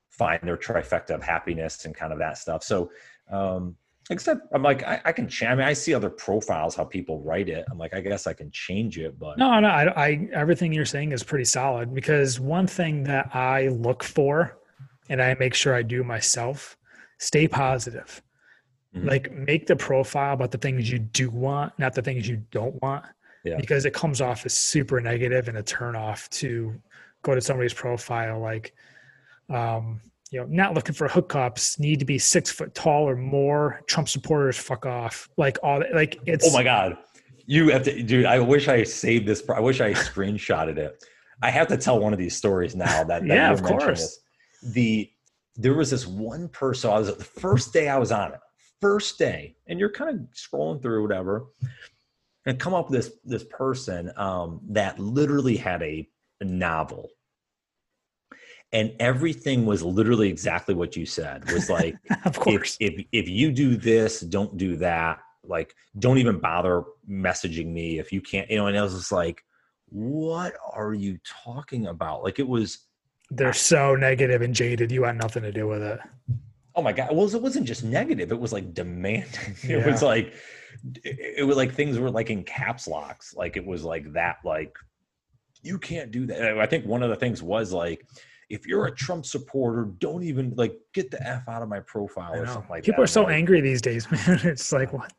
find 0.09 0.41
their 0.43 0.57
trifecta 0.57 1.11
of 1.11 1.21
happiness 1.21 1.85
and 1.85 1.93
kind 1.93 2.11
of 2.11 2.19
that 2.19 2.39
stuff. 2.39 2.63
So, 2.63 2.91
um, 3.29 3.75
except 4.11 4.47
I'm 4.53 4.63
like, 4.63 4.83
I, 4.83 5.01
I 5.05 5.11
can 5.11 5.27
change. 5.27 5.51
I 5.51 5.55
mean, 5.55 5.65
I 5.65 5.73
see 5.73 5.93
other 5.93 6.09
profiles, 6.09 6.75
how 6.75 6.83
people 6.83 7.21
write 7.21 7.49
it. 7.49 7.65
I'm 7.71 7.77
like, 7.77 7.93
I 7.93 8.01
guess 8.01 8.27
I 8.27 8.33
can 8.33 8.51
change 8.51 8.97
it, 8.97 9.17
but 9.17 9.37
no, 9.37 9.59
no, 9.59 9.67
I, 9.67 10.07
I 10.07 10.29
everything 10.33 10.73
you're 10.73 10.85
saying 10.85 11.11
is 11.11 11.23
pretty 11.23 11.45
solid 11.45 11.93
because 11.93 12.39
one 12.39 12.67
thing 12.67 13.03
that 13.05 13.33
I 13.35 13.69
look 13.69 14.03
for 14.03 14.57
and 15.09 15.21
I 15.21 15.35
make 15.39 15.53
sure 15.53 15.73
I 15.73 15.81
do 15.81 16.03
myself, 16.03 16.77
stay 17.17 17.47
positive 17.47 18.21
Mm-hmm. 18.95 19.07
Like 19.07 19.31
make 19.31 19.67
the 19.67 19.75
profile 19.75 20.33
about 20.33 20.51
the 20.51 20.57
things 20.57 20.91
you 20.91 20.99
do 20.99 21.29
want, 21.29 21.77
not 21.79 21.93
the 21.93 22.01
things 22.01 22.27
you 22.27 22.43
don't 22.51 22.81
want. 22.81 23.05
Yeah. 23.43 23.57
Because 23.57 23.85
it 23.85 23.93
comes 23.93 24.21
off 24.21 24.45
as 24.45 24.53
super 24.53 24.99
negative 24.99 25.47
and 25.47 25.57
a 25.57 25.63
turn 25.63 25.95
off 25.95 26.29
to 26.31 26.75
go 27.23 27.33
to 27.33 27.41
somebody's 27.41 27.73
profile 27.73 28.39
like 28.39 28.73
um, 29.49 30.01
you 30.31 30.39
know, 30.39 30.45
not 30.49 30.73
looking 30.73 30.95
for 30.95 31.07
hookups, 31.07 31.79
need 31.79 31.99
to 31.99 32.05
be 32.05 32.17
six 32.17 32.51
foot 32.51 32.73
tall 32.73 33.07
or 33.07 33.15
more. 33.15 33.81
Trump 33.87 34.09
supporters, 34.09 34.57
fuck 34.57 34.85
off. 34.85 35.29
Like 35.37 35.59
all 35.61 35.79
that, 35.79 35.93
like 35.93 36.19
it's. 36.25 36.47
Oh 36.47 36.53
my 36.53 36.63
god, 36.63 36.97
you 37.45 37.69
have 37.69 37.83
to, 37.83 38.01
dude. 38.03 38.25
I 38.25 38.39
wish 38.39 38.67
I 38.67 38.83
saved 38.83 39.27
this. 39.27 39.43
I 39.49 39.59
wish 39.59 39.81
I 39.81 39.93
screenshotted 39.93 40.77
it. 40.77 41.03
I 41.43 41.51
have 41.51 41.67
to 41.67 41.77
tell 41.77 41.99
one 41.99 42.13
of 42.13 42.19
these 42.19 42.35
stories 42.35 42.75
now. 42.75 43.03
That, 43.03 43.07
that 43.07 43.27
yeah, 43.27 43.51
of 43.51 43.61
course. 43.61 44.19
This. 44.61 44.73
The 44.73 45.11
there 45.57 45.73
was 45.73 45.91
this 45.91 46.07
one 46.07 46.47
person. 46.49 46.89
I 46.89 46.99
was 46.99 47.15
the 47.15 47.23
first 47.23 47.73
day 47.73 47.89
I 47.89 47.97
was 47.97 48.11
on 48.11 48.33
it 48.33 48.39
first 48.81 49.19
day 49.19 49.55
and 49.67 49.79
you're 49.79 49.91
kind 49.91 50.09
of 50.09 50.25
scrolling 50.33 50.81
through 50.81 51.03
whatever 51.03 51.45
and 52.45 52.59
come 52.59 52.73
up 52.73 52.89
with 52.89 52.99
this 52.99 53.13
this 53.23 53.43
person 53.49 54.11
um, 54.17 54.59
that 54.67 54.99
literally 54.99 55.55
had 55.55 55.81
a, 55.83 56.07
a 56.41 56.45
novel 56.45 57.09
and 58.73 58.93
everything 58.99 59.65
was 59.65 59.83
literally 59.83 60.29
exactly 60.29 60.73
what 60.73 60.95
you 60.95 61.05
said 61.05 61.49
was 61.51 61.69
like 61.69 61.95
of 62.25 62.39
course 62.39 62.77
if, 62.79 62.93
if, 62.93 63.05
if 63.11 63.29
you 63.29 63.51
do 63.51 63.75
this 63.75 64.21
don't 64.21 64.57
do 64.57 64.75
that 64.75 65.19
like 65.43 65.75
don't 65.99 66.17
even 66.17 66.39
bother 66.39 66.83
messaging 67.09 67.67
me 67.67 67.99
if 67.99 68.11
you 68.11 68.21
can't 68.21 68.49
you 68.49 68.57
know 68.57 68.67
and 68.67 68.77
i 68.77 68.81
was 68.81 68.93
just 68.93 69.11
like 69.11 69.43
what 69.89 70.53
are 70.73 70.93
you 70.93 71.19
talking 71.25 71.87
about 71.87 72.23
like 72.23 72.39
it 72.39 72.47
was 72.47 72.85
they're 73.31 73.53
so 73.53 73.95
negative 73.95 74.41
and 74.41 74.53
jaded 74.53 74.91
you 74.91 75.03
had 75.03 75.17
nothing 75.17 75.43
to 75.43 75.51
do 75.51 75.67
with 75.67 75.81
it 75.81 75.99
Oh 76.75 76.81
my 76.81 76.93
god! 76.93 77.09
Well, 77.11 77.27
it 77.27 77.41
wasn't 77.41 77.67
just 77.67 77.83
negative; 77.83 78.31
it 78.31 78.39
was 78.39 78.53
like 78.53 78.73
demanding. 78.73 79.55
It 79.63 79.69
yeah. 79.69 79.91
was 79.91 80.01
like 80.01 80.33
it 81.03 81.45
was 81.45 81.57
like 81.57 81.73
things 81.73 81.99
were 81.99 82.09
like 82.09 82.29
in 82.29 82.43
caps 82.43 82.87
locks. 82.87 83.35
Like 83.35 83.57
it 83.57 83.65
was 83.65 83.83
like 83.83 84.13
that. 84.13 84.37
Like 84.45 84.75
you 85.61 85.77
can't 85.77 86.11
do 86.11 86.25
that. 86.27 86.57
I 86.59 86.65
think 86.65 86.85
one 86.85 87.03
of 87.03 87.09
the 87.09 87.15
things 87.15 87.43
was 87.43 87.73
like 87.73 88.05
if 88.51 88.67
you're 88.67 88.85
a 88.85 88.91
Trump 88.91 89.25
supporter, 89.25 89.85
don't 89.99 90.23
even 90.23 90.53
like 90.55 90.77
get 90.93 91.09
the 91.09 91.25
f 91.25 91.47
out 91.47 91.61
of 91.61 91.69
my 91.69 91.79
profile 91.79 92.33
or 92.33 92.45
something 92.45 92.69
like 92.69 92.83
People 92.83 93.03
that. 93.03 93.03
People 93.03 93.03
are 93.03 93.07
so 93.07 93.23
like, 93.23 93.35
angry 93.35 93.61
these 93.61 93.81
days, 93.81 94.09
man. 94.27 94.39
It's 94.43 94.71
oh 94.73 94.77
like 94.77 94.93
oh 94.93 94.97
what? 94.97 95.13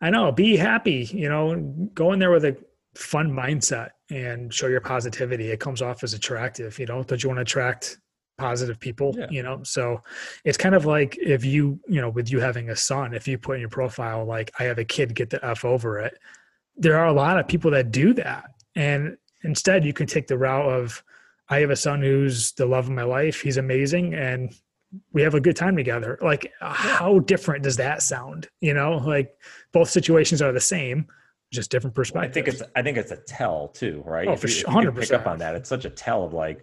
I 0.00 0.10
know. 0.10 0.32
Be 0.32 0.56
happy. 0.56 1.08
You 1.12 1.28
know, 1.28 1.56
go 1.94 2.12
in 2.12 2.18
there 2.18 2.30
with 2.30 2.44
a 2.44 2.56
fun 2.94 3.30
mindset 3.30 3.90
and 4.10 4.52
show 4.52 4.68
your 4.68 4.80
positivity. 4.80 5.50
It 5.50 5.60
comes 5.60 5.82
off 5.82 6.02
as 6.02 6.14
attractive. 6.14 6.78
You 6.78 6.86
know, 6.86 7.02
don't 7.02 7.22
you 7.22 7.28
want 7.28 7.38
to 7.38 7.42
attract 7.42 7.98
positive 8.38 8.78
people 8.78 9.12
yeah. 9.18 9.26
you 9.30 9.42
know 9.42 9.60
so 9.64 10.00
it's 10.44 10.56
kind 10.56 10.76
of 10.76 10.86
like 10.86 11.18
if 11.18 11.44
you 11.44 11.78
you 11.88 12.00
know 12.00 12.08
with 12.08 12.30
you 12.30 12.38
having 12.38 12.70
a 12.70 12.76
son 12.76 13.12
if 13.12 13.26
you 13.26 13.36
put 13.36 13.56
in 13.56 13.60
your 13.60 13.68
profile 13.68 14.24
like 14.24 14.48
i 14.60 14.62
have 14.62 14.78
a 14.78 14.84
kid 14.84 15.12
get 15.12 15.28
the 15.28 15.44
f 15.44 15.64
over 15.64 15.98
it 15.98 16.16
there 16.76 16.96
are 16.96 17.08
a 17.08 17.12
lot 17.12 17.36
of 17.36 17.48
people 17.48 17.68
that 17.68 17.90
do 17.90 18.14
that 18.14 18.50
and 18.76 19.16
instead 19.42 19.84
you 19.84 19.92
can 19.92 20.06
take 20.06 20.28
the 20.28 20.38
route 20.38 20.70
of 20.70 21.02
i 21.48 21.58
have 21.60 21.70
a 21.70 21.76
son 21.76 22.00
who's 22.02 22.52
the 22.52 22.66
love 22.66 22.86
of 22.86 22.92
my 22.92 23.02
life 23.02 23.40
he's 23.40 23.56
amazing 23.56 24.14
and 24.14 24.54
we 25.12 25.20
have 25.20 25.34
a 25.34 25.40
good 25.40 25.56
time 25.56 25.76
together 25.76 26.18
like 26.22 26.52
how 26.60 27.18
different 27.20 27.62
does 27.62 27.76
that 27.76 28.02
sound 28.02 28.48
you 28.60 28.72
know 28.72 28.96
like 28.98 29.34
both 29.72 29.90
situations 29.90 30.40
are 30.40 30.52
the 30.52 30.60
same 30.60 31.06
just 31.52 31.70
different 31.70 31.94
perspectives. 31.94 32.30
I 32.30 32.34
think 32.34 32.48
it's 32.48 32.62
I 32.76 32.82
think 32.82 32.98
it's 32.98 33.10
a 33.10 33.16
tell 33.16 33.68
too, 33.68 34.02
right? 34.04 34.28
Oh, 34.28 34.32
if 34.32 34.40
for 34.40 34.48
sure, 34.48 34.70
hundred 34.70 34.94
percent. 34.94 35.20
Pick 35.20 35.26
up 35.26 35.32
on 35.32 35.38
that. 35.38 35.54
It's 35.54 35.68
such 35.68 35.84
a 35.84 35.90
tell 35.90 36.24
of 36.24 36.32
like, 36.32 36.62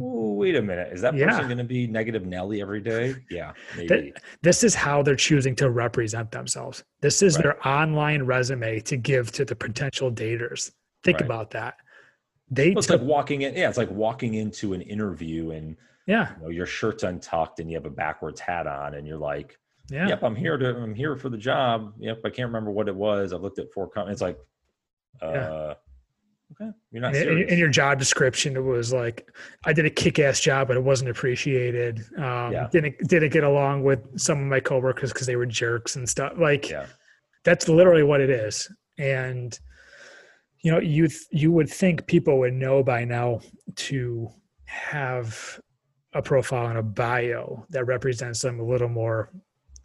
oh, 0.00 0.32
wait 0.32 0.56
a 0.56 0.62
minute. 0.62 0.92
Is 0.92 1.00
that 1.02 1.12
person 1.12 1.28
yeah. 1.28 1.42
going 1.42 1.58
to 1.58 1.64
be 1.64 1.86
negative 1.86 2.26
Nelly 2.26 2.60
every 2.60 2.80
day? 2.80 3.14
Yeah, 3.30 3.52
maybe. 3.76 4.12
This 4.42 4.64
is 4.64 4.74
how 4.74 5.02
they're 5.02 5.16
choosing 5.16 5.54
to 5.56 5.70
represent 5.70 6.30
themselves. 6.30 6.82
This 7.00 7.22
is 7.22 7.36
right. 7.36 7.44
their 7.44 7.68
online 7.68 8.24
resume 8.24 8.80
to 8.80 8.96
give 8.96 9.30
to 9.32 9.44
the 9.44 9.54
potential 9.54 10.10
daters. 10.10 10.72
Think 11.04 11.20
right. 11.20 11.26
about 11.26 11.50
that. 11.52 11.76
They 12.50 12.70
well, 12.70 12.78
it's 12.78 12.86
took, 12.86 13.00
like 13.00 13.08
walking 13.08 13.42
in. 13.42 13.54
Yeah, 13.54 13.68
it's 13.68 13.78
like 13.78 13.90
walking 13.90 14.34
into 14.34 14.74
an 14.74 14.82
interview 14.82 15.50
and 15.50 15.76
yeah, 16.06 16.34
you 16.36 16.42
know, 16.42 16.48
your 16.50 16.66
shirt's 16.66 17.02
untucked 17.02 17.60
and 17.60 17.70
you 17.70 17.76
have 17.76 17.86
a 17.86 17.90
backwards 17.90 18.40
hat 18.40 18.66
on, 18.66 18.94
and 18.94 19.06
you're 19.06 19.18
like, 19.18 19.58
yeah. 19.90 20.08
Yep, 20.08 20.22
I'm 20.22 20.36
here 20.36 20.56
to. 20.56 20.76
I'm 20.76 20.94
here 20.94 21.16
for 21.16 21.28
the 21.28 21.38
job. 21.38 21.94
Yep, 21.98 22.20
I 22.24 22.30
can't 22.30 22.48
remember 22.48 22.70
what 22.70 22.88
it 22.88 22.94
was. 22.94 23.32
I've 23.32 23.40
looked 23.40 23.58
at 23.58 23.72
four. 23.72 23.88
Com- 23.88 24.08
it's 24.08 24.20
like, 24.20 24.38
uh, 25.22 25.32
yeah. 25.32 25.74
Okay, 26.52 26.70
you're 26.92 27.02
not 27.02 27.16
in, 27.16 27.48
in, 27.48 27.58
your 27.58 27.68
job 27.68 27.98
description, 27.98 28.56
it 28.56 28.60
was 28.60 28.92
like 28.92 29.28
I 29.64 29.72
did 29.72 29.86
a 29.86 29.90
kick-ass 29.90 30.40
job, 30.40 30.68
but 30.68 30.76
it 30.76 30.84
wasn't 30.84 31.10
appreciated. 31.10 32.00
Um, 32.16 32.52
yeah. 32.52 32.68
Didn't 32.70 32.96
didn't 33.08 33.32
get 33.32 33.44
along 33.44 33.82
with 33.82 34.20
some 34.20 34.38
of 34.40 34.46
my 34.46 34.60
coworkers 34.60 35.12
because 35.12 35.26
they 35.26 35.36
were 35.36 35.46
jerks 35.46 35.96
and 35.96 36.08
stuff. 36.08 36.34
Like 36.38 36.70
yeah. 36.70 36.86
that's 37.44 37.68
literally 37.68 38.02
what 38.02 38.20
it 38.20 38.30
is. 38.30 38.70
And 38.98 39.58
you 40.64 40.72
know, 40.72 40.80
you 40.80 41.08
you 41.30 41.52
would 41.52 41.68
think 41.68 42.06
people 42.06 42.38
would 42.38 42.54
know 42.54 42.82
by 42.82 43.04
now 43.04 43.40
to 43.76 44.30
have 44.64 45.60
a 46.14 46.22
profile 46.22 46.68
and 46.68 46.78
a 46.78 46.82
bio 46.82 47.66
that 47.68 47.84
represents 47.84 48.40
them 48.40 48.58
a 48.58 48.64
little 48.64 48.88
more, 48.88 49.30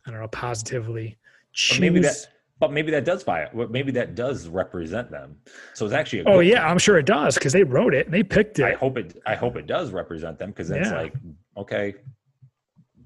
I 0.08 0.12
don't 0.12 0.22
know, 0.22 0.28
positively. 0.30 1.18
Choose, 1.52 1.82
maybe 1.82 2.00
that 2.00 2.16
but 2.62 2.72
maybe 2.72 2.92
that 2.92 3.04
does 3.04 3.26
buy 3.26 3.42
it. 3.42 3.72
Maybe 3.72 3.92
that 3.92 4.16
does 4.16 4.48
represent 4.48 5.12
them. 5.12 5.36
So 5.74 5.86
it's 5.86 5.94
actually. 5.94 6.20
A 6.20 6.22
oh, 6.24 6.26
good. 6.26 6.36
Oh 6.36 6.40
yeah, 6.40 6.62
thing. 6.62 6.72
I'm 6.72 6.78
sure 6.78 6.98
it 6.98 7.06
does 7.06 7.36
because 7.36 7.52
they 7.52 7.64
wrote 7.64 7.94
it 7.94 8.06
and 8.06 8.14
they 8.14 8.24
picked 8.24 8.60
it. 8.60 8.66
I 8.66 8.74
hope 8.74 8.98
it. 8.98 9.22
I 9.26 9.36
hope 9.36 9.58
it 9.58 9.68
does 9.68 9.92
represent 9.92 10.40
them 10.40 10.52
because 10.52 10.72
it's 10.72 10.90
yeah. 10.90 10.96
like 10.96 11.14
okay, 11.58 11.96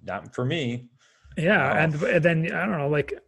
not 0.04 0.36
for 0.36 0.46
me. 0.46 0.90
Yeah, 1.38 1.74
oh. 1.74 1.78
and, 1.78 2.04
and 2.04 2.24
then 2.24 2.54
I 2.54 2.68
don't 2.68 2.78
know, 2.78 2.90
like 2.90 3.20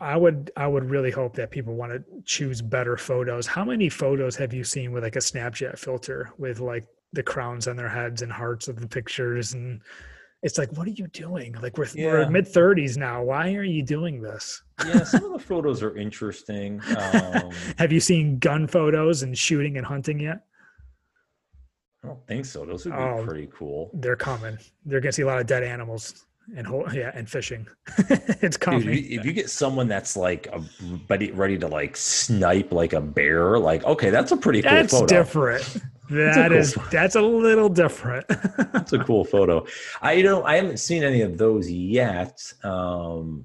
I 0.00 0.16
would 0.16 0.50
I 0.56 0.66
would 0.66 0.88
really 0.88 1.10
hope 1.10 1.34
that 1.36 1.50
people 1.50 1.74
want 1.74 1.92
to 1.92 2.02
choose 2.24 2.62
better 2.62 2.96
photos. 2.96 3.46
How 3.46 3.64
many 3.64 3.88
photos 3.88 4.34
have 4.36 4.54
you 4.54 4.64
seen 4.64 4.92
with 4.92 5.02
like 5.02 5.16
a 5.16 5.20
Snapchat 5.20 5.78
filter 5.78 6.32
with 6.38 6.58
like 6.58 6.86
the 7.12 7.22
crowns 7.22 7.68
on 7.68 7.76
their 7.76 7.88
heads 7.88 8.22
and 8.22 8.32
hearts 8.32 8.68
of 8.68 8.80
the 8.80 8.88
pictures? 8.88 9.52
And 9.52 9.82
it's 10.42 10.56
like 10.56 10.72
what 10.72 10.86
are 10.86 10.92
you 10.92 11.06
doing? 11.08 11.54
Like 11.60 11.76
we're, 11.76 11.86
yeah. 11.94 12.12
we're 12.12 12.30
mid 12.30 12.46
30s 12.46 12.96
now. 12.96 13.22
Why 13.22 13.54
are 13.54 13.62
you 13.62 13.82
doing 13.82 14.22
this? 14.22 14.62
Yeah 14.86 15.04
some 15.04 15.24
of 15.24 15.32
the 15.32 15.38
photos 15.38 15.82
are 15.82 15.94
interesting 15.96 16.80
um, 16.96 17.50
have 17.76 17.92
you 17.92 18.00
seen 18.00 18.38
gun 18.38 18.66
photos 18.66 19.22
and 19.22 19.36
shooting 19.36 19.76
and 19.76 19.84
hunting 19.84 20.18
yet? 20.18 20.46
I 22.02 22.06
don't 22.06 22.26
think 22.26 22.46
so. 22.46 22.64
Those 22.64 22.86
would 22.86 22.94
be 22.94 22.98
oh, 22.98 23.22
pretty 23.26 23.50
cool. 23.54 23.90
they're 23.92 24.16
coming. 24.16 24.56
They're 24.86 25.00
gonna 25.00 25.12
see 25.12 25.22
a 25.22 25.26
lot 25.26 25.38
of 25.38 25.46
dead 25.46 25.62
animals 25.62 26.24
and 26.56 26.94
yeah 26.94 27.10
and 27.14 27.28
fishing 27.28 27.66
it's 28.08 28.56
coming 28.56 28.82
Dude, 28.82 28.96
if 28.96 29.24
you 29.24 29.32
get 29.32 29.50
someone 29.50 29.88
that's 29.88 30.16
like 30.16 30.46
a, 30.48 30.62
ready 31.08 31.30
ready 31.32 31.58
to 31.58 31.68
like 31.68 31.96
snipe 31.96 32.72
like 32.72 32.92
a 32.92 33.00
bear 33.00 33.58
like 33.58 33.84
okay 33.84 34.10
that's 34.10 34.32
a 34.32 34.36
pretty 34.36 34.62
cool 34.62 34.70
that's 34.70 34.92
photo. 34.92 35.06
different 35.06 35.76
That 36.10 36.48
cool 36.48 36.58
is, 36.58 36.76
that's 36.90 37.14
a 37.14 37.22
little 37.22 37.68
different. 37.68 38.26
That's 38.72 38.92
a 38.92 38.98
cool 38.98 39.24
photo. 39.24 39.64
I 40.02 40.22
don't 40.22 40.44
I 40.44 40.56
haven't 40.56 40.78
seen 40.78 41.04
any 41.04 41.20
of 41.20 41.38
those 41.38 41.70
yet. 41.70 42.40
Um 42.64 43.44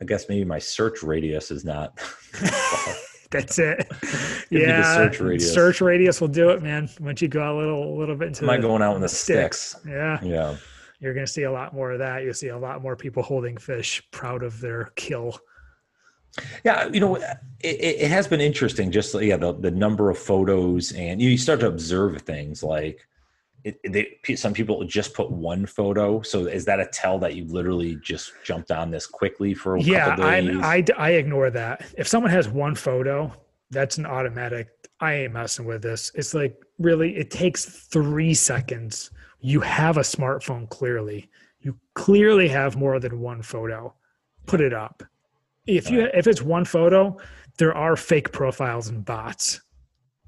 I 0.00 0.04
guess 0.04 0.28
maybe 0.28 0.44
my 0.44 0.60
search 0.60 1.02
radius 1.02 1.50
is 1.50 1.64
not. 1.64 1.98
That's 3.32 3.58
it. 3.58 3.90
yeah, 4.50 4.94
search 4.94 5.20
radius. 5.20 5.52
Search 5.52 5.80
radius 5.80 6.20
will 6.20 6.28
do 6.28 6.50
it, 6.50 6.62
man. 6.62 6.88
Once 7.00 7.20
you 7.20 7.28
go 7.28 7.42
a 7.42 7.56
little, 7.58 7.92
a 7.92 7.96
little 7.98 8.14
bit 8.14 8.28
into. 8.28 8.44
Am 8.44 8.50
I 8.50 8.58
going 8.58 8.82
out 8.82 8.94
in 8.94 9.02
the 9.02 9.08
sticks? 9.08 9.70
sticks? 9.70 9.86
Yeah. 9.86 10.20
Yeah. 10.22 10.56
You're 11.00 11.14
going 11.14 11.26
to 11.26 11.32
see 11.32 11.42
a 11.42 11.52
lot 11.52 11.74
more 11.74 11.92
of 11.92 11.98
that. 11.98 12.22
You'll 12.22 12.34
see 12.34 12.48
a 12.48 12.58
lot 12.58 12.82
more 12.82 12.96
people 12.96 13.22
holding 13.22 13.56
fish, 13.56 14.02
proud 14.10 14.42
of 14.42 14.60
their 14.60 14.92
kill. 14.96 15.38
Yeah, 16.64 16.88
you 16.88 17.00
know, 17.00 17.16
it, 17.16 17.36
it 17.60 18.10
has 18.10 18.26
been 18.26 18.40
interesting. 18.40 18.90
Just 18.90 19.14
yeah, 19.14 19.36
the 19.36 19.54
the 19.54 19.70
number 19.70 20.10
of 20.10 20.18
photos, 20.18 20.92
and 20.92 21.20
you 21.20 21.38
start 21.38 21.60
to 21.60 21.66
observe 21.66 22.22
things 22.22 22.62
like 22.62 23.06
it, 23.66 23.80
they, 23.82 24.36
some 24.36 24.52
people 24.52 24.84
just 24.84 25.12
put 25.12 25.30
one 25.30 25.66
photo. 25.66 26.22
So 26.22 26.46
is 26.46 26.64
that 26.66 26.78
a 26.78 26.86
tell 26.86 27.18
that 27.18 27.34
you 27.34 27.46
literally 27.46 27.96
just 27.96 28.32
jumped 28.44 28.70
on 28.70 28.92
this 28.92 29.06
quickly 29.06 29.54
for 29.54 29.76
a 29.76 29.82
yeah, 29.82 30.10
couple 30.10 30.24
days? 30.24 30.60
I, 30.62 30.76
I, 30.76 30.84
I 30.96 31.10
ignore 31.12 31.50
that. 31.50 31.84
If 31.98 32.06
someone 32.06 32.30
has 32.30 32.48
one 32.48 32.76
photo, 32.76 33.32
that's 33.70 33.98
an 33.98 34.06
automatic. 34.06 34.68
I 35.00 35.14
ain't 35.14 35.32
messing 35.32 35.66
with 35.66 35.82
this. 35.82 36.12
It's 36.14 36.32
like 36.32 36.56
really, 36.78 37.16
it 37.16 37.30
takes 37.30 37.64
three 37.64 38.34
seconds. 38.34 39.10
You 39.46 39.60
have 39.60 39.96
a 39.96 40.00
smartphone 40.00 40.68
clearly. 40.68 41.30
You 41.60 41.78
clearly 41.94 42.48
have 42.48 42.74
more 42.74 42.98
than 42.98 43.20
one 43.20 43.42
photo. 43.42 43.94
Put 44.46 44.60
it 44.60 44.74
up. 44.74 45.04
If 45.68 45.88
you 45.88 46.08
if 46.12 46.26
it's 46.26 46.42
one 46.42 46.64
photo, 46.64 47.16
there 47.56 47.72
are 47.72 47.94
fake 47.94 48.32
profiles 48.32 48.88
and 48.88 49.04
bots. 49.04 49.60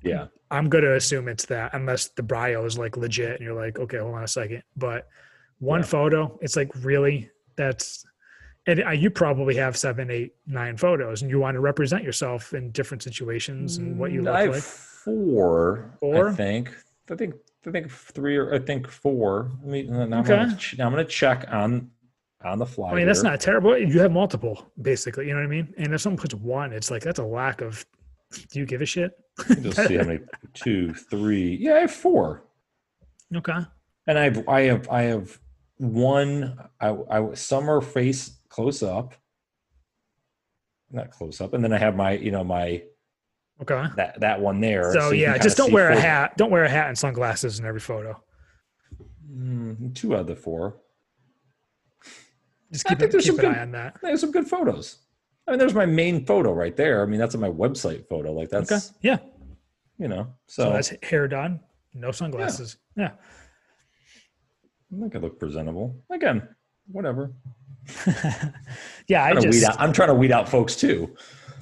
Yeah. 0.04 0.26
I'm 0.52 0.68
going 0.68 0.84
to 0.84 0.94
assume 0.94 1.26
it's 1.26 1.46
that 1.46 1.74
unless 1.74 2.10
the 2.10 2.22
bio 2.22 2.64
is 2.64 2.78
like 2.78 2.96
legit 2.96 3.32
and 3.32 3.40
you're 3.40 3.60
like, 3.60 3.80
okay, 3.80 3.98
hold 3.98 4.14
on 4.14 4.22
a 4.22 4.28
second. 4.28 4.62
But 4.76 5.08
one 5.58 5.80
yeah. 5.80 5.86
photo, 5.86 6.38
it's 6.40 6.54
like 6.54 6.70
really 6.76 7.28
that's, 7.56 8.06
and 8.68 8.80
you 9.02 9.10
probably 9.10 9.56
have 9.56 9.76
seven, 9.76 10.12
eight, 10.12 10.34
nine 10.46 10.76
photos, 10.76 11.22
and 11.22 11.30
you 11.30 11.40
want 11.40 11.56
to 11.56 11.60
represent 11.60 12.04
yourself 12.04 12.54
in 12.54 12.70
different 12.70 13.02
situations 13.02 13.78
and 13.78 13.98
what 13.98 14.12
you 14.12 14.22
look 14.22 14.36
I 14.36 14.44
like. 14.44 14.62
Four, 14.62 15.90
four, 15.98 16.28
I 16.28 16.34
think. 16.34 16.72
I 17.10 17.16
think 17.16 17.34
I 17.66 17.70
think 17.70 17.90
three 17.90 18.36
or 18.36 18.54
I 18.54 18.58
think 18.58 18.88
four. 18.88 19.50
I 19.62 19.66
mean, 19.66 19.86
now 20.10 20.20
okay. 20.20 20.34
I'm, 20.34 20.48
gonna, 20.48 20.58
I'm 20.78 20.90
gonna 20.90 21.04
check 21.04 21.46
on 21.50 21.90
on 22.44 22.58
the 22.58 22.66
fly. 22.66 22.88
I 22.88 22.90
mean, 22.92 22.98
here. 22.98 23.06
that's 23.06 23.22
not 23.22 23.40
terrible. 23.40 23.76
You 23.76 23.98
have 24.00 24.12
multiple, 24.12 24.70
basically. 24.80 25.26
You 25.26 25.34
know 25.34 25.40
what 25.40 25.46
I 25.46 25.50
mean? 25.50 25.74
And 25.76 25.92
if 25.92 26.00
someone 26.00 26.18
puts 26.18 26.34
one, 26.34 26.72
it's 26.72 26.90
like 26.90 27.02
that's 27.02 27.18
a 27.18 27.24
lack 27.24 27.60
of. 27.60 27.84
Do 28.50 28.60
you 28.60 28.66
give 28.66 28.82
a 28.82 28.86
shit? 28.86 29.12
Just 29.62 29.88
see 29.88 29.96
how 29.96 30.04
many. 30.04 30.20
Two, 30.54 30.92
three. 30.92 31.56
Yeah, 31.60 31.76
I 31.76 31.80
have 31.80 31.90
four. 31.90 32.44
Okay. 33.34 33.58
And 34.06 34.18
I 34.18 34.24
have, 34.24 34.48
I 34.48 34.60
have, 34.62 34.88
I 34.88 35.02
have 35.02 35.38
one. 35.78 36.58
I, 36.80 36.96
I 37.10 37.34
summer 37.34 37.80
face 37.80 38.38
close 38.48 38.82
up. 38.82 39.14
Not 40.90 41.10
close 41.10 41.40
up, 41.40 41.52
and 41.54 41.62
then 41.62 41.72
I 41.72 41.78
have 41.78 41.96
my, 41.96 42.12
you 42.12 42.30
know, 42.30 42.44
my. 42.44 42.82
Okay. 43.60 43.86
That 43.96 44.20
that 44.20 44.40
one 44.40 44.60
there. 44.60 44.92
So, 44.92 45.00
so 45.00 45.10
yeah, 45.10 45.36
just 45.38 45.56
don't 45.56 45.72
wear 45.72 45.90
a 45.90 46.00
hat. 46.00 46.36
Don't 46.36 46.50
wear 46.50 46.64
a 46.64 46.68
hat 46.68 46.88
and 46.88 46.96
sunglasses 46.96 47.58
in 47.58 47.66
every 47.66 47.80
photo. 47.80 48.22
Mm, 49.30 49.94
two 49.94 50.14
out 50.14 50.20
of 50.20 50.26
the 50.28 50.36
four. 50.36 50.76
Just 52.72 52.84
keep, 52.84 52.96
I 52.96 53.00
think 53.00 53.12
there's 53.12 53.24
keep 53.24 53.34
some 53.34 53.44
an 53.44 53.50
good, 53.50 53.58
eye 53.58 53.62
on 53.62 53.72
that. 53.72 53.96
There's 54.02 54.20
some 54.20 54.30
good 54.30 54.46
photos. 54.46 54.98
I 55.46 55.52
mean, 55.52 55.58
there's 55.58 55.74
my 55.74 55.86
main 55.86 56.26
photo 56.26 56.52
right 56.52 56.76
there. 56.76 57.02
I 57.02 57.06
mean, 57.06 57.18
that's 57.18 57.34
on 57.34 57.40
my 57.40 57.50
website 57.50 58.06
photo. 58.08 58.32
Like 58.32 58.50
that's 58.50 58.70
okay. 58.70 58.96
yeah. 59.02 59.18
You 59.98 60.06
know, 60.06 60.34
so, 60.46 60.64
so 60.64 60.72
that's 60.72 60.92
hair 61.02 61.26
done, 61.26 61.60
no 61.92 62.12
sunglasses. 62.12 62.76
Yeah. 62.96 63.10
yeah. 64.92 64.96
I 64.96 65.00
think 65.00 65.16
I 65.16 65.18
look 65.18 65.40
presentable. 65.40 65.96
Again, 66.10 66.46
whatever. 66.86 67.32
yeah, 69.08 69.24
I 69.24 69.34
just 69.34 69.64
out, 69.64 69.80
I'm 69.80 69.92
trying 69.92 70.08
to 70.08 70.14
weed 70.14 70.30
out 70.30 70.48
folks 70.48 70.76
too. 70.76 71.16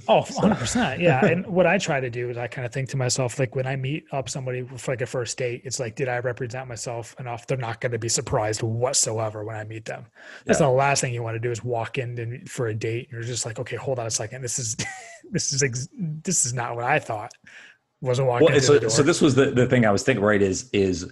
Oh, 0.08 0.22
100%. 0.28 1.00
Yeah. 1.00 1.24
and 1.24 1.46
what 1.58 1.66
I 1.66 1.78
try 1.78 2.00
to 2.00 2.10
do 2.10 2.30
is 2.30 2.36
I 2.36 2.46
kind 2.46 2.66
of 2.66 2.72
think 2.72 2.88
to 2.90 2.96
myself, 2.96 3.38
like 3.38 3.54
when 3.54 3.66
I 3.66 3.76
meet 3.76 4.04
up 4.12 4.28
somebody 4.28 4.64
for 4.76 4.92
like 4.92 5.00
a 5.00 5.06
first 5.06 5.38
date, 5.38 5.62
it's 5.64 5.80
like, 5.80 5.96
did 5.96 6.08
I 6.08 6.18
represent 6.18 6.68
myself 6.68 7.14
enough? 7.18 7.46
They're 7.46 7.58
not 7.58 7.80
going 7.80 7.92
to 7.92 7.98
be 7.98 8.08
surprised 8.08 8.62
whatsoever 8.62 9.44
when 9.44 9.56
I 9.56 9.64
meet 9.64 9.84
them. 9.84 10.06
That's 10.44 10.60
yeah. 10.60 10.66
the 10.66 10.72
last 10.72 11.00
thing 11.00 11.12
you 11.12 11.22
want 11.22 11.34
to 11.34 11.40
do 11.40 11.50
is 11.50 11.64
walk 11.64 11.98
in 11.98 12.44
for 12.46 12.68
a 12.68 12.74
date. 12.74 13.08
And 13.10 13.18
You're 13.18 13.22
just 13.22 13.46
like, 13.46 13.58
okay, 13.58 13.76
hold 13.76 13.98
on 13.98 14.06
a 14.06 14.10
second. 14.10 14.42
This 14.42 14.58
is, 14.58 14.76
this 15.30 15.52
is, 15.52 15.62
ex- 15.62 15.88
this 15.92 16.46
is 16.46 16.54
not 16.54 16.76
what 16.76 16.84
I 16.84 16.98
thought. 16.98 17.32
Wasn't 18.00 18.28
walking. 18.28 18.48
Well, 18.50 18.60
so, 18.60 18.88
so 18.88 19.02
this 19.02 19.20
was 19.20 19.34
the, 19.34 19.50
the 19.50 19.66
thing 19.66 19.86
I 19.86 19.90
was 19.90 20.02
thinking, 20.02 20.24
right? 20.24 20.42
Is, 20.42 20.68
is 20.72 21.10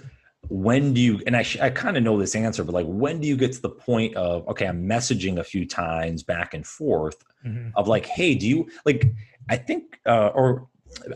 when 0.49 0.92
do 0.92 1.01
you 1.01 1.20
and 1.26 1.36
i, 1.36 1.42
sh- 1.42 1.61
I 1.61 1.70
kind 1.70 1.97
of 1.97 2.03
know 2.03 2.18
this 2.18 2.34
answer 2.34 2.64
but 2.64 2.74
like 2.74 2.86
when 2.86 3.20
do 3.20 3.28
you 3.28 3.36
get 3.36 3.53
to 3.53 3.62
the 3.62 3.70
point 3.70 4.14
of 4.16 4.47
okay 4.49 4.66
i'm 4.66 4.86
messaging 4.86 5.38
a 5.38 5.45
few 5.45 5.66
times 5.66 6.22
back 6.22 6.55
and 6.55 6.66
forth 6.66 7.24
mm-hmm. 7.45 7.70
of 7.76 7.88
like 7.88 8.07
hey 8.07 8.34
do 8.34 8.47
you 8.47 8.68
like 8.84 9.12
i 9.49 9.57
think 9.57 9.99
uh 10.07 10.28
or 10.34 10.68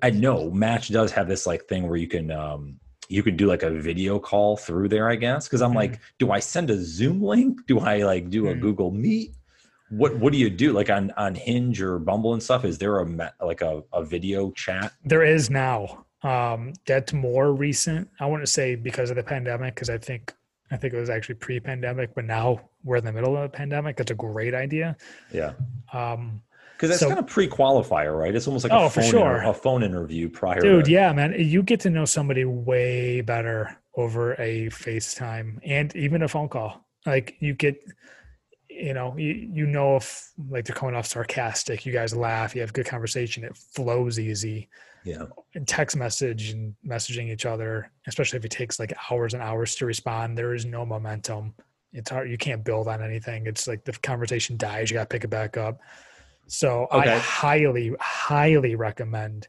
i 0.03 0.11
know 0.11 0.51
match 0.51 0.89
does 0.89 1.13
have 1.13 1.29
this 1.29 1.47
like 1.47 1.65
thing 1.67 1.89
where 1.89 1.97
you 1.97 2.09
can 2.09 2.31
um 2.31 2.79
you 3.09 3.23
can 3.23 3.37
do 3.37 3.47
like 3.47 3.63
a 3.63 3.71
video 3.71 4.19
call 4.19 4.57
through 4.57 4.89
there 4.89 5.09
i 5.09 5.17
guess 5.17 5.47
because 5.47 5.63
i'm 5.63 5.71
mm-hmm. 5.71 5.79
like 5.79 6.01
do 6.19 6.31
i 6.31 6.39
send 6.39 6.71
a 6.71 6.77
zoom 6.83 7.23
link 7.23 7.59
do 7.67 7.81
i 7.81 8.03
like 8.03 8.31
do 8.31 8.49
a 8.49 8.53
mm-hmm. 8.53 8.61
google 8.61 8.91
meet 8.91 9.35
what 9.91 10.17
what 10.19 10.33
do 10.33 10.39
you 10.39 10.51
do 10.51 10.73
like 10.73 10.91
on 10.91 11.11
on 11.17 11.35
hinge 11.35 11.81
or 11.81 11.99
bumble 11.99 12.35
and 12.35 12.43
stuff 12.43 12.65
is 12.65 12.79
there 12.79 12.99
a 13.01 13.33
like 13.41 13.63
a, 13.63 13.83
a 13.93 14.05
video 14.05 14.51
chat 14.53 14.93
there 15.05 15.23
is 15.23 15.49
now 15.49 16.05
um, 16.23 16.73
that's 16.87 17.13
more 17.13 17.53
recent. 17.53 18.09
I 18.21 18.27
want 18.27 18.43
to 18.43 18.47
say 18.47 18.75
because 18.75 19.11
of 19.11 19.17
the 19.17 19.23
pandemic, 19.23 19.75
because 19.75 19.91
I 19.91 19.99
think 19.99 20.35
I 20.71 20.77
think 20.77 20.95
it 20.95 21.01
was 21.01 21.11
actually 21.11 21.37
pre-pandemic, 21.37 22.15
but 22.15 22.25
now 22.25 22.61
we're 22.85 22.97
in 22.97 23.05
the 23.05 23.13
middle 23.13 23.37
of 23.37 23.45
a 23.45 23.49
pandemic. 23.49 23.97
That's 23.97 24.11
a 24.11 24.15
great 24.15 24.55
idea. 24.55 24.97
Yeah. 25.33 25.53
Um, 25.93 26.43
because 26.77 26.91
that's 26.91 27.01
so, 27.01 27.09
kind 27.09 27.19
of 27.19 27.27
pre-qualifier, 27.27 28.17
right? 28.17 28.33
It's 28.33 28.47
almost 28.47 28.65
like 28.65 28.73
oh, 28.73 28.87
a, 28.87 28.91
phone 28.91 29.05
sure. 29.05 29.39
inter- 29.39 29.51
a 29.51 29.55
phone 29.55 29.83
interview 29.83 30.29
prior. 30.29 30.61
Dude, 30.61 30.85
to- 30.85 30.91
yeah, 30.91 31.13
man, 31.13 31.35
you 31.37 31.61
get 31.63 31.81
to 31.81 31.91
know 31.91 32.05
somebody 32.05 32.45
way 32.45 33.21
better 33.21 33.77
over 33.97 34.35
a 34.35 34.67
FaceTime 34.67 35.59
and 35.65 35.95
even 35.97 36.23
a 36.23 36.29
phone 36.29 36.49
call. 36.49 36.87
Like 37.05 37.35
you 37.41 37.55
get, 37.55 37.83
you 38.79 38.95
know, 38.95 39.15
you 39.17 39.49
you 39.53 39.67
know 39.67 39.97
if 39.97 40.31
like 40.49 40.65
they're 40.65 40.77
coming 40.77 40.95
off 40.95 41.07
sarcastic, 41.07 41.85
you 41.85 41.93
guys 41.93 42.15
laugh, 42.15 42.55
you 42.55 42.61
have 42.61 42.73
good 42.73 42.87
conversation, 42.87 43.45
it 43.45 43.57
flows 43.57 44.19
easy. 44.19 44.69
Yeah. 45.05 45.25
And 45.55 45.67
text 45.67 45.97
message 45.97 46.51
and 46.51 46.75
messaging 46.87 47.31
each 47.31 47.47
other 47.47 47.91
especially 48.07 48.39
if 48.39 48.45
it 48.45 48.51
takes 48.51 48.79
like 48.79 48.93
hours 49.11 49.35
and 49.35 49.43
hours 49.43 49.75
to 49.77 49.87
respond 49.87 50.37
there 50.37 50.55
is 50.55 50.65
no 50.65 50.85
momentum. 50.85 51.55
It's 51.93 52.11
hard 52.11 52.31
you 52.31 52.37
can't 52.37 52.65
build 52.65 52.89
on 52.89 53.03
anything. 53.03 53.47
It's 53.47 53.67
like 53.67 53.85
the 53.85 53.93
conversation 53.93 54.57
dies 54.57 54.91
you 54.91 54.95
got 54.95 55.09
to 55.09 55.15
pick 55.15 55.25
it 55.25 55.31
back 55.31 55.57
up. 55.57 55.81
So 56.47 56.89
okay. 56.91 57.13
i 57.13 57.19
highly 57.19 57.95
highly 58.01 58.75
recommend 58.75 59.49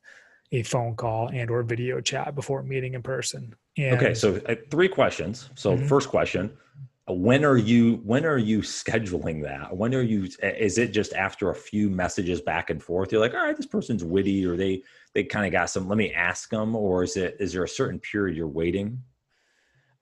a 0.52 0.64
phone 0.64 0.96
call 0.96 1.30
and 1.30 1.50
or 1.50 1.64
video 1.64 2.02
chat 2.02 2.36
before 2.36 2.64
meeting 2.64 2.94
in 2.94 3.02
person. 3.02 3.56
And, 3.78 3.98
okay 3.98 4.14
so 4.14 4.40
uh, 4.48 4.56
three 4.70 4.88
questions. 4.88 5.50
So 5.56 5.76
mm-hmm. 5.76 5.88
first 5.88 6.10
question 6.10 6.52
when 7.14 7.44
are 7.44 7.58
you 7.58 7.96
when 8.04 8.26
are 8.26 8.38
you 8.38 8.60
scheduling 8.60 9.44
that? 9.44 9.76
When 9.76 9.96
are 9.96 10.02
you 10.02 10.28
is 10.44 10.78
it 10.78 10.92
just 10.92 11.14
after 11.14 11.50
a 11.50 11.56
few 11.56 11.90
messages 11.90 12.42
back 12.42 12.70
and 12.70 12.82
forth 12.82 13.12
you're 13.12 13.22
like 13.22 13.34
all 13.34 13.44
right 13.44 13.58
this 13.58 13.66
person's 13.66 14.04
witty 14.04 14.46
or 14.46 14.56
they 14.56 14.84
they 15.14 15.24
kind 15.24 15.46
of 15.46 15.52
got 15.52 15.70
some 15.70 15.88
let 15.88 15.98
me 15.98 16.14
ask 16.14 16.50
them 16.50 16.76
or 16.76 17.04
is 17.04 17.18
it 17.18 17.38
is 17.40 17.54
there 17.54 17.64
a 17.64 17.70
certain 17.70 18.00
period 18.00 18.38
you're 18.38 18.48
waiting? 18.48 19.02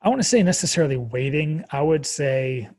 I 0.01 0.09
want 0.09 0.21
to 0.21 0.27
say 0.27 0.43
necessarily 0.43 0.97
waiting. 0.97 1.63
I 1.71 1.81
would 1.81 2.05
say 2.05 2.69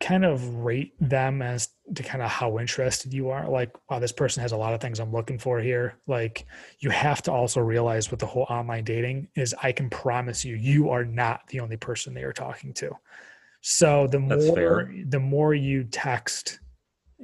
kind 0.00 0.24
of 0.24 0.56
rate 0.56 0.94
them 1.00 1.42
as 1.42 1.68
to 1.94 2.02
kind 2.02 2.22
of 2.22 2.30
how 2.30 2.58
interested 2.58 3.12
you 3.12 3.30
are 3.30 3.48
like 3.48 3.70
wow 3.90 3.98
this 3.98 4.12
person 4.12 4.40
has 4.42 4.52
a 4.52 4.56
lot 4.56 4.74
of 4.74 4.80
things 4.80 5.00
i'm 5.00 5.12
looking 5.12 5.38
for 5.38 5.60
here 5.60 5.94
like 6.06 6.46
you 6.78 6.90
have 6.90 7.22
to 7.22 7.32
also 7.32 7.60
realize 7.60 8.10
with 8.10 8.20
the 8.20 8.26
whole 8.26 8.46
online 8.48 8.84
dating 8.84 9.28
is 9.34 9.54
i 9.62 9.72
can 9.72 9.90
promise 9.90 10.44
you 10.44 10.56
you 10.56 10.90
are 10.90 11.04
not 11.04 11.46
the 11.48 11.60
only 11.60 11.76
person 11.76 12.14
they 12.14 12.22
are 12.24 12.32
talking 12.32 12.72
to 12.72 12.90
so 13.60 14.06
the 14.08 14.18
That's 14.18 14.46
more 14.46 14.54
fair. 14.56 14.94
the 15.08 15.20
more 15.20 15.54
you 15.54 15.84
text 15.84 16.60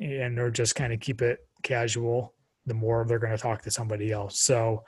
and 0.01 0.39
or 0.39 0.51
just 0.51 0.77
kind 0.77 0.93
of 0.93 1.01
keep 1.01 1.23
it 1.23 1.41
casual 1.63 2.35
the 2.69 2.75
more 2.75 3.05
they're 3.05 3.19
going 3.19 3.35
to 3.35 3.43
talk 3.43 3.63
to 3.63 3.71
somebody 3.71 4.13
else. 4.13 4.39
So 4.39 4.85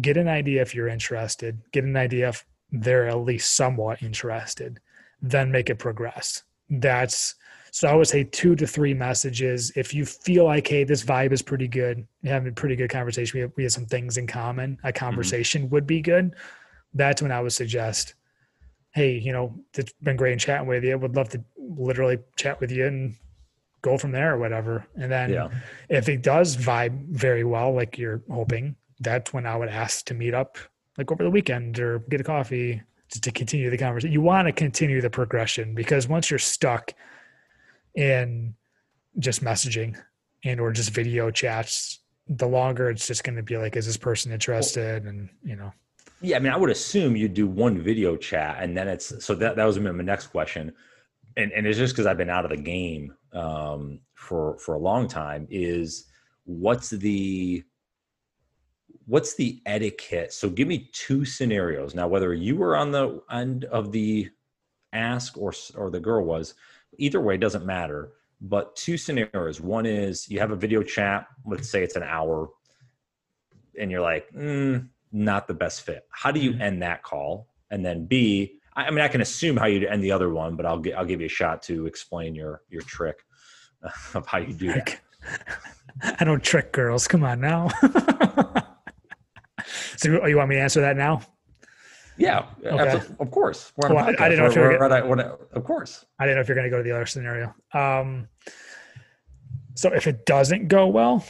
get 0.00 0.16
an 0.16 0.28
idea 0.28 0.60
if 0.60 0.74
you're 0.74 0.88
interested, 0.88 1.60
get 1.72 1.84
an 1.84 1.96
idea 1.96 2.28
if 2.28 2.44
they're 2.70 3.08
at 3.08 3.18
least 3.18 3.56
somewhat 3.56 4.02
interested, 4.02 4.80
then 5.22 5.50
make 5.50 5.70
it 5.70 5.76
progress. 5.76 6.42
That's 6.68 7.36
so 7.72 7.88
I 7.88 7.94
would 7.94 8.08
say 8.08 8.24
two 8.24 8.56
to 8.56 8.66
three 8.66 8.94
messages. 8.94 9.72
If 9.76 9.94
you 9.94 10.04
feel 10.04 10.44
like, 10.44 10.66
hey, 10.66 10.84
this 10.84 11.04
vibe 11.04 11.32
is 11.32 11.42
pretty 11.42 11.68
good, 11.68 12.06
having 12.24 12.48
a 12.48 12.52
pretty 12.52 12.76
good 12.76 12.90
conversation, 12.90 13.38
we 13.38 13.42
have, 13.42 13.52
we 13.56 13.62
have 13.64 13.72
some 13.72 13.86
things 13.86 14.16
in 14.16 14.26
common, 14.26 14.78
a 14.82 14.88
mm-hmm. 14.88 14.98
conversation 14.98 15.62
mm-hmm. 15.62 15.74
would 15.74 15.86
be 15.86 16.00
good. 16.00 16.34
That's 16.94 17.22
when 17.22 17.32
I 17.32 17.40
would 17.40 17.52
suggest, 17.52 18.14
hey, 18.92 19.18
you 19.18 19.32
know, 19.32 19.54
it's 19.74 19.92
been 20.02 20.16
great 20.16 20.38
chatting 20.40 20.66
with 20.66 20.84
you. 20.84 20.92
I 20.92 20.96
would 20.96 21.14
love 21.14 21.28
to 21.30 21.44
literally 21.56 22.18
chat 22.36 22.60
with 22.60 22.72
you 22.72 22.86
and 22.86 23.14
go 23.82 23.96
from 23.96 24.12
there 24.12 24.34
or 24.34 24.38
whatever. 24.38 24.86
And 24.96 25.10
then 25.10 25.30
yeah. 25.30 25.48
if 25.88 26.08
it 26.08 26.22
does 26.22 26.56
vibe 26.56 27.08
very 27.08 27.44
well, 27.44 27.72
like 27.72 27.96
you're 27.96 28.22
hoping, 28.30 28.76
that's 29.00 29.32
when 29.32 29.46
I 29.46 29.56
would 29.56 29.68
ask 29.68 30.04
to 30.06 30.14
meet 30.14 30.34
up 30.34 30.58
like 30.98 31.10
over 31.10 31.22
the 31.22 31.30
weekend 31.30 31.78
or 31.78 32.00
get 32.10 32.20
a 32.20 32.24
coffee 32.24 32.82
to, 33.10 33.20
to 33.20 33.30
continue 33.30 33.70
the 33.70 33.78
conversation. 33.78 34.12
You 34.12 34.20
want 34.20 34.46
to 34.46 34.52
continue 34.52 35.00
the 35.00 35.10
progression 35.10 35.74
because 35.74 36.08
once 36.08 36.30
you're 36.30 36.38
stuck 36.38 36.92
in 37.94 38.54
just 39.18 39.42
messaging 39.42 39.96
and 40.44 40.60
or 40.60 40.72
just 40.72 40.90
video 40.90 41.30
chats, 41.30 42.00
the 42.28 42.46
longer 42.46 42.90
it's 42.90 43.06
just 43.06 43.24
going 43.24 43.36
to 43.36 43.42
be 43.42 43.56
like, 43.56 43.76
is 43.76 43.86
this 43.86 43.96
person 43.96 44.32
interested? 44.32 45.04
And 45.04 45.28
you 45.42 45.56
know, 45.56 45.72
yeah, 46.20 46.36
I 46.36 46.40
mean, 46.40 46.52
I 46.52 46.56
would 46.56 46.70
assume 46.70 47.16
you 47.16 47.28
do 47.28 47.46
one 47.46 47.80
video 47.80 48.16
chat 48.16 48.62
and 48.62 48.76
then 48.76 48.88
it's 48.88 49.24
so 49.24 49.34
that 49.36 49.56
that 49.56 49.64
was 49.64 49.78
my 49.78 49.90
next 49.90 50.28
question, 50.28 50.72
and 51.36 51.52
and 51.52 51.66
it's 51.66 51.78
just 51.78 51.94
because 51.94 52.06
I've 52.06 52.18
been 52.18 52.30
out 52.30 52.44
of 52.44 52.50
the 52.50 52.56
game 52.56 53.14
um, 53.32 54.00
for 54.14 54.58
for 54.58 54.74
a 54.74 54.78
long 54.78 55.08
time. 55.08 55.46
Is 55.50 56.06
what's 56.44 56.90
the 56.90 57.64
what's 59.06 59.34
the 59.34 59.60
etiquette? 59.66 60.32
So 60.32 60.48
give 60.48 60.68
me 60.68 60.90
two 60.92 61.24
scenarios 61.24 61.94
now. 61.94 62.06
Whether 62.06 62.34
you 62.34 62.56
were 62.56 62.76
on 62.76 62.90
the 62.90 63.22
end 63.30 63.64
of 63.64 63.90
the 63.90 64.28
ask 64.92 65.36
or 65.36 65.52
or 65.74 65.90
the 65.90 66.00
girl 66.00 66.24
was, 66.24 66.54
either 66.98 67.20
way 67.20 67.36
doesn't 67.36 67.64
matter 67.64 68.12
but 68.40 68.74
two 68.74 68.96
scenarios. 68.96 69.60
One 69.60 69.84
is 69.86 70.28
you 70.28 70.40
have 70.40 70.50
a 70.50 70.56
video 70.56 70.82
chat, 70.82 71.26
let's 71.44 71.68
say 71.68 71.82
it's 71.82 71.96
an 71.96 72.02
hour, 72.02 72.48
and 73.78 73.90
you're 73.90 74.00
like, 74.00 74.32
mm, 74.32 74.88
not 75.12 75.46
the 75.46 75.54
best 75.54 75.82
fit. 75.82 76.06
How 76.10 76.30
do 76.30 76.40
you 76.40 76.52
mm-hmm. 76.52 76.62
end 76.62 76.82
that 76.82 77.02
call? 77.02 77.48
And 77.70 77.84
then 77.84 78.06
B, 78.06 78.58
I 78.74 78.90
mean, 78.90 79.00
I 79.00 79.08
can 79.08 79.20
assume 79.20 79.56
how 79.56 79.66
you 79.66 79.86
end 79.86 80.02
the 80.02 80.12
other 80.12 80.30
one, 80.30 80.56
but 80.56 80.64
I'll 80.64 80.82
I'll 80.96 81.04
give 81.04 81.20
you 81.20 81.26
a 81.26 81.30
shot 81.30 81.62
to 81.64 81.86
explain 81.86 82.34
your 82.34 82.62
your 82.68 82.82
trick 82.82 83.18
of 84.14 84.26
how 84.26 84.38
you 84.38 84.54
do 84.54 84.72
that. 84.72 85.00
I 86.20 86.24
don't 86.24 86.42
trick 86.42 86.72
girls. 86.72 87.06
Come 87.06 87.24
on 87.24 87.40
now. 87.40 87.68
so 89.96 90.26
you 90.26 90.36
want 90.36 90.48
me 90.48 90.54
to 90.54 90.62
answer 90.62 90.80
that 90.80 90.96
now? 90.96 91.20
Yeah, 92.20 92.44
okay. 92.62 93.00
of 93.18 93.30
course. 93.30 93.72
Well, 93.78 93.96
I, 93.96 94.08
I, 94.08 94.28
didn't 94.28 94.38
know 94.38 94.46
if 94.46 94.54
you 94.54 94.60
were 94.60 94.76
gonna, 94.76 95.38
of 95.52 95.64
course. 95.64 96.04
I 96.18 96.26
didn't 96.26 96.36
know 96.36 96.42
if 96.42 96.48
you're 96.48 96.54
going 96.54 96.66
to 96.66 96.70
go 96.70 96.76
to 96.76 96.82
the 96.82 96.94
other 96.94 97.06
scenario. 97.06 97.54
Um, 97.72 98.28
so 99.74 99.90
if 99.94 100.06
it 100.06 100.26
doesn't 100.26 100.68
go 100.68 100.86
well, 100.86 101.24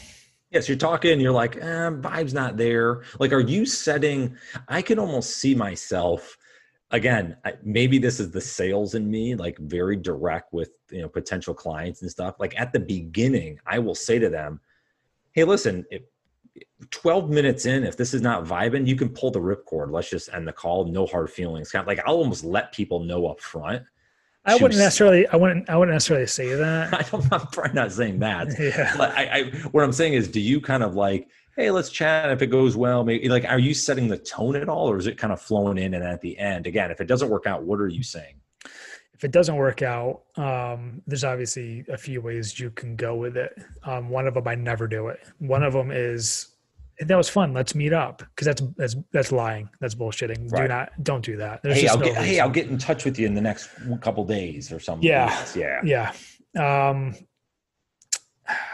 yes, 0.50 0.68
you're 0.68 0.76
talking. 0.76 1.20
You're 1.20 1.30
like, 1.30 1.56
eh, 1.56 1.90
vibe's 1.90 2.34
not 2.34 2.56
there. 2.56 3.02
Like, 3.20 3.32
are 3.32 3.38
you 3.40 3.66
setting? 3.66 4.36
I 4.66 4.82
can 4.82 4.98
almost 4.98 5.36
see 5.36 5.54
myself. 5.54 6.36
Again, 6.90 7.36
maybe 7.62 7.98
this 7.98 8.18
is 8.18 8.32
the 8.32 8.40
sales 8.40 8.96
in 8.96 9.08
me, 9.08 9.36
like 9.36 9.58
very 9.58 9.94
direct 9.94 10.52
with 10.52 10.70
you 10.90 11.02
know 11.02 11.08
potential 11.08 11.54
clients 11.54 12.02
and 12.02 12.10
stuff. 12.10 12.34
Like 12.40 12.58
at 12.58 12.72
the 12.72 12.80
beginning, 12.80 13.60
I 13.64 13.78
will 13.78 13.94
say 13.94 14.18
to 14.18 14.28
them, 14.28 14.60
"Hey, 15.30 15.44
listen, 15.44 15.86
12 16.90 17.30
minutes 17.30 17.66
in, 17.66 17.84
if 17.84 17.96
this 17.96 18.14
is 18.14 18.22
not 18.22 18.44
vibing, 18.44 18.86
you 18.86 18.96
can 18.96 19.08
pull 19.08 19.30
the 19.30 19.40
ripcord. 19.40 19.90
Let's 19.90 20.10
just 20.10 20.32
end 20.32 20.48
the 20.48 20.52
call. 20.52 20.86
No 20.86 21.06
hard 21.06 21.30
feelings. 21.30 21.70
Kind 21.70 21.82
of 21.82 21.86
like 21.86 22.00
I'll 22.06 22.16
almost 22.16 22.44
let 22.44 22.72
people 22.72 23.00
know 23.00 23.26
up 23.26 23.40
front. 23.40 23.82
I 24.44 24.54
wouldn't 24.54 24.78
necessarily. 24.78 25.26
I 25.28 25.36
wouldn't. 25.36 25.68
I 25.68 25.76
wouldn't 25.76 25.94
necessarily 25.94 26.26
say 26.26 26.54
that. 26.54 26.94
I 26.98 27.02
don't, 27.02 27.30
I'm 27.32 27.46
probably 27.48 27.74
not 27.74 27.92
saying 27.92 28.18
that. 28.20 28.48
yeah. 28.58 28.94
But 28.96 29.10
I, 29.10 29.24
I, 29.24 29.42
what 29.70 29.84
I'm 29.84 29.92
saying 29.92 30.14
is, 30.14 30.28
do 30.28 30.40
you 30.40 30.60
kind 30.60 30.82
of 30.82 30.94
like, 30.94 31.28
hey, 31.56 31.70
let's 31.70 31.90
chat. 31.90 32.30
If 32.30 32.40
it 32.42 32.46
goes 32.46 32.76
well, 32.76 33.04
maybe 33.04 33.28
like, 33.28 33.44
are 33.44 33.58
you 33.58 33.74
setting 33.74 34.08
the 34.08 34.18
tone 34.18 34.56
at 34.56 34.68
all, 34.68 34.90
or 34.90 34.96
is 34.96 35.06
it 35.06 35.18
kind 35.18 35.32
of 35.32 35.40
flowing 35.40 35.78
in? 35.78 35.94
And 35.94 36.04
at 36.04 36.20
the 36.22 36.38
end, 36.38 36.66
again, 36.66 36.90
if 36.90 37.00
it 37.00 37.06
doesn't 37.06 37.28
work 37.28 37.46
out, 37.46 37.64
what 37.64 37.80
are 37.80 37.88
you 37.88 38.02
saying? 38.02 38.36
If 39.12 39.24
it 39.24 39.32
doesn't 39.32 39.56
work 39.56 39.82
out, 39.82 40.22
um, 40.36 41.02
there's 41.06 41.24
obviously 41.24 41.84
a 41.90 41.98
few 41.98 42.22
ways 42.22 42.58
you 42.58 42.70
can 42.70 42.96
go 42.96 43.14
with 43.16 43.36
it. 43.36 43.52
Um, 43.84 44.08
one 44.08 44.26
of 44.26 44.32
them, 44.32 44.48
I 44.48 44.54
never 44.54 44.88
do 44.88 45.08
it. 45.08 45.20
One 45.38 45.62
of 45.62 45.74
them 45.74 45.90
is 45.90 46.49
that 47.00 47.16
was 47.16 47.28
fun. 47.28 47.52
Let's 47.54 47.74
meet 47.74 47.92
up 47.92 48.18
because 48.18 48.46
that's 48.46 48.62
that's 48.76 48.96
that's 49.12 49.32
lying. 49.32 49.68
That's 49.80 49.94
bullshitting. 49.94 50.52
Right. 50.52 50.62
Do 50.62 50.68
not 50.68 50.90
don't 51.02 51.24
do 51.24 51.36
that. 51.38 51.62
There's 51.62 51.80
hey, 51.80 51.88
I'll 51.88 51.98
no 51.98 52.04
get 52.04 52.16
hey, 52.16 52.40
I'll 52.40 52.50
get 52.50 52.68
in 52.68 52.78
touch 52.78 53.04
with 53.04 53.18
you 53.18 53.26
in 53.26 53.34
the 53.34 53.40
next 53.40 53.70
couple 54.00 54.24
days 54.24 54.72
or 54.72 54.80
something. 54.80 55.08
Yeah, 55.08 55.46
yeah, 55.54 55.80
yeah. 55.84 56.92
Um, 56.92 57.14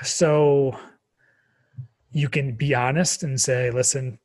so 0.02 0.76
you 2.10 2.28
can 2.28 2.54
be 2.54 2.74
honest 2.74 3.22
and 3.22 3.40
say, 3.40 3.70
listen, 3.70 4.18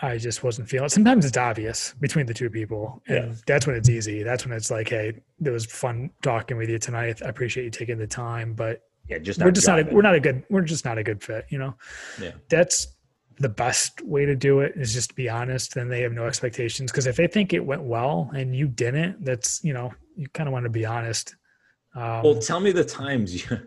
I 0.00 0.18
just 0.18 0.42
wasn't 0.42 0.68
feeling. 0.68 0.86
It. 0.86 0.90
Sometimes 0.90 1.24
it's 1.24 1.38
obvious 1.38 1.94
between 2.00 2.26
the 2.26 2.34
two 2.34 2.50
people, 2.50 3.02
and 3.08 3.30
yeah. 3.30 3.34
that's 3.46 3.66
when 3.66 3.76
it's 3.76 3.88
easy. 3.88 4.22
That's 4.22 4.44
when 4.44 4.54
it's 4.54 4.70
like, 4.70 4.88
hey, 4.88 5.20
it 5.42 5.50
was 5.50 5.64
fun 5.64 6.10
talking 6.22 6.58
with 6.58 6.68
you 6.68 6.78
tonight. 6.78 7.22
I 7.24 7.28
appreciate 7.28 7.64
you 7.64 7.70
taking 7.70 7.96
the 7.96 8.06
time, 8.06 8.52
but 8.52 8.82
yeah, 9.08 9.18
just 9.18 9.40
we're 9.40 9.52
just 9.52 9.68
not 9.68 9.78
a, 9.78 9.84
we're 9.84 10.02
not 10.02 10.14
a 10.14 10.20
good 10.20 10.44
we're 10.50 10.62
just 10.62 10.84
not 10.84 10.98
a 10.98 11.02
good 11.02 11.22
fit. 11.22 11.46
You 11.48 11.58
know, 11.58 11.74
yeah, 12.20 12.32
that's 12.50 12.88
the 13.38 13.48
best 13.48 14.00
way 14.02 14.24
to 14.24 14.34
do 14.34 14.60
it 14.60 14.72
is 14.76 14.94
just 14.94 15.10
to 15.10 15.14
be 15.14 15.28
honest 15.28 15.74
then 15.74 15.88
they 15.88 16.00
have 16.00 16.12
no 16.12 16.26
expectations. 16.26 16.90
Because 16.90 17.06
if 17.06 17.16
they 17.16 17.26
think 17.26 17.52
it 17.52 17.64
went 17.64 17.82
well 17.82 18.30
and 18.34 18.54
you 18.54 18.66
didn't 18.66 19.24
that's 19.24 19.62
you 19.62 19.72
know 19.72 19.92
you 20.16 20.28
kind 20.28 20.48
of 20.48 20.52
want 20.52 20.64
to 20.64 20.70
be 20.70 20.86
honest. 20.86 21.34
Um, 21.94 22.22
well 22.22 22.38
tell 22.38 22.60
me 22.60 22.72
the 22.72 22.84
times 22.84 23.34
you, 23.50 23.58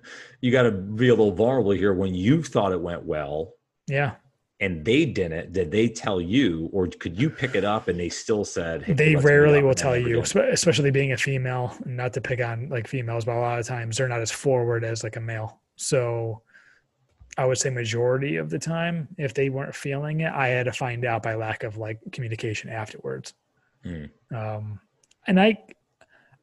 you 0.41 0.51
got 0.51 0.63
to 0.63 0.71
be 0.71 1.09
a 1.09 1.13
little 1.13 1.31
vulnerable 1.31 1.71
here 1.71 1.93
when 1.93 2.13
you 2.13 2.43
thought 2.43 2.71
it 2.71 2.81
went 2.81 3.03
well 3.03 3.53
yeah. 3.87 4.15
and 4.59 4.85
they 4.85 5.05
didn't 5.05 5.51
did 5.51 5.71
they 5.71 5.87
tell 5.87 6.21
you 6.21 6.69
or 6.71 6.87
could 6.87 7.19
you 7.19 7.29
pick 7.29 7.55
it 7.55 7.65
up 7.65 7.87
and 7.87 7.99
they 7.99 8.09
still 8.09 8.45
said 8.45 8.83
hey, 8.83 8.93
they 8.93 9.15
rarely 9.15 9.63
will 9.63 9.73
tell 9.73 9.97
you 9.97 10.21
especially 10.21 10.91
being 10.91 11.11
a 11.11 11.17
female 11.17 11.75
not 11.85 12.13
to 12.13 12.21
pick 12.21 12.39
on 12.39 12.69
like 12.69 12.87
females 12.87 13.25
but 13.25 13.35
a 13.35 13.39
lot 13.39 13.59
of 13.59 13.65
times 13.65 13.97
they're 13.97 14.07
not 14.07 14.21
as 14.21 14.31
forward 14.31 14.83
as 14.83 15.03
like 15.03 15.15
a 15.15 15.21
male. 15.21 15.61
So 15.75 16.43
I 17.39 17.45
would 17.45 17.57
say 17.57 17.69
majority 17.69 18.35
of 18.35 18.49
the 18.49 18.59
time, 18.59 19.07
if 19.17 19.33
they 19.33 19.49
weren't 19.49 19.73
feeling 19.73 20.19
it, 20.19 20.33
I 20.33 20.49
had 20.49 20.65
to 20.65 20.73
find 20.73 21.05
out 21.05 21.23
by 21.23 21.35
lack 21.35 21.63
of 21.63 21.77
like 21.77 21.97
communication 22.11 22.69
afterwards. 22.69 23.33
Mm. 23.85 24.09
Um, 24.35 24.81
and 25.25 25.39
I, 25.39 25.57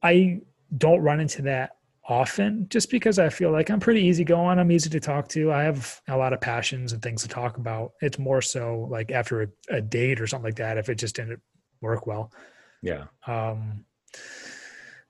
I 0.02 0.40
don't 0.78 1.02
run 1.02 1.20
into 1.20 1.42
that 1.42 1.72
often 2.08 2.66
just 2.70 2.90
because 2.90 3.18
I 3.18 3.28
feel 3.28 3.50
like 3.50 3.68
I'm 3.68 3.78
pretty 3.78 4.04
easygoing. 4.04 4.58
I'm 4.58 4.72
easy 4.72 4.88
to 4.88 4.98
talk 4.98 5.28
to. 5.28 5.52
I 5.52 5.64
have 5.64 6.00
a 6.08 6.16
lot 6.16 6.32
of 6.32 6.40
passions 6.40 6.94
and 6.94 7.02
things 7.02 7.20
to 7.22 7.28
talk 7.28 7.58
about. 7.58 7.92
It's 8.00 8.18
more 8.18 8.40
so 8.40 8.88
like 8.90 9.10
after 9.10 9.42
a, 9.42 9.48
a 9.68 9.82
date 9.82 10.18
or 10.18 10.26
something 10.26 10.46
like 10.46 10.56
that, 10.56 10.78
if 10.78 10.88
it 10.88 10.94
just 10.94 11.16
didn't 11.16 11.42
work 11.82 12.06
well. 12.06 12.32
Yeah. 12.80 13.04
Um, 13.26 13.84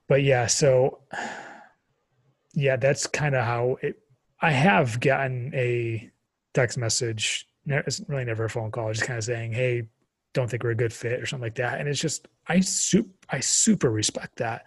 but 0.09 0.21
yeah, 0.21 0.47
so 0.47 0.99
yeah, 2.53 2.75
that's 2.75 3.07
kind 3.07 3.35
of 3.35 3.45
how 3.45 3.77
it 3.81 4.01
I 4.41 4.51
have 4.51 4.99
gotten 4.99 5.51
a 5.55 6.09
text 6.53 6.77
message. 6.77 7.47
It's 7.65 8.01
really 8.07 8.25
never 8.25 8.45
a 8.45 8.49
phone 8.49 8.71
call, 8.71 8.91
just 8.93 9.05
kind 9.05 9.17
of 9.17 9.23
saying, 9.23 9.53
"Hey, 9.53 9.87
don't 10.33 10.49
think 10.49 10.63
we're 10.63 10.71
a 10.71 10.75
good 10.75 10.93
fit" 10.93 11.21
or 11.21 11.25
something 11.25 11.45
like 11.45 11.55
that. 11.55 11.79
And 11.79 11.89
it's 11.89 11.99
just 11.99 12.27
I 12.47 12.59
super 12.59 13.09
I 13.29 13.39
super 13.39 13.91
respect 13.91 14.37
that. 14.37 14.65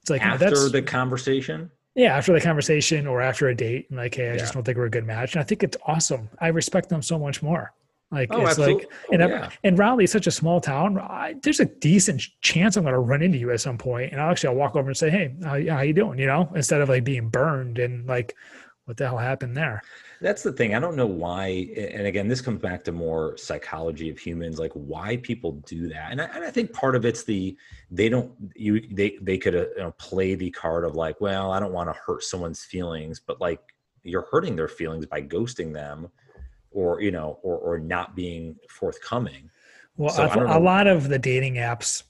It's 0.00 0.10
like 0.10 0.22
after 0.22 0.68
the 0.68 0.82
conversation. 0.82 1.70
Yeah, 1.94 2.16
after 2.16 2.32
the 2.32 2.40
conversation 2.40 3.06
or 3.06 3.20
after 3.20 3.48
a 3.48 3.54
date, 3.54 3.86
and 3.90 3.98
like, 3.98 4.14
hey, 4.14 4.30
I 4.30 4.32
yeah. 4.32 4.38
just 4.38 4.54
don't 4.54 4.64
think 4.64 4.78
we're 4.78 4.86
a 4.86 4.90
good 4.90 5.04
match. 5.04 5.34
And 5.34 5.40
I 5.40 5.44
think 5.44 5.62
it's 5.62 5.76
awesome. 5.86 6.30
I 6.40 6.48
respect 6.48 6.88
them 6.88 7.02
so 7.02 7.18
much 7.18 7.42
more. 7.42 7.74
Like 8.10 8.28
oh, 8.30 8.42
it's 8.42 8.50
absolutely. 8.50 8.84
like, 8.84 8.92
and, 9.12 9.22
oh, 9.22 9.28
yeah. 9.28 9.50
and 9.64 9.78
Raleigh 9.78 10.04
is 10.04 10.12
such 10.12 10.26
a 10.26 10.30
small 10.30 10.60
town. 10.60 10.98
I, 10.98 11.34
there's 11.42 11.60
a 11.60 11.64
decent 11.64 12.22
chance 12.42 12.76
I'm 12.76 12.82
going 12.82 12.92
to 12.92 12.98
run 12.98 13.22
into 13.22 13.38
you 13.38 13.50
at 13.50 13.60
some 13.60 13.78
point, 13.78 14.12
and 14.12 14.20
I'll 14.20 14.30
actually 14.30 14.48
I'll 14.48 14.56
walk 14.56 14.76
over 14.76 14.88
and 14.88 14.96
say, 14.96 15.08
"Hey, 15.08 15.34
how, 15.42 15.76
how 15.76 15.80
you 15.80 15.94
doing?" 15.94 16.18
You 16.18 16.26
know, 16.26 16.50
instead 16.54 16.82
of 16.82 16.90
like 16.90 17.04
being 17.04 17.30
burned 17.30 17.78
and 17.78 18.06
like, 18.06 18.36
what 18.84 18.96
the 18.96 19.06
hell 19.06 19.18
happened 19.18 19.56
there? 19.56 19.82
That's 20.20 20.42
the 20.42 20.52
thing. 20.52 20.74
I 20.74 20.80
don't 20.80 20.96
know 20.96 21.06
why. 21.06 21.68
And 21.76 22.06
again, 22.06 22.26
this 22.26 22.40
comes 22.40 22.60
back 22.60 22.82
to 22.84 22.92
more 22.92 23.36
psychology 23.36 24.10
of 24.10 24.18
humans, 24.18 24.58
like 24.58 24.72
why 24.72 25.18
people 25.18 25.52
do 25.66 25.88
that. 25.88 26.10
And 26.10 26.20
I, 26.20 26.24
and 26.34 26.44
I 26.44 26.50
think 26.50 26.72
part 26.72 26.96
of 26.96 27.04
it's 27.04 27.22
the 27.22 27.56
they 27.90 28.08
don't 28.08 28.32
you 28.56 28.80
they 28.90 29.18
they 29.22 29.38
could 29.38 29.54
uh, 29.54 29.66
you 29.76 29.82
know, 29.82 29.92
play 29.98 30.34
the 30.34 30.50
card 30.50 30.84
of 30.84 30.96
like, 30.96 31.20
well, 31.20 31.52
I 31.52 31.60
don't 31.60 31.72
want 31.72 31.88
to 31.90 32.00
hurt 32.06 32.24
someone's 32.24 32.64
feelings, 32.64 33.20
but 33.20 33.40
like 33.40 33.60
you're 34.02 34.26
hurting 34.32 34.56
their 34.56 34.68
feelings 34.68 35.06
by 35.06 35.22
ghosting 35.22 35.72
them, 35.72 36.08
or 36.72 37.00
you 37.00 37.12
know, 37.12 37.38
or 37.42 37.58
or 37.58 37.78
not 37.78 38.16
being 38.16 38.56
forthcoming. 38.68 39.48
Well, 39.96 40.10
so 40.10 40.24
a, 40.24 40.58
a 40.58 40.60
lot 40.60 40.88
of 40.88 41.08
the 41.08 41.18
dating 41.18 41.54
apps 41.54 42.02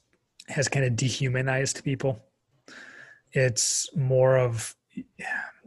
has 0.48 0.68
kind 0.68 0.86
of 0.86 0.96
dehumanized 0.96 1.84
people. 1.84 2.22
It's 3.32 3.94
more 3.94 4.38
of 4.38 4.74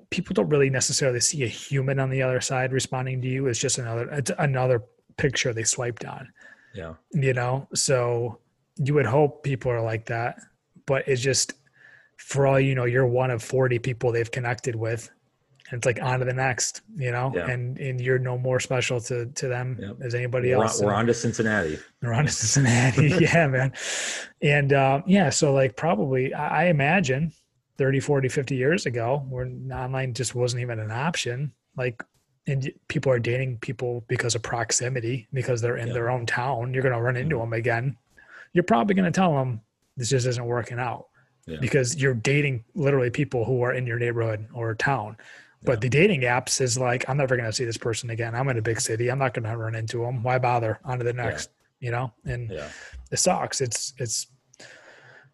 people 0.10 0.34
don't 0.34 0.50
really 0.50 0.70
necessarily 0.70 1.20
see 1.20 1.44
a 1.44 1.48
human 1.48 2.00
on 2.00 2.10
the 2.10 2.22
other 2.22 2.42
side 2.42 2.72
responding 2.72 3.22
to 3.22 3.28
you. 3.28 3.48
It's 3.48 3.60
just 3.60 3.78
another 3.78 4.10
it's 4.10 4.32
another 4.38 4.84
picture 5.18 5.54
they 5.54 5.64
swiped 5.64 6.06
on. 6.06 6.32
Yeah. 6.74 6.96
You 7.12 7.34
know, 7.34 7.68
so 7.74 8.40
you 8.78 8.94
would 8.94 9.06
hope 9.06 9.44
people 9.44 9.72
are 9.72 9.82
like 9.82 10.08
that, 10.08 10.40
but 10.86 11.08
it's 11.08 11.22
just 11.22 11.54
for 12.18 12.48
all 12.48 12.60
you 12.60 12.76
know, 12.76 12.86
you're 12.86 13.08
one 13.08 13.32
of 13.32 13.44
40 13.44 13.80
people 13.80 14.12
they've 14.12 14.30
connected 14.30 14.76
with. 14.76 15.10
And 15.70 15.80
it's 15.80 15.86
like 15.86 16.00
on 16.00 16.20
to 16.20 16.26
the 16.26 16.34
next, 16.34 16.82
you 16.96 17.12
know, 17.12 17.32
yeah. 17.34 17.50
and 17.50 17.80
and 17.80 18.00
you're 18.00 18.20
no 18.20 18.38
more 18.38 18.60
special 18.60 19.02
to 19.02 19.26
to 19.26 19.48
them 19.48 19.80
yep. 19.82 19.98
as 20.04 20.14
anybody 20.14 20.54
we're 20.54 20.64
else. 20.64 20.80
On, 20.80 20.86
we're 20.86 20.94
on 20.94 21.08
to 21.08 21.14
Cincinnati. 21.14 21.80
We're 22.04 22.14
on 22.14 22.26
to 22.26 22.32
Cincinnati, 22.32 23.08
yeah, 23.20 23.48
man. 23.48 23.74
And 24.44 24.74
um, 24.74 25.04
yeah, 25.08 25.32
so 25.32 25.54
like 25.54 25.76
probably 25.76 26.36
I 26.36 26.66
imagine 26.68 27.32
30 27.78 28.00
40 28.00 28.30
50 28.30 28.56
years 28.56 28.86
ago 28.86 29.26
where 29.30 29.46
online 29.74 30.14
just 30.14 30.36
wasn't 30.36 30.62
even 30.62 30.80
an 30.80 30.92
option 30.92 31.52
like 31.78 32.04
and 32.48 32.72
people 32.88 33.12
are 33.12 33.20
dating 33.20 33.58
people 33.58 34.04
because 34.08 34.36
of 34.36 34.42
proximity 34.42 35.28
because 35.34 35.62
they're 35.62 35.78
in 35.78 35.88
yeah. 35.88 35.94
their 35.94 36.10
own 36.10 36.26
town 36.26 36.74
you're 36.74 36.84
going 36.84 36.96
to 36.96 37.02
run 37.02 37.18
into 37.18 37.36
mm-hmm. 37.36 37.52
them 37.52 37.54
again 37.54 37.98
you're 38.54 38.64
probably 38.64 38.96
going 38.96 39.12
to 39.12 39.12
tell 39.12 39.34
them 39.34 39.62
this 39.98 40.10
just 40.10 40.28
isn't 40.28 40.46
working 40.46 40.80
out 40.80 41.08
yeah. 41.48 41.58
because 41.60 41.96
you're 41.96 42.14
dating 42.14 42.64
literally 42.76 43.10
people 43.10 43.46
who 43.46 43.62
are 43.62 43.74
in 43.74 43.86
your 43.86 44.00
neighborhood 44.00 44.48
or 44.54 44.74
town 44.76 45.18
But 45.66 45.82
the 45.82 45.90
dating 45.90 46.22
apps 46.22 46.62
is 46.62 46.78
like, 46.78 47.10
I'm 47.10 47.18
never 47.18 47.36
going 47.36 47.50
to 47.50 47.54
see 47.54 47.66
this 47.66 47.78
person 47.78 48.12
again. 48.12 48.36
I'm 48.36 48.48
in 48.50 48.58
a 48.58 48.62
big 48.62 48.80
city. 48.80 49.10
I'm 49.10 49.20
not 49.20 49.34
going 49.34 49.46
to 49.46 49.58
run 49.58 49.76
into 49.76 50.00
them. 50.00 50.24
Why 50.24 50.38
bother? 50.38 50.80
On 50.86 51.00
to 51.00 51.04
the 51.04 51.14
next, 51.14 51.50
yeah. 51.80 51.86
you 51.86 51.92
know? 51.92 52.14
And 52.26 52.52
yeah. 52.52 52.70
it 53.12 53.18
sucks. 53.18 53.62
It's, 53.62 53.94
it's, 53.98 54.28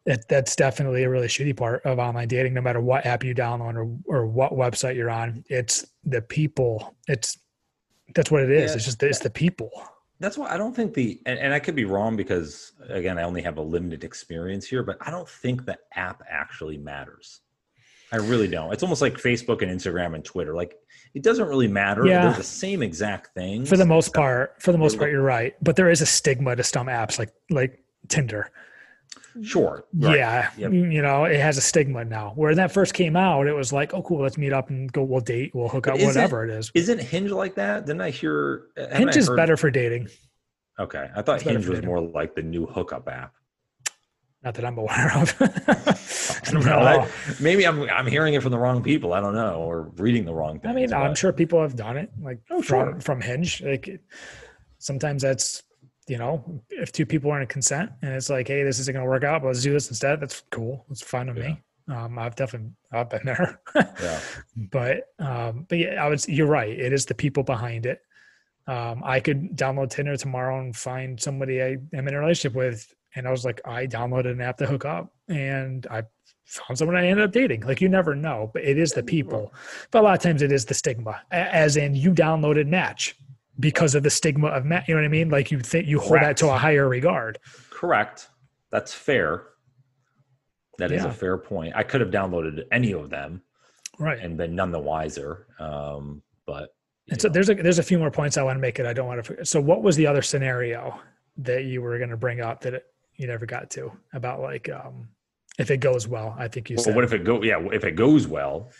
it, 0.05 0.25
that's 0.27 0.55
definitely 0.55 1.03
a 1.03 1.09
really 1.09 1.27
shitty 1.27 1.55
part 1.55 1.85
of 1.85 1.99
online 1.99 2.27
dating, 2.27 2.53
no 2.53 2.61
matter 2.61 2.81
what 2.81 3.05
app 3.05 3.23
you 3.23 3.35
download 3.35 3.75
or, 3.75 3.97
or 4.05 4.25
what 4.25 4.53
website 4.53 4.95
you're 4.95 5.09
on. 5.09 5.43
It's 5.47 5.85
the 6.03 6.21
people. 6.21 6.95
It's, 7.07 7.37
that's 8.15 8.31
what 8.31 8.43
it 8.43 8.51
is. 8.51 8.71
Yeah. 8.71 8.75
It's 8.75 8.85
just, 8.85 9.03
it's 9.03 9.19
the 9.19 9.29
people. 9.29 9.69
That's 10.19 10.37
why 10.37 10.51
I 10.53 10.57
don't 10.57 10.75
think 10.75 10.93
the, 10.93 11.21
and, 11.25 11.39
and 11.39 11.53
I 11.53 11.59
could 11.59 11.75
be 11.75 11.85
wrong 11.85 12.15
because 12.15 12.73
again, 12.89 13.17
I 13.17 13.23
only 13.23 13.41
have 13.41 13.57
a 13.57 13.61
limited 13.61 14.03
experience 14.03 14.67
here, 14.67 14.83
but 14.83 14.97
I 15.01 15.09
don't 15.09 15.27
think 15.27 15.65
the 15.65 15.77
app 15.95 16.21
actually 16.29 16.77
matters. 16.77 17.41
I 18.11 18.17
really 18.17 18.47
don't. 18.47 18.73
It's 18.73 18.83
almost 18.83 19.01
like 19.01 19.13
Facebook 19.13 19.61
and 19.61 19.71
Instagram 19.71 20.15
and 20.15 20.25
Twitter. 20.25 20.53
Like 20.53 20.75
it 21.13 21.23
doesn't 21.23 21.47
really 21.47 21.67
matter. 21.67 22.05
Yeah. 22.05 22.25
They're 22.25 22.33
the 22.33 22.43
same 22.43 22.83
exact 22.83 23.33
thing. 23.33 23.65
For 23.65 23.77
the 23.77 23.85
most 23.85 24.13
part, 24.13 24.61
for 24.61 24.71
the 24.73 24.77
most 24.77 24.97
part, 24.97 25.11
you're 25.11 25.21
right. 25.21 25.55
But 25.61 25.77
there 25.77 25.89
is 25.89 26.01
a 26.01 26.05
stigma 26.05 26.55
to 26.55 26.63
some 26.63 26.87
apps 26.87 27.17
like 27.17 27.31
like 27.49 27.81
Tinder. 28.09 28.51
Sure. 29.41 29.85
Right. 29.93 30.17
Yeah. 30.17 30.51
Yep. 30.57 30.71
You 30.73 31.01
know, 31.01 31.25
it 31.25 31.39
has 31.39 31.57
a 31.57 31.61
stigma 31.61 32.03
now. 32.03 32.33
Where 32.35 32.53
that 32.55 32.71
first 32.71 32.93
came 32.93 33.15
out, 33.15 33.47
it 33.47 33.53
was 33.53 33.71
like, 33.71 33.93
oh, 33.93 34.01
cool, 34.01 34.21
let's 34.21 34.37
meet 34.37 34.53
up 34.53 34.69
and 34.69 34.91
go. 34.91 35.03
We'll 35.03 35.21
date. 35.21 35.51
We'll 35.53 35.69
hook 35.69 35.87
up. 35.87 35.99
Whatever 35.99 36.43
it 36.43 36.49
is. 36.49 36.71
Isn't 36.73 36.99
Hinge 36.99 37.31
like 37.31 37.55
that? 37.55 37.85
Didn't 37.85 38.01
I 38.01 38.09
hear? 38.09 38.63
Uh, 38.77 38.87
Hinge 38.95 39.15
is 39.15 39.29
better 39.29 39.57
for 39.57 39.71
dating. 39.71 40.09
Okay, 40.79 41.09
I 41.15 41.21
thought 41.21 41.35
it's 41.35 41.43
Hinge 41.43 41.67
was 41.67 41.83
more 41.83 42.01
like 42.01 42.35
the 42.35 42.41
new 42.41 42.65
hookup 42.65 43.07
app. 43.07 43.33
Not 44.43 44.55
that 44.55 44.65
I'm 44.65 44.77
aware 44.77 45.11
of. 45.15 45.35
I. 46.67 46.97
I, 46.97 47.07
maybe 47.39 47.65
I'm 47.67 47.83
I'm 47.89 48.07
hearing 48.07 48.33
it 48.33 48.41
from 48.41 48.51
the 48.51 48.57
wrong 48.57 48.81
people. 48.81 49.13
I 49.13 49.19
don't 49.19 49.35
know, 49.35 49.61
or 49.61 49.91
reading 49.97 50.25
the 50.25 50.33
wrong 50.33 50.59
thing. 50.59 50.71
I 50.71 50.73
mean, 50.73 50.93
I'm 50.93 51.15
sure 51.15 51.31
people 51.31 51.61
have 51.61 51.75
done 51.75 51.97
it, 51.97 52.11
like 52.19 52.39
oh, 52.49 52.61
from 52.61 52.93
sure. 52.93 53.01
from 53.01 53.21
Hinge. 53.21 53.61
Like 53.61 54.01
sometimes 54.79 55.21
that's 55.21 55.61
you 56.11 56.17
know, 56.17 56.61
if 56.69 56.91
two 56.91 57.05
people 57.05 57.31
aren't 57.31 57.43
in 57.43 57.47
consent 57.47 57.89
and 58.01 58.13
it's 58.13 58.29
like, 58.29 58.49
hey, 58.49 58.63
this 58.63 58.79
isn't 58.79 58.93
going 58.93 59.05
to 59.05 59.09
work 59.09 59.23
out, 59.23 59.41
but 59.41 59.47
let's 59.47 59.63
do 59.63 59.71
this 59.71 59.87
instead. 59.87 60.19
That's 60.19 60.43
cool. 60.51 60.85
It's 60.89 61.01
fine 61.01 61.27
with 61.27 61.37
yeah. 61.37 61.53
me. 61.53 61.61
Um, 61.87 62.19
I've 62.19 62.35
definitely 62.35 62.71
I've 62.91 63.09
been 63.09 63.21
there. 63.23 63.61
yeah. 63.75 64.19
But 64.57 65.07
um, 65.19 65.65
but 65.69 65.77
yeah, 65.77 66.03
I 66.03 66.09
was. 66.09 66.27
You're 66.27 66.47
right. 66.47 66.69
It 66.69 66.91
is 66.91 67.05
the 67.05 67.13
people 67.13 67.43
behind 67.43 67.85
it. 67.85 68.01
Um, 68.67 69.01
I 69.05 69.21
could 69.21 69.55
download 69.55 69.89
Tinder 69.89 70.17
tomorrow 70.17 70.59
and 70.59 70.75
find 70.75 71.17
somebody 71.17 71.63
I 71.63 71.77
am 71.93 72.07
in 72.09 72.13
a 72.13 72.19
relationship 72.19 72.57
with 72.57 72.93
and 73.15 73.25
I 73.25 73.31
was 73.31 73.45
like, 73.45 73.61
I 73.63 73.87
downloaded 73.87 74.31
an 74.31 74.41
app 74.41 74.57
to 74.57 74.67
hook 74.67 74.83
up 74.83 75.13
and 75.29 75.87
I 75.89 76.03
found 76.45 76.77
someone 76.77 76.97
I 76.97 77.07
ended 77.07 77.23
up 77.23 77.31
dating. 77.31 77.61
Like 77.61 77.79
you 77.79 77.87
never 77.87 78.15
know, 78.15 78.51
but 78.53 78.63
it 78.63 78.77
is 78.77 78.91
the 78.91 79.03
people. 79.03 79.53
But 79.91 80.01
a 80.01 80.03
lot 80.03 80.17
of 80.17 80.21
times 80.21 80.41
it 80.41 80.51
is 80.51 80.65
the 80.65 80.73
stigma, 80.73 81.21
as 81.31 81.77
in 81.77 81.95
you 81.95 82.11
downloaded 82.11 82.67
Match 82.67 83.15
because 83.59 83.95
of 83.95 84.03
the 84.03 84.09
stigma 84.09 84.47
of 84.47 84.65
Match. 84.65 84.87
You 84.87 84.95
know 84.95 85.01
what 85.01 85.05
I 85.05 85.09
mean? 85.09 85.29
Like 85.29 85.51
you 85.51 85.59
think 85.59 85.87
you 85.87 85.99
hold 85.99 86.11
Correct. 86.11 86.25
that 86.25 86.37
to 86.45 86.51
a 86.51 86.57
higher 86.57 86.87
regard. 86.87 87.39
Correct. 87.69 88.29
That's 88.71 88.93
fair. 88.93 89.43
That 90.77 90.91
is 90.91 91.03
yeah. 91.03 91.09
a 91.09 91.13
fair 91.13 91.37
point. 91.37 91.73
I 91.75 91.83
could 91.83 92.01
have 92.01 92.09
downloaded 92.09 92.63
any 92.71 92.93
of 92.93 93.09
them, 93.09 93.41
right, 93.99 94.17
and 94.17 94.37
been 94.37 94.55
none 94.55 94.71
the 94.71 94.79
wiser. 94.79 95.45
Um, 95.59 96.23
but 96.47 96.73
and 97.09 97.21
so 97.21 97.29
there's 97.29 97.49
a 97.49 97.55
there's 97.55 97.77
a 97.77 97.83
few 97.83 97.99
more 97.99 98.09
points 98.09 98.37
I 98.37 98.43
want 98.43 98.55
to 98.55 98.61
make 98.61 98.79
it. 98.79 98.85
I 98.85 98.93
don't 98.93 99.05
want 99.05 99.19
to. 99.19 99.23
Forget. 99.23 99.47
So 99.47 99.61
what 99.61 99.83
was 99.83 99.95
the 99.95 100.07
other 100.07 100.21
scenario 100.21 100.99
that 101.37 101.65
you 101.65 101.81
were 101.81 101.97
going 101.97 102.09
to 102.09 102.17
bring 102.17 102.41
up 102.41 102.61
that 102.61 102.73
it, 102.73 102.85
you 103.15 103.27
never 103.27 103.45
got 103.45 103.69
to 103.71 103.91
about 104.13 104.41
like 104.41 104.69
um 104.69 105.07
if 105.59 105.69
it 105.69 105.77
goes 105.77 106.07
well. 106.07 106.35
I 106.37 106.47
think 106.47 106.69
you 106.69 106.77
well, 106.77 106.85
said. 106.85 106.95
What 106.95 107.03
if 107.03 107.13
it 107.13 107.23
go? 107.23 107.43
Yeah, 107.43 107.59
if 107.71 107.83
it 107.83 107.95
goes 107.95 108.27
well. 108.27 108.71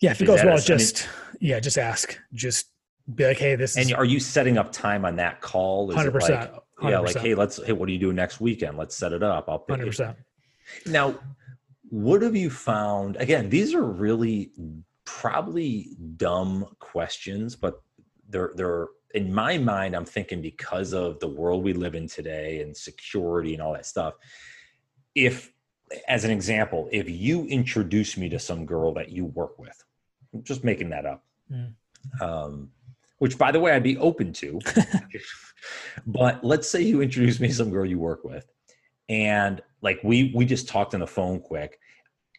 Yeah, 0.00 0.10
if 0.10 0.20
it 0.20 0.26
goes 0.26 0.44
well, 0.44 0.56
a, 0.56 0.60
just 0.60 1.08
I 1.08 1.32
mean, 1.32 1.38
yeah, 1.40 1.60
just 1.60 1.78
ask. 1.78 2.18
Just 2.32 2.68
be 3.14 3.26
like, 3.26 3.38
hey, 3.38 3.54
this. 3.54 3.76
And 3.76 3.86
is, 3.86 3.92
are 3.92 4.04
you 4.04 4.20
setting 4.20 4.58
up 4.58 4.72
time 4.72 5.04
on 5.04 5.16
that 5.16 5.40
call? 5.40 5.92
Hundred 5.92 6.12
percent. 6.12 6.50
Yeah, 6.82 6.98
like 6.98 7.16
hey, 7.16 7.34
let's 7.34 7.62
hey, 7.64 7.72
what 7.72 7.86
do 7.86 7.92
you 7.92 7.98
do 7.98 8.12
next 8.12 8.40
weekend? 8.40 8.76
Let's 8.76 8.96
set 8.96 9.12
it 9.12 9.22
up. 9.22 9.48
I'll 9.48 9.64
hundred 9.68 9.86
percent. 9.86 10.16
Now, 10.86 11.14
what 11.90 12.22
have 12.22 12.34
you 12.34 12.50
found? 12.50 13.16
Again, 13.16 13.48
these 13.50 13.74
are 13.74 13.84
really 13.84 14.50
probably 15.04 15.90
dumb 16.16 16.66
questions, 16.80 17.54
but 17.54 17.82
they're 18.28 18.52
they're 18.56 18.88
in 19.14 19.32
my 19.32 19.58
mind, 19.58 19.94
I'm 19.94 20.04
thinking 20.04 20.40
because 20.40 20.92
of 20.92 21.20
the 21.20 21.28
world 21.28 21.62
we 21.62 21.72
live 21.72 21.94
in 21.94 22.08
today 22.08 22.60
and 22.62 22.76
security 22.76 23.52
and 23.54 23.62
all 23.62 23.72
that 23.74 23.86
stuff. 23.86 24.14
If, 25.14 25.52
as 26.08 26.24
an 26.24 26.30
example, 26.30 26.88
if 26.92 27.08
you 27.08 27.46
introduce 27.46 28.16
me 28.16 28.28
to 28.30 28.38
some 28.38 28.64
girl 28.64 28.94
that 28.94 29.10
you 29.10 29.26
work 29.26 29.58
with, 29.58 29.82
I'm 30.32 30.42
just 30.42 30.64
making 30.64 30.90
that 30.90 31.04
up, 31.04 31.24
mm. 31.50 31.74
um, 32.20 32.70
which 33.22 33.38
by 33.38 33.52
the 33.52 33.60
way, 33.60 33.70
I'd 33.70 33.84
be 33.84 33.96
open 33.98 34.32
to. 34.32 34.58
but 36.08 36.42
let's 36.42 36.68
say 36.68 36.82
you 36.82 37.02
introduce 37.02 37.38
me 37.38 37.46
to 37.46 37.54
some 37.54 37.70
girl 37.70 37.86
you 37.86 38.00
work 38.00 38.24
with, 38.24 38.44
and 39.08 39.62
like 39.80 40.00
we 40.02 40.32
we 40.34 40.44
just 40.44 40.66
talked 40.66 40.92
on 40.92 40.98
the 40.98 41.06
phone 41.06 41.38
quick. 41.38 41.78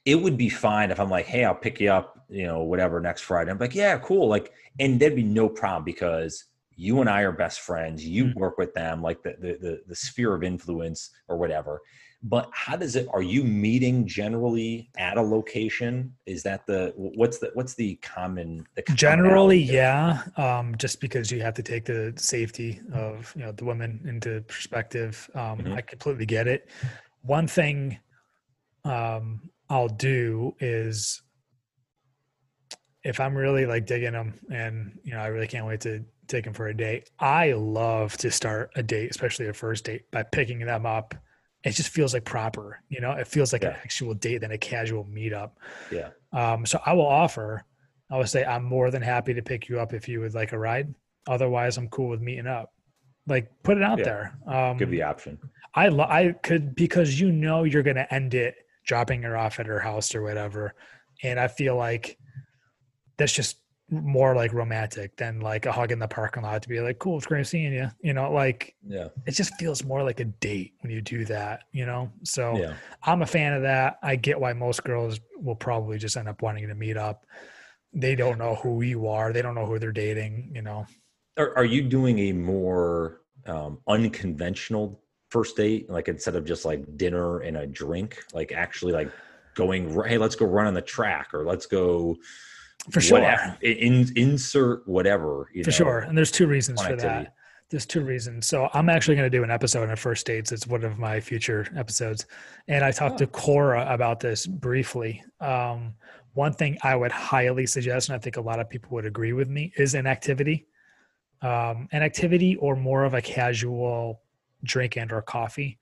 It 0.03 0.15
would 0.15 0.35
be 0.35 0.49
fine 0.49 0.91
if 0.91 0.99
I'm 0.99 1.09
like, 1.09 1.25
hey, 1.25 1.45
I'll 1.45 1.55
pick 1.55 1.79
you 1.79 1.89
up, 1.89 2.25
you 2.27 2.45
know, 2.45 2.63
whatever 2.63 2.99
next 2.99 3.21
Friday. 3.21 3.49
I'm 3.49 3.59
like, 3.59 3.73
yeah, 3.73 3.97
cool. 3.99 4.27
Like, 4.27 4.51
and 4.77 4.99
there'd 4.99 5.15
be 5.15 5.23
no 5.23 5.47
problem 5.47 5.85
because 5.85 6.47
you 6.75 6.99
and 6.99 7.09
I 7.09 7.21
are 7.21 7.31
best 7.31 7.61
friends. 7.61 8.05
You 8.05 8.25
mm-hmm. 8.25 8.39
work 8.39 8.57
with 8.57 8.73
them, 8.73 9.01
like 9.01 9.23
the, 9.23 9.37
the, 9.39 9.57
the 9.61 9.81
the 9.87 9.95
sphere 9.95 10.35
of 10.35 10.43
influence 10.43 11.11
or 11.29 11.37
whatever. 11.37 11.81
But 12.23 12.49
how 12.53 12.77
does 12.77 12.95
it? 12.95 13.07
Are 13.11 13.21
you 13.21 13.43
meeting 13.43 14.07
generally 14.07 14.89
at 14.97 15.17
a 15.17 15.21
location? 15.21 16.13
Is 16.25 16.41
that 16.43 16.65
the 16.65 16.93
what's 16.95 17.39
the 17.39 17.51
what's 17.53 17.73
the 17.73 17.95
common? 17.95 18.65
The 18.75 18.83
generally, 18.93 19.57
yeah. 19.59 20.23
Um, 20.37 20.75
just 20.77 21.01
because 21.01 21.31
you 21.31 21.41
have 21.41 21.53
to 21.55 21.63
take 21.63 21.85
the 21.85 22.13
safety 22.15 22.79
of 22.93 23.33
you 23.35 23.43
know 23.43 23.51
the 23.51 23.65
women 23.65 24.01
into 24.07 24.41
perspective. 24.41 25.29
Um, 25.35 25.59
mm-hmm. 25.59 25.73
I 25.73 25.81
completely 25.81 26.25
get 26.25 26.47
it. 26.47 26.69
One 27.23 27.47
thing 27.47 27.99
um, 28.85 29.49
I'll 29.69 29.89
do 29.89 30.55
is 30.59 31.21
if 33.03 33.19
I'm 33.19 33.35
really 33.35 33.65
like 33.65 33.85
digging 33.85 34.13
them 34.13 34.39
and 34.49 34.97
you 35.03 35.13
know 35.13 35.19
I 35.19 35.27
really 35.27 35.47
can't 35.47 35.67
wait 35.67 35.81
to 35.81 36.05
take 36.27 36.45
them 36.45 36.53
for 36.53 36.67
a 36.67 36.73
date. 36.73 37.09
I 37.19 37.51
love 37.53 38.17
to 38.17 38.31
start 38.31 38.71
a 38.75 38.83
date, 38.83 39.11
especially 39.11 39.47
a 39.47 39.53
first 39.53 39.85
date, 39.85 40.09
by 40.11 40.23
picking 40.23 40.59
them 40.59 40.85
up. 40.85 41.15
It 41.63 41.71
just 41.71 41.89
feels 41.89 42.13
like 42.13 42.25
proper, 42.25 42.81
you 42.89 42.99
know. 42.99 43.11
It 43.11 43.27
feels 43.27 43.53
like 43.53 43.63
yeah. 43.63 43.69
an 43.69 43.75
actual 43.75 44.13
date 44.13 44.39
than 44.39 44.51
a 44.51 44.57
casual 44.57 45.05
meetup. 45.05 45.51
Yeah. 45.91 46.09
Um. 46.31 46.65
So 46.65 46.79
I 46.85 46.93
will 46.93 47.07
offer. 47.07 47.63
I 48.11 48.17
would 48.17 48.29
say 48.29 48.43
I'm 48.43 48.63
more 48.63 48.91
than 48.91 49.01
happy 49.01 49.33
to 49.33 49.41
pick 49.41 49.69
you 49.69 49.79
up 49.79 49.93
if 49.93 50.07
you 50.07 50.19
would 50.19 50.33
like 50.33 50.51
a 50.51 50.59
ride. 50.59 50.93
Otherwise, 51.27 51.77
I'm 51.77 51.87
cool 51.89 52.09
with 52.09 52.21
meeting 52.21 52.47
up. 52.47 52.73
Like 53.27 53.49
put 53.63 53.77
it 53.77 53.83
out 53.83 53.99
yeah. 53.99 54.03
there. 54.03 54.37
Um, 54.45 54.77
Give 54.77 54.91
the 54.91 55.03
option. 55.03 55.39
I 55.73 55.87
lo- 55.87 56.03
I 56.03 56.33
could 56.43 56.75
because 56.75 57.19
you 57.19 57.31
know 57.31 57.63
you're 57.63 57.83
gonna 57.83 58.07
end 58.11 58.33
it 58.33 58.55
dropping 58.85 59.23
her 59.23 59.37
off 59.37 59.59
at 59.59 59.65
her 59.65 59.79
house 59.79 60.13
or 60.13 60.21
whatever, 60.21 60.73
and 61.23 61.39
I 61.39 61.47
feel 61.47 61.77
like 61.77 62.17
that's 63.17 63.33
just 63.33 63.57
more 63.89 64.35
like 64.35 64.53
romantic 64.53 65.15
than 65.17 65.39
like 65.39 65.65
a 65.65 65.71
hug 65.71 65.91
in 65.91 65.99
the 65.99 66.07
parking 66.07 66.43
lot 66.43 66.61
to 66.63 66.69
be 66.69 66.79
like, 66.79 66.99
cool, 66.99 67.17
it's 67.17 67.25
great 67.25 67.45
seeing 67.45 67.73
you. 67.73 67.89
You 68.01 68.13
know, 68.13 68.31
like, 68.31 68.75
yeah, 68.87 69.09
it 69.25 69.31
just 69.31 69.55
feels 69.55 69.83
more 69.83 70.03
like 70.03 70.19
a 70.19 70.25
date 70.25 70.73
when 70.81 70.91
you 70.91 71.01
do 71.01 71.25
that, 71.25 71.63
you 71.71 71.85
know? 71.85 72.11
So 72.23 72.57
yeah. 72.57 72.73
I'm 73.03 73.21
a 73.21 73.25
fan 73.25 73.53
of 73.53 73.61
that. 73.63 73.97
I 74.01 74.15
get 74.15 74.39
why 74.39 74.53
most 74.53 74.83
girls 74.83 75.19
will 75.37 75.55
probably 75.55 75.97
just 75.97 76.17
end 76.17 76.27
up 76.27 76.41
wanting 76.41 76.67
to 76.67 76.75
meet 76.75 76.97
up. 76.97 77.25
They 77.93 78.15
don't 78.15 78.39
know 78.39 78.55
who 78.55 78.81
you 78.81 79.07
are, 79.07 79.31
they 79.31 79.41
don't 79.41 79.55
know 79.55 79.65
who 79.65 79.77
they're 79.79 79.91
dating, 79.91 80.51
you 80.55 80.61
know. 80.61 80.85
Are, 81.37 81.55
are 81.57 81.65
you 81.65 81.83
doing 81.83 82.19
a 82.19 82.31
more 82.31 83.21
um, 83.45 83.79
unconventional 83.87 85.01
first 85.29 85.57
date? 85.57 85.89
Like 85.89 86.07
instead 86.07 86.35
of 86.35 86.45
just 86.45 86.65
like 86.65 86.97
dinner 86.97 87.39
and 87.39 87.57
a 87.57 87.67
drink, 87.67 88.23
like 88.33 88.51
actually 88.51 88.93
like 88.93 89.11
going, 89.53 89.93
hey, 90.05 90.17
let's 90.17 90.35
go 90.35 90.45
run 90.45 90.67
on 90.67 90.73
the 90.73 90.81
track 90.81 91.33
or 91.33 91.43
let's 91.43 91.67
go 91.67 92.17
for 92.91 93.01
sure. 93.01 93.19
whatever, 93.19 93.57
in, 93.61 94.11
insert 94.15 94.87
whatever 94.87 95.49
for 95.51 95.57
know, 95.57 95.71
sure. 95.71 95.99
And 95.99 96.17
there's 96.17 96.31
two 96.31 96.47
reasons 96.47 96.81
for 96.81 96.95
that. 96.95 97.33
there's 97.69 97.85
two 97.85 98.01
reasons. 98.01 98.47
So 98.47 98.69
i'm 98.73 98.89
actually 98.89 99.15
going 99.15 99.29
to 99.29 99.37
do 99.37 99.43
an 99.43 99.51
episode 99.51 99.89
on 99.89 99.95
first 99.95 100.25
dates. 100.25 100.51
It's 100.51 100.67
one 100.67 100.83
of 100.83 100.97
my 100.99 101.19
future 101.19 101.67
episodes. 101.75 102.25
And 102.67 102.83
i 102.83 102.91
talked 102.91 103.15
oh. 103.15 103.25
to 103.25 103.27
cora 103.27 103.85
about 103.89 104.19
this 104.19 104.45
briefly. 104.45 105.23
Um, 105.39 105.93
one 106.33 106.53
thing 106.53 106.77
i 106.81 106.95
would 106.95 107.11
highly 107.11 107.65
suggest 107.67 108.09
and 108.09 108.15
i 108.15 108.19
think 108.19 108.37
a 108.37 108.41
lot 108.41 108.59
of 108.59 108.67
people 108.69 108.89
would 108.91 109.05
agree 109.05 109.33
with 109.33 109.49
me 109.49 109.71
is 109.77 109.93
an 109.93 110.07
activity. 110.07 110.65
Um, 111.41 111.89
an 111.91 112.03
activity 112.03 112.55
or 112.55 112.75
more 112.75 113.03
of 113.03 113.13
a 113.13 113.21
casual 113.21 114.21
drink 114.63 114.95
and 114.95 115.11
or 115.11 115.21
coffee. 115.21 115.77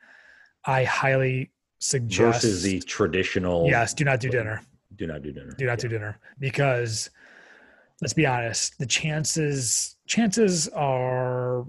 I 0.65 0.83
highly 0.83 1.51
suggest 1.77 2.43
versus 2.43 2.63
the 2.63 2.79
traditional 2.81 3.67
yes 3.67 3.93
do 3.95 4.05
not 4.05 4.19
do 4.19 4.29
dinner 4.29 4.61
do 5.01 5.07
not 5.07 5.23
do 5.23 5.31
dinner. 5.31 5.51
Do 5.57 5.65
not 5.65 5.79
yeah. 5.79 5.81
do 5.81 5.87
dinner 5.87 6.19
because 6.39 7.09
let's 8.01 8.13
be 8.13 8.27
honest, 8.27 8.77
the 8.77 8.85
chances 8.85 9.97
chances 10.05 10.67
are 10.69 11.65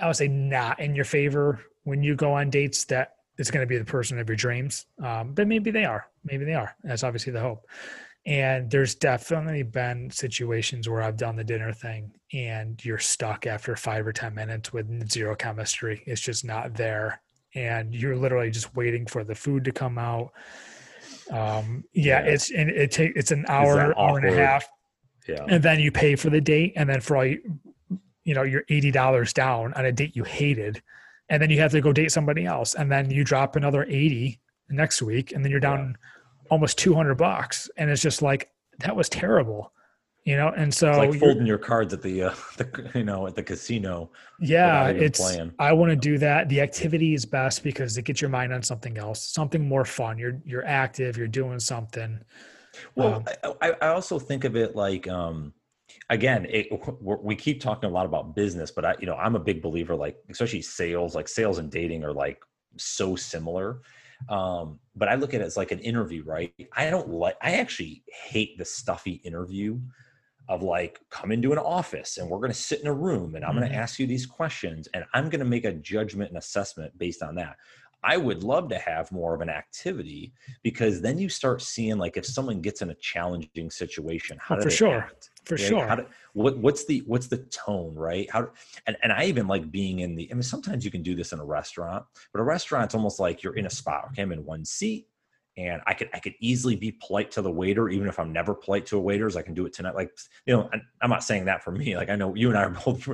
I 0.00 0.06
would 0.06 0.16
say 0.16 0.28
not 0.28 0.80
in 0.80 0.96
your 0.96 1.04
favor 1.04 1.60
when 1.84 2.02
you 2.02 2.16
go 2.16 2.32
on 2.32 2.50
dates 2.50 2.84
that 2.86 3.14
it's 3.38 3.50
going 3.50 3.62
to 3.62 3.68
be 3.68 3.78
the 3.78 3.84
person 3.84 4.18
of 4.18 4.28
your 4.28 4.36
dreams. 4.36 4.86
Um, 5.02 5.32
but 5.32 5.46
maybe 5.46 5.70
they 5.70 5.84
are. 5.84 6.08
Maybe 6.24 6.44
they 6.44 6.54
are. 6.54 6.74
That's 6.82 7.04
obviously 7.04 7.32
the 7.32 7.40
hope. 7.40 7.66
And 8.26 8.68
there's 8.70 8.96
definitely 8.96 9.62
been 9.62 10.10
situations 10.10 10.88
where 10.88 11.02
I've 11.02 11.16
done 11.16 11.36
the 11.36 11.44
dinner 11.44 11.72
thing 11.72 12.12
and 12.32 12.84
you're 12.84 12.98
stuck 12.98 13.46
after 13.46 13.76
five 13.76 14.06
or 14.06 14.12
10 14.12 14.34
minutes 14.34 14.72
with 14.72 15.10
zero 15.10 15.34
chemistry. 15.36 16.02
It's 16.06 16.20
just 16.20 16.44
not 16.44 16.74
there. 16.74 17.22
And 17.54 17.94
you're 17.94 18.16
literally 18.16 18.50
just 18.50 18.74
waiting 18.76 19.06
for 19.06 19.24
the 19.24 19.34
food 19.34 19.64
to 19.64 19.72
come 19.72 19.98
out. 19.98 20.32
Um, 21.30 21.84
yeah, 21.92 22.24
yeah. 22.24 22.32
it's, 22.32 22.50
and 22.50 22.70
it 22.70 22.90
takes, 22.90 23.18
it's 23.18 23.30
an 23.30 23.44
hour, 23.48 23.98
hour 23.98 24.18
and 24.18 24.28
a 24.28 24.34
half. 24.34 24.68
Yeah. 25.28 25.44
And 25.48 25.62
then 25.62 25.80
you 25.80 25.92
pay 25.92 26.16
for 26.16 26.30
the 26.30 26.40
date. 26.40 26.72
And 26.76 26.88
then 26.88 27.00
for 27.00 27.16
all 27.16 27.24
you, 27.24 27.40
you 28.24 28.34
know, 28.34 28.42
you're 28.42 28.64
$80 28.70 29.32
down 29.32 29.72
on 29.74 29.84
a 29.84 29.92
date 29.92 30.16
you 30.16 30.24
hated. 30.24 30.82
And 31.28 31.40
then 31.40 31.50
you 31.50 31.60
have 31.60 31.70
to 31.72 31.80
go 31.80 31.92
date 31.92 32.10
somebody 32.10 32.46
else. 32.46 32.74
And 32.74 32.90
then 32.90 33.10
you 33.10 33.22
drop 33.22 33.54
another 33.54 33.84
80 33.84 34.40
next 34.70 35.02
week. 35.02 35.32
And 35.32 35.44
then 35.44 35.50
you're 35.50 35.60
down. 35.60 35.96
Yeah 36.00 36.06
almost 36.50 36.76
200 36.78 37.14
bucks 37.14 37.70
and 37.76 37.88
it's 37.90 38.02
just 38.02 38.20
like 38.20 38.50
that 38.80 38.94
was 38.94 39.08
terrible 39.08 39.72
you 40.24 40.36
know 40.36 40.48
and 40.48 40.72
so 40.72 40.88
it's 40.88 40.98
like 40.98 41.14
folding 41.18 41.46
your 41.46 41.58
cards 41.58 41.92
at 41.92 42.02
the, 42.02 42.24
uh, 42.24 42.34
the 42.56 42.90
you 42.94 43.04
know 43.04 43.26
at 43.26 43.34
the 43.34 43.42
casino 43.42 44.10
yeah 44.38 44.88
it's 44.88 45.20
playing. 45.20 45.52
i 45.58 45.72
want 45.72 45.90
to 45.90 45.96
do 45.96 46.18
that. 46.18 46.48
The 46.48 46.60
activity 46.60 47.14
is 47.14 47.24
best 47.24 47.62
because 47.62 47.96
it 47.96 48.02
gets 48.02 48.20
your 48.20 48.30
mind 48.30 48.52
on 48.52 48.62
something 48.62 48.98
else 48.98 49.22
something 49.22 49.66
more 49.66 49.84
fun. 49.84 50.18
You're 50.18 50.40
you're 50.44 50.66
active 50.66 51.16
you're 51.16 51.28
doing 51.28 51.58
something. 51.58 52.20
Well 52.94 53.24
um, 53.42 53.54
I, 53.60 53.72
I 53.82 53.88
also 53.88 54.18
think 54.18 54.44
of 54.44 54.56
it 54.56 54.76
like 54.76 55.08
um 55.08 55.52
again 56.08 56.46
it, 56.48 56.68
we 57.00 57.34
keep 57.34 57.60
talking 57.60 57.88
a 57.88 57.92
lot 57.92 58.06
about 58.06 58.36
business 58.36 58.70
but 58.70 58.84
i 58.84 58.94
you 59.00 59.06
know 59.06 59.16
i'm 59.16 59.34
a 59.34 59.40
big 59.40 59.60
believer 59.60 59.96
like 59.96 60.16
especially 60.30 60.62
sales 60.62 61.16
like 61.16 61.26
sales 61.26 61.58
and 61.58 61.68
dating 61.68 62.04
are 62.04 62.12
like 62.12 62.40
so 62.76 63.16
similar. 63.16 63.82
Um, 64.28 64.78
but 64.94 65.08
I 65.08 65.14
look 65.14 65.34
at 65.34 65.40
it 65.40 65.44
as 65.44 65.56
like 65.56 65.72
an 65.72 65.78
interview, 65.80 66.24
right? 66.24 66.52
I 66.76 66.90
don't 66.90 67.08
like, 67.08 67.36
I 67.42 67.52
actually 67.52 68.04
hate 68.06 68.58
the 68.58 68.64
stuffy 68.64 69.12
interview 69.24 69.80
of 70.50 70.64
like, 70.64 71.00
come 71.10 71.30
into 71.30 71.52
an 71.52 71.58
office 71.58 72.18
and 72.18 72.28
we're 72.28 72.38
going 72.38 72.50
to 72.50 72.58
sit 72.58 72.80
in 72.80 72.88
a 72.88 72.92
room 72.92 73.36
and 73.36 73.44
I'm 73.44 73.52
mm-hmm. 73.52 73.60
going 73.60 73.72
to 73.72 73.78
ask 73.78 74.00
you 74.00 74.06
these 74.06 74.26
questions 74.26 74.88
and 74.92 75.04
I'm 75.14 75.30
going 75.30 75.38
to 75.38 75.46
make 75.46 75.64
a 75.64 75.72
judgment 75.72 76.30
and 76.30 76.38
assessment 76.38 76.98
based 76.98 77.22
on 77.22 77.36
that. 77.36 77.56
I 78.02 78.16
would 78.16 78.42
love 78.42 78.68
to 78.70 78.78
have 78.78 79.12
more 79.12 79.32
of 79.34 79.42
an 79.42 79.48
activity 79.48 80.32
because 80.64 81.00
then 81.02 81.18
you 81.18 81.28
start 81.28 81.62
seeing 81.62 81.98
like 81.98 82.16
if 82.16 82.26
someone 82.26 82.60
gets 82.62 82.82
in 82.82 82.90
a 82.90 82.94
challenging 82.96 83.70
situation, 83.70 84.38
how 84.40 84.56
oh, 84.56 84.62
for 84.62 84.70
sure, 84.70 84.98
act, 85.00 85.30
for 85.44 85.54
right? 85.54 85.60
sure. 85.62 85.96
Do, 85.96 86.06
what, 86.32 86.58
what's 86.58 86.86
the 86.86 87.02
what's 87.06 87.26
the 87.26 87.38
tone, 87.38 87.94
right? 87.94 88.28
How 88.30 88.48
and 88.86 88.96
and 89.02 89.12
I 89.12 89.24
even 89.24 89.46
like 89.46 89.70
being 89.70 89.98
in 90.00 90.14
the. 90.14 90.30
I 90.30 90.34
mean, 90.34 90.42
sometimes 90.42 90.82
you 90.82 90.90
can 90.90 91.02
do 91.02 91.14
this 91.14 91.32
in 91.32 91.40
a 91.40 91.44
restaurant, 91.44 92.06
but 92.32 92.40
a 92.40 92.42
restaurant's 92.42 92.94
almost 92.94 93.20
like 93.20 93.42
you're 93.42 93.56
in 93.56 93.66
a 93.66 93.70
spot. 93.70 94.06
Okay, 94.12 94.22
I'm 94.22 94.32
in 94.32 94.46
one 94.46 94.64
seat, 94.64 95.06
and 95.56 95.82
I 95.86 95.94
could 95.94 96.08
I 96.14 96.20
could 96.20 96.34
easily 96.40 96.76
be 96.76 96.92
polite 96.92 97.30
to 97.32 97.42
the 97.42 97.50
waiter, 97.50 97.88
even 97.88 98.08
if 98.08 98.18
I'm 98.18 98.32
never 98.32 98.54
polite 98.54 98.86
to 98.86 98.96
a 98.96 99.00
waiters. 99.00 99.36
I 99.36 99.42
can 99.42 99.54
do 99.54 99.66
it 99.66 99.72
tonight. 99.72 99.94
Like 99.94 100.10
you 100.46 100.56
know, 100.56 100.70
I'm 101.02 101.10
not 101.10 101.24
saying 101.24 101.46
that 101.46 101.62
for 101.62 101.72
me. 101.72 101.96
Like 102.00 102.08
I 102.08 102.16
know 102.16 102.34
you 102.34 102.48
and 102.48 102.58
I 102.58 102.64
are 102.64 102.70
both. 102.84 103.06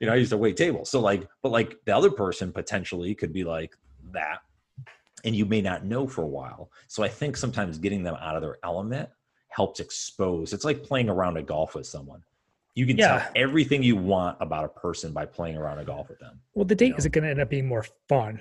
You 0.00 0.06
know, 0.06 0.12
I 0.12 0.16
used 0.16 0.30
to 0.30 0.38
wait 0.38 0.56
tables, 0.56 0.90
so 0.90 1.00
like, 1.00 1.28
but 1.42 1.50
like 1.52 1.76
the 1.84 1.94
other 1.94 2.10
person 2.10 2.52
potentially 2.52 3.14
could 3.14 3.32
be 3.32 3.44
like 3.44 3.76
that 4.12 4.40
and 5.24 5.34
you 5.34 5.44
may 5.44 5.60
not 5.60 5.84
know 5.84 6.06
for 6.06 6.22
a 6.22 6.26
while. 6.26 6.70
So 6.88 7.02
I 7.02 7.08
think 7.08 7.36
sometimes 7.36 7.78
getting 7.78 8.02
them 8.02 8.16
out 8.20 8.36
of 8.36 8.42
their 8.42 8.58
element 8.62 9.08
helps 9.48 9.80
expose. 9.80 10.52
It's 10.52 10.64
like 10.64 10.82
playing 10.82 11.08
around 11.08 11.36
a 11.36 11.42
golf 11.42 11.74
with 11.74 11.86
someone. 11.86 12.22
You 12.74 12.86
can 12.86 12.96
yeah. 12.96 13.18
tell 13.18 13.32
everything 13.34 13.82
you 13.82 13.96
want 13.96 14.38
about 14.40 14.64
a 14.64 14.68
person 14.68 15.12
by 15.12 15.26
playing 15.26 15.56
around 15.56 15.78
a 15.78 15.84
golf 15.84 16.08
with 16.08 16.20
them. 16.20 16.40
Well, 16.54 16.64
the 16.64 16.74
date 16.74 16.86
you 16.86 16.92
know? 16.92 16.98
is 16.98 17.06
going 17.08 17.24
to 17.24 17.30
end 17.30 17.40
up 17.40 17.50
being 17.50 17.66
more 17.66 17.84
fun. 18.08 18.40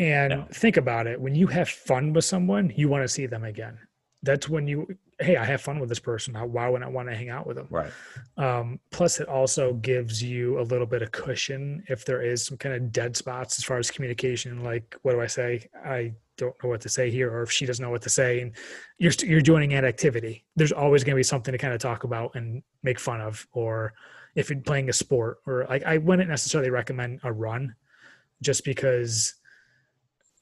And 0.00 0.32
yeah. 0.32 0.44
think 0.52 0.78
about 0.78 1.06
it 1.06 1.20
when 1.20 1.34
you 1.34 1.46
have 1.48 1.68
fun 1.68 2.14
with 2.14 2.24
someone, 2.24 2.72
you 2.74 2.88
want 2.88 3.04
to 3.04 3.08
see 3.08 3.26
them 3.26 3.44
again. 3.44 3.78
That's 4.22 4.48
when 4.48 4.66
you 4.66 4.86
hey, 5.20 5.36
I 5.36 5.44
have 5.44 5.60
fun 5.60 5.78
with 5.78 5.90
this 5.90 5.98
person. 5.98 6.34
Why 6.34 6.68
would 6.70 6.82
I 6.82 6.88
want 6.88 7.10
to 7.10 7.14
hang 7.14 7.28
out 7.28 7.46
with 7.46 7.58
them? 7.58 7.66
Right. 7.68 7.92
Um, 8.38 8.80
plus, 8.90 9.20
it 9.20 9.28
also 9.28 9.74
gives 9.74 10.22
you 10.22 10.58
a 10.58 10.62
little 10.62 10.86
bit 10.86 11.02
of 11.02 11.12
cushion 11.12 11.84
if 11.88 12.06
there 12.06 12.22
is 12.22 12.46
some 12.46 12.56
kind 12.56 12.74
of 12.74 12.90
dead 12.90 13.16
spots 13.16 13.58
as 13.58 13.64
far 13.64 13.76
as 13.76 13.90
communication. 13.90 14.64
Like, 14.64 14.96
what 15.02 15.12
do 15.12 15.20
I 15.20 15.26
say? 15.26 15.68
I 15.84 16.14
don't 16.38 16.54
know 16.62 16.70
what 16.70 16.80
to 16.80 16.88
say 16.88 17.10
here, 17.10 17.30
or 17.30 17.42
if 17.42 17.52
she 17.52 17.66
doesn't 17.66 17.84
know 17.84 17.90
what 17.90 18.00
to 18.02 18.08
say, 18.08 18.40
and 18.40 18.52
you're 18.96 19.12
you're 19.22 19.42
joining 19.42 19.74
an 19.74 19.84
activity. 19.84 20.44
There's 20.56 20.72
always 20.72 21.04
going 21.04 21.14
to 21.14 21.20
be 21.20 21.22
something 21.22 21.52
to 21.52 21.58
kind 21.58 21.74
of 21.74 21.80
talk 21.80 22.04
about 22.04 22.34
and 22.34 22.62
make 22.82 22.98
fun 22.98 23.20
of, 23.20 23.46
or 23.52 23.92
if 24.34 24.48
you're 24.48 24.60
playing 24.60 24.88
a 24.88 24.94
sport, 24.94 25.40
or 25.46 25.66
like 25.68 25.84
I 25.84 25.98
wouldn't 25.98 26.30
necessarily 26.30 26.70
recommend 26.70 27.20
a 27.24 27.32
run, 27.32 27.74
just 28.40 28.64
because, 28.64 29.34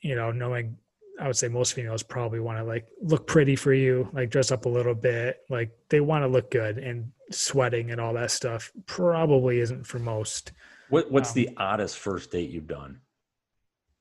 you 0.00 0.14
know, 0.14 0.30
knowing 0.30 0.76
I 1.20 1.26
would 1.26 1.36
say 1.36 1.48
most 1.48 1.74
females 1.74 2.02
probably 2.02 2.40
want 2.40 2.58
to 2.58 2.64
like 2.64 2.88
look 3.02 3.26
pretty 3.26 3.56
for 3.56 3.72
you, 3.72 4.08
like 4.12 4.30
dress 4.30 4.52
up 4.52 4.66
a 4.66 4.68
little 4.68 4.94
bit, 4.94 5.40
like 5.50 5.70
they 5.88 6.00
want 6.00 6.22
to 6.22 6.28
look 6.28 6.50
good 6.50 6.78
and 6.78 7.10
sweating 7.30 7.90
and 7.90 8.00
all 8.00 8.14
that 8.14 8.30
stuff 8.30 8.70
probably 8.86 9.60
isn't 9.60 9.86
for 9.86 9.98
most. 9.98 10.52
What 10.90 11.10
what's 11.10 11.30
um, 11.30 11.34
the 11.34 11.50
oddest 11.56 11.98
first 11.98 12.30
date 12.30 12.50
you've 12.50 12.68
done? 12.68 13.00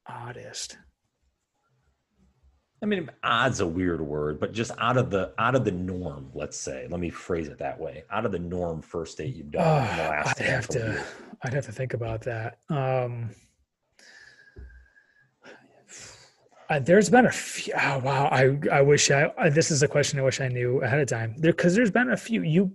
Oddest. 0.05 0.77
I 2.81 2.85
mean, 2.85 3.09
odd's 3.23 3.59
a 3.59 3.67
weird 3.67 4.01
word, 4.01 4.39
but 4.39 4.53
just 4.53 4.71
out 4.77 4.97
of 4.97 5.09
the 5.09 5.33
out 5.39 5.55
of 5.55 5.65
the 5.65 5.71
norm, 5.71 6.29
let's 6.35 6.57
say. 6.57 6.87
Let 6.87 6.99
me 6.99 7.09
phrase 7.09 7.47
it 7.47 7.57
that 7.57 7.79
way. 7.79 8.03
Out 8.11 8.25
of 8.27 8.31
the 8.31 8.39
norm 8.39 8.83
first 8.83 9.17
date 9.17 9.35
you've 9.35 9.51
done 9.51 9.89
in 9.89 9.97
the 9.97 10.03
last 10.03 10.39
I'd 10.39 10.45
have 10.45 10.67
to 10.69 10.79
years. 10.79 11.01
I'd 11.41 11.53
have 11.53 11.65
to 11.65 11.71
think 11.71 11.95
about 11.95 12.21
that. 12.21 12.59
Um 12.69 13.31
Uh, 16.69 16.79
there's 16.79 17.09
been 17.09 17.25
a 17.25 17.31
few. 17.31 17.73
Oh, 17.81 17.99
wow. 17.99 18.27
I, 18.31 18.57
I 18.71 18.81
wish 18.81 19.09
I, 19.09 19.23
uh, 19.23 19.49
this 19.49 19.71
is 19.71 19.83
a 19.83 19.87
question 19.87 20.19
I 20.19 20.23
wish 20.23 20.41
I 20.41 20.49
knew 20.49 20.81
ahead 20.81 20.99
of 20.99 21.07
time 21.07 21.35
there. 21.37 21.53
Cause 21.53 21.75
there's 21.75 21.91
been 21.91 22.11
a 22.11 22.17
few 22.17 22.43
you, 22.43 22.71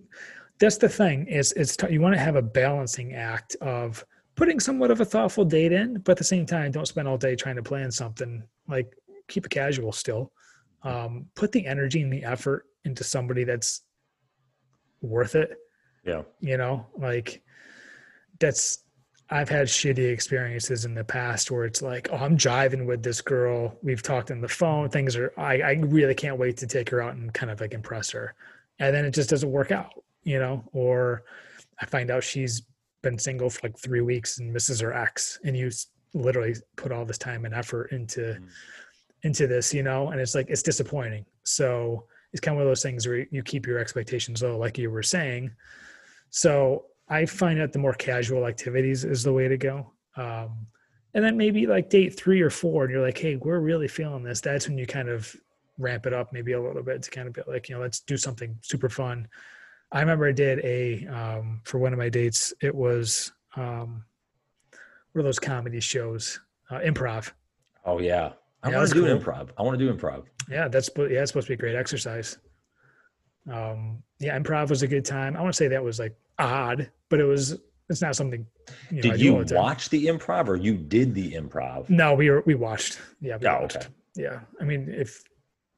that's 0.58 0.78
the 0.78 0.88
thing 0.88 1.26
is 1.26 1.52
it's, 1.52 1.76
t- 1.76 1.92
you 1.92 2.00
want 2.00 2.14
to 2.14 2.20
have 2.20 2.36
a 2.36 2.42
balancing 2.42 3.14
act 3.14 3.54
of 3.60 4.04
putting 4.34 4.60
somewhat 4.60 4.90
of 4.90 5.00
a 5.00 5.04
thoughtful 5.04 5.44
date 5.44 5.72
in, 5.72 5.98
but 6.00 6.12
at 6.12 6.18
the 6.18 6.24
same 6.24 6.46
time, 6.46 6.70
don't 6.70 6.88
spend 6.88 7.06
all 7.06 7.18
day 7.18 7.36
trying 7.36 7.56
to 7.56 7.62
plan 7.62 7.90
something 7.90 8.42
like 8.66 8.90
keep 9.28 9.44
it 9.44 9.50
casual 9.50 9.92
still. 9.92 10.32
Um, 10.84 11.26
put 11.34 11.52
the 11.52 11.66
energy 11.66 12.00
and 12.00 12.12
the 12.12 12.24
effort 12.24 12.64
into 12.84 13.04
somebody 13.04 13.44
that's 13.44 13.82
worth 15.02 15.34
it. 15.34 15.50
Yeah. 16.04 16.22
You 16.40 16.56
know, 16.56 16.86
like 16.96 17.42
that's, 18.40 18.81
I've 19.32 19.48
had 19.48 19.66
shitty 19.66 20.12
experiences 20.12 20.84
in 20.84 20.94
the 20.94 21.04
past 21.04 21.50
where 21.50 21.64
it's 21.64 21.80
like, 21.80 22.08
oh, 22.12 22.16
I'm 22.16 22.36
jiving 22.36 22.84
with 22.84 23.02
this 23.02 23.22
girl. 23.22 23.74
We've 23.82 24.02
talked 24.02 24.30
on 24.30 24.42
the 24.42 24.48
phone. 24.48 24.90
Things 24.90 25.16
are, 25.16 25.32
I, 25.38 25.60
I 25.62 25.72
really 25.72 26.14
can't 26.14 26.38
wait 26.38 26.58
to 26.58 26.66
take 26.66 26.90
her 26.90 27.00
out 27.00 27.14
and 27.14 27.32
kind 27.32 27.50
of 27.50 27.58
like 27.58 27.72
impress 27.72 28.10
her. 28.10 28.34
And 28.78 28.94
then 28.94 29.06
it 29.06 29.12
just 29.12 29.30
doesn't 29.30 29.50
work 29.50 29.70
out, 29.70 29.92
you 30.22 30.38
know, 30.38 30.62
or 30.74 31.24
I 31.80 31.86
find 31.86 32.10
out 32.10 32.22
she's 32.22 32.62
been 33.00 33.18
single 33.18 33.48
for 33.48 33.60
like 33.62 33.78
three 33.78 34.02
weeks 34.02 34.38
and 34.38 34.52
misses 34.52 34.80
her 34.80 34.92
ex. 34.92 35.40
And 35.44 35.56
you 35.56 35.70
literally 36.12 36.54
put 36.76 36.92
all 36.92 37.06
this 37.06 37.18
time 37.18 37.46
and 37.46 37.54
effort 37.54 37.90
into, 37.90 38.20
mm. 38.20 38.46
into 39.22 39.46
this, 39.46 39.72
you 39.72 39.82
know, 39.82 40.10
and 40.10 40.20
it's 40.20 40.34
like, 40.34 40.50
it's 40.50 40.62
disappointing. 40.62 41.24
So 41.44 42.04
it's 42.34 42.40
kind 42.40 42.54
of 42.54 42.56
one 42.58 42.66
of 42.66 42.70
those 42.70 42.82
things 42.82 43.08
where 43.08 43.26
you 43.30 43.42
keep 43.42 43.66
your 43.66 43.78
expectations 43.78 44.42
low, 44.42 44.58
like 44.58 44.76
you 44.76 44.90
were 44.90 45.02
saying. 45.02 45.52
So 46.28 46.84
I 47.12 47.26
find 47.26 47.60
that 47.60 47.74
the 47.74 47.78
more 47.78 47.92
casual 47.92 48.46
activities 48.46 49.04
is 49.04 49.22
the 49.22 49.32
way 49.34 49.46
to 49.46 49.58
go. 49.58 49.92
Um, 50.16 50.66
and 51.12 51.22
then 51.22 51.36
maybe 51.36 51.66
like 51.66 51.90
date 51.90 52.18
three 52.18 52.40
or 52.40 52.48
four, 52.48 52.84
and 52.84 52.92
you're 52.92 53.02
like, 53.02 53.18
hey, 53.18 53.36
we're 53.36 53.60
really 53.60 53.86
feeling 53.86 54.22
this. 54.22 54.40
That's 54.40 54.66
when 54.66 54.78
you 54.78 54.86
kind 54.86 55.10
of 55.10 55.36
ramp 55.76 56.06
it 56.06 56.14
up 56.14 56.32
maybe 56.32 56.52
a 56.52 56.60
little 56.60 56.82
bit 56.82 57.02
to 57.02 57.10
kind 57.10 57.28
of 57.28 57.34
be 57.34 57.42
like, 57.46 57.68
you 57.68 57.74
know, 57.74 57.82
let's 57.82 58.00
do 58.00 58.16
something 58.16 58.56
super 58.62 58.88
fun. 58.88 59.28
I 59.92 60.00
remember 60.00 60.26
I 60.26 60.32
did 60.32 60.60
a 60.64 61.06
um, 61.08 61.60
for 61.64 61.78
one 61.78 61.92
of 61.92 61.98
my 61.98 62.08
dates. 62.08 62.54
It 62.62 62.74
was 62.74 63.30
um, 63.56 64.04
one 65.12 65.20
of 65.20 65.24
those 65.24 65.38
comedy 65.38 65.80
shows, 65.80 66.40
uh, 66.70 66.78
improv. 66.78 67.30
Oh 67.84 67.98
yeah, 67.98 68.32
I 68.62 68.70
yeah, 68.70 68.78
want 68.78 68.88
to 68.88 68.94
do 68.94 69.04
cool. 69.04 69.18
improv. 69.18 69.50
I 69.58 69.62
want 69.62 69.78
to 69.78 69.84
do 69.84 69.92
improv. 69.92 70.24
Yeah, 70.48 70.68
that's 70.68 70.88
yeah, 70.96 71.04
it's 71.04 71.30
supposed 71.30 71.48
to 71.48 71.50
be 71.50 71.54
a 71.54 71.58
great 71.58 71.76
exercise. 71.76 72.38
Um, 73.52 74.02
yeah, 74.18 74.38
improv 74.38 74.70
was 74.70 74.82
a 74.82 74.88
good 74.88 75.04
time. 75.04 75.36
I 75.36 75.42
want 75.42 75.52
to 75.52 75.56
say 75.58 75.68
that 75.68 75.84
was 75.84 75.98
like 75.98 76.16
odd, 76.38 76.90
but 77.12 77.20
it 77.20 77.24
was 77.24 77.58
it's 77.90 78.00
not 78.00 78.16
something. 78.16 78.46
You 78.90 78.96
know, 78.96 79.02
did 79.02 79.20
you 79.20 79.44
watch 79.54 79.90
the 79.90 80.06
improv 80.06 80.48
or 80.48 80.56
you 80.56 80.78
did 80.78 81.14
the 81.14 81.34
improv? 81.34 81.90
No, 81.90 82.14
we 82.14 82.30
were 82.30 82.42
we 82.46 82.54
watched. 82.54 82.98
Yeah, 83.20 83.36
we 83.36 83.46
oh, 83.46 83.60
watched. 83.60 83.76
okay. 83.76 83.86
Yeah, 84.16 84.40
I 84.58 84.64
mean, 84.64 84.88
if 84.88 85.22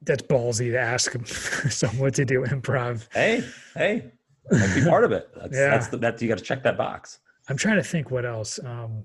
that's 0.01 0.23
ballsy 0.23 0.71
to 0.71 0.79
ask 0.79 1.13
someone 1.69 2.13
to 2.13 2.23
do 2.23 2.45
improv. 2.45 3.09
Hey, 3.11 3.43
hey, 3.75 4.13
that'd 4.49 4.81
be 4.81 4.89
part 4.89 5.03
of 5.03 5.11
it. 5.11 5.27
That's, 5.35 5.57
yeah, 5.57 5.69
that's 5.71 5.87
the, 5.87 5.97
that 5.97 6.21
you 6.21 6.29
got 6.29 6.37
to 6.37 6.43
check 6.43 6.63
that 6.63 6.77
box. 6.77 7.19
I'm 7.49 7.57
trying 7.57 7.75
to 7.75 7.83
think 7.83 8.11
what 8.11 8.25
else. 8.25 8.57
Um, 8.63 9.03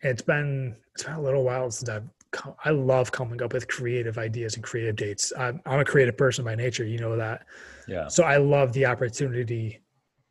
it's 0.00 0.22
been 0.22 0.74
it's 0.94 1.04
been 1.04 1.14
a 1.14 1.22
little 1.22 1.44
while 1.44 1.70
since 1.70 1.88
I've. 1.88 2.08
Come, 2.32 2.56
I 2.64 2.70
love 2.70 3.12
coming 3.12 3.40
up 3.40 3.52
with 3.52 3.68
creative 3.68 4.18
ideas 4.18 4.56
and 4.56 4.64
creative 4.64 4.96
dates. 4.96 5.32
I'm, 5.38 5.60
I'm 5.64 5.78
a 5.78 5.84
creative 5.84 6.16
person 6.16 6.44
by 6.44 6.56
nature, 6.56 6.84
you 6.84 6.98
know 6.98 7.16
that. 7.16 7.46
Yeah. 7.86 8.08
So 8.08 8.24
I 8.24 8.38
love 8.38 8.72
the 8.72 8.86
opportunity 8.86 9.83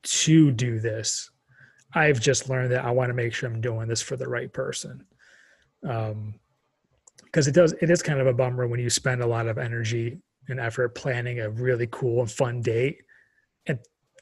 to 0.03 0.51
do 0.51 0.80
this. 0.80 1.30
I've 1.93 2.19
just 2.19 2.49
learned 2.49 2.71
that 2.71 2.85
I 2.85 2.91
want 2.91 3.09
to 3.09 3.13
make 3.13 3.34
sure 3.34 3.49
I'm 3.49 3.61
doing 3.61 3.88
this 3.88 4.01
for 4.01 4.17
the 4.17 4.27
right 4.27 4.51
person. 4.51 5.05
Um, 5.88 6.35
because 7.25 7.47
it 7.47 7.55
does, 7.55 7.73
it 7.81 7.89
is 7.89 8.03
kind 8.03 8.19
of 8.19 8.27
a 8.27 8.34
bummer 8.34 8.67
when 8.67 8.80
you 8.80 8.91
spend 8.91 9.21
a 9.21 9.27
lot 9.27 9.47
of 9.47 9.57
energy 9.57 10.19
and 10.49 10.59
effort 10.59 10.89
planning 10.89 11.39
a 11.39 11.49
really 11.49 11.88
cool 11.91 12.21
and 12.21 12.31
fun 12.31 12.61
date 12.61 13.01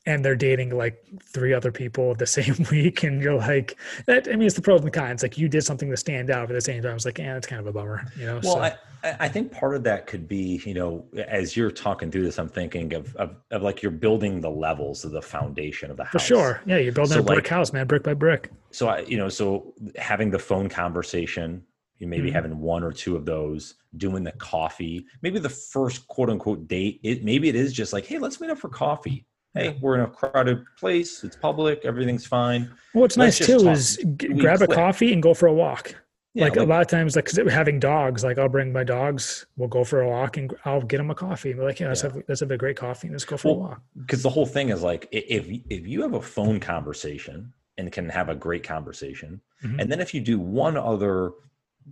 and 0.05 0.25
they're 0.25 0.35
dating 0.35 0.75
like 0.75 1.03
three 1.21 1.53
other 1.53 1.71
people 1.71 2.15
the 2.15 2.25
same 2.41 2.55
week 2.71 3.03
and 3.03 3.21
you're 3.21 3.37
like 3.37 3.77
that 4.07 4.27
i 4.27 4.31
mean 4.31 4.43
it's 4.43 4.55
the 4.55 4.61
pros 4.61 4.81
and 4.81 4.87
the 4.87 4.91
cons. 4.91 5.23
Like 5.23 5.37
you 5.37 5.47
did 5.47 5.63
something 5.63 5.89
to 5.89 5.97
stand 5.97 6.29
out 6.29 6.47
but 6.47 6.55
at 6.55 6.57
the 6.57 6.61
same 6.61 6.81
time. 6.81 6.91
I 6.91 6.93
was 6.93 7.05
like 7.05 7.17
yeah 7.17 7.37
it's 7.37 7.47
kind 7.47 7.59
of 7.59 7.67
a 7.67 7.71
bummer 7.71 8.05
you 8.17 8.25
know 8.25 8.39
well 8.43 8.55
so. 8.55 8.61
I, 8.61 8.77
I 9.03 9.27
think 9.27 9.51
part 9.51 9.75
of 9.75 9.83
that 9.83 10.07
could 10.07 10.27
be 10.27 10.61
you 10.65 10.73
know 10.73 11.05
as 11.27 11.55
you're 11.55 11.71
talking 11.71 12.11
through 12.11 12.23
this 12.23 12.39
i'm 12.39 12.49
thinking 12.49 12.93
of 12.93 13.15
of, 13.15 13.35
of 13.51 13.61
like 13.61 13.81
you're 13.81 13.91
building 13.91 14.41
the 14.41 14.49
levels 14.49 15.05
of 15.05 15.11
the 15.11 15.21
foundation 15.21 15.91
of 15.91 15.97
the 15.97 16.03
house. 16.03 16.13
for 16.13 16.19
sure. 16.19 16.61
Yeah 16.65 16.77
you're 16.77 16.93
building 16.93 17.13
so 17.13 17.19
a 17.19 17.23
brick 17.23 17.37
like, 17.37 17.47
house 17.47 17.73
man 17.73 17.87
brick 17.87 18.03
by 18.03 18.13
brick. 18.13 18.51
So 18.71 18.87
i 18.87 18.99
you 19.01 19.17
know 19.17 19.29
so 19.29 19.73
having 19.97 20.31
the 20.31 20.39
phone 20.39 20.69
conversation 20.69 21.63
you 21.99 22.07
maybe 22.07 22.27
mm-hmm. 22.27 22.35
having 22.35 22.59
one 22.59 22.83
or 22.83 22.91
two 22.91 23.15
of 23.15 23.25
those 23.25 23.75
doing 23.97 24.23
the 24.23 24.31
coffee 24.33 25.05
maybe 25.21 25.37
the 25.39 25.49
first 25.49 26.07
quote 26.07 26.29
unquote 26.29 26.67
date 26.67 26.99
it 27.03 27.23
maybe 27.23 27.47
it 27.47 27.55
is 27.55 27.71
just 27.71 27.93
like 27.93 28.05
hey 28.05 28.17
let's 28.17 28.41
meet 28.41 28.49
up 28.49 28.57
for 28.57 28.69
coffee 28.69 29.25
hey 29.53 29.77
we're 29.81 29.95
in 29.95 30.01
a 30.01 30.07
crowded 30.07 30.63
place 30.77 31.23
it's 31.23 31.35
public 31.35 31.81
everything's 31.83 32.25
fine 32.25 32.71
what's 32.93 33.17
let's 33.17 33.39
nice 33.39 33.47
too 33.47 33.59
talk. 33.59 33.73
is 33.73 33.97
g- 34.17 34.27
grab 34.29 34.57
click. 34.57 34.71
a 34.71 34.73
coffee 34.73 35.13
and 35.13 35.21
go 35.21 35.33
for 35.33 35.47
a 35.47 35.53
walk 35.53 35.95
yeah, 36.33 36.45
like, 36.45 36.55
like, 36.55 36.65
a 36.65 36.69
lot 36.69 36.81
of 36.81 36.87
times 36.87 37.15
like 37.17 37.29
having 37.49 37.79
dogs 37.79 38.23
like 38.23 38.37
i'll 38.37 38.47
bring 38.47 38.71
my 38.71 38.83
dogs 38.83 39.45
we'll 39.57 39.67
go 39.67 39.83
for 39.83 40.01
a 40.01 40.09
walk 40.09 40.37
and 40.37 40.53
i'll 40.63 40.81
get 40.81 40.97
them 40.97 41.11
a 41.11 41.15
coffee 41.15 41.51
and 41.51 41.59
be 41.59 41.65
like 41.65 41.79
yeah, 41.79 41.89
let's, 41.89 42.03
yeah. 42.03 42.13
Have, 42.13 42.23
let's 42.27 42.39
have 42.39 42.51
a 42.51 42.57
great 42.57 42.77
coffee 42.77 43.07
and 43.07 43.13
let's 43.13 43.25
go 43.25 43.35
for 43.35 43.49
well, 43.49 43.57
a 43.57 43.69
walk 43.69 43.81
because 43.97 44.23
the 44.23 44.29
whole 44.29 44.45
thing 44.45 44.69
is 44.69 44.81
like 44.81 45.07
if 45.11 45.47
if 45.69 45.85
you 45.85 46.01
have 46.01 46.13
a 46.13 46.21
phone 46.21 46.59
conversation 46.59 47.51
and 47.77 47.91
can 47.91 48.07
have 48.07 48.29
a 48.29 48.35
great 48.35 48.63
conversation 48.63 49.41
mm-hmm. 49.63 49.79
and 49.79 49.91
then 49.91 49.99
if 49.99 50.13
you 50.13 50.21
do 50.21 50.39
one 50.39 50.77
other 50.77 51.31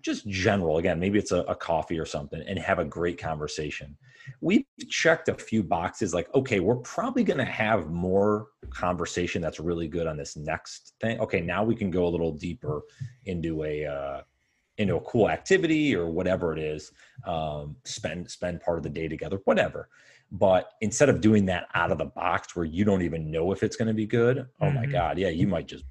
just 0.02 0.28
general 0.30 0.78
again 0.78 1.00
maybe 1.00 1.20
it's 1.20 1.32
a, 1.32 1.40
a, 1.42 1.56
coffee 1.56 2.00
or 2.00 2.06
something 2.06 2.42
and 2.48 2.60
have 2.60 2.80
a 2.80 2.86
great 2.86 3.18
conversation 3.18 3.98
we've 4.42 4.64
checked 4.90 5.30
a 5.30 5.34
few 5.34 5.64
boxes 5.64 6.14
like 6.14 6.34
okay 6.34 6.60
we're 6.60 6.76
probably 6.78 7.24
going 7.24 7.38
to 7.38 7.46
have 7.46 7.90
more 7.90 8.48
conversation 8.70 9.42
that's 9.42 9.60
really 9.60 9.88
good 9.88 10.08
on 10.08 10.18
this 10.18 10.36
next 10.36 10.94
thing 11.02 11.20
okay 11.20 11.42
now 11.42 11.64
we 11.64 11.76
can 11.76 11.90
go 11.90 12.06
a 12.06 12.10
little 12.10 12.32
deeper 12.32 12.82
into 13.26 13.64
a 13.64 13.86
uh, 13.86 14.22
into 14.78 14.96
a 14.96 15.02
cool 15.02 15.30
activity 15.30 15.96
or 15.96 16.10
whatever 16.10 16.54
it 16.54 16.60
is 16.60 16.92
um, 17.26 17.76
spend 17.84 18.30
spend 18.30 18.60
part 18.62 18.78
of 18.78 18.84
the 18.84 18.90
day 18.90 19.08
together 19.08 19.40
whatever 19.46 19.90
but 20.32 20.74
instead 20.82 21.10
of 21.10 21.22
doing 21.22 21.46
that 21.46 21.68
out 21.74 21.92
of 21.92 21.98
the 21.98 22.06
box 22.06 22.56
where 22.56 22.66
you 22.66 22.86
don't 22.86 23.02
even 23.02 23.32
know 23.32 23.52
if 23.52 23.64
it's 23.64 23.76
going 23.76 23.88
to 23.88 23.94
be 23.94 24.06
good 24.06 24.48
oh 24.62 24.66
mm-hmm. 24.66 24.76
my 24.76 24.86
god 24.86 25.18
yeah 25.18 25.30
you 25.30 25.48
might 25.48 25.68
just 25.68 25.84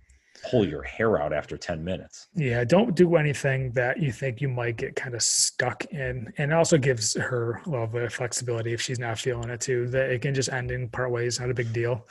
pull 0.43 0.67
your 0.67 0.83
hair 0.83 1.21
out 1.21 1.33
after 1.33 1.57
10 1.57 1.85
minutes. 1.85 2.29
Yeah, 2.35 2.65
don't 2.65 2.95
do 2.95 3.17
anything 3.17 3.73
that 3.73 4.01
you 4.01 4.13
think 4.13 4.41
you 4.41 4.49
might 4.49 4.77
get 4.77 4.97
kind 4.97 5.15
of 5.15 5.23
stuck 5.23 5.85
in. 5.87 6.33
And 6.39 6.53
it 6.53 6.55
also 6.55 6.79
gives 6.79 7.15
her 7.15 7.61
a 7.67 7.69
little 7.69 7.87
bit 7.87 8.03
of 8.05 8.13
flexibility 8.13 8.73
if 8.73 8.81
she's 8.81 8.99
not 8.99 9.19
feeling 9.19 9.51
it 9.51 9.61
too, 9.61 9.89
that 9.89 10.11
it 10.11 10.23
can 10.23 10.35
just 10.35 10.51
end 10.51 10.71
in 10.71 10.89
part 10.89 11.11
ways, 11.11 11.41
not 11.41 11.51
a 11.51 11.55
big 11.55 11.73
deal. 11.73 12.07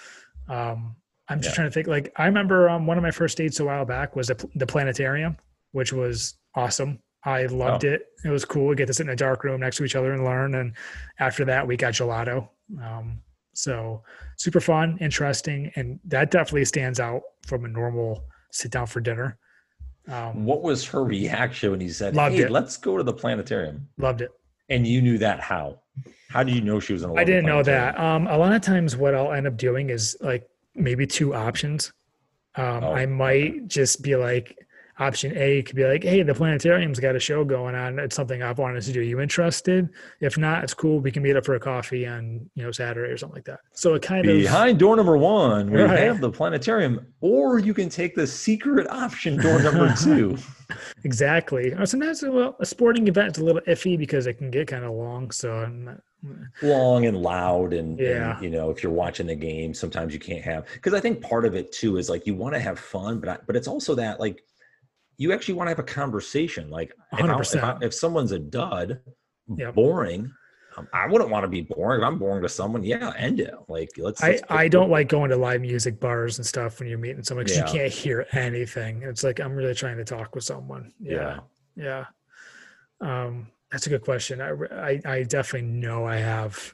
Um, 0.49 0.95
I'm 1.29 1.41
just 1.41 1.51
yeah. 1.51 1.55
trying 1.55 1.67
to 1.67 1.73
think 1.73 1.87
like 1.87 2.13
I 2.15 2.25
remember 2.25 2.69
um, 2.69 2.87
one 2.87 2.97
of 2.97 3.03
my 3.03 3.11
first 3.11 3.37
dates 3.37 3.59
a 3.59 3.65
while 3.65 3.85
back 3.85 4.15
was 4.15 4.27
the, 4.27 4.49
the 4.55 4.65
planetarium, 4.65 5.37
which 5.71 5.91
was 5.91 6.37
awesome. 6.55 6.99
I 7.23 7.45
loved 7.47 7.83
oh. 7.83 7.89
it. 7.89 8.05
It 8.23 8.29
was 8.29 8.45
cool. 8.45 8.67
We 8.67 8.75
get 8.75 8.87
to 8.87 8.93
sit 8.93 9.05
in 9.05 9.09
a 9.09 9.15
dark 9.15 9.43
room 9.43 9.59
next 9.59 9.77
to 9.77 9.83
each 9.83 9.95
other 9.95 10.13
and 10.13 10.23
learn. 10.23 10.55
And 10.55 10.73
after 11.19 11.43
that, 11.45 11.67
we 11.67 11.75
got 11.75 11.93
gelato. 11.93 12.47
Um, 12.81 13.19
so 13.57 14.03
super 14.35 14.59
fun, 14.59 14.99
interesting, 15.01 15.71
and 15.75 15.99
that 16.05 16.29
definitely 16.29 16.65
stands 16.65 16.99
out 16.99 17.23
from 17.47 17.65
a 17.65 17.67
normal 17.67 18.23
sit 18.51 18.71
down 18.71 18.85
for 18.85 19.01
dinner. 19.01 19.39
Um, 20.07 20.45
what 20.45 20.61
was 20.61 20.85
her 20.85 21.03
reaction 21.03 21.71
when 21.71 21.79
he 21.79 21.89
said, 21.89 22.15
"Hey, 22.15 22.38
it. 22.41 22.51
let's 22.51 22.77
go 22.77 22.97
to 22.97 23.03
the 23.03 23.13
planetarium"? 23.13 23.88
Loved 23.97 24.21
it. 24.21 24.29
And 24.69 24.85
you 24.85 25.01
knew 25.01 25.17
that 25.17 25.39
how? 25.39 25.79
How 26.29 26.43
did 26.43 26.53
you 26.53 26.61
know 26.61 26.79
she 26.79 26.93
was 26.93 27.01
in? 27.01 27.17
I 27.17 27.23
didn't 27.23 27.45
know 27.45 27.63
that. 27.63 27.99
Um, 27.99 28.27
a 28.27 28.38
lot 28.38 28.53
of 28.53 28.61
times, 28.61 28.95
what 28.95 29.15
I'll 29.15 29.34
end 29.34 29.47
up 29.47 29.57
doing 29.57 29.89
is 29.89 30.15
like 30.21 30.47
maybe 30.75 31.07
two 31.07 31.34
options. 31.34 31.91
Um, 32.55 32.84
oh, 32.84 32.93
I 32.93 33.07
might 33.07 33.51
okay. 33.51 33.61
just 33.65 34.03
be 34.03 34.15
like, 34.15 34.55
option 34.99 35.38
A 35.38 35.61
could 35.61 35.76
be 35.76 35.86
like, 35.86 36.03
hey, 36.03 36.24
the 36.24 36.34
planetarium's 36.34 36.99
got 36.99 37.15
a 37.15 37.19
show 37.19 37.44
going 37.44 37.76
on. 37.76 37.99
It's 37.99 38.15
something 38.15 38.41
I've 38.41 38.57
wanted 38.57 38.82
to 38.84 38.91
do. 38.91 38.99
Are 38.99 39.03
you 39.03 39.19
interested? 39.19 39.90
If 40.22 40.38
not, 40.38 40.64
it's 40.64 40.74
cool. 40.74 40.99
We 40.99 41.11
can 41.11 41.24
meet 41.24 41.36
up 41.36 41.45
for 41.45 41.56
a 41.56 41.60
coffee 41.60 42.07
on, 42.07 42.49
you 42.56 42.64
know, 42.64 42.72
Saturday 42.72 43.11
or 43.11 43.18
something 43.18 43.36
like 43.36 43.45
that. 43.45 43.60
So 43.74 43.94
it 43.94 44.02
kind 44.02 44.24
Behind 44.24 44.40
of 44.40 44.44
behind 44.44 44.80
door 44.80 44.95
number 44.95 45.18
one, 45.18 45.69
we 45.69 45.82
right. 45.82 45.99
have 45.99 46.19
the 46.19 46.32
planetarium, 46.32 47.06
or 47.22 47.60
you 47.60 47.74
can 47.74 47.90
take 47.90 48.15
the 48.15 48.26
secret 48.26 48.90
option 48.90 49.38
door 49.38 49.61
number 49.61 49.94
two. 50.03 50.38
exactly. 51.03 51.74
Uh, 51.74 51.86
sometimes 51.86 52.24
well, 52.24 52.56
a 52.60 52.65
sporting 52.65 53.07
event 53.07 53.38
is 53.38 53.41
a 53.41 53.45
little 53.45 53.61
iffy 53.68 53.98
because 53.98 54.28
it 54.28 54.36
can 54.36 54.49
get 54.49 54.68
kind 54.68 54.84
of 54.84 54.91
long. 54.91 55.32
So 55.32 55.53
I'm 55.53 55.86
not, 55.86 56.02
long 56.64 57.06
and 57.06 57.18
loud 57.18 57.74
and, 57.74 57.99
yeah. 57.99 58.34
and, 58.34 58.44
you 58.44 58.49
know 58.49 58.72
if 58.72 58.82
you're 58.82 58.91
watching 58.91 59.28
the 59.28 59.36
game 59.36 59.72
sometimes 59.72 60.14
you 60.14 60.19
can't 60.19 60.44
have 60.44 60.65
because 60.74 60.94
i 60.94 60.99
think 60.99 61.22
part 61.22 61.45
of 61.45 61.53
it 61.53 61.72
too 61.72 61.98
is 61.98 62.10
like 62.10 62.26
you 62.26 62.34
want 62.34 62.56
to 62.56 62.60
have 62.60 62.80
fun 62.80 63.19
but 63.19 63.30
I, 63.30 63.38
but 63.45 63.56
it's 63.56 63.68
also 63.68 63.94
that 63.95 64.19
like 64.19 64.44
you 65.18 65.34
actually 65.34 65.56
want 65.56 65.68
to 65.68 65.72
have 65.72 65.80
a 65.80 65.84
conversation. 65.84 66.69
Like 66.69 66.94
if, 67.14 67.26
I, 67.26 67.39
if, 67.39 67.64
I, 67.64 67.77
if, 67.81 67.94
someone's 67.94 68.31
a 68.31 68.39
dud, 68.39 68.99
yep. 69.57 69.73
boring, 69.73 70.31
um, 70.77 70.88
I 70.94 71.07
wouldn't 71.07 71.31
want 71.31 71.44
to 71.44 71.48
be 71.48 71.61
boring. 71.61 72.02
If 72.02 72.06
I'm 72.06 72.19
boring 72.19 72.44
to 72.44 72.49
someone, 72.49 72.84
yeah, 72.84 73.11
end 73.18 73.39
it. 73.39 73.53
Like 73.68 73.89
let's. 73.98 74.22
let's 74.22 74.44
I, 74.49 74.64
I 74.64 74.68
don't 74.68 74.91
like 74.91 75.10
going 75.10 75.30
to 75.31 75.35
live 75.35 75.61
music 75.61 75.99
bars 75.99 76.38
and 76.38 76.45
stuff 76.45 76.80
when 76.80 76.88
you're 76.88 76.99
meeting 76.99 77.23
someone 77.23 77.45
because 77.45 77.57
yeah. 77.57 77.65
you 77.65 77.80
can't 77.80 77.94
hear 77.94 78.27
anything. 78.34 79.02
It's 79.03 79.23
like 79.23 79.39
I'm 79.39 79.53
really 79.53 79.73
trying 79.73 79.98
to 79.98 80.06
talk 80.06 80.35
with 80.35 80.44
someone. 80.44 80.91
Yeah, 80.99 81.39
yeah. 81.76 82.06
yeah. 83.02 83.26
Um, 83.26 83.48
that's 83.72 83.88
a 83.88 83.89
good 83.89 84.03
question. 84.03 84.39
I, 84.39 84.52
I, 84.72 85.02
I 85.06 85.23
definitely 85.23 85.68
know 85.68 86.06
I 86.06 86.18
have 86.18 86.73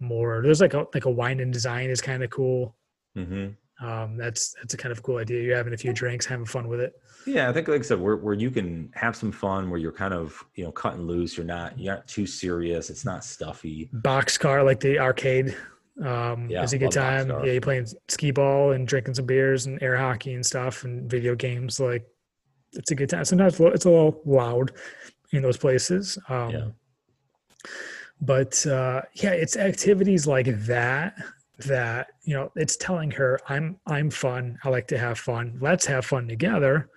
more. 0.00 0.40
There's 0.42 0.60
like 0.60 0.74
a 0.74 0.86
like 0.94 1.04
a 1.04 1.10
wine 1.10 1.40
and 1.40 1.52
design 1.52 1.90
is 1.90 2.00
kind 2.00 2.24
of 2.24 2.30
cool. 2.30 2.74
Mm-hmm 3.16 3.52
um, 3.80 4.16
that's 4.16 4.54
that's 4.54 4.74
a 4.74 4.76
kind 4.76 4.92
of 4.92 5.02
cool 5.02 5.18
idea. 5.18 5.42
You're 5.42 5.56
having 5.56 5.74
a 5.74 5.76
few 5.76 5.92
drinks, 5.92 6.24
having 6.24 6.46
fun 6.46 6.68
with 6.68 6.80
it. 6.80 6.94
Yeah, 7.26 7.48
I 7.48 7.52
think 7.52 7.66
like 7.66 7.80
I 7.80 7.82
said, 7.82 8.00
where 8.00 8.16
where 8.16 8.34
you 8.34 8.50
can 8.50 8.90
have 8.94 9.16
some 9.16 9.32
fun, 9.32 9.68
where 9.68 9.80
you're 9.80 9.92
kind 9.92 10.14
of 10.14 10.42
you 10.54 10.64
know 10.64 10.72
cutting 10.72 11.02
loose. 11.02 11.36
You're 11.36 11.46
not 11.46 11.78
you're 11.78 11.94
not 11.94 12.06
too 12.06 12.26
serious. 12.26 12.88
It's 12.88 13.04
not 13.04 13.24
stuffy. 13.24 13.90
Boxcar 13.94 14.64
like 14.64 14.80
the 14.80 14.98
arcade. 14.98 15.56
Um, 16.04 16.48
yeah, 16.48 16.62
it's 16.62 16.72
a 16.72 16.78
good 16.78 16.92
time. 16.92 17.28
Yeah, 17.28 17.52
you're 17.52 17.60
playing 17.60 17.88
skee 18.08 18.30
ball 18.30 18.72
and 18.72 18.86
drinking 18.86 19.14
some 19.14 19.26
beers 19.26 19.66
and 19.66 19.82
air 19.82 19.96
hockey 19.96 20.34
and 20.34 20.46
stuff 20.46 20.84
and 20.84 21.10
video 21.10 21.34
games. 21.34 21.80
Like 21.80 22.06
it's 22.72 22.90
a 22.90 22.94
good 22.94 23.10
time. 23.10 23.24
Sometimes 23.24 23.58
it's 23.58 23.84
a 23.84 23.90
little 23.90 24.22
loud 24.24 24.72
in 25.32 25.42
those 25.42 25.56
places. 25.56 26.18
Um, 26.28 26.50
yeah. 26.50 26.68
But 28.20 28.66
uh, 28.66 29.02
yeah, 29.14 29.32
it's 29.32 29.56
activities 29.56 30.26
like 30.26 30.46
that 30.66 31.16
that 31.58 32.08
you 32.22 32.34
know 32.34 32.52
it's 32.54 32.76
telling 32.76 33.10
her 33.10 33.40
i'm 33.48 33.78
i'm 33.86 34.10
fun 34.10 34.58
i 34.64 34.68
like 34.68 34.86
to 34.86 34.98
have 34.98 35.18
fun 35.18 35.56
let's 35.60 35.86
have 35.86 36.04
fun 36.04 36.28
together 36.28 36.90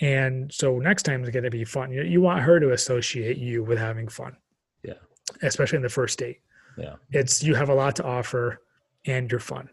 and 0.00 0.52
so 0.52 0.78
next 0.78 1.02
time 1.02 1.22
is 1.22 1.30
going 1.30 1.44
to 1.44 1.50
be 1.50 1.64
fun 1.64 1.90
you, 1.90 2.02
you 2.02 2.20
want 2.20 2.40
her 2.40 2.58
to 2.58 2.72
associate 2.72 3.36
you 3.36 3.62
with 3.62 3.78
having 3.78 4.08
fun 4.08 4.36
yeah 4.82 4.94
especially 5.42 5.76
in 5.76 5.82
the 5.82 5.88
first 5.88 6.18
date 6.18 6.40
yeah 6.78 6.94
it's 7.12 7.42
you 7.42 7.54
have 7.54 7.68
a 7.68 7.74
lot 7.74 7.96
to 7.96 8.04
offer 8.04 8.62
and 9.06 9.30
you're 9.30 9.40
fun 9.40 9.68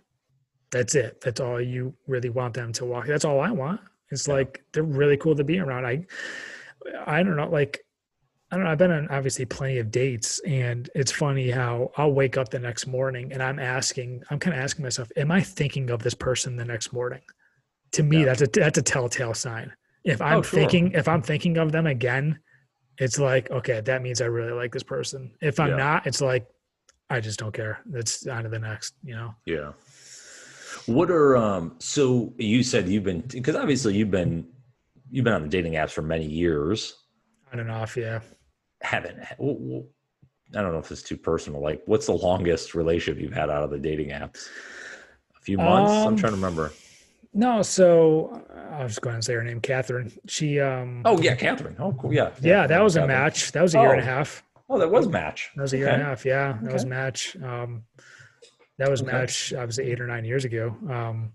that's 0.72 0.96
it 0.96 1.20
that's 1.22 1.40
all 1.40 1.62
you 1.62 1.94
really 2.08 2.30
want 2.30 2.54
them 2.54 2.72
to 2.72 2.86
walk 2.86 3.06
that's 3.06 3.26
all 3.26 3.40
i 3.40 3.52
want 3.52 3.80
it's 4.12 4.28
yeah. 4.28 4.36
like 4.36 4.64
they're 4.74 4.84
really 4.84 5.18
cool 5.18 5.36
to 5.36 5.44
be 5.44 5.60
around 5.60 5.86
i 5.86 6.06
i 7.06 7.24
don't 7.24 7.36
know 7.36 7.50
like 7.50 7.84
I 8.50 8.56
don't 8.56 8.64
know. 8.64 8.72
I've 8.72 8.78
been 8.78 8.92
on 8.92 9.10
obviously 9.10 9.46
plenty 9.46 9.78
of 9.80 9.92
dates, 9.92 10.40
and 10.40 10.90
it's 10.96 11.12
funny 11.12 11.52
how 11.52 11.92
I'll 11.98 12.14
wake 12.14 12.38
up 12.38 12.50
the 12.50 12.60
next 12.60 12.88
morning 12.88 13.34
and 13.34 13.44
I'm 13.44 13.60
asking, 13.60 14.24
I'm 14.30 14.40
kind 14.40 14.56
of 14.56 14.64
asking 14.64 14.84
myself, 14.84 15.12
am 15.18 15.32
I 15.32 15.42
thinking 15.42 15.90
of 15.90 16.02
this 16.02 16.14
person 16.14 16.56
the 16.56 16.64
next 16.64 16.94
morning? 16.94 17.22
To 17.94 18.04
me, 18.04 18.20
yeah. 18.20 18.26
that's 18.26 18.42
a 18.42 18.48
that's 18.48 18.78
a 18.78 18.82
telltale 18.82 19.34
sign. 19.34 19.74
If 20.08 20.22
I'm 20.22 20.40
oh, 20.40 20.42
sure. 20.42 20.60
thinking, 20.60 20.92
if 20.94 21.08
I'm 21.08 21.22
thinking 21.22 21.58
of 21.58 21.72
them 21.72 21.88
again, 21.88 22.40
it's 22.98 23.20
like, 23.20 23.52
okay, 23.52 23.82
that 23.82 24.02
means 24.02 24.22
I 24.22 24.26
really 24.26 24.54
like 24.54 24.72
this 24.72 24.84
person. 24.84 25.32
If 25.42 25.60
I'm 25.60 25.72
yeah. 25.72 25.78
not, 25.78 26.08
it's 26.08 26.22
like, 26.22 26.48
I 27.10 27.20
just 27.20 27.40
don't 27.40 27.54
care. 27.54 27.80
That's 27.86 28.26
on 28.28 28.44
to 28.44 28.50
the 28.50 28.60
next, 28.60 28.96
you 29.04 29.16
know? 29.16 29.34
Yeah. 29.46 29.74
What 30.86 31.12
are 31.12 31.36
um? 31.36 31.76
So 31.80 32.34
you 32.38 32.64
said 32.64 32.88
you've 32.88 33.04
been 33.04 33.22
because 33.22 33.56
obviously 33.56 33.96
you've 33.96 34.12
been 34.12 34.48
you've 35.10 35.26
been 35.26 35.34
on 35.34 35.42
the 35.42 35.50
dating 35.50 35.74
apps 35.74 35.92
for 35.92 36.02
many 36.02 36.26
years. 36.26 36.96
On 37.52 37.60
and 37.60 37.70
off, 37.70 37.98
yeah 37.98 38.22
haven't 38.82 39.20
I 40.56 40.62
don't 40.62 40.72
know 40.72 40.80
if 40.80 40.90
it's 40.92 41.02
too 41.02 41.18
personal. 41.18 41.62
Like, 41.62 41.82
what's 41.88 42.06
the 42.06 42.14
longest 42.14 42.74
relationship 42.74 43.22
you've 43.22 43.34
had 43.34 43.50
out 43.50 43.64
of 43.64 43.70
the 43.70 43.78
dating 43.78 44.12
apps? 44.12 44.48
A 45.36 45.42
few 45.42 45.58
months. 45.58 45.92
Um, 45.92 46.08
I'm 46.08 46.16
trying 46.16 46.32
to 46.32 46.38
remember. 46.38 46.72
No, 47.34 47.62
so 47.62 48.47
I'll 48.78 48.88
just 48.88 49.02
go 49.02 49.10
ahead 49.10 49.24
say 49.24 49.34
her 49.34 49.44
name, 49.44 49.60
Catherine. 49.60 50.12
She. 50.28 50.60
um 50.60 51.02
Oh 51.06 51.20
yeah, 51.20 51.36
Catherine. 51.36 51.76
Oh 51.80 51.94
cool. 51.94 52.14
Yeah. 52.14 52.32
Yeah, 52.42 52.68
that 52.68 52.84
was 52.84 52.94
Catherine. 52.94 53.12
a 53.12 53.14
match. 53.14 53.52
That 53.52 53.62
was 53.64 53.76
a 53.76 53.80
year 53.80 53.90
oh. 53.90 53.92
and 53.94 54.02
a 54.02 54.04
oh. 54.04 54.06
half. 54.06 54.44
Oh, 54.70 54.80
that 54.80 54.92
was 54.92 55.08
match. 55.08 55.52
That 55.56 55.62
was 55.62 55.74
a 55.74 55.78
year 55.78 55.88
okay. 55.88 55.96
and 55.96 56.04
a 56.04 56.06
half. 56.06 56.26
Yeah, 56.26 56.54
that 56.54 56.64
okay. 56.64 56.74
was 56.74 56.86
match. 56.86 57.38
Um, 57.42 57.84
that 58.78 58.90
was 58.90 59.02
okay. 59.02 59.12
match. 59.12 59.54
Obviously, 59.54 59.92
eight 59.92 60.02
or 60.02 60.08
nine 60.08 60.26
years 60.26 60.46
ago. 60.46 60.76
Um, 60.90 61.32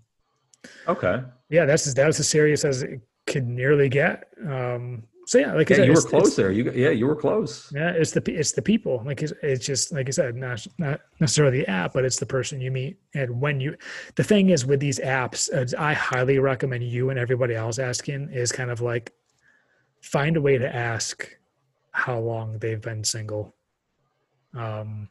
okay. 0.87 1.23
Yeah, 1.49 1.65
that's 1.65 1.91
that 1.93 2.05
was 2.05 2.19
as 2.19 2.29
serious 2.29 2.63
as 2.63 2.83
it 2.83 3.01
could 3.27 3.47
nearly 3.47 3.89
get. 3.89 4.27
Um, 4.47 5.03
so 5.25 5.37
yeah, 5.37 5.53
like 5.53 5.69
yeah, 5.69 5.77
said, 5.77 5.87
you 5.87 5.93
were 5.93 6.01
close 6.01 6.35
there. 6.35 6.51
You 6.51 6.71
yeah, 6.71 6.89
you 6.89 7.07
were 7.07 7.15
close. 7.15 7.71
Yeah, 7.73 7.91
it's 7.91 8.11
the 8.11 8.21
it's 8.31 8.51
the 8.51 8.61
people. 8.61 9.01
Like 9.05 9.21
it's, 9.21 9.33
it's 9.41 9.65
just 9.65 9.93
like 9.93 10.07
I 10.07 10.11
said, 10.11 10.35
not 10.35 10.65
not 10.77 11.01
necessarily 11.19 11.59
the 11.59 11.67
app, 11.69 11.93
but 11.93 12.05
it's 12.05 12.17
the 12.17 12.25
person 12.25 12.59
you 12.59 12.71
meet. 12.71 12.97
And 13.13 13.39
when 13.39 13.59
you, 13.59 13.75
the 14.15 14.23
thing 14.23 14.49
is 14.49 14.65
with 14.65 14.79
these 14.79 14.99
apps, 14.99 15.73
I 15.77 15.93
highly 15.93 16.39
recommend 16.39 16.83
you 16.83 17.09
and 17.09 17.17
everybody 17.17 17.55
else 17.55 17.79
asking 17.79 18.29
is 18.31 18.51
kind 18.51 18.71
of 18.71 18.81
like 18.81 19.13
find 20.01 20.35
a 20.35 20.41
way 20.41 20.57
to 20.57 20.75
ask 20.75 21.29
how 21.91 22.19
long 22.19 22.57
they've 22.59 22.81
been 22.81 23.03
single, 23.03 23.55
um, 24.55 25.07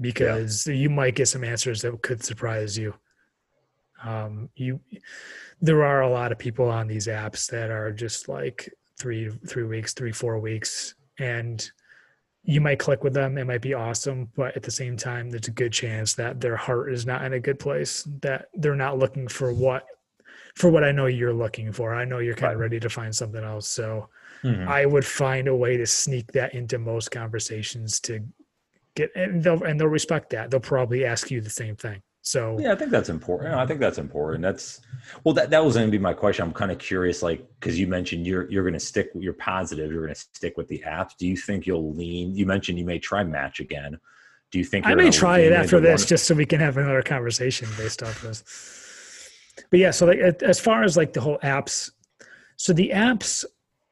because 0.00 0.66
yeah. 0.66 0.74
you 0.74 0.90
might 0.90 1.14
get 1.14 1.28
some 1.28 1.44
answers 1.44 1.82
that 1.82 2.02
could 2.02 2.24
surprise 2.24 2.76
you. 2.76 2.94
Um, 4.02 4.50
you, 4.56 4.80
there 5.60 5.84
are 5.84 6.02
a 6.02 6.10
lot 6.10 6.32
of 6.32 6.38
people 6.38 6.68
on 6.68 6.88
these 6.88 7.06
apps 7.06 7.48
that 7.50 7.70
are 7.70 7.92
just 7.92 8.28
like 8.28 8.72
three 8.98 9.30
three 9.48 9.64
weeks, 9.64 9.92
three 9.94 10.12
four 10.12 10.38
weeks, 10.38 10.94
and 11.18 11.70
you 12.42 12.60
might 12.60 12.78
click 12.78 13.02
with 13.02 13.14
them. 13.14 13.38
It 13.38 13.46
might 13.46 13.62
be 13.62 13.74
awesome, 13.74 14.28
but 14.36 14.54
at 14.54 14.62
the 14.62 14.70
same 14.70 14.96
time, 14.96 15.30
there's 15.30 15.48
a 15.48 15.52
good 15.52 15.72
chance 15.72 16.12
that 16.14 16.40
their 16.40 16.56
heart 16.56 16.92
is 16.92 17.06
not 17.06 17.24
in 17.24 17.32
a 17.32 17.40
good 17.40 17.58
place. 17.58 18.06
That 18.20 18.48
they're 18.54 18.76
not 18.76 18.98
looking 18.98 19.28
for 19.28 19.52
what 19.52 19.86
for 20.54 20.70
what 20.70 20.84
I 20.84 20.92
know 20.92 21.06
you're 21.06 21.32
looking 21.32 21.72
for. 21.72 21.94
I 21.94 22.04
know 22.04 22.18
you're 22.18 22.34
kind 22.34 22.52
of 22.52 22.60
ready 22.60 22.78
to 22.80 22.88
find 22.88 23.14
something 23.14 23.42
else. 23.42 23.68
So 23.68 24.08
mm-hmm. 24.42 24.68
I 24.68 24.86
would 24.86 25.04
find 25.04 25.48
a 25.48 25.56
way 25.56 25.76
to 25.76 25.86
sneak 25.86 26.30
that 26.32 26.54
into 26.54 26.78
most 26.78 27.10
conversations 27.10 27.98
to 28.00 28.20
get 28.94 29.10
and 29.16 29.42
they'll 29.42 29.62
and 29.64 29.80
they'll 29.80 29.88
respect 29.88 30.30
that. 30.30 30.50
They'll 30.50 30.60
probably 30.60 31.04
ask 31.04 31.30
you 31.30 31.40
the 31.40 31.50
same 31.50 31.76
thing. 31.76 32.02
So 32.26 32.58
yeah, 32.58 32.72
I 32.72 32.74
think 32.74 32.90
that's 32.90 33.10
important. 33.10 33.54
I 33.54 33.66
think 33.66 33.80
that's 33.80 33.98
important. 33.98 34.40
That's 34.40 34.80
well, 35.24 35.34
that 35.34 35.50
that 35.50 35.62
was 35.62 35.74
going 35.74 35.86
to 35.86 35.90
be 35.90 35.98
my 35.98 36.14
question. 36.14 36.46
I'm 36.46 36.54
kind 36.54 36.72
of 36.72 36.78
curious, 36.78 37.22
like 37.22 37.46
because 37.60 37.78
you 37.78 37.86
mentioned 37.86 38.26
you're 38.26 38.50
you're 38.50 38.62
going 38.62 38.72
to 38.72 38.80
stick, 38.80 39.10
you're 39.14 39.34
positive, 39.34 39.92
you're 39.92 40.00
going 40.00 40.14
to 40.14 40.20
stick 40.20 40.56
with 40.56 40.66
the 40.68 40.82
apps. 40.86 41.10
Do 41.18 41.28
you 41.28 41.36
think 41.36 41.66
you'll 41.66 41.92
lean? 41.92 42.34
You 42.34 42.46
mentioned 42.46 42.78
you 42.78 42.86
may 42.86 42.98
try 42.98 43.24
Match 43.24 43.60
again. 43.60 44.00
Do 44.50 44.58
you 44.58 44.64
think 44.64 44.86
I 44.86 44.94
may 44.94 45.10
try 45.10 45.40
it 45.40 45.52
after 45.52 45.80
this, 45.80 46.00
one? 46.00 46.08
just 46.08 46.26
so 46.26 46.34
we 46.34 46.46
can 46.46 46.60
have 46.60 46.78
another 46.78 47.02
conversation 47.02 47.68
based 47.76 48.02
off 48.02 48.22
this? 48.22 48.42
But 49.70 49.80
yeah, 49.80 49.90
so 49.90 50.06
like 50.06 50.18
as 50.18 50.58
far 50.58 50.82
as 50.82 50.96
like 50.96 51.12
the 51.12 51.20
whole 51.20 51.38
apps, 51.40 51.90
so 52.56 52.72
the 52.72 52.92
apps, 52.94 53.44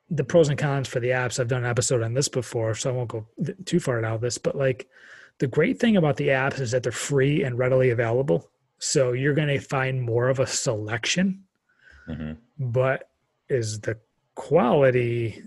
the 0.08 0.24
pros 0.24 0.48
and 0.48 0.58
cons 0.58 0.88
for 0.88 1.00
the 1.00 1.08
apps. 1.08 1.38
I've 1.38 1.48
done 1.48 1.64
an 1.64 1.70
episode 1.70 2.02
on 2.02 2.14
this 2.14 2.28
before, 2.28 2.74
so 2.76 2.88
I 2.88 2.92
won't 2.94 3.10
go 3.10 3.26
too 3.66 3.78
far 3.78 4.02
out 4.02 4.14
of 4.14 4.20
this. 4.22 4.38
But 4.38 4.56
like 4.56 4.88
the 5.38 5.46
great 5.46 5.78
thing 5.80 5.96
about 5.96 6.16
the 6.16 6.28
apps 6.28 6.60
is 6.60 6.70
that 6.70 6.82
they're 6.82 6.92
free 6.92 7.42
and 7.42 7.58
readily 7.58 7.90
available. 7.90 8.50
So 8.78 9.12
you're 9.12 9.34
going 9.34 9.48
to 9.48 9.60
find 9.60 10.02
more 10.02 10.28
of 10.28 10.40
a 10.40 10.46
selection, 10.46 11.44
mm-hmm. 12.08 12.32
but 12.58 13.08
is 13.48 13.80
the 13.80 13.98
quality 14.34 15.44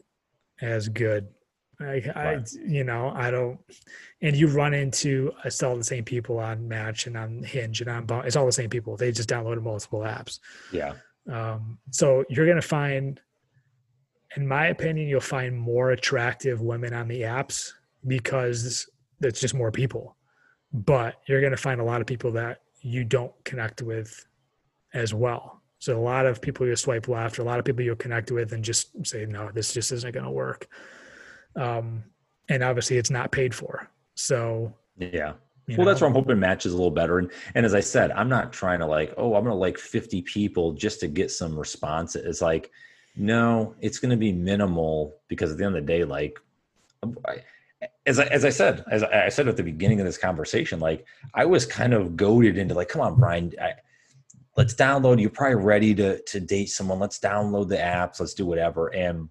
as 0.61 0.89
good? 0.89 1.27
I, 1.79 2.01
I, 2.15 2.43
you 2.65 2.85
know, 2.85 3.11
I 3.13 3.31
don't, 3.31 3.59
and 4.21 4.35
you 4.35 4.47
run 4.47 4.73
into, 4.73 5.33
it's 5.43 5.61
all 5.61 5.75
the 5.75 5.83
same 5.83 6.05
people 6.05 6.39
on 6.39 6.67
Match 6.67 7.07
and 7.07 7.17
on 7.17 7.43
Hinge 7.43 7.81
and 7.81 7.89
on, 7.89 8.25
it's 8.25 8.37
all 8.37 8.45
the 8.45 8.51
same 8.53 8.69
people. 8.69 8.95
They 8.95 9.11
just 9.11 9.27
downloaded 9.27 9.61
multiple 9.61 9.99
apps. 9.99 10.39
Yeah. 10.71 10.93
Um, 11.29 11.77
so 11.91 12.23
you're 12.29 12.45
going 12.45 12.61
to 12.61 12.67
find, 12.67 13.19
in 14.37 14.47
my 14.47 14.67
opinion, 14.67 15.09
you'll 15.09 15.19
find 15.19 15.57
more 15.57 15.91
attractive 15.91 16.61
women 16.61 16.93
on 16.93 17.09
the 17.09 17.21
apps 17.21 17.71
because 18.07 18.89
it's 19.21 19.39
just 19.39 19.53
more 19.53 19.71
people. 19.71 20.15
But 20.73 21.15
you're 21.27 21.41
going 21.41 21.51
to 21.51 21.57
find 21.57 21.79
a 21.79 21.83
lot 21.83 22.01
of 22.01 22.07
people 22.07 22.31
that 22.31 22.61
you 22.81 23.03
don't 23.03 23.31
connect 23.43 23.81
with 23.81 24.25
as 24.93 25.13
well. 25.13 25.61
So 25.79 25.97
a 25.97 26.01
lot 26.01 26.25
of 26.25 26.41
people 26.41 26.65
you 26.65 26.75
swipe 26.75 27.07
left, 27.07 27.37
or 27.37 27.43
a 27.43 27.45
lot 27.45 27.59
of 27.59 27.65
people 27.65 27.83
you'll 27.83 27.95
connect 27.95 28.31
with 28.31 28.53
and 28.53 28.63
just 28.63 29.05
say, 29.05 29.25
no, 29.25 29.51
this 29.53 29.73
just 29.73 29.91
isn't 29.91 30.13
going 30.13 30.25
to 30.25 30.31
work. 30.31 30.67
Um, 31.55 32.03
and 32.49 32.63
obviously 32.63 32.97
it's 32.97 33.09
not 33.09 33.31
paid 33.31 33.53
for. 33.53 33.89
So 34.15 34.73
yeah. 34.97 35.33
well, 35.67 35.77
know. 35.77 35.85
that's 35.85 36.01
where 36.01 36.09
I'm 36.09 36.15
hoping 36.15 36.39
matches 36.39 36.73
a 36.73 36.75
little 36.75 36.91
better. 36.91 37.19
And 37.19 37.31
and 37.53 37.65
as 37.65 37.75
I 37.75 37.79
said, 37.79 38.11
I'm 38.11 38.29
not 38.29 38.53
trying 38.53 38.79
to 38.79 38.85
like, 38.85 39.13
oh, 39.17 39.35
I'm 39.35 39.43
gonna 39.43 39.55
like 39.55 39.77
50 39.77 40.21
people 40.23 40.73
just 40.73 40.99
to 41.01 41.07
get 41.07 41.31
some 41.31 41.57
response. 41.57 42.15
It's 42.15 42.41
like, 42.41 42.71
no, 43.15 43.75
it's 43.81 43.99
gonna 43.99 44.17
be 44.17 44.31
minimal 44.31 45.15
because 45.27 45.51
at 45.51 45.57
the 45.57 45.65
end 45.65 45.75
of 45.75 45.85
the 45.85 45.91
day, 45.91 46.03
like 46.03 46.39
I, 47.27 47.43
as 48.05 48.19
I, 48.19 48.25
as 48.25 48.45
I 48.45 48.49
said, 48.49 48.83
as 48.91 49.03
I 49.03 49.29
said 49.29 49.47
at 49.47 49.57
the 49.57 49.63
beginning 49.63 49.99
of 49.99 50.05
this 50.05 50.17
conversation, 50.17 50.79
like 50.79 51.05
I 51.33 51.45
was 51.45 51.65
kind 51.65 51.93
of 51.93 52.15
goaded 52.15 52.57
into 52.57 52.73
like, 52.73 52.89
come 52.89 53.01
on, 53.01 53.19
Brian, 53.19 53.53
I, 53.61 53.73
let's 54.57 54.73
download. 54.73 55.19
You're 55.19 55.29
probably 55.29 55.63
ready 55.63 55.95
to 55.95 56.21
to 56.21 56.39
date 56.39 56.69
someone. 56.69 56.99
Let's 56.99 57.19
download 57.19 57.69
the 57.69 57.77
apps. 57.77 58.19
Let's 58.19 58.33
do 58.33 58.45
whatever. 58.45 58.93
And 58.93 59.29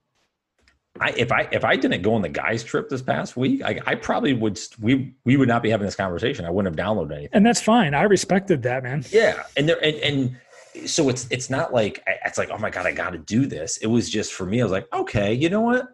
I 1.01 1.11
if 1.17 1.33
I 1.33 1.49
if 1.51 1.65
I 1.65 1.77
didn't 1.77 2.03
go 2.03 2.15
on 2.15 2.23
the 2.23 2.29
guys 2.29 2.63
trip 2.63 2.89
this 2.89 3.03
past 3.03 3.37
week, 3.37 3.63
I, 3.63 3.81
I 3.87 3.95
probably 3.95 4.33
would 4.33 4.61
we 4.81 5.15
we 5.25 5.37
would 5.37 5.49
not 5.49 5.63
be 5.63 5.71
having 5.71 5.87
this 5.87 5.97
conversation. 5.97 6.45
I 6.45 6.51
wouldn't 6.51 6.77
have 6.77 6.87
downloaded 6.87 7.13
anything. 7.13 7.31
And 7.33 7.45
that's 7.45 7.61
fine. 7.61 7.95
I 7.95 8.03
respected 8.03 8.63
that, 8.63 8.83
man. 8.83 9.05
Yeah, 9.11 9.43
and 9.57 9.69
there 9.69 9.83
and 9.85 9.97
and 9.97 10.89
so 10.89 11.09
it's 11.09 11.27
it's 11.31 11.51
not 11.51 11.73
like 11.73 12.03
it's 12.25 12.39
like 12.39 12.51
oh 12.51 12.59
my 12.59 12.71
god, 12.71 12.87
I 12.87 12.93
got 12.93 13.11
to 13.11 13.19
do 13.19 13.47
this. 13.47 13.79
It 13.79 13.89
was 13.89 14.09
just 14.09 14.33
for 14.33 14.47
me. 14.47 14.61
I 14.61 14.65
was 14.65 14.73
like, 14.73 14.87
okay, 14.93 15.33
you 15.35 15.49
know 15.49 15.63
what? 15.63 15.89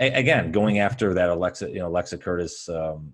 Again, 0.00 0.50
going 0.50 0.78
after 0.78 1.14
that 1.14 1.28
Alexa, 1.28 1.68
you 1.70 1.78
know, 1.78 1.88
Alexa 1.88 2.18
Curtis, 2.18 2.68
um, 2.68 3.12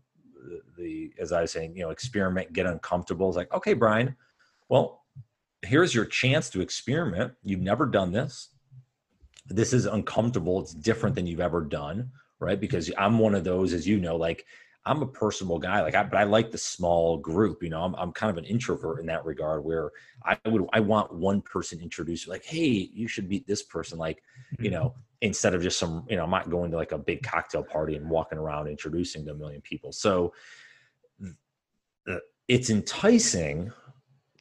the 0.79 1.13
as 1.19 1.33
I 1.33 1.43
was 1.43 1.53
saying, 1.53 1.77
you 1.77 1.83
know, 1.83 1.91
experiment, 1.91 2.53
get 2.53 2.67
uncomfortable. 2.67 3.29
It's 3.29 3.37
like, 3.37 3.53
okay, 3.53 3.75
Brian, 3.75 4.17
well, 4.69 5.05
here's 5.63 5.95
your 5.95 6.05
chance 6.05 6.49
to 6.51 6.61
experiment. 6.61 7.33
You've 7.43 7.61
never 7.61 7.87
done 7.87 8.13
this. 8.13 8.51
This 9.49 9.73
is 9.73 9.87
uncomfortable. 9.87 10.61
It's 10.61 10.75
different 10.75 11.15
than 11.15 11.27
you've 11.27 11.41
ever 11.41 11.61
done, 11.63 12.11
right? 12.41 12.61
Because 12.61 12.91
I'm 12.99 13.19
one 13.19 13.35
of 13.35 13.45
those, 13.45 13.73
as 13.73 13.87
you 13.87 13.99
know, 13.99 14.17
like 14.17 14.45
I'm 14.85 15.03
a 15.03 15.07
personable 15.07 15.59
guy, 15.59 15.83
like 15.83 15.97
I, 15.97 16.05
but 16.05 16.19
I 16.19 16.25
like 16.25 16.53
the 16.53 16.59
small 16.59 17.17
group. 17.17 17.63
You 17.63 17.71
know, 17.71 17.83
I'm 17.83 17.95
I'm 17.97 18.13
kind 18.13 18.31
of 18.31 18.39
an 18.39 18.45
introvert 18.45 19.01
in 19.01 19.07
that 19.07 19.25
regard, 19.25 19.65
where 19.65 19.91
I 20.25 20.37
would 20.47 20.67
I 20.73 20.81
want 20.81 21.13
one 21.13 21.43
person 21.43 21.81
introduced, 21.81 22.29
like, 22.29 22.45
hey, 22.45 22.91
you 22.93 23.09
should 23.09 23.29
meet 23.29 23.47
this 23.47 23.63
person, 23.63 23.99
like, 23.99 24.23
you 24.59 24.71
mm-hmm. 24.71 24.75
know, 24.75 24.95
instead 25.21 25.55
of 25.55 25.63
just 25.63 25.79
some, 25.79 26.05
you 26.09 26.17
know, 26.17 26.25
I'm 26.25 26.31
not 26.31 26.51
going 26.51 26.71
to 26.71 26.77
like 26.77 26.93
a 26.93 26.99
big 26.99 27.23
cocktail 27.23 27.63
party 27.63 27.97
and 27.97 28.09
walking 28.09 28.39
around 28.39 28.69
introducing 28.69 29.25
to 29.27 29.33
a 29.33 29.35
million 29.35 29.61
people. 29.61 29.93
So 29.93 30.33
it's 32.49 32.71
enticing 32.71 33.73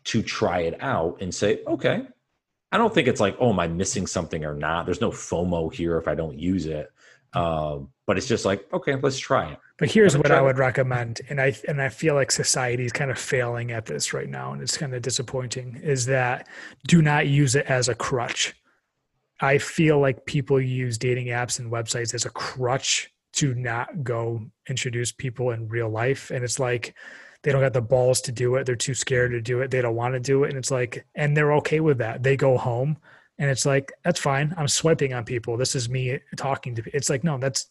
to 0.06 0.22
try 0.22 0.61
it 0.61 0.81
out 0.81 1.18
and 1.22 1.34
say, 1.34 1.61
okay, 1.68 2.07
I 2.72 2.77
don't 2.77 2.93
think 2.93 3.07
it's 3.07 3.22
like, 3.22 3.35
oh, 3.39 3.52
am 3.52 3.60
I 3.60 3.68
missing 3.68 4.06
something 4.06 4.43
or 4.45 4.53
not? 4.53 4.85
There's 4.85 5.02
no 5.02 5.11
FOMO 5.11 5.73
here 5.73 5.97
if 5.97 6.07
I 6.07 6.15
don't 6.15 6.38
use 6.38 6.65
it. 6.65 6.91
Um, 7.34 7.89
but 8.06 8.18
it's 8.18 8.27
just 8.27 8.45
like, 8.45 8.72
okay, 8.72 8.95
let's 8.95 9.18
try 9.18 9.52
it. 9.52 9.60
But 9.77 9.91
here's 9.91 10.18
what 10.18 10.31
I 10.31 10.41
would 10.41 10.56
it. 10.56 10.60
recommend, 10.60 11.19
and 11.30 11.41
I 11.41 11.53
and 11.68 11.81
I 11.81 11.89
feel 11.89 12.15
like 12.15 12.31
society 12.31 12.85
is 12.85 12.93
kind 12.93 13.11
of 13.11 13.19
failing 13.19 13.72
at 13.72 13.88
this 13.88 14.14
right 14.14 14.30
now, 14.30 14.53
and 14.53 14.61
it's 14.61 14.77
kind 14.77 14.93
of 14.93 15.02
disappointing. 15.02 15.81
Is 15.84 16.06
that 16.06 16.47
do 16.88 17.02
not 17.02 17.27
use 17.27 17.56
it 17.56 17.65
as 17.65 17.89
a 17.89 17.95
crutch. 17.95 18.56
I 19.41 19.57
feel 19.57 19.99
like 19.99 20.26
people 20.26 20.62
use 20.62 20.98
dating 20.98 21.28
apps 21.28 21.60
and 21.60 21.72
websites 21.72 22.14
as 22.14 22.26
a 22.26 22.30
crutch 22.30 23.12
to 23.34 23.53
not 23.53 24.03
go 24.03 24.41
introduce 24.70 25.12
people 25.12 25.52
in 25.52 25.68
real 25.68 25.90
life. 25.90 26.32
And 26.32 26.44
it's 26.44 26.60
like 26.60 26.95
they 27.44 27.52
don't 27.52 27.62
got 27.62 27.74
the 27.74 27.82
balls 27.82 28.22
to 28.22 28.32
do 28.32 28.56
it. 28.56 28.66
They're 28.66 28.76
too 28.76 28.94
scared 28.94 29.32
to 29.32 29.41
do 29.41 29.62
it. 29.62 29.72
They 29.72 29.82
don't 29.82 29.95
want 29.95 30.14
to 30.14 30.20
do 30.20 30.45
it. 30.45 30.49
And 30.49 30.57
it's 30.57 30.72
like, 30.72 31.06
and 31.16 31.36
they're 31.36 31.53
okay 31.56 31.80
with 31.80 31.98
that. 31.98 32.24
They 32.24 32.38
go 32.38 32.57
home 32.57 32.98
and 33.38 33.49
it's 33.49 33.66
like, 33.66 33.91
that's 34.03 34.20
fine. 34.20 34.53
I'm 34.57 34.68
swiping 34.68 35.14
on 35.14 35.26
people. 35.26 35.57
This 35.57 35.76
is 35.76 35.90
me 35.90 36.20
talking 36.38 36.76
to 36.76 36.95
It's 36.95 37.10
like, 37.10 37.24
no, 37.24 37.38
that's 37.38 37.68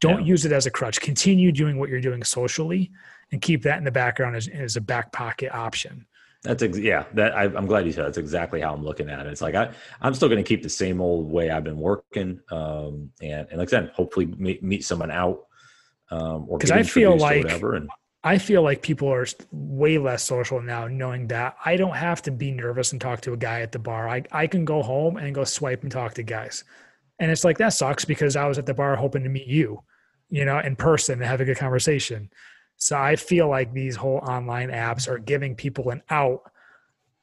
don't 0.00 0.22
yeah. 0.22 0.26
use 0.26 0.44
it 0.44 0.52
as 0.52 0.66
a 0.66 0.70
crutch. 0.70 1.00
Continue 1.00 1.52
doing 1.52 1.78
what 1.78 1.88
you're 1.88 2.00
doing 2.00 2.24
socially 2.24 2.90
and 3.30 3.40
keep 3.40 3.62
that 3.62 3.78
in 3.78 3.84
the 3.84 3.92
background 3.92 4.34
as, 4.34 4.48
as 4.48 4.76
a 4.76 4.80
back 4.80 5.12
pocket 5.12 5.54
option. 5.54 6.06
That's 6.42 6.62
ex- 6.62 6.78
yeah. 6.78 7.04
That 7.14 7.36
I, 7.36 7.44
am 7.44 7.66
glad 7.66 7.86
you 7.86 7.92
said. 7.92 8.04
That's 8.04 8.18
exactly 8.18 8.60
how 8.60 8.74
I'm 8.74 8.84
looking 8.84 9.08
at 9.08 9.26
it. 9.26 9.30
It's 9.30 9.40
like 9.40 9.54
I 9.54 9.70
I'm 10.00 10.14
still 10.14 10.28
going 10.28 10.42
to 10.42 10.48
keep 10.48 10.62
the 10.62 10.68
same 10.68 11.00
old 11.00 11.30
way 11.30 11.50
I've 11.50 11.64
been 11.64 11.78
working, 11.78 12.40
um, 12.50 13.10
and 13.20 13.46
and 13.48 13.58
like 13.58 13.68
I 13.68 13.70
said, 13.70 13.92
hopefully 13.94 14.26
meet, 14.26 14.62
meet 14.62 14.84
someone 14.84 15.10
out, 15.10 15.46
um, 16.10 16.46
or 16.48 16.58
because 16.58 16.72
I 16.72 16.82
feel 16.82 17.16
like 17.16 17.44
whatever. 17.44 17.74
And 17.74 17.88
I 18.24 18.38
feel 18.38 18.62
like 18.62 18.82
people 18.82 19.08
are 19.08 19.26
way 19.52 19.98
less 19.98 20.24
social 20.24 20.60
now, 20.60 20.88
knowing 20.88 21.28
that 21.28 21.56
I 21.64 21.76
don't 21.76 21.96
have 21.96 22.22
to 22.22 22.32
be 22.32 22.50
nervous 22.50 22.90
and 22.90 23.00
talk 23.00 23.20
to 23.22 23.34
a 23.34 23.36
guy 23.36 23.60
at 23.60 23.70
the 23.70 23.78
bar. 23.78 24.08
I 24.08 24.24
I 24.32 24.48
can 24.48 24.64
go 24.64 24.82
home 24.82 25.18
and 25.18 25.34
go 25.34 25.44
swipe 25.44 25.84
and 25.84 25.92
talk 25.92 26.14
to 26.14 26.24
guys, 26.24 26.64
and 27.20 27.30
it's 27.30 27.44
like 27.44 27.58
that 27.58 27.72
sucks 27.72 28.04
because 28.04 28.34
I 28.34 28.48
was 28.48 28.58
at 28.58 28.66
the 28.66 28.74
bar 28.74 28.96
hoping 28.96 29.22
to 29.22 29.28
meet 29.28 29.46
you, 29.46 29.80
you 30.28 30.44
know, 30.44 30.58
in 30.58 30.74
person 30.74 31.20
and 31.20 31.28
have 31.28 31.40
a 31.40 31.44
good 31.44 31.58
conversation. 31.58 32.30
So 32.82 32.98
I 32.98 33.14
feel 33.14 33.48
like 33.48 33.72
these 33.72 33.94
whole 33.94 34.18
online 34.26 34.68
apps 34.70 35.06
are 35.06 35.16
giving 35.16 35.54
people 35.54 35.90
an 35.90 36.02
out 36.10 36.40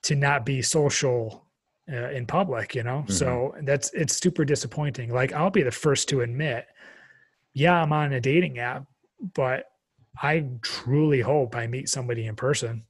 to 0.03 0.15
not 0.15 0.45
be 0.45 0.61
social 0.61 1.45
uh, 1.91 2.11
in 2.11 2.25
public, 2.25 2.75
you 2.75 2.83
know? 2.83 2.99
Mm-hmm. 2.99 3.11
So 3.11 3.55
that's 3.63 3.91
it's 3.93 4.15
super 4.15 4.45
disappointing. 4.45 5.13
Like 5.13 5.33
I'll 5.33 5.49
be 5.49 5.63
the 5.63 5.69
first 5.69 6.07
to 6.09 6.21
admit, 6.21 6.65
yeah, 7.53 7.73
I'm 7.73 7.91
on 7.91 8.13
a 8.13 8.21
dating 8.21 8.57
app, 8.57 8.85
but 9.33 9.65
I 10.23 10.47
truly 10.61 11.19
hope 11.19 11.57
I 11.57 11.67
meet 11.67 11.89
somebody 11.89 12.27
in 12.27 12.37
person. 12.37 12.85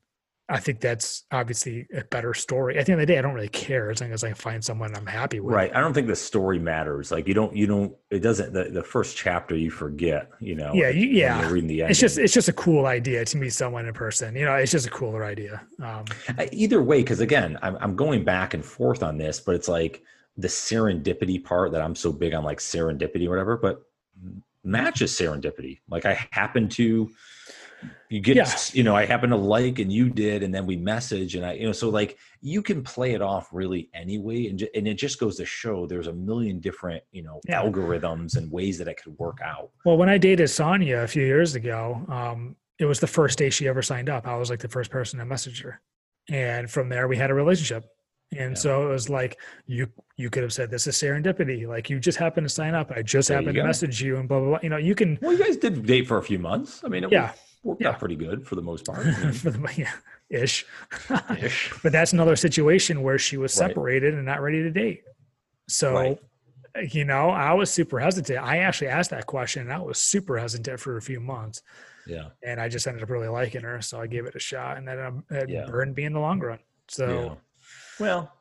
I 0.52 0.60
think 0.60 0.82
that's 0.82 1.26
obviously 1.32 1.88
a 1.96 2.04
better 2.06 2.34
story. 2.34 2.78
At 2.78 2.88
the 2.88 2.94
end 2.94 3.02
of 3.02 3.08
the 3.08 3.14
day, 3.14 3.20
I 3.20 3.22
don't 3.22 3.36
really 3.36 3.50
care 3.50 3.92
as 3.92 4.02
long 4.02 4.12
as 4.12 4.24
I 4.24 4.34
find 4.34 4.64
someone 4.64 4.96
I'm 4.96 5.06
happy 5.06 5.40
with. 5.40 5.54
Right. 5.54 5.72
I 5.76 5.80
don't 5.80 5.94
think 5.94 6.08
the 6.08 6.16
story 6.16 6.58
matters. 6.58 7.12
Like 7.12 7.28
you 7.28 7.36
don't, 7.36 7.56
you 7.56 7.68
don't. 7.68 7.96
It 8.10 8.20
doesn't. 8.20 8.54
The, 8.54 8.66
the 8.66 8.84
first 8.84 9.16
chapter 9.16 9.56
you 9.56 9.70
forget. 9.70 10.30
You 10.40 10.56
know. 10.56 10.74
Yeah. 10.74 10.90
You, 10.90 11.08
yeah. 11.08 11.48
reading 11.50 11.68
the 11.68 11.84
end. 11.84 11.92
It's 11.92 12.00
just 12.00 12.18
it's 12.18 12.34
just 12.34 12.50
a 12.50 12.54
cool 12.54 12.88
idea 12.88 13.24
to 13.26 13.38
meet 13.38 13.54
someone 13.54 13.86
in 13.86 13.94
person. 13.94 14.36
You 14.36 14.46
know, 14.46 14.56
it's 14.56 14.72
just 14.72 14.88
a 14.88 14.90
cooler 14.90 15.24
idea. 15.24 15.62
Um, 15.84 16.06
Either 16.52 16.82
way, 16.82 17.02
because 17.02 17.20
again, 17.20 17.60
I'm 17.62 17.78
I'm 17.80 17.96
going 17.96 18.24
back 18.24 18.56
and 18.56 18.66
forth 18.66 19.04
on 19.04 19.18
this, 19.18 19.40
but 19.40 19.54
it's 19.54 19.68
like 19.68 20.02
the 20.36 20.48
serendipity 20.48 21.44
part 21.44 21.74
that 21.74 21.82
I'm 21.82 21.96
so 21.96 22.12
big 22.12 22.34
on, 22.34 22.44
like 22.44 22.60
serendipity 22.60 23.28
or 23.28 23.30
whatever. 23.30 23.56
But 23.56 23.84
matches 24.64 25.12
serendipity. 25.12 25.80
Like 25.90 26.06
I 26.06 26.28
happen 26.32 26.70
to 26.70 27.12
you 28.10 28.20
get 28.20 28.36
yeah. 28.36 28.52
you 28.74 28.84
know 28.84 28.96
i 28.96 29.06
happen 29.06 29.30
to 29.30 29.36
like 29.36 29.80
and 29.80 29.92
you 29.92 30.10
did 30.10 30.44
and 30.44 30.54
then 30.54 30.66
we 30.66 30.76
message 30.76 31.36
and 31.36 31.46
i 31.46 31.54
you 31.54 31.66
know 31.66 31.72
so 31.72 31.90
like 31.90 32.18
you 32.42 32.62
can 32.62 32.84
play 32.84 33.14
it 33.14 33.22
off 33.22 33.50
really 33.52 33.90
anyway 33.94 34.48
and, 34.48 34.68
and 34.76 34.88
it 34.88 34.96
just 34.96 35.20
goes 35.20 35.38
to 35.38 35.46
show 35.46 35.86
there's 35.86 36.08
a 36.08 36.14
million 36.14 36.60
different 36.60 37.04
you 37.12 37.22
know 37.22 37.40
yeah. 37.48 37.62
algorithms 37.62 38.36
and 38.36 38.52
ways 38.52 38.78
that 38.78 38.88
it 38.88 39.02
could 39.02 39.18
work 39.18 39.40
out 39.44 39.70
well 39.86 39.98
when 39.98 40.10
i 40.10 40.18
dated 40.18 40.50
sonia 40.50 41.04
a 41.04 41.08
few 41.08 41.24
years 41.24 41.56
ago 41.56 42.04
um 42.10 42.56
it 42.80 42.86
was 42.86 43.00
the 43.00 43.08
first 43.08 43.38
day 43.38 43.50
she 43.50 43.68
ever 43.68 43.82
signed 43.82 44.10
up 44.10 44.28
i 44.28 44.36
was 44.36 44.50
like 44.50 44.60
the 44.60 44.68
first 44.70 44.90
person 44.92 45.20
to 45.20 45.26
message 45.26 45.62
her 45.62 45.82
and 46.30 46.70
from 46.70 46.90
there 46.90 47.08
we 47.08 47.18
had 47.18 47.30
a 47.30 47.34
relationship 47.34 47.86
and 48.38 48.52
yeah. 48.52 48.56
so 48.56 48.88
it 48.88 48.92
was 48.92 49.10
like 49.10 49.40
you 49.66 49.88
you 50.18 50.30
could 50.30 50.44
have 50.44 50.54
said 50.54 50.70
this 50.70 50.86
is 50.86 50.96
serendipity. 50.96 51.68
Like 51.68 51.90
you 51.90 52.00
just 52.00 52.18
happened 52.18 52.48
to 52.48 52.54
sign 52.54 52.76
up. 52.76 52.92
I 52.92 53.02
just 53.02 53.30
there 53.30 53.38
happened 53.38 53.56
to 53.56 53.64
message 53.64 54.02
you 54.02 54.18
and 54.18 54.30
blah 54.30 54.40
blah 54.40 54.50
blah. 54.50 54.60
You 54.62 54.70
know, 54.70 54.78
you 54.78 54.94
can 54.94 55.18
Well, 55.22 55.34
you 55.34 55.44
guys 55.44 55.58
did 55.58 55.86
date 55.86 56.08
for 56.08 56.18
a 56.18 56.24
few 56.24 56.38
months. 56.38 56.82
I 56.84 56.90
mean, 56.90 57.08
yeah. 57.10 57.32
Was, 57.32 57.40
worked 57.64 57.82
yeah. 57.82 57.90
out 57.90 58.00
pretty 58.00 58.16
good 58.16 58.48
for 58.48 58.56
the 58.56 58.62
most 58.62 58.86
part. 58.86 59.04
for 59.36 59.52
the 59.52 59.74
yeah, 59.76 59.92
ish. 60.30 60.66
ish. 61.40 61.74
but 61.84 61.92
that's 61.92 62.14
another 62.14 62.36
situation 62.36 63.02
where 63.02 63.18
she 63.18 63.38
was 63.38 63.54
separated 63.54 64.14
right. 64.14 64.18
and 64.18 64.26
not 64.26 64.42
ready 64.42 64.64
to 64.64 64.72
date. 64.72 65.04
So, 65.68 65.94
right. 65.94 66.20
you 66.92 67.06
know, 67.06 67.30
I 67.30 67.54
was 67.54 67.70
super 67.70 68.00
hesitant. 68.00 68.40
I 68.40 68.60
actually 68.60 68.88
asked 68.88 69.12
that 69.12 69.26
question 69.26 69.64
and 69.64 69.74
I 69.74 69.80
was 69.80 69.98
super 69.98 70.38
hesitant 70.38 70.80
for 70.80 70.98
a 70.98 71.02
few 71.02 71.20
months. 71.20 71.62
Yeah. 72.08 72.30
And 72.44 72.60
I 72.60 72.70
just 72.70 72.88
ended 72.88 73.04
up 73.04 73.10
really 73.10 73.28
liking 73.28 73.62
her. 73.62 73.82
So 73.82 74.02
I 74.02 74.08
gave 74.08 74.26
it 74.26 74.36
a 74.36 74.40
shot 74.40 74.78
and 74.78 74.88
then 74.88 75.24
it 75.30 75.50
yeah. 75.50 75.66
burned 75.66 75.96
me 75.96 76.06
in 76.06 76.14
the 76.14 76.20
long 76.20 76.40
run. 76.40 76.60
So, 76.88 77.08
yeah. 77.08 77.36
well, 78.00 78.34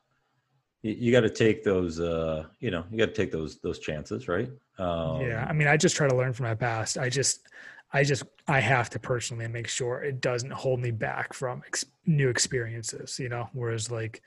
you, 0.83 0.93
you 0.93 1.13
got 1.13 1.21
to 1.21 1.31
take 1.31 1.65
those, 1.65 2.01
uh, 2.01 2.45
you 2.61 2.71
know, 2.71 2.85
you 2.91 2.97
got 2.97 3.07
to 3.07 3.13
take 3.13 3.31
those, 3.31 3.59
those 3.61 3.79
chances, 3.79 4.27
right? 4.27 4.49
Um, 4.79 5.21
yeah. 5.21 5.45
I 5.47 5.53
mean, 5.53 5.69
I 5.69 5.77
just 5.77 5.97
try 5.97 6.09
to 6.09 6.17
learn 6.17 6.33
from 6.33 6.47
my 6.47 6.55
past. 6.55 6.97
I 6.97 7.11
just, 7.11 7.47
I 7.93 8.05
just 8.05 8.25
I 8.47 8.61
have 8.61 8.91
to 8.91 8.99
personally 8.99 9.49
make 9.49 9.69
sure 9.69 10.03
it 10.03 10.21
doesn't 10.21 10.53
hold 10.53 10.81
me 10.81 10.91
back 10.91 11.33
from 11.33 11.63
ex- 11.67 11.87
new 12.07 12.29
experiences, 12.29 13.19
you 13.19 13.29
know. 13.29 13.49
Whereas 13.53 13.91
like 13.91 14.23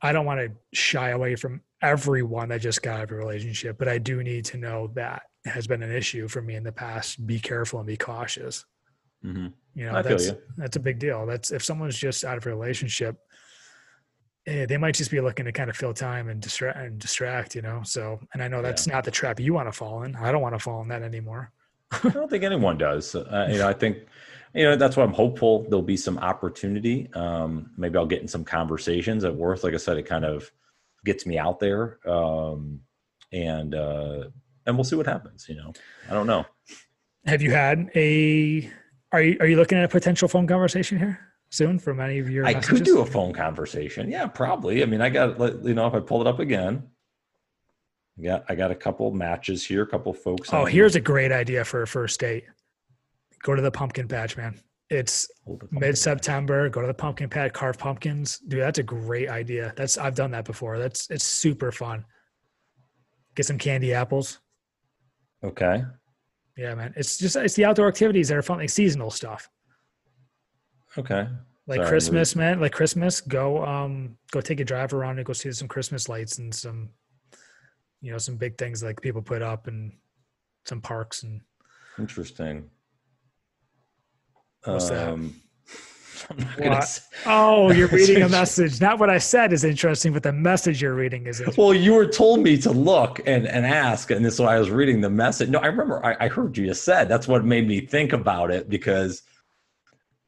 I 0.00 0.12
don't 0.12 0.26
want 0.26 0.40
to 0.40 0.52
shy 0.72 1.10
away 1.10 1.36
from 1.36 1.60
everyone 1.82 2.48
that 2.48 2.60
just 2.60 2.82
got 2.82 3.00
out 3.00 3.04
of 3.04 3.12
a 3.12 3.14
relationship, 3.14 3.78
but 3.78 3.88
I 3.88 3.98
do 3.98 4.22
need 4.22 4.44
to 4.46 4.56
know 4.56 4.90
that 4.94 5.22
has 5.44 5.66
been 5.66 5.82
an 5.82 5.92
issue 5.92 6.28
for 6.28 6.40
me 6.40 6.54
in 6.54 6.64
the 6.64 6.72
past. 6.72 7.26
Be 7.26 7.38
careful 7.38 7.80
and 7.80 7.86
be 7.86 7.96
cautious. 7.96 8.64
Mm-hmm. 9.24 9.48
You 9.74 9.86
know, 9.86 9.96
I 9.96 10.02
that's 10.02 10.28
you. 10.28 10.38
that's 10.56 10.76
a 10.76 10.80
big 10.80 10.98
deal. 10.98 11.26
That's 11.26 11.50
if 11.50 11.62
someone's 11.62 11.98
just 11.98 12.24
out 12.24 12.38
of 12.38 12.46
a 12.46 12.48
relationship, 12.48 13.16
eh, 14.46 14.66
they 14.66 14.76
might 14.76 14.94
just 14.94 15.10
be 15.10 15.20
looking 15.20 15.44
to 15.44 15.52
kind 15.52 15.70
of 15.70 15.76
fill 15.76 15.94
time 15.94 16.28
and 16.28 16.40
distract 16.40 16.78
and 16.78 16.98
distract. 16.98 17.54
You 17.54 17.62
know, 17.62 17.82
so 17.84 18.18
and 18.32 18.42
I 18.42 18.48
know 18.48 18.62
that's 18.62 18.86
yeah. 18.86 18.94
not 18.94 19.04
the 19.04 19.10
trap 19.10 19.40
you 19.40 19.54
want 19.54 19.68
to 19.68 19.72
fall 19.72 20.02
in. 20.04 20.16
I 20.16 20.32
don't 20.32 20.42
want 20.42 20.54
to 20.54 20.58
fall 20.58 20.82
in 20.82 20.88
that 20.88 21.02
anymore. 21.02 21.52
I 22.04 22.08
don't 22.08 22.30
think 22.30 22.44
anyone 22.44 22.78
does. 22.78 23.14
Uh, 23.14 23.48
you 23.50 23.58
know, 23.58 23.68
I 23.68 23.72
think, 23.72 23.98
you 24.54 24.64
know, 24.64 24.76
that's 24.76 24.96
why 24.96 25.02
I'm 25.04 25.12
hopeful 25.12 25.62
there'll 25.64 25.82
be 25.82 25.96
some 25.96 26.18
opportunity. 26.18 27.08
Um, 27.14 27.70
maybe 27.76 27.96
I'll 27.98 28.06
get 28.06 28.22
in 28.22 28.28
some 28.28 28.44
conversations 28.44 29.24
at 29.24 29.34
worth. 29.34 29.64
Like 29.64 29.74
I 29.74 29.78
said, 29.78 29.98
it 29.98 30.04
kind 30.04 30.24
of 30.24 30.50
gets 31.04 31.26
me 31.26 31.38
out 31.38 31.60
there. 31.60 31.98
Um, 32.08 32.80
and, 33.32 33.74
uh, 33.74 34.24
and 34.66 34.76
we'll 34.76 34.84
see 34.84 34.96
what 34.96 35.06
happens. 35.06 35.46
You 35.48 35.56
know, 35.56 35.72
I 36.10 36.14
don't 36.14 36.26
know. 36.26 36.44
Have 37.26 37.42
you 37.42 37.50
had 37.50 37.90
a, 37.94 38.70
are 39.12 39.22
you, 39.22 39.36
are 39.40 39.46
you 39.46 39.56
looking 39.56 39.78
at 39.78 39.84
a 39.84 39.88
potential 39.88 40.28
phone 40.28 40.46
conversation 40.46 40.98
here? 40.98 41.18
soon 41.52 41.78
from 41.78 42.00
any 42.00 42.18
of 42.18 42.30
your 42.30 42.46
I 42.46 42.54
messages? 42.54 42.78
could 42.78 42.84
do 42.84 43.00
a 43.00 43.06
phone 43.06 43.32
conversation. 43.32 44.10
Yeah, 44.10 44.26
probably. 44.26 44.82
I 44.82 44.86
mean, 44.86 45.02
I 45.02 45.10
got 45.10 45.38
let 45.38 45.62
you 45.64 45.74
know, 45.74 45.86
if 45.86 45.94
I 45.94 46.00
pull 46.00 46.20
it 46.22 46.26
up 46.26 46.40
again, 46.40 46.88
yeah, 48.16 48.40
I 48.48 48.54
got 48.54 48.70
a 48.70 48.74
couple 48.74 49.10
matches 49.12 49.64
here, 49.64 49.82
a 49.82 49.86
couple 49.86 50.12
folks. 50.12 50.52
Oh, 50.52 50.64
here's 50.64 50.96
a 50.96 51.00
great 51.00 51.32
idea 51.32 51.64
for 51.64 51.82
a 51.82 51.86
first 51.86 52.20
date. 52.20 52.44
Go 53.42 53.54
to 53.54 53.62
the 53.62 53.70
pumpkin 53.70 54.06
patch, 54.06 54.36
man. 54.36 54.60
It's 54.90 55.26
mid 55.70 55.96
September. 55.96 56.68
Go 56.68 56.82
to 56.82 56.86
the 56.86 56.94
pumpkin 56.94 57.28
patch, 57.28 57.52
carve 57.54 57.78
pumpkins. 57.78 58.38
Dude, 58.46 58.60
that's 58.60 58.78
a 58.78 58.82
great 58.82 59.30
idea. 59.30 59.72
That's 59.76 59.96
I've 59.96 60.14
done 60.14 60.30
that 60.32 60.44
before. 60.44 60.78
That's 60.78 61.08
it's 61.10 61.24
super 61.24 61.72
fun. 61.72 62.04
Get 63.34 63.46
some 63.46 63.58
candy 63.58 63.94
apples. 63.94 64.40
Okay. 65.42 65.82
Yeah, 66.58 66.74
man. 66.74 66.92
It's 66.94 67.16
just 67.16 67.36
it's 67.36 67.54
the 67.54 67.64
outdoor 67.64 67.88
activities 67.88 68.28
that 68.28 68.36
are 68.36 68.42
fun, 68.42 68.58
like 68.58 68.68
seasonal 68.68 69.10
stuff. 69.10 69.48
Okay. 70.98 71.26
Like 71.66 71.78
Sorry, 71.78 71.88
Christmas, 71.88 72.36
man. 72.36 72.60
Like 72.60 72.72
Christmas, 72.72 73.22
go 73.22 73.64
um 73.64 74.18
go 74.30 74.42
take 74.42 74.60
a 74.60 74.64
drive 74.64 74.92
around 74.92 75.18
and 75.18 75.26
go 75.26 75.32
see 75.32 75.50
some 75.52 75.68
Christmas 75.68 76.08
lights 76.08 76.38
and 76.38 76.54
some 76.54 76.90
you 78.02 78.10
know 78.10 78.18
some 78.18 78.36
big 78.36 78.58
things 78.58 78.82
like 78.82 79.00
people 79.00 79.22
put 79.22 79.40
up 79.40 79.68
and 79.68 79.92
some 80.66 80.80
parks 80.80 81.22
and 81.22 81.40
interesting 81.98 82.68
what's 84.64 84.90
um, 84.90 85.34
that 86.58 87.00
oh 87.26 87.72
you're 87.72 87.88
reading 87.88 88.22
a 88.22 88.28
message 88.28 88.80
not 88.80 88.98
what 88.98 89.08
i 89.08 89.18
said 89.18 89.52
is 89.52 89.64
interesting 89.64 90.12
but 90.12 90.22
the 90.22 90.32
message 90.32 90.82
you're 90.82 90.94
reading 90.94 91.26
is 91.26 91.42
well 91.56 91.74
you 91.74 91.94
were 91.94 92.06
told 92.06 92.40
me 92.40 92.56
to 92.56 92.70
look 92.70 93.20
and, 93.26 93.46
and 93.46 93.64
ask 93.64 94.10
and 94.10 94.24
this 94.24 94.34
is 94.34 94.40
why 94.40 94.54
i 94.54 94.58
was 94.58 94.70
reading 94.70 95.00
the 95.00 95.10
message 95.10 95.48
no 95.48 95.58
i 95.60 95.66
remember 95.66 96.04
I, 96.04 96.26
I 96.26 96.28
heard 96.28 96.56
you 96.56 96.66
just 96.66 96.84
said 96.84 97.08
that's 97.08 97.26
what 97.26 97.44
made 97.44 97.66
me 97.66 97.80
think 97.80 98.12
about 98.12 98.50
it 98.50 98.68
because 98.68 99.22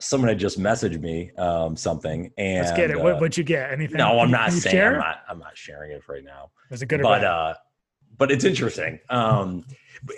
someone 0.01 0.29
had 0.29 0.39
just 0.39 0.59
messaged 0.59 1.01
me 1.01 1.31
um, 1.39 1.77
something 1.77 2.31
and 2.37 2.65
let's 2.67 2.77
get 2.77 2.91
it. 2.91 2.99
Uh, 2.99 3.03
what, 3.03 3.21
would 3.21 3.37
you 3.37 3.45
get? 3.45 3.73
Anything? 3.73 3.97
No, 3.97 4.21
I'm 4.21 4.31
not 4.31 4.53
saying. 4.53 4.85
I'm 4.85 4.99
not. 4.99 5.23
I'm 5.29 5.39
not 5.39 5.57
sharing 5.57 5.93
it 5.93 6.03
right 6.09 6.25
now. 6.25 6.51
Was 6.71 6.83
it 6.83 6.87
good? 6.87 7.03
but 7.03 7.25
uh, 7.25 7.55
but 8.17 8.31
it's 8.31 8.45
interesting. 8.45 9.01
Um, 9.11 9.65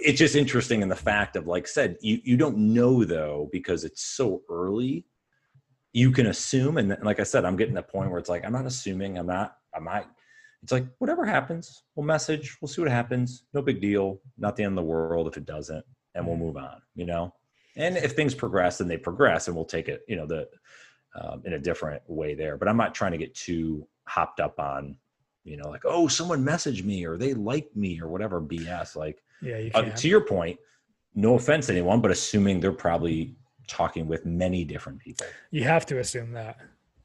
it's 0.01 0.19
just 0.19 0.35
interesting 0.35 0.83
in 0.83 0.89
the 0.89 0.97
fact 0.97 1.37
of 1.37 1.47
like 1.47 1.69
said, 1.69 1.97
you 2.01 2.21
you 2.25 2.37
don't 2.37 2.57
know 2.57 3.05
though 3.05 3.49
because 3.53 3.85
it's 3.85 4.03
so 4.03 4.43
early. 4.49 5.07
You 5.93 6.11
can 6.11 6.27
assume, 6.27 6.77
and 6.77 6.97
like 7.03 7.21
I 7.21 7.23
said, 7.23 7.45
I'm 7.45 7.57
getting 7.57 7.75
to 7.75 7.81
the 7.81 7.87
point 7.87 8.11
where 8.11 8.19
it's 8.19 8.29
like 8.29 8.45
I'm 8.45 8.53
not 8.53 8.67
assuming. 8.67 9.19
I'm 9.19 9.27
not. 9.27 9.57
I'm 9.75 9.85
not. 9.85 10.11
It's 10.63 10.73
like 10.73 10.87
whatever 10.99 11.25
happens, 11.25 11.85
we'll 11.95 12.07
message. 12.07 12.57
We'll 12.61 12.69
see 12.69 12.83
what 12.83 12.91
happens. 12.91 13.45
No 13.55 13.63
big 13.63 13.81
deal. 13.81 14.21
Not 14.37 14.57
the 14.57 14.65
end 14.65 14.73
of 14.79 14.85
the 14.85 14.91
world 14.91 15.29
if 15.29 15.37
it 15.37 15.47
doesn't, 15.47 15.85
and 16.15 16.27
we'll 16.27 16.37
move 16.37 16.57
on. 16.57 16.81
You 16.95 17.07
know 17.07 17.33
and 17.77 17.97
if 17.97 18.13
things 18.13 18.35
progress 18.35 18.79
then 18.79 18.89
they 18.89 18.97
progress 18.97 19.47
and 19.47 19.57
we'll 19.57 19.65
take 19.65 19.89
it 19.89 20.03
you 20.09 20.17
know 20.17 20.27
the 20.27 20.49
um, 21.21 21.43
in 21.45 21.53
a 21.53 21.59
different 21.59 22.03
way 22.09 22.35
there 22.35 22.57
but 22.57 22.69
i'm 22.69 22.77
not 22.77 22.95
trying 22.95 23.13
to 23.13 23.19
get 23.19 23.35
too 23.35 23.87
hopped 24.07 24.41
up 24.41 24.59
on 24.59 24.97
you 25.47 25.57
know 25.57 25.69
like 25.69 25.83
oh 25.85 26.09
someone 26.09 26.45
messaged 26.45 26.85
me 26.85 27.05
or 27.05 27.17
they 27.17 27.33
like 27.33 27.69
me 27.75 28.01
or 28.01 28.09
whatever 28.09 28.41
bs 28.41 28.97
like 28.97 29.23
yeah 29.41 29.59
you 29.59 29.71
uh, 29.75 29.83
to 29.83 30.09
your 30.09 30.21
point 30.21 30.59
no 31.15 31.35
offense 31.35 31.67
to 31.67 31.73
anyone 31.73 32.01
but 32.01 32.11
assuming 32.11 32.61
they're 32.61 32.73
probably 32.73 33.37
talking 33.67 34.07
with 34.07 34.25
many 34.25 34.65
different 34.65 34.99
people. 35.01 35.27
You 35.51 35.65
have 35.65 35.87
to 35.87 35.99
assume 35.99 36.33
that. 36.33 36.59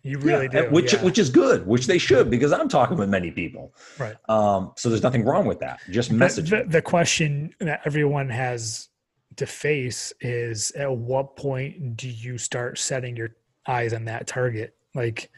You 0.04 0.18
really 0.18 0.50
yeah, 0.52 0.64
do 0.64 0.70
which 0.72 0.94
yeah. 0.94 1.04
which 1.04 1.20
is 1.20 1.30
good 1.30 1.68
which 1.68 1.86
they 1.86 2.00
should 2.00 2.32
because 2.32 2.52
i'm 2.52 2.68
talking 2.68 2.98
with 2.98 3.08
many 3.08 3.30
people. 3.30 3.76
Right. 4.00 4.16
Um 4.28 4.72
so 4.76 4.90
there's 4.90 5.04
nothing 5.04 5.24
wrong 5.24 5.46
with 5.46 5.60
that 5.60 5.80
just 5.92 6.12
message 6.12 6.50
the, 6.50 6.64
the, 6.64 6.70
the 6.70 6.82
question 6.82 7.54
that 7.60 7.82
everyone 7.86 8.28
has 8.30 8.90
to 9.36 9.46
face 9.46 10.12
is 10.20 10.72
at 10.72 10.92
what 10.92 11.36
point 11.36 11.98
do 11.98 12.10
you 12.10 12.40
start 12.40 12.80
setting 12.80 13.16
your 13.16 13.36
eyes 13.68 13.94
on 13.94 14.06
that 14.06 14.26
target? 14.26 14.76
Like 14.96 15.30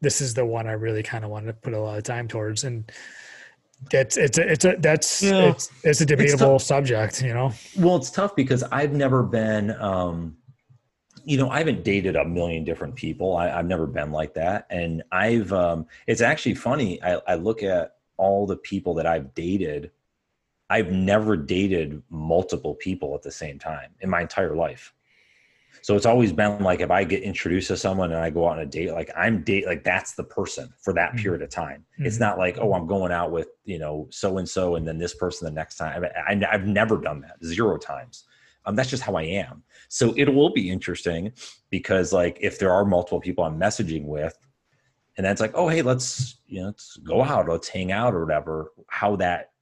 this 0.00 0.20
is 0.20 0.34
the 0.34 0.44
one 0.44 0.66
I 0.66 0.72
really 0.72 1.02
kind 1.02 1.24
of 1.24 1.30
wanted 1.30 1.46
to 1.46 1.52
put 1.54 1.72
a 1.72 1.80
lot 1.80 1.98
of 1.98 2.04
time 2.04 2.28
towards. 2.28 2.64
And 2.64 2.90
that's 3.90 4.16
it's 4.16 4.38
a, 4.38 4.50
it's 4.50 4.64
a 4.64 4.76
that's 4.78 5.22
yeah. 5.22 5.50
it's, 5.50 5.70
it's 5.84 6.00
a 6.00 6.06
debatable 6.06 6.56
it's 6.56 6.64
subject, 6.64 7.22
you 7.22 7.34
know. 7.34 7.52
Well, 7.78 7.96
it's 7.96 8.10
tough 8.10 8.34
because 8.36 8.62
I've 8.64 8.92
never 8.92 9.22
been 9.22 9.70
um 9.80 10.36
you 11.24 11.36
know, 11.36 11.50
I 11.50 11.58
haven't 11.58 11.82
dated 11.82 12.14
a 12.14 12.24
million 12.24 12.62
different 12.62 12.94
people. 12.94 13.36
I, 13.36 13.48
have 13.48 13.66
never 13.66 13.88
been 13.88 14.12
like 14.12 14.34
that. 14.34 14.66
And 14.70 15.02
I've 15.10 15.52
um 15.52 15.86
it's 16.06 16.20
actually 16.20 16.54
funny. 16.54 17.02
I, 17.02 17.20
I 17.26 17.34
look 17.34 17.62
at 17.62 17.96
all 18.16 18.46
the 18.46 18.56
people 18.56 18.94
that 18.94 19.06
I've 19.06 19.34
dated 19.34 19.90
I've 20.68 20.90
never 20.90 21.36
dated 21.36 22.02
multiple 22.10 22.74
people 22.74 23.14
at 23.14 23.22
the 23.22 23.30
same 23.30 23.58
time 23.58 23.90
in 24.00 24.10
my 24.10 24.22
entire 24.22 24.56
life. 24.56 24.92
So 25.86 25.94
it's 25.94 26.04
always 26.04 26.32
been 26.32 26.64
like 26.64 26.80
if 26.80 26.90
I 26.90 27.04
get 27.04 27.22
introduced 27.22 27.68
to 27.68 27.76
someone 27.76 28.10
and 28.10 28.20
I 28.20 28.28
go 28.28 28.48
out 28.48 28.54
on 28.54 28.58
a 28.58 28.66
date, 28.66 28.90
like 28.90 29.08
I'm 29.16 29.44
date 29.44 29.66
like 29.66 29.84
that's 29.84 30.14
the 30.14 30.24
person 30.24 30.74
for 30.80 30.92
that 30.94 31.10
mm-hmm. 31.10 31.18
period 31.18 31.42
of 31.42 31.50
time. 31.50 31.84
Mm-hmm. 31.94 32.06
It's 32.06 32.18
not 32.18 32.38
like 32.38 32.58
oh 32.58 32.74
I'm 32.74 32.88
going 32.88 33.12
out 33.12 33.30
with 33.30 33.50
you 33.64 33.78
know 33.78 34.08
so 34.10 34.38
and 34.38 34.48
so 34.48 34.74
and 34.74 34.84
then 34.84 34.98
this 34.98 35.14
person 35.14 35.44
the 35.44 35.52
next 35.52 35.76
time. 35.76 36.04
I, 36.04 36.44
have 36.50 36.66
never 36.66 36.96
done 36.96 37.20
that 37.20 37.36
zero 37.44 37.78
times. 37.78 38.24
Um, 38.64 38.74
that's 38.74 38.90
just 38.90 39.04
how 39.04 39.14
I 39.14 39.22
am. 39.22 39.62
So 39.88 40.12
it 40.16 40.28
will 40.34 40.50
be 40.50 40.70
interesting 40.70 41.32
because 41.70 42.12
like 42.12 42.36
if 42.40 42.58
there 42.58 42.72
are 42.72 42.84
multiple 42.84 43.20
people 43.20 43.44
I'm 43.44 43.56
messaging 43.56 44.06
with, 44.06 44.36
and 45.16 45.24
that's 45.24 45.40
like, 45.40 45.52
oh 45.54 45.68
hey, 45.68 45.82
let's 45.82 46.38
you 46.48 46.62
know 46.62 46.66
let's 46.66 46.96
go 46.96 47.22
out, 47.22 47.48
let's 47.48 47.68
hang 47.68 47.92
out 47.92 48.12
or 48.12 48.24
whatever. 48.24 48.72
How 48.88 49.14
that 49.16 49.52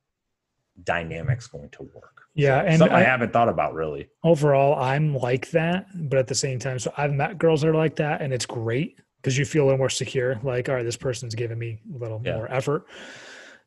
dynamic's 0.84 1.48
going 1.48 1.68
to 1.68 1.82
work. 1.94 2.13
Yeah, 2.34 2.60
and 2.60 2.78
something 2.78 2.96
I, 2.96 3.00
I, 3.00 3.04
haven't 3.04 3.32
thought 3.32 3.48
about 3.48 3.74
really. 3.74 4.08
Overall, 4.24 4.74
I'm 4.82 5.14
like 5.14 5.50
that, 5.50 5.86
but 5.94 6.18
at 6.18 6.26
the 6.26 6.34
same 6.34 6.58
time, 6.58 6.78
so 6.78 6.92
I've 6.96 7.12
met 7.12 7.38
girls 7.38 7.62
that 7.62 7.68
are 7.68 7.74
like 7.74 7.96
that, 7.96 8.22
and 8.22 8.32
it's 8.32 8.46
great 8.46 8.98
because 9.16 9.38
you 9.38 9.44
feel 9.44 9.64
a 9.64 9.66
little 9.66 9.78
more 9.78 9.90
secure. 9.90 10.40
Like, 10.42 10.68
all 10.68 10.74
right, 10.74 10.84
this 10.84 10.96
person's 10.96 11.34
giving 11.34 11.58
me 11.58 11.78
a 11.94 11.98
little 11.98 12.20
yeah. 12.24 12.36
more 12.36 12.52
effort. 12.52 12.86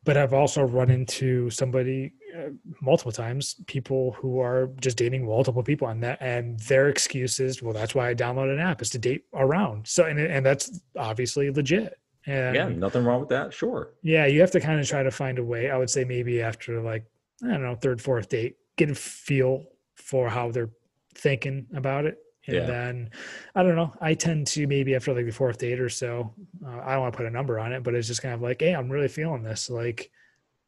But 0.03 0.15
I've 0.15 0.33
also 0.33 0.63
run 0.63 0.89
into 0.89 1.49
somebody 1.49 2.13
uh, 2.37 2.49
multiple 2.81 3.11
times, 3.11 3.55
people 3.67 4.11
who 4.13 4.39
are 4.39 4.69
just 4.79 4.97
dating 4.97 5.25
multiple 5.25 5.63
people, 5.63 5.87
and 5.87 6.03
that 6.03 6.21
and 6.21 6.59
their 6.61 6.89
excuse 6.89 7.39
is, 7.39 7.63
well, 7.63 7.73
that's 7.73 7.95
why 7.95 8.09
I 8.09 8.15
download 8.15 8.53
an 8.53 8.59
app 8.59 8.81
is 8.81 8.89
to 8.91 8.99
date 8.99 9.25
around. 9.33 9.87
So, 9.87 10.05
and 10.05 10.19
and 10.19 10.45
that's 10.45 10.79
obviously 10.97 11.49
legit. 11.51 11.97
And 12.25 12.55
yeah, 12.55 12.67
nothing 12.69 13.05
wrong 13.05 13.21
with 13.21 13.29
that. 13.29 13.53
Sure. 13.53 13.93
Yeah, 14.03 14.25
you 14.25 14.41
have 14.41 14.51
to 14.51 14.59
kind 14.59 14.79
of 14.79 14.87
try 14.87 15.03
to 15.03 15.11
find 15.11 15.39
a 15.39 15.43
way. 15.43 15.71
I 15.71 15.77
would 15.77 15.89
say 15.89 16.03
maybe 16.03 16.41
after 16.41 16.81
like 16.81 17.05
I 17.43 17.49
don't 17.49 17.63
know, 17.63 17.75
third, 17.75 18.01
fourth 18.01 18.29
date, 18.29 18.57
get 18.77 18.89
a 18.89 18.95
feel 18.95 19.65
for 19.95 20.29
how 20.29 20.51
they're 20.51 20.71
thinking 21.15 21.67
about 21.75 22.05
it. 22.05 22.17
And 22.47 22.55
yeah. 22.55 22.65
then 22.65 23.09
I 23.55 23.63
don't 23.63 23.75
know, 23.75 23.93
I 23.99 24.13
tend 24.13 24.47
to 24.47 24.67
maybe 24.67 24.95
after 24.95 25.13
like 25.13 25.25
the 25.25 25.31
fourth 25.31 25.57
date 25.57 25.79
or 25.79 25.89
so, 25.89 26.33
uh, 26.65 26.79
I 26.79 26.93
don't 26.93 27.01
want 27.01 27.13
to 27.13 27.17
put 27.17 27.25
a 27.25 27.31
number 27.31 27.59
on 27.59 27.73
it, 27.73 27.83
but 27.83 27.93
it's 27.93 28.07
just 28.07 28.21
kind 28.21 28.33
of 28.33 28.41
like, 28.41 28.61
hey, 28.61 28.73
I'm 28.73 28.89
really 28.89 29.09
feeling 29.09 29.43
this. 29.43 29.69
Like, 29.69 30.09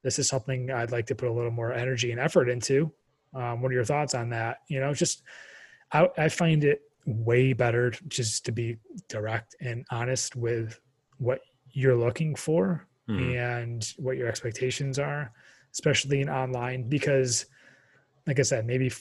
this 0.04 0.20
is 0.20 0.28
something 0.28 0.72
I'd 0.72 0.92
like 0.92 1.06
to 1.08 1.16
put 1.16 1.30
a 1.30 1.34
little 1.34 1.52
more 1.52 1.74
energy 1.74 2.12
and 2.12 2.20
effort 2.20 2.50
into. 2.50 2.92
Um, 3.34 3.62
what 3.62 3.72
are 3.72 3.76
your 3.76 3.86
thoughts 3.86 4.14
on 4.14 4.30
that? 4.30 4.60
You 4.68 4.80
know, 4.80 4.94
just 4.94 5.24
I, 5.92 6.10
I 6.18 6.30
find 6.30 6.64
it 6.64 6.82
way 7.06 7.54
better 7.54 7.92
just 8.08 8.46
to 8.46 8.52
be 8.52 8.78
direct 9.08 9.56
and 9.62 9.86
honest 9.92 10.36
with 10.36 10.80
what 11.18 11.42
you're 11.72 11.96
looking 11.96 12.36
for 12.36 12.88
mm-hmm. 13.08 13.38
and 13.38 13.94
what 13.98 14.18
your 14.18 14.28
expectations 14.28 15.00
are 15.00 15.32
especially 15.74 16.22
in 16.22 16.30
online 16.30 16.88
because 16.88 17.46
like 18.28 18.40
i 18.40 18.44
said 18.44 18.66
maybe 18.66 18.92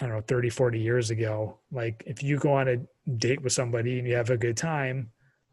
i 0.00 0.06
don't 0.06 0.14
know 0.14 0.20
30 0.22 0.50
40 0.50 0.78
years 0.78 1.10
ago 1.10 1.56
like 1.72 2.02
if 2.06 2.22
you 2.22 2.38
go 2.38 2.52
on 2.52 2.68
a 2.68 2.76
date 3.16 3.42
with 3.42 3.52
somebody 3.52 3.98
and 3.98 4.06
you 4.06 4.14
have 4.14 4.30
a 4.30 4.36
good 4.36 4.56
time 4.56 5.10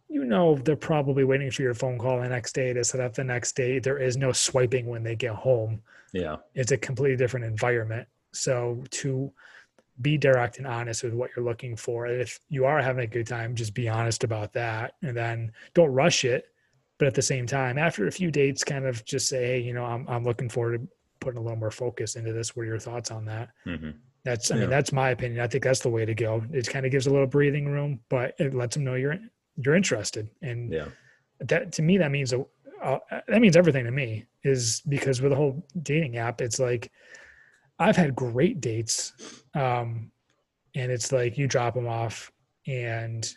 you 0.10 0.24
know 0.24 0.56
they're 0.56 0.76
probably 0.76 1.24
waiting 1.24 1.52
for 1.52 1.62
your 1.62 1.74
phone 1.74 1.98
call 1.98 2.22
the 2.22 2.30
next 2.30 2.54
day 2.54 2.74
to 2.74 2.84
set 2.84 3.02
up 3.02 3.14
the 3.14 3.24
next 3.24 3.56
day. 3.56 3.80
There 3.80 3.98
is 3.98 4.16
no 4.16 4.32
swiping 4.32 4.88
when 4.88 5.04
they 5.04 5.16
get 5.16 5.36
home. 5.36 5.82
Yeah. 6.14 6.38
It's 6.56 6.72
a 6.72 6.78
completely 6.78 7.18
different 7.18 7.46
environment. 7.46 8.08
So 8.32 8.84
to 8.92 9.32
be 10.02 10.18
direct 10.18 10.60
and 10.60 10.68
honest 10.68 11.04
with 11.04 11.14
what 11.14 11.32
you're 11.36 11.46
looking 11.46 11.76
for 11.76 12.06
if 12.06 12.40
you 12.50 12.66
are 12.66 12.82
having 12.82 13.04
a 13.04 13.08
good 13.08 13.26
time 13.26 13.56
just 13.56 13.74
be 13.74 13.90
honest 13.90 14.24
about 14.24 14.54
that 14.54 14.94
and 15.02 15.18
then 15.18 15.52
don't 15.74 15.92
rush 15.92 16.24
it 16.24 16.46
but 16.98 17.08
at 17.08 17.14
the 17.14 17.22
same 17.22 17.46
time 17.46 17.78
after 17.78 18.08
a 18.08 18.12
few 18.12 18.32
dates 18.32 18.64
kind 18.64 18.86
of 18.86 19.04
just 19.06 19.28
say 19.30 19.46
hey 19.46 19.60
you 19.60 19.74
know 19.74 19.86
i'm, 19.86 20.08
I'm 20.08 20.24
looking 20.24 20.50
forward 20.50 20.82
to 20.82 20.88
putting 21.20 21.40
a 21.40 21.42
little 21.42 21.58
more 21.58 21.72
focus 21.72 22.16
into 22.16 22.34
this. 22.34 22.56
What 22.56 22.64
are 22.64 22.66
your 22.66 22.80
thoughts 22.80 23.12
on 23.12 23.26
that? 23.26 23.50
Mm-hmm. 23.66 23.92
that's 24.24 24.52
i 24.52 24.56
yeah. 24.56 24.62
mean 24.62 24.70
that's 24.70 24.92
my 24.92 25.10
opinion. 25.10 25.42
I 25.42 25.48
think 25.48 25.64
that's 25.64 25.80
the 25.80 25.90
way 25.90 26.06
to 26.06 26.14
go. 26.14 26.44
It 26.52 26.70
kind 26.70 26.86
of 26.86 26.92
gives 26.92 27.08
a 27.08 27.12
little 27.12 27.28
breathing 27.28 27.68
room 27.68 28.00
but 28.10 28.36
it 28.40 28.54
lets 28.54 28.76
them 28.76 28.84
know 28.84 28.96
you're 28.96 29.18
you're 29.58 29.76
interested. 29.76 30.30
And 30.42 30.72
yeah. 30.72 30.88
that 31.40 31.72
to 31.74 31.82
me 31.82 31.98
that 31.98 32.12
means 32.12 32.34
a, 32.34 32.46
uh, 32.82 33.00
that 33.28 33.42
means 33.42 33.58
everything 33.58 33.86
to 33.86 33.92
me 33.92 34.26
is 34.44 34.82
because 34.88 35.22
with 35.22 35.32
the 35.32 35.36
whole 35.36 35.66
dating 35.82 36.18
app 36.18 36.42
it's 36.42 36.60
like 36.60 36.92
i've 37.80 37.96
had 37.96 38.16
great 38.16 38.62
dates 38.62 39.14
um 39.56 40.12
and 40.76 40.92
it's 40.92 41.12
like 41.12 41.40
you 41.40 41.48
drop 41.48 41.74
them 41.74 41.88
off 41.88 42.32
and 42.68 43.36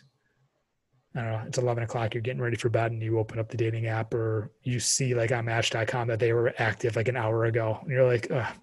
I 1.15 1.21
don't 1.21 1.31
know, 1.31 1.43
it's 1.45 1.57
11 1.57 1.83
o'clock, 1.83 2.13
you're 2.13 2.21
getting 2.21 2.41
ready 2.41 2.55
for 2.55 2.69
bed 2.69 2.91
and 2.91 3.01
you 3.01 3.19
open 3.19 3.37
up 3.37 3.49
the 3.49 3.57
dating 3.57 3.87
app 3.87 4.13
or 4.13 4.51
you 4.63 4.79
see 4.79 5.13
like 5.13 5.31
on 5.31 5.45
match.com 5.45 6.07
that 6.07 6.19
they 6.19 6.31
were 6.31 6.53
active 6.57 6.95
like 6.95 7.09
an 7.09 7.17
hour 7.17 7.45
ago. 7.45 7.79
And 7.81 7.91
you're 7.91 8.07
like, 8.07 8.27
Ugh. 8.31 8.53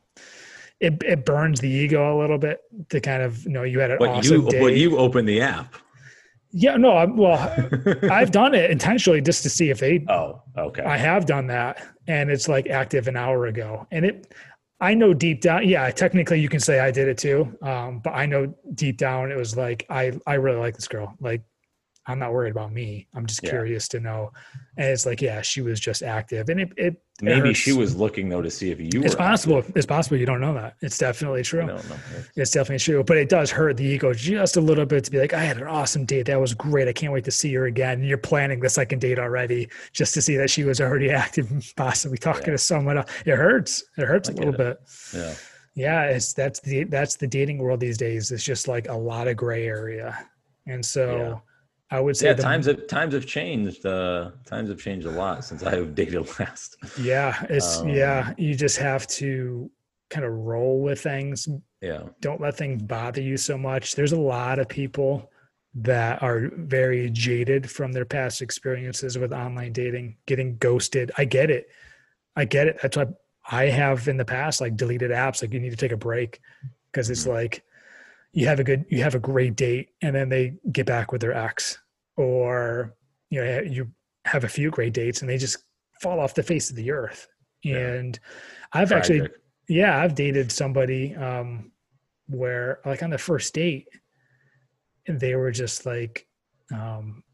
it, 0.80 1.02
it 1.04 1.26
burns 1.26 1.60
the 1.60 1.68
ego 1.68 2.16
a 2.16 2.18
little 2.18 2.38
bit 2.38 2.60
to 2.88 3.00
kind 3.00 3.22
of, 3.22 3.44
you 3.44 3.50
know, 3.50 3.64
you 3.64 3.80
had 3.80 3.90
an 3.90 3.98
awesome 3.98 4.44
you, 4.44 4.50
day. 4.50 4.60
But 4.60 4.76
you 4.76 4.96
open 4.96 5.26
the 5.26 5.42
app. 5.42 5.74
Yeah, 6.50 6.76
no, 6.76 6.96
I'm, 6.96 7.18
well, 7.18 7.36
I've 8.10 8.30
done 8.30 8.54
it 8.54 8.70
intentionally 8.70 9.20
just 9.20 9.42
to 9.42 9.50
see 9.50 9.68
if 9.68 9.80
they, 9.80 10.06
oh, 10.08 10.40
okay. 10.56 10.82
I 10.82 10.96
have 10.96 11.26
done 11.26 11.48
that 11.48 11.86
and 12.06 12.30
it's 12.30 12.48
like 12.48 12.70
active 12.70 13.08
an 13.08 13.16
hour 13.16 13.46
ago 13.46 13.86
and 13.90 14.06
it, 14.06 14.32
I 14.80 14.94
know 14.94 15.12
deep 15.12 15.42
down, 15.42 15.68
yeah, 15.68 15.90
technically 15.90 16.40
you 16.40 16.48
can 16.48 16.60
say 16.60 16.80
I 16.80 16.90
did 16.90 17.08
it 17.08 17.18
too. 17.18 17.54
Um, 17.60 17.98
but 17.98 18.10
I 18.12 18.24
know 18.24 18.54
deep 18.74 18.96
down 18.96 19.30
it 19.32 19.36
was 19.36 19.56
like, 19.56 19.84
I, 19.90 20.12
I 20.26 20.34
really 20.34 20.58
like 20.58 20.76
this 20.76 20.88
girl. 20.88 21.14
Like 21.20 21.42
I'm 22.08 22.18
not 22.18 22.32
worried 22.32 22.50
about 22.50 22.72
me. 22.72 23.06
I'm 23.14 23.26
just 23.26 23.42
yeah. 23.42 23.50
curious 23.50 23.86
to 23.88 24.00
know. 24.00 24.32
And 24.78 24.88
it's 24.88 25.04
like, 25.04 25.20
yeah, 25.20 25.42
she 25.42 25.60
was 25.60 25.78
just 25.78 26.02
active, 26.02 26.48
and 26.48 26.60
it, 26.60 26.72
it 26.78 27.02
maybe 27.20 27.52
she 27.52 27.72
was 27.72 27.94
looking 27.94 28.28
though 28.28 28.40
to 28.40 28.50
see 28.50 28.70
if 28.70 28.80
you. 28.80 29.02
It's 29.02 29.14
possible. 29.14 29.58
Active. 29.58 29.76
It's 29.76 29.86
possible 29.86 30.16
you 30.16 30.24
don't 30.24 30.40
know 30.40 30.54
that. 30.54 30.76
It's 30.80 30.96
definitely 30.96 31.42
true. 31.42 31.78
It's 32.34 32.50
definitely 32.50 32.78
true, 32.78 33.04
but 33.04 33.18
it 33.18 33.28
does 33.28 33.50
hurt 33.50 33.76
the 33.76 33.84
ego 33.84 34.14
just 34.14 34.56
a 34.56 34.60
little 34.60 34.86
bit 34.86 35.04
to 35.04 35.10
be 35.10 35.18
like, 35.18 35.34
I 35.34 35.44
had 35.44 35.58
an 35.58 35.66
awesome 35.66 36.06
date. 36.06 36.26
That 36.26 36.40
was 36.40 36.54
great. 36.54 36.88
I 36.88 36.92
can't 36.92 37.12
wait 37.12 37.24
to 37.24 37.30
see 37.30 37.52
her 37.54 37.66
again. 37.66 37.98
And 37.98 38.08
you're 38.08 38.18
planning 38.18 38.60
the 38.60 38.70
second 38.70 39.00
date 39.00 39.18
already 39.18 39.68
just 39.92 40.14
to 40.14 40.22
see 40.22 40.36
that 40.38 40.48
she 40.48 40.64
was 40.64 40.80
already 40.80 41.10
active, 41.12 41.50
possibly 41.76 42.16
talking 42.16 42.46
yeah. 42.46 42.52
to 42.52 42.58
someone 42.58 42.98
else. 42.98 43.10
It 43.26 43.36
hurts. 43.36 43.84
It 43.98 44.06
hurts 44.06 44.30
I 44.30 44.32
a 44.32 44.36
little 44.36 44.54
it. 44.54 44.58
bit. 44.58 44.78
Yeah. 45.14 45.34
Yeah, 45.74 46.04
it's 46.06 46.32
that's 46.32 46.58
the 46.58 46.84
that's 46.84 47.14
the 47.14 47.28
dating 47.28 47.58
world 47.58 47.78
these 47.78 47.96
days. 47.96 48.32
It's 48.32 48.42
just 48.42 48.66
like 48.66 48.88
a 48.88 48.94
lot 48.94 49.28
of 49.28 49.36
gray 49.36 49.64
area, 49.68 50.26
and 50.66 50.84
so 50.84 51.40
I 51.90 52.00
would 52.00 52.16
say 52.16 52.26
yeah, 52.26 52.32
the, 52.34 52.42
times 52.42 52.66
have 52.66 52.86
times 52.86 53.14
have 53.14 53.26
changed. 53.26 53.84
Uh, 53.86 54.32
times 54.44 54.68
have 54.68 54.78
changed 54.78 55.06
a 55.06 55.10
lot 55.10 55.44
since 55.44 55.62
I 55.62 55.74
have 55.76 55.94
dated 55.94 56.28
last. 56.38 56.76
Yeah, 57.00 57.44
it's 57.48 57.78
um, 57.78 57.88
yeah. 57.88 58.34
You 58.36 58.54
just 58.54 58.78
have 58.78 59.06
to 59.08 59.70
kind 60.10 60.26
of 60.26 60.32
roll 60.32 60.80
with 60.80 61.00
things. 61.00 61.48
Yeah. 61.80 62.02
Don't 62.20 62.40
let 62.40 62.56
things 62.56 62.82
bother 62.82 63.20
you 63.20 63.36
so 63.36 63.56
much. 63.56 63.94
There's 63.94 64.12
a 64.12 64.20
lot 64.20 64.58
of 64.58 64.68
people 64.68 65.30
that 65.74 66.22
are 66.22 66.50
very 66.54 67.10
jaded 67.10 67.70
from 67.70 67.92
their 67.92 68.04
past 68.04 68.42
experiences 68.42 69.18
with 69.18 69.32
online 69.32 69.72
dating, 69.72 70.16
getting 70.26 70.56
ghosted. 70.56 71.12
I 71.16 71.24
get 71.24 71.50
it. 71.50 71.68
I 72.36 72.44
get 72.44 72.68
it. 72.68 72.78
That's 72.82 72.96
why 72.96 73.06
I 73.50 73.66
have 73.66 74.08
in 74.08 74.16
the 74.16 74.24
past 74.24 74.60
like 74.60 74.76
deleted 74.76 75.10
apps. 75.10 75.42
Like 75.42 75.52
you 75.52 75.60
need 75.60 75.70
to 75.70 75.76
take 75.76 75.92
a 75.92 75.96
break 75.96 76.40
because 76.90 77.10
it's 77.10 77.22
mm-hmm. 77.22 77.32
like 77.32 77.62
you 78.38 78.46
have 78.46 78.60
a 78.60 78.64
good 78.64 78.84
you 78.88 79.02
have 79.02 79.16
a 79.16 79.18
great 79.18 79.56
date 79.56 79.88
and 80.00 80.14
then 80.14 80.28
they 80.28 80.54
get 80.70 80.86
back 80.86 81.10
with 81.10 81.20
their 81.20 81.34
ex 81.34 81.76
or 82.16 82.94
you 83.30 83.44
know 83.44 83.60
you 83.62 83.90
have 84.26 84.44
a 84.44 84.48
few 84.48 84.70
great 84.70 84.94
dates 84.94 85.20
and 85.20 85.28
they 85.28 85.36
just 85.36 85.56
fall 86.00 86.20
off 86.20 86.34
the 86.34 86.42
face 86.42 86.70
of 86.70 86.76
the 86.76 86.92
earth. 86.92 87.26
And 87.64 88.16
yeah. 88.22 88.80
i've 88.80 88.90
Tragic. 88.90 89.22
actually 89.22 89.30
yeah 89.68 90.00
i've 90.00 90.14
dated 90.14 90.52
somebody 90.52 91.16
um 91.16 91.72
where 92.28 92.78
like 92.86 93.02
on 93.02 93.10
the 93.10 93.18
first 93.18 93.52
date 93.54 93.88
and 95.08 95.18
they 95.18 95.34
were 95.34 95.50
just 95.50 95.84
like 95.84 96.24
um 96.72 97.24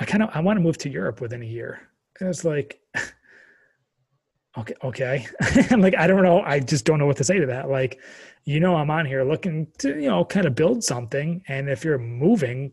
i 0.00 0.04
kind 0.04 0.24
of 0.24 0.30
i 0.34 0.40
want 0.40 0.56
to 0.56 0.62
move 0.62 0.78
to 0.78 0.90
europe 0.90 1.20
within 1.20 1.42
a 1.42 1.46
year. 1.46 1.80
And 2.18 2.28
it's 2.28 2.44
like 2.44 2.80
okay 4.58 4.74
okay. 4.82 5.26
I'm 5.70 5.80
like 5.80 5.96
i 5.96 6.08
don't 6.08 6.24
know. 6.24 6.40
I 6.40 6.58
just 6.58 6.84
don't 6.84 6.98
know 6.98 7.06
what 7.06 7.18
to 7.18 7.24
say 7.24 7.38
to 7.38 7.46
that. 7.46 7.70
Like 7.70 8.00
you 8.46 8.58
know 8.60 8.74
i'm 8.76 8.90
on 8.90 9.04
here 9.04 9.22
looking 9.24 9.66
to 9.78 9.90
you 10.00 10.08
know 10.08 10.24
kind 10.24 10.46
of 10.46 10.54
build 10.54 10.82
something 10.82 11.42
and 11.48 11.68
if 11.68 11.84
you're 11.84 11.98
moving 11.98 12.72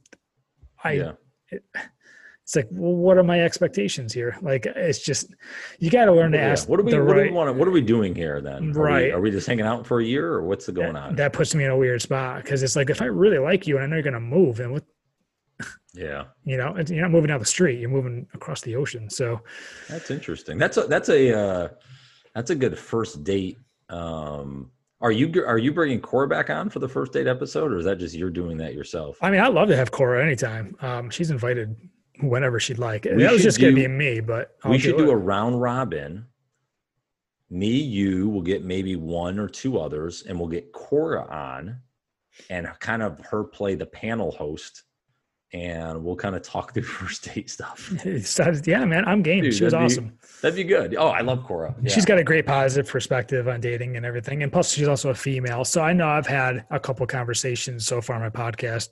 i 0.83 0.93
yeah. 0.93 1.11
it, 1.49 1.63
it's 2.43 2.55
like 2.55 2.67
well 2.71 2.93
what 2.93 3.17
are 3.17 3.23
my 3.23 3.41
expectations 3.41 4.13
here 4.13 4.37
like 4.41 4.65
it's 4.65 4.99
just 4.99 5.33
you 5.79 5.89
got 5.89 6.05
to 6.05 6.13
learn 6.13 6.31
to 6.31 6.37
yeah. 6.37 6.49
ask 6.49 6.69
what 6.69 6.79
are 6.79 6.83
we 6.83 6.93
what, 6.93 7.01
right, 7.01 7.23
do 7.25 7.29
we 7.29 7.31
want 7.31 7.53
what 7.55 7.67
are 7.67 7.71
we 7.71 7.81
doing 7.81 8.15
here 8.15 8.39
then 8.39 8.69
are 8.69 8.81
right 8.81 9.05
we, 9.05 9.11
are 9.11 9.19
we 9.19 9.31
just 9.31 9.47
hanging 9.47 9.65
out 9.65 9.85
for 9.85 9.99
a 9.99 10.05
year 10.05 10.31
or 10.31 10.43
what's 10.43 10.65
the 10.65 10.71
going 10.71 10.93
that, 10.93 11.03
on 11.03 11.15
that 11.15 11.33
puts 11.33 11.53
me 11.53 11.65
in 11.65 11.71
a 11.71 11.77
weird 11.77 12.01
spot 12.01 12.43
because 12.43 12.63
it's 12.63 12.75
like 12.75 12.89
if 12.89 13.01
i 13.01 13.05
really 13.05 13.39
like 13.39 13.67
you 13.67 13.75
and 13.75 13.83
i 13.83 13.87
know 13.87 13.95
you're 13.95 14.03
going 14.03 14.13
to 14.13 14.19
move 14.19 14.59
and 14.59 14.71
what 14.71 14.83
yeah. 15.93 16.25
You 16.43 16.57
know, 16.57 16.75
you're 16.87 17.01
not 17.01 17.11
moving 17.11 17.27
down 17.27 17.39
the 17.39 17.45
street, 17.45 17.79
you're 17.79 17.89
moving 17.89 18.27
across 18.33 18.61
the 18.61 18.75
ocean. 18.75 19.09
So 19.09 19.41
that's 19.87 20.09
interesting. 20.09 20.57
That's 20.57 20.77
a, 20.77 20.81
that's 20.87 21.09
a, 21.09 21.37
uh, 21.37 21.69
that's 22.33 22.49
a 22.49 22.55
good 22.55 22.77
first 22.77 23.23
date. 23.23 23.59
Um, 23.89 24.71
are 25.03 25.11
you 25.11 25.43
are 25.45 25.57
you 25.57 25.73
bringing 25.73 25.99
Cora 25.99 26.29
back 26.29 26.49
on 26.49 26.69
for 26.69 26.79
the 26.79 26.87
first 26.87 27.11
date 27.11 27.27
episode, 27.27 27.73
or 27.73 27.77
is 27.77 27.85
that 27.85 27.99
just 27.99 28.15
you're 28.15 28.29
doing 28.29 28.57
that 28.57 28.73
yourself? 28.73 29.17
I 29.21 29.29
mean, 29.29 29.41
I'd 29.41 29.53
love 29.53 29.67
to 29.67 29.75
have 29.75 29.91
Cora 29.91 30.23
anytime. 30.23 30.75
Um, 30.81 31.09
she's 31.09 31.29
invited 31.29 31.75
whenever 32.21 32.57
she'd 32.59 32.79
like. 32.79 33.03
We 33.03 33.21
that 33.23 33.33
was 33.33 33.43
just 33.43 33.59
going 33.59 33.75
to 33.75 33.81
be 33.81 33.87
me, 33.87 34.21
but 34.21 34.55
I'll 34.63 34.71
we 34.71 34.79
should 34.79 34.97
do, 34.97 35.05
do 35.05 35.11
a 35.11 35.15
round 35.15 35.61
robin. 35.61 36.25
Me, 37.49 37.67
you 37.67 38.29
will 38.29 38.41
get 38.41 38.63
maybe 38.63 38.95
one 38.95 39.37
or 39.37 39.49
two 39.49 39.77
others, 39.77 40.23
and 40.23 40.39
we'll 40.39 40.47
get 40.47 40.71
Cora 40.71 41.27
on, 41.29 41.81
and 42.49 42.67
kind 42.79 43.03
of 43.03 43.19
her 43.25 43.43
play 43.43 43.75
the 43.75 43.85
panel 43.85 44.31
host 44.31 44.83
and 45.53 46.03
we'll 46.03 46.15
kind 46.15 46.35
of 46.35 46.41
talk 46.41 46.73
through 46.73 46.83
first 46.99 47.33
date 47.33 47.49
stuff. 47.49 47.91
yeah, 48.65 48.85
man, 48.85 49.05
I'm 49.05 49.21
game. 49.21 49.43
Dude, 49.43 49.53
she 49.53 49.63
was 49.63 49.73
awesome. 49.73 50.09
Be, 50.09 50.15
that'd 50.41 50.55
be 50.55 50.63
good. 50.63 50.95
Oh, 50.95 51.09
I 51.09 51.21
love 51.21 51.43
Cora. 51.43 51.75
Yeah. 51.81 51.93
She's 51.93 52.05
got 52.05 52.17
a 52.17 52.23
great 52.23 52.45
positive 52.45 52.91
perspective 52.91 53.47
on 53.47 53.61
dating 53.61 53.95
and 53.95 54.05
everything. 54.05 54.43
And 54.43 54.51
plus, 54.51 54.71
she's 54.71 54.87
also 54.87 55.09
a 55.11 55.15
female. 55.15 55.63
So 55.63 55.81
I 55.81 55.93
know 55.93 56.07
I've 56.07 56.27
had 56.27 56.65
a 56.71 56.79
couple 56.79 57.05
conversations 57.05 57.85
so 57.85 58.01
far 58.01 58.15
on 58.15 58.21
my 58.21 58.29
podcast, 58.29 58.89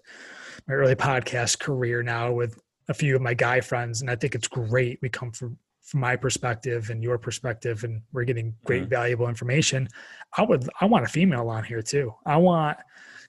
my 0.67 0.75
early 0.75 0.95
podcast 0.95 1.59
career 1.59 2.03
now 2.03 2.31
with 2.31 2.59
a 2.89 2.93
few 2.93 3.15
of 3.15 3.21
my 3.21 3.33
guy 3.33 3.61
friends. 3.61 4.01
And 4.01 4.09
I 4.09 4.15
think 4.15 4.35
it's 4.35 4.47
great. 4.47 4.99
We 5.01 5.09
come 5.09 5.31
from, 5.31 5.57
from 5.81 5.99
my 5.99 6.15
perspective 6.15 6.89
and 6.91 7.03
your 7.03 7.17
perspective, 7.17 7.83
and 7.83 8.01
we're 8.13 8.23
getting 8.23 8.53
great, 8.65 8.83
mm-hmm. 8.83 8.89
valuable 8.89 9.27
information. 9.27 9.87
I 10.37 10.43
would, 10.43 10.69
I 10.79 10.85
want 10.85 11.05
a 11.05 11.09
female 11.09 11.49
on 11.49 11.63
here 11.63 11.81
too. 11.81 12.13
I 12.25 12.37
want 12.37 12.77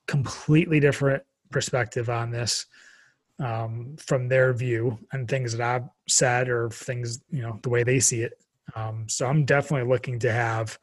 completely 0.07 0.81
different 0.81 1.23
perspective 1.51 2.11
on 2.11 2.31
this 2.31 2.67
um, 3.43 3.97
from 3.98 4.28
their 4.28 4.52
view 4.52 4.98
and 5.12 5.28
things 5.28 5.52
that 5.52 5.60
I've 5.60 5.89
said 6.09 6.48
or 6.48 6.70
things, 6.70 7.20
you 7.31 7.43
know, 7.43 7.59
the 7.62 7.69
way 7.69 7.82
they 7.82 7.98
see 7.98 8.23
it. 8.23 8.35
Um, 8.77 9.06
so 9.09 9.27
I'm 9.27 9.44
definitely 9.44 9.90
looking 9.90 10.19
to 10.20 10.32
have 10.32 10.78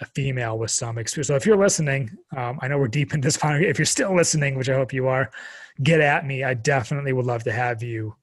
a 0.00 0.06
female 0.06 0.58
with 0.58 0.70
some 0.70 0.96
experience. 0.96 1.28
So 1.28 1.34
if 1.34 1.44
you're 1.44 1.56
listening, 1.56 2.10
um, 2.36 2.58
I 2.62 2.68
know 2.68 2.78
we're 2.78 2.88
deep 2.88 3.12
in 3.12 3.20
this. 3.20 3.36
Final, 3.38 3.62
If 3.62 3.78
you're 3.78 3.86
still 3.86 4.16
listening, 4.16 4.56
which 4.56 4.70
I 4.70 4.74
hope 4.74 4.92
you 4.92 5.06
are, 5.06 5.30
get 5.82 6.00
at 6.00 6.26
me. 6.26 6.44
I 6.44 6.54
definitely 6.54 7.12
would 7.12 7.26
love 7.26 7.44
to 7.44 7.52
have 7.52 7.82
you 7.82 8.16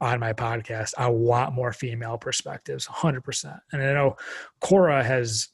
on 0.00 0.20
my 0.20 0.32
podcast. 0.32 0.92
I 0.98 1.08
want 1.08 1.54
more 1.54 1.72
female 1.72 2.18
perspectives, 2.18 2.86
100%. 2.86 3.58
And 3.72 3.82
I 3.82 3.94
know 3.94 4.16
Cora 4.60 5.02
has 5.02 5.48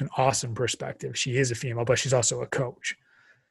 an 0.00 0.10
awesome 0.16 0.54
perspective. 0.54 1.16
She 1.16 1.36
is 1.38 1.50
a 1.50 1.54
female, 1.54 1.84
but 1.84 1.98
she's 1.98 2.12
also 2.12 2.42
a 2.42 2.46
coach. 2.46 2.96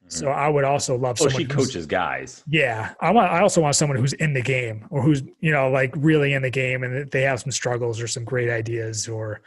Mm-hmm. 0.06 0.18
So 0.18 0.28
I 0.28 0.48
would 0.48 0.64
also 0.64 0.96
love. 0.96 1.18
Oh, 1.20 1.28
she 1.28 1.46
coaches 1.46 1.86
guys. 1.86 2.44
Yeah, 2.46 2.92
I 3.00 3.10
want. 3.10 3.32
I 3.32 3.40
also 3.40 3.62
want 3.62 3.74
someone 3.74 3.96
who's 3.98 4.12
in 4.14 4.34
the 4.34 4.42
game 4.42 4.86
or 4.90 5.02
who's 5.02 5.22
you 5.40 5.50
know 5.50 5.70
like 5.70 5.94
really 5.96 6.34
in 6.34 6.42
the 6.42 6.50
game 6.50 6.82
and 6.82 7.10
they 7.10 7.22
have 7.22 7.40
some 7.40 7.50
struggles 7.50 8.00
or 8.00 8.06
some 8.06 8.24
great 8.24 8.50
ideas 8.50 9.08
or 9.08 9.40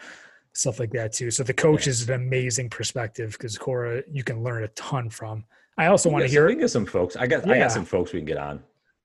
stuff 0.54 0.80
like 0.80 0.92
that 0.92 1.14
too. 1.14 1.30
So 1.30 1.44
the 1.44 1.54
coach 1.54 1.86
yeah. 1.86 1.92
is 1.92 2.10
an 2.10 2.16
amazing 2.16 2.70
perspective 2.70 3.34
because 3.34 3.58
Cora, 3.58 4.02
you 4.12 4.24
can 4.24 4.44
learn 4.44 4.64
a 4.64 4.68
ton 4.70 5.10
from. 5.10 5.46
I 5.78 5.88
also 5.88 6.10
want 6.10 6.24
to 6.24 6.30
hear. 6.30 6.52
Get 6.56 6.70
some 6.70 6.88
folks. 6.88 7.16
I 7.16 7.28
got. 7.28 7.46
Yeah. 7.46 7.54
I 7.54 7.60
got 7.60 7.72
some 7.72 7.86
folks 7.86 8.12
we 8.12 8.20
can 8.20 8.26
get 8.26 8.38
on. 8.38 8.64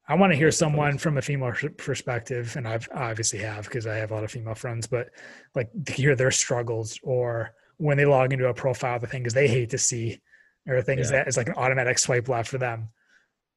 I 0.08 0.14
want 0.14 0.32
to 0.32 0.36
hear 0.36 0.50
someone 0.50 0.98
from 0.98 1.18
a 1.18 1.22
female 1.22 1.52
perspective, 1.76 2.56
and 2.56 2.66
I've 2.66 2.88
obviously 2.94 3.38
have 3.40 3.64
because 3.64 3.86
I 3.86 3.96
have 3.96 4.10
a 4.10 4.14
lot 4.14 4.24
of 4.24 4.30
female 4.30 4.54
friends, 4.54 4.86
but 4.86 5.10
like 5.54 5.70
to 5.86 5.92
hear 5.92 6.16
their 6.16 6.30
struggles 6.30 6.98
or 7.02 7.54
when 7.76 7.96
they 7.96 8.04
log 8.04 8.32
into 8.32 8.48
a 8.48 8.54
profile, 8.54 8.98
the 8.98 9.06
things 9.06 9.32
they 9.32 9.48
hate 9.48 9.70
to 9.70 9.78
see 9.78 10.20
or 10.66 10.82
things 10.82 11.10
yeah. 11.10 11.18
that 11.18 11.28
is 11.28 11.36
like 11.36 11.48
an 11.48 11.54
automatic 11.56 11.98
swipe 11.98 12.28
left 12.28 12.48
for 12.48 12.58
them. 12.58 12.88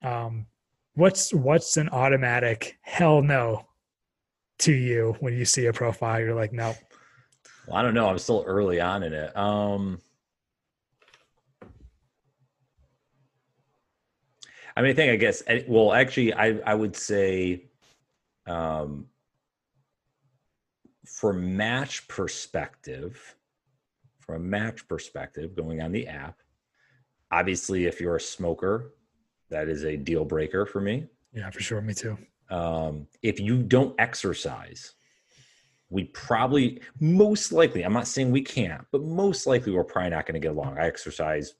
Um, 0.03 0.47
what's 0.95 1.33
what's 1.33 1.77
an 1.77 1.89
automatic 1.89 2.77
hell 2.81 3.21
no 3.21 3.67
to 4.59 4.73
you 4.73 5.15
when 5.19 5.33
you 5.33 5.45
see 5.45 5.65
a 5.67 5.73
profile? 5.73 6.19
You're 6.19 6.35
like, 6.35 6.53
no. 6.53 6.75
Well, 7.67 7.77
I 7.77 7.81
don't 7.81 7.93
know. 7.93 8.07
I'm 8.07 8.17
still 8.17 8.43
early 8.45 8.79
on 8.79 9.03
in 9.03 9.13
it. 9.13 9.35
Um, 9.35 9.99
I 14.77 14.81
mean, 14.81 14.91
I 14.91 14.93
think 14.93 15.11
I 15.11 15.15
guess. 15.15 15.43
Well, 15.67 15.93
actually, 15.93 16.33
I 16.33 16.59
I 16.65 16.75
would 16.75 16.95
say, 16.95 17.65
um, 18.45 19.07
for 21.05 21.33
match 21.33 22.07
perspective, 22.07 23.35
from 24.19 24.35
a 24.35 24.39
match 24.39 24.87
perspective, 24.87 25.55
going 25.55 25.81
on 25.81 25.91
the 25.91 26.07
app, 26.07 26.39
obviously 27.35 27.85
if 27.85 27.99
you're 27.99 28.15
a 28.15 28.21
smoker 28.21 28.93
that 29.49 29.67
is 29.67 29.83
a 29.83 29.95
deal 29.95 30.25
breaker 30.25 30.65
for 30.65 30.81
me. 30.81 31.05
Yeah 31.33 31.49
for 31.49 31.59
sure. 31.59 31.81
Me 31.81 31.93
too. 31.93 32.17
Um, 32.49 33.07
if 33.21 33.39
you 33.39 33.61
don't 33.61 33.93
exercise 33.99 34.93
we 35.91 36.05
probably 36.05 36.81
most 36.99 37.51
likely 37.51 37.83
i'm 37.83 37.93
not 37.93 38.07
saying 38.07 38.31
we 38.31 38.41
can't 38.41 38.83
but 38.91 39.01
most 39.03 39.45
likely 39.45 39.71
we're 39.71 39.83
probably 39.83 40.09
not 40.09 40.25
going 40.25 40.33
to 40.33 40.39
get 40.39 40.51
along. 40.51 40.77
I 40.77 40.87
exercise 40.87 41.53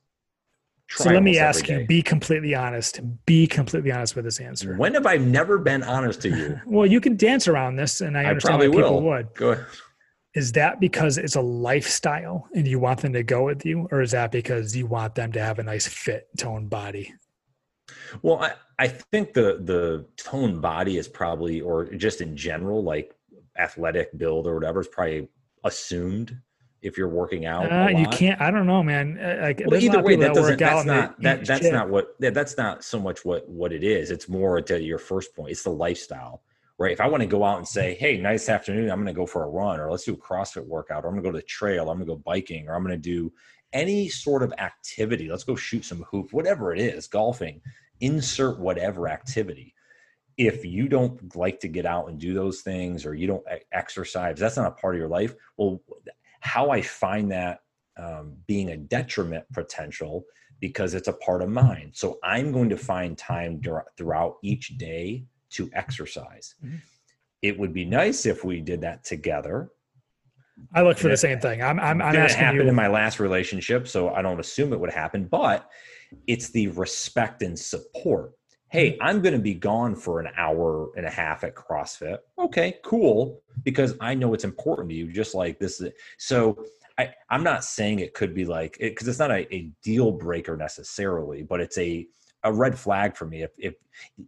so 0.89 1.09
let 1.09 1.23
me 1.23 1.37
ask 1.39 1.67
you 1.67 1.85
be 1.85 2.01
completely 2.01 2.53
honest 2.53 3.01
be 3.25 3.47
completely 3.47 3.91
honest 3.91 4.15
with 4.15 4.25
this 4.25 4.39
answer. 4.39 4.75
When 4.75 4.93
have 4.93 5.07
i 5.07 5.17
never 5.17 5.57
been 5.57 5.83
honest 5.83 6.21
to 6.21 6.29
you? 6.29 6.59
Well 6.65 6.85
you 6.85 7.01
can 7.01 7.17
dance 7.17 7.47
around 7.47 7.75
this 7.75 8.01
and 8.01 8.17
i, 8.17 8.23
I 8.23 8.25
understand 8.25 8.59
why 8.59 8.67
people 8.67 9.01
would. 9.01 9.33
Go 9.33 9.51
ahead 9.51 9.65
is 10.35 10.51
that 10.51 10.79
because 10.79 11.17
it's 11.17 11.35
a 11.35 11.41
lifestyle 11.41 12.47
and 12.53 12.67
you 12.67 12.77
want 12.77 13.01
them 13.01 13.13
to 13.13 13.23
go 13.23 13.45
with 13.45 13.65
you 13.65 13.87
or 13.91 14.01
is 14.01 14.11
that 14.11 14.31
because 14.31 14.75
you 14.75 14.85
want 14.85 15.15
them 15.15 15.31
to 15.31 15.41
have 15.41 15.59
a 15.59 15.63
nice 15.63 15.87
fit 15.87 16.27
toned 16.37 16.69
body? 16.69 17.13
Well 18.21 18.43
i, 18.43 18.53
I 18.77 18.87
think 18.87 19.33
the 19.33 19.59
the 19.63 20.05
toned 20.17 20.61
body 20.61 20.97
is 20.97 21.07
probably 21.07 21.61
or 21.61 21.85
just 21.85 22.21
in 22.21 22.35
general 22.35 22.83
like 22.83 23.13
athletic 23.57 24.17
build 24.17 24.47
or 24.47 24.55
whatever 24.55 24.81
is 24.81 24.87
probably 24.87 25.29
assumed 25.63 26.37
if 26.81 26.97
you're 26.97 27.09
working 27.09 27.45
out 27.45 27.71
uh, 27.71 27.87
you 27.87 28.07
can't 28.07 28.41
i 28.41 28.51
don't 28.51 28.65
know 28.65 28.83
man. 28.83 29.17
Uh, 29.19 29.39
like 29.41 29.61
well, 29.65 29.81
either 29.81 30.01
way 30.01 30.15
that, 30.15 30.33
that 30.33 30.33
doesn't 30.33 30.59
that's 30.59 30.85
not 30.85 31.21
that, 31.21 31.45
that's 31.45 31.61
shit. 31.61 31.73
not 31.73 31.89
what 31.89 32.15
yeah, 32.19 32.31
that's 32.31 32.57
not 32.57 32.83
so 32.83 32.99
much 32.99 33.23
what 33.23 33.47
what 33.47 33.71
it 33.71 33.83
is. 33.83 34.11
It's 34.11 34.27
more 34.27 34.59
to 34.61 34.81
your 34.81 34.97
first 34.97 35.35
point. 35.35 35.51
It's 35.51 35.63
the 35.63 35.69
lifestyle 35.69 36.41
right? 36.77 36.91
If 36.91 37.01
I 37.01 37.07
want 37.07 37.21
to 37.21 37.27
go 37.27 37.43
out 37.43 37.57
and 37.57 37.67
say, 37.67 37.95
hey, 37.95 38.17
nice 38.17 38.49
afternoon, 38.49 38.89
I'm 38.89 38.97
going 38.97 39.07
to 39.07 39.13
go 39.13 39.25
for 39.25 39.43
a 39.43 39.49
run, 39.49 39.79
or 39.79 39.89
let's 39.89 40.03
do 40.03 40.13
a 40.13 40.17
CrossFit 40.17 40.65
workout, 40.65 41.03
or 41.03 41.07
I'm 41.07 41.13
going 41.13 41.23
to 41.23 41.29
go 41.29 41.31
to 41.31 41.37
the 41.37 41.47
trail, 41.47 41.89
I'm 41.89 41.97
going 41.97 42.07
to 42.07 42.15
go 42.15 42.21
biking, 42.25 42.67
or 42.67 42.75
I'm 42.75 42.83
going 42.83 42.95
to 42.95 43.01
do 43.01 43.31
any 43.73 44.09
sort 44.09 44.43
of 44.43 44.53
activity. 44.57 45.29
Let's 45.29 45.43
go 45.43 45.55
shoot 45.55 45.85
some 45.85 46.03
hoop, 46.09 46.33
whatever 46.33 46.73
it 46.73 46.79
is, 46.79 47.07
golfing, 47.07 47.61
insert 48.01 48.59
whatever 48.59 49.07
activity. 49.07 49.73
If 50.37 50.65
you 50.65 50.89
don't 50.89 51.35
like 51.35 51.61
to 51.61 51.69
get 51.69 51.85
out 51.85 52.09
and 52.09 52.19
do 52.19 52.33
those 52.33 52.61
things, 52.61 53.05
or 53.05 53.13
you 53.13 53.27
don't 53.27 53.45
exercise, 53.71 54.37
that's 54.37 54.57
not 54.57 54.67
a 54.67 54.71
part 54.71 54.95
of 54.95 54.99
your 54.99 55.07
life. 55.07 55.33
Well, 55.57 55.81
how 56.41 56.71
I 56.71 56.81
find 56.81 57.31
that 57.31 57.59
um, 57.97 58.35
being 58.47 58.71
a 58.71 58.77
detriment 58.77 59.45
potential 59.53 60.25
because 60.59 60.93
it's 60.93 61.07
a 61.07 61.13
part 61.13 61.41
of 61.41 61.49
mine. 61.49 61.91
So 61.93 62.17
I'm 62.23 62.51
going 62.51 62.69
to 62.69 62.77
find 62.77 63.17
time 63.17 63.61
throughout 63.97 64.37
each 64.43 64.77
day 64.77 65.25
to 65.55 65.69
exercise. 65.73 66.55
Mm-hmm. 66.63 66.77
It 67.41 67.59
would 67.59 67.73
be 67.73 67.85
nice 67.85 68.25
if 68.25 68.43
we 68.43 68.61
did 68.61 68.81
that 68.81 69.03
together. 69.03 69.69
I 70.73 70.81
look 70.83 70.97
for 70.97 71.09
the 71.09 71.17
same 71.17 71.39
thing. 71.39 71.61
I'm 71.61 71.79
I'm, 71.79 72.01
I'm 72.01 72.15
asking 72.15 72.43
happen 72.43 72.61
you. 72.61 72.69
in 72.69 72.75
my 72.75 72.87
last 72.87 73.19
relationship, 73.19 73.87
so 73.87 74.09
I 74.09 74.21
don't 74.21 74.39
assume 74.39 74.71
it 74.73 74.79
would 74.79 74.93
happen, 74.93 75.25
but 75.25 75.69
it's 76.27 76.49
the 76.49 76.67
respect 76.69 77.41
and 77.41 77.59
support. 77.59 78.31
Hey, 78.69 78.91
mm-hmm. 78.91 79.03
I'm 79.03 79.21
going 79.21 79.33
to 79.33 79.41
be 79.41 79.53
gone 79.53 79.95
for 79.95 80.19
an 80.19 80.29
hour 80.37 80.91
and 80.95 81.05
a 81.05 81.09
half 81.09 81.43
at 81.43 81.55
CrossFit. 81.55 82.19
Okay, 82.39 82.77
cool, 82.83 83.41
because 83.63 83.95
I 83.99 84.15
know 84.15 84.33
it's 84.33 84.45
important 84.45 84.89
to 84.89 84.95
you. 84.95 85.11
Just 85.11 85.35
like 85.35 85.59
this, 85.59 85.81
is, 85.81 85.91
so 86.17 86.63
I, 86.97 87.13
I'm 87.29 87.43
not 87.43 87.63
saying 87.63 87.99
it 87.99 88.13
could 88.13 88.33
be 88.33 88.45
like 88.45 88.77
because 88.79 89.07
it, 89.07 89.11
it's 89.11 89.19
not 89.19 89.31
a, 89.31 89.53
a 89.53 89.69
deal 89.83 90.11
breaker 90.11 90.55
necessarily, 90.55 91.43
but 91.43 91.59
it's 91.59 91.77
a 91.77 92.07
a 92.45 92.53
red 92.53 92.77
flag 92.77 93.17
for 93.17 93.25
me 93.25 93.41
if, 93.41 93.51
if 93.57 93.73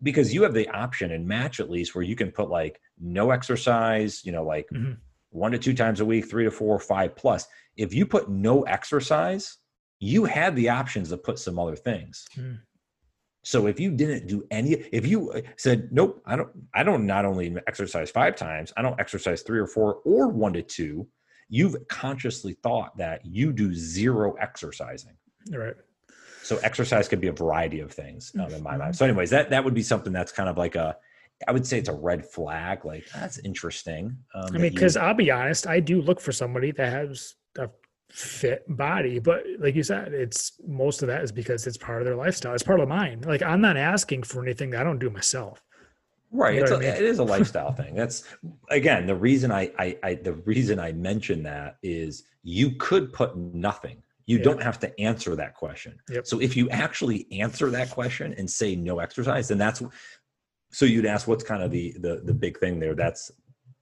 because 0.03 0.33
you 0.33 0.43
have 0.43 0.53
the 0.53 0.67
option 0.69 1.11
in 1.11 1.25
match 1.25 1.59
at 1.59 1.69
least 1.69 1.95
where 1.95 2.03
you 2.03 2.15
can 2.15 2.31
put 2.31 2.49
like 2.49 2.81
no 2.99 3.31
exercise 3.31 4.25
you 4.25 4.31
know 4.31 4.43
like 4.43 4.67
mm-hmm. 4.73 4.93
one 5.29 5.51
to 5.51 5.57
two 5.57 5.73
times 5.73 6.01
a 6.01 6.05
week 6.05 6.29
three 6.29 6.43
to 6.43 6.51
four 6.51 6.77
five 6.79 7.15
plus 7.15 7.47
if 7.77 7.93
you 7.93 8.05
put 8.05 8.29
no 8.29 8.63
exercise 8.63 9.57
you 9.99 10.25
had 10.25 10.55
the 10.55 10.67
options 10.67 11.09
to 11.09 11.17
put 11.17 11.39
some 11.39 11.57
other 11.59 11.75
things 11.75 12.25
mm. 12.35 12.57
so 13.43 13.67
if 13.67 13.79
you 13.79 13.91
didn't 13.91 14.27
do 14.27 14.43
any 14.51 14.73
if 14.91 15.05
you 15.05 15.31
uh, 15.31 15.41
said 15.55 15.87
nope 15.91 16.21
i 16.25 16.35
don't 16.35 16.49
i 16.73 16.83
don't 16.83 17.05
not 17.05 17.23
only 17.23 17.55
exercise 17.67 18.09
five 18.09 18.35
times 18.35 18.73
i 18.77 18.81
don't 18.81 18.99
exercise 18.99 19.43
three 19.43 19.59
or 19.59 19.67
four 19.67 19.99
or 20.05 20.27
one 20.27 20.53
to 20.53 20.63
two 20.63 21.07
you've 21.49 21.75
consciously 21.87 22.53
thought 22.63 22.97
that 22.97 23.23
you 23.25 23.53
do 23.53 23.73
zero 23.73 24.33
exercising 24.41 25.15
right 25.51 25.75
so 26.47 26.57
exercise 26.63 27.09
could 27.09 27.19
be 27.19 27.27
a 27.27 27.33
variety 27.33 27.81
of 27.81 27.91
things 27.91 28.31
um, 28.39 28.53
in 28.53 28.63
my 28.63 28.71
mind. 28.71 28.81
Mm-hmm. 28.81 28.93
So, 28.93 29.05
anyways, 29.05 29.29
that 29.31 29.49
that 29.49 29.65
would 29.65 29.73
be 29.73 29.83
something 29.83 30.13
that's 30.13 30.31
kind 30.31 30.47
of 30.47 30.57
like 30.57 30.75
a, 30.75 30.95
I 31.45 31.51
would 31.51 31.67
say 31.67 31.77
it's 31.77 31.89
a 31.89 31.93
red 31.93 32.25
flag. 32.25 32.85
Like 32.85 33.05
that's 33.13 33.37
interesting. 33.39 34.17
Um, 34.33 34.45
I 34.53 34.57
mean, 34.57 34.73
because 34.73 34.95
I'll 34.95 35.13
be 35.13 35.29
honest, 35.29 35.67
I 35.67 35.81
do 35.81 36.01
look 36.01 36.21
for 36.21 36.31
somebody 36.31 36.71
that 36.71 36.89
has 36.89 37.35
a 37.57 37.69
fit 38.09 38.63
body, 38.69 39.19
but 39.19 39.43
like 39.59 39.75
you 39.75 39.83
said, 39.83 40.13
it's 40.13 40.53
most 40.65 41.01
of 41.01 41.09
that 41.09 41.21
is 41.21 41.33
because 41.33 41.67
it's 41.67 41.75
part 41.77 42.01
of 42.01 42.05
their 42.05 42.15
lifestyle. 42.15 42.53
It's 42.53 42.63
part 42.63 42.79
of 42.79 42.87
mine. 42.87 43.21
Like 43.25 43.43
I'm 43.43 43.59
not 43.59 43.75
asking 43.75 44.23
for 44.23 44.41
anything 44.41 44.69
that 44.69 44.79
I 44.79 44.83
don't 44.85 44.99
do 44.99 45.09
myself. 45.09 45.61
Right. 46.31 46.55
You 46.55 46.59
know 46.61 46.63
it's 46.63 46.71
a, 46.71 46.75
I 46.75 46.79
mean? 46.79 46.89
It 46.89 47.01
is 47.01 47.19
a 47.19 47.23
lifestyle 47.35 47.73
thing. 47.73 47.93
That's 47.93 48.23
again 48.69 49.05
the 49.05 49.15
reason 49.15 49.51
I, 49.51 49.69
I 49.77 49.97
I 50.01 50.13
the 50.15 50.33
reason 50.33 50.79
I 50.79 50.93
mention 50.93 51.43
that 51.43 51.75
is 51.83 52.23
you 52.43 52.71
could 52.77 53.11
put 53.11 53.35
nothing 53.35 54.01
you 54.27 54.37
don't 54.37 54.61
have 54.61 54.77
to 54.79 54.99
answer 54.99 55.35
that 55.37 55.55
question. 55.55 55.97
Yep. 56.09 56.27
So 56.27 56.39
if 56.39 56.55
you 56.57 56.69
actually 56.69 57.25
answer 57.31 57.69
that 57.71 57.89
question 57.89 58.35
and 58.37 58.49
say 58.49 58.75
no 58.75 58.99
exercise, 58.99 59.47
then 59.47 59.57
that's 59.57 59.81
so 60.71 60.85
you'd 60.85 61.05
ask 61.05 61.27
what's 61.27 61.45
kind 61.45 61.63
of 61.63 61.71
the 61.71 61.95
the 61.99 62.21
the 62.25 62.33
big 62.33 62.59
thing 62.59 62.79
there. 62.79 62.93
That's 62.93 63.31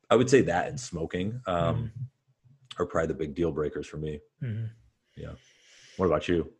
I 0.09 0.15
would 0.15 0.29
say 0.29 0.41
that 0.41 0.67
and 0.67 0.79
smoking 0.79 1.41
um, 1.47 1.75
mm-hmm. 1.75 2.81
are 2.81 2.85
probably 2.85 3.07
the 3.07 3.15
big 3.15 3.33
deal 3.33 3.51
breakers 3.51 3.87
for 3.87 3.97
me. 3.97 4.19
Mm-hmm. 4.43 4.65
Yeah. 5.17 5.31
What 5.97 6.05
about 6.05 6.27
you? 6.27 6.51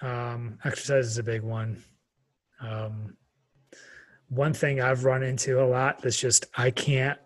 Um, 0.00 0.58
exercise 0.64 1.06
is 1.06 1.18
a 1.18 1.22
big 1.22 1.42
one. 1.42 1.82
Um, 2.60 3.16
one 4.28 4.54
thing 4.54 4.80
I've 4.80 5.04
run 5.04 5.24
into 5.24 5.60
a 5.60 5.66
lot 5.66 6.02
that's 6.02 6.20
just 6.20 6.46
I 6.56 6.70
can't 6.70 7.18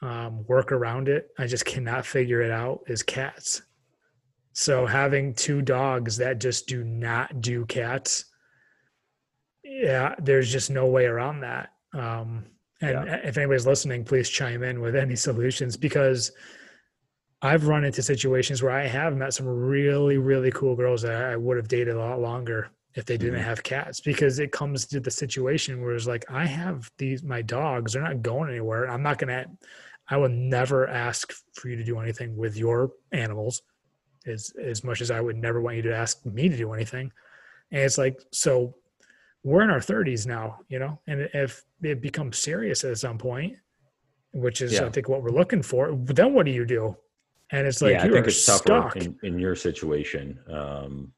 um, 0.00 0.44
work 0.46 0.70
around 0.70 1.08
it. 1.08 1.30
I 1.38 1.48
just 1.48 1.64
cannot 1.64 2.06
figure 2.06 2.40
it 2.40 2.52
out 2.52 2.84
is 2.86 3.02
cats. 3.02 3.62
So 4.54 4.86
having 4.86 5.34
two 5.34 5.62
dogs 5.62 6.16
that 6.18 6.40
just 6.40 6.68
do 6.68 6.84
not 6.84 7.40
do 7.40 7.66
cats, 7.66 8.26
yeah, 9.64 10.14
there's 10.18 10.50
just 10.50 10.70
no 10.70 10.86
way 10.86 11.06
around 11.06 11.40
that. 11.40 11.70
Um, 11.92 12.46
and 12.80 13.06
yeah. 13.06 13.20
if 13.24 13.36
anybody's 13.36 13.66
listening, 13.66 14.04
please 14.04 14.28
chime 14.28 14.62
in 14.62 14.80
with 14.80 14.94
any 14.94 15.16
solutions 15.28 15.76
because 15.76 16.30
I've 17.42 17.66
run 17.66 17.84
into 17.84 18.00
situations 18.00 18.62
where 18.62 18.72
I 18.72 18.86
have 18.86 19.16
met 19.16 19.34
some 19.34 19.46
really, 19.46 20.18
really 20.18 20.52
cool 20.52 20.76
girls 20.76 21.02
that 21.02 21.24
I 21.24 21.36
would 21.36 21.56
have 21.56 21.68
dated 21.68 21.96
a 21.96 21.98
lot 21.98 22.20
longer 22.20 22.70
if 22.94 23.04
they 23.04 23.16
didn't 23.16 23.40
mm-hmm. 23.40 23.48
have 23.48 23.62
cats 23.64 24.00
because 24.00 24.38
it 24.38 24.52
comes 24.52 24.86
to 24.86 25.00
the 25.00 25.10
situation 25.10 25.82
where 25.82 25.94
it's 25.94 26.06
like 26.06 26.24
I 26.30 26.46
have 26.46 26.90
these 26.96 27.24
my 27.24 27.42
dogs 27.42 27.92
they're 27.92 28.02
not 28.02 28.22
going 28.22 28.50
anywhere 28.50 28.88
I'm 28.88 29.02
not 29.02 29.18
gonna 29.18 29.46
I 30.08 30.16
will 30.16 30.28
never 30.28 30.86
ask 30.86 31.32
for 31.54 31.68
you 31.68 31.76
to 31.76 31.82
do 31.82 31.98
anything 31.98 32.36
with 32.36 32.56
your 32.56 32.92
animals 33.10 33.62
as 34.26 34.52
as 34.62 34.84
much 34.84 35.00
as 35.00 35.10
I 35.10 35.20
would 35.20 35.36
never 35.36 35.60
want 35.60 35.76
you 35.76 35.82
to 35.82 35.96
ask 35.96 36.24
me 36.24 36.48
to 36.48 36.56
do 36.56 36.72
anything 36.72 37.10
and 37.70 37.80
it's 37.80 37.98
like 37.98 38.20
so 38.32 38.74
we're 39.42 39.62
in 39.62 39.70
our 39.70 39.80
30s 39.80 40.26
now 40.26 40.58
you 40.68 40.78
know 40.78 41.00
and 41.06 41.28
if 41.34 41.64
it 41.82 42.00
becomes 42.00 42.38
serious 42.38 42.84
at 42.84 42.98
some 42.98 43.18
point 43.18 43.56
which 44.32 44.60
is 44.62 44.74
yeah. 44.74 44.84
I 44.84 44.90
think 44.90 45.08
what 45.08 45.22
we're 45.22 45.30
looking 45.30 45.62
for 45.62 45.94
then 45.94 46.32
what 46.32 46.46
do 46.46 46.52
you 46.52 46.64
do 46.64 46.96
and 47.52 47.66
it's 47.66 47.82
like 47.82 47.92
yeah, 47.92 48.04
I 48.04 48.08
think 48.08 48.26
it's 48.26 48.42
stuck. 48.42 48.96
in, 48.96 49.16
in 49.22 49.38
your 49.38 49.54
situation 49.54 50.38
um 50.50 51.12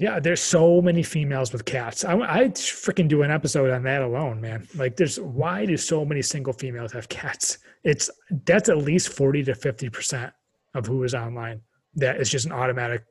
yeah, 0.00 0.18
there's 0.18 0.40
so 0.40 0.80
many 0.80 1.02
females 1.02 1.52
with 1.52 1.66
cats. 1.66 2.06
I 2.06 2.14
I 2.14 2.48
freaking 2.48 3.06
do 3.06 3.20
an 3.20 3.30
episode 3.30 3.70
on 3.70 3.82
that 3.82 4.00
alone, 4.00 4.40
man. 4.40 4.66
Like, 4.74 4.96
there's 4.96 5.20
why 5.20 5.66
do 5.66 5.76
so 5.76 6.06
many 6.06 6.22
single 6.22 6.54
females 6.54 6.90
have 6.92 7.10
cats? 7.10 7.58
It's 7.84 8.08
that's 8.46 8.70
at 8.70 8.78
least 8.78 9.10
forty 9.10 9.44
to 9.44 9.54
fifty 9.54 9.90
percent 9.90 10.32
of 10.74 10.86
who 10.86 11.04
is 11.04 11.14
online. 11.14 11.60
That 11.94 12.20
is 12.20 12.30
just 12.30 12.46
an 12.46 12.52
automatic, 12.52 13.04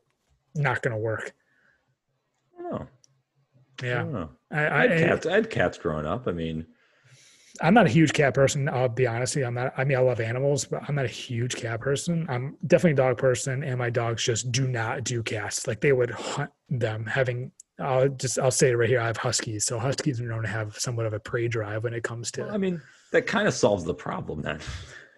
not 0.56 0.82
going 0.82 0.94
to 0.94 1.00
work. 1.00 1.34
Oh, 2.60 2.88
yeah. 3.84 4.04
Oh. 4.04 4.30
I, 4.52 4.66
I, 4.66 4.84
I, 4.84 4.88
had 4.88 5.10
cats. 5.10 5.26
I 5.26 5.34
had 5.34 5.50
cats 5.50 5.78
growing 5.78 6.06
up. 6.06 6.28
I 6.28 6.32
mean, 6.32 6.66
I'm 7.62 7.74
not 7.74 7.86
a 7.86 7.90
huge 7.90 8.14
cat 8.14 8.34
person. 8.34 8.70
I'll 8.70 8.90
be 8.90 9.08
honest 9.08 9.36
with 9.36 9.42
you. 9.42 9.48
I'm 9.48 9.54
not. 9.54 9.74
I 9.78 9.84
mean, 9.84 9.98
I 9.98 10.02
love 10.02 10.20
animals, 10.20 10.66
but 10.66 10.82
I'm 10.88 10.96
not 10.96 11.06
a 11.06 11.10
huge 11.10 11.56
cat 11.56 11.82
person. 11.82 12.26
I'm 12.30 12.58
definitely 12.68 12.92
a 12.92 12.96
dog 12.96 13.18
person, 13.18 13.64
and 13.64 13.78
my 13.78 13.90
dogs 13.90 14.24
just 14.24 14.52
do 14.52 14.68
not 14.68 15.04
do 15.04 15.22
cats. 15.24 15.68
Like 15.68 15.82
they 15.82 15.92
would 15.92 16.12
hunt 16.12 16.52
them. 16.70 17.06
Having, 17.06 17.52
I'll 17.80 18.10
just, 18.10 18.40
I'll 18.40 18.52
say 18.52 18.72
it 18.72 18.76
right 18.76 18.90
here. 18.90 19.00
I 19.00 19.08
have 19.08 19.18
huskies, 19.18 19.66
so 19.66 19.80
huskies 19.80 20.22
are 20.22 20.28
known 20.28 20.44
to 20.44 20.48
have 20.48 20.78
somewhat 20.78 21.06
of 21.06 21.14
a 21.14 21.20
prey 21.20 21.48
drive 21.48 21.84
when 21.84 21.94
it 21.94 22.04
comes 22.04 22.32
to. 22.34 22.42
Well, 22.44 22.54
I 22.54 22.58
mean, 22.58 22.82
that 23.12 23.28
kind 23.28 23.48
of 23.48 23.54
solves 23.54 23.84
the 23.84 23.94
problem 23.94 24.42
then. 24.42 24.60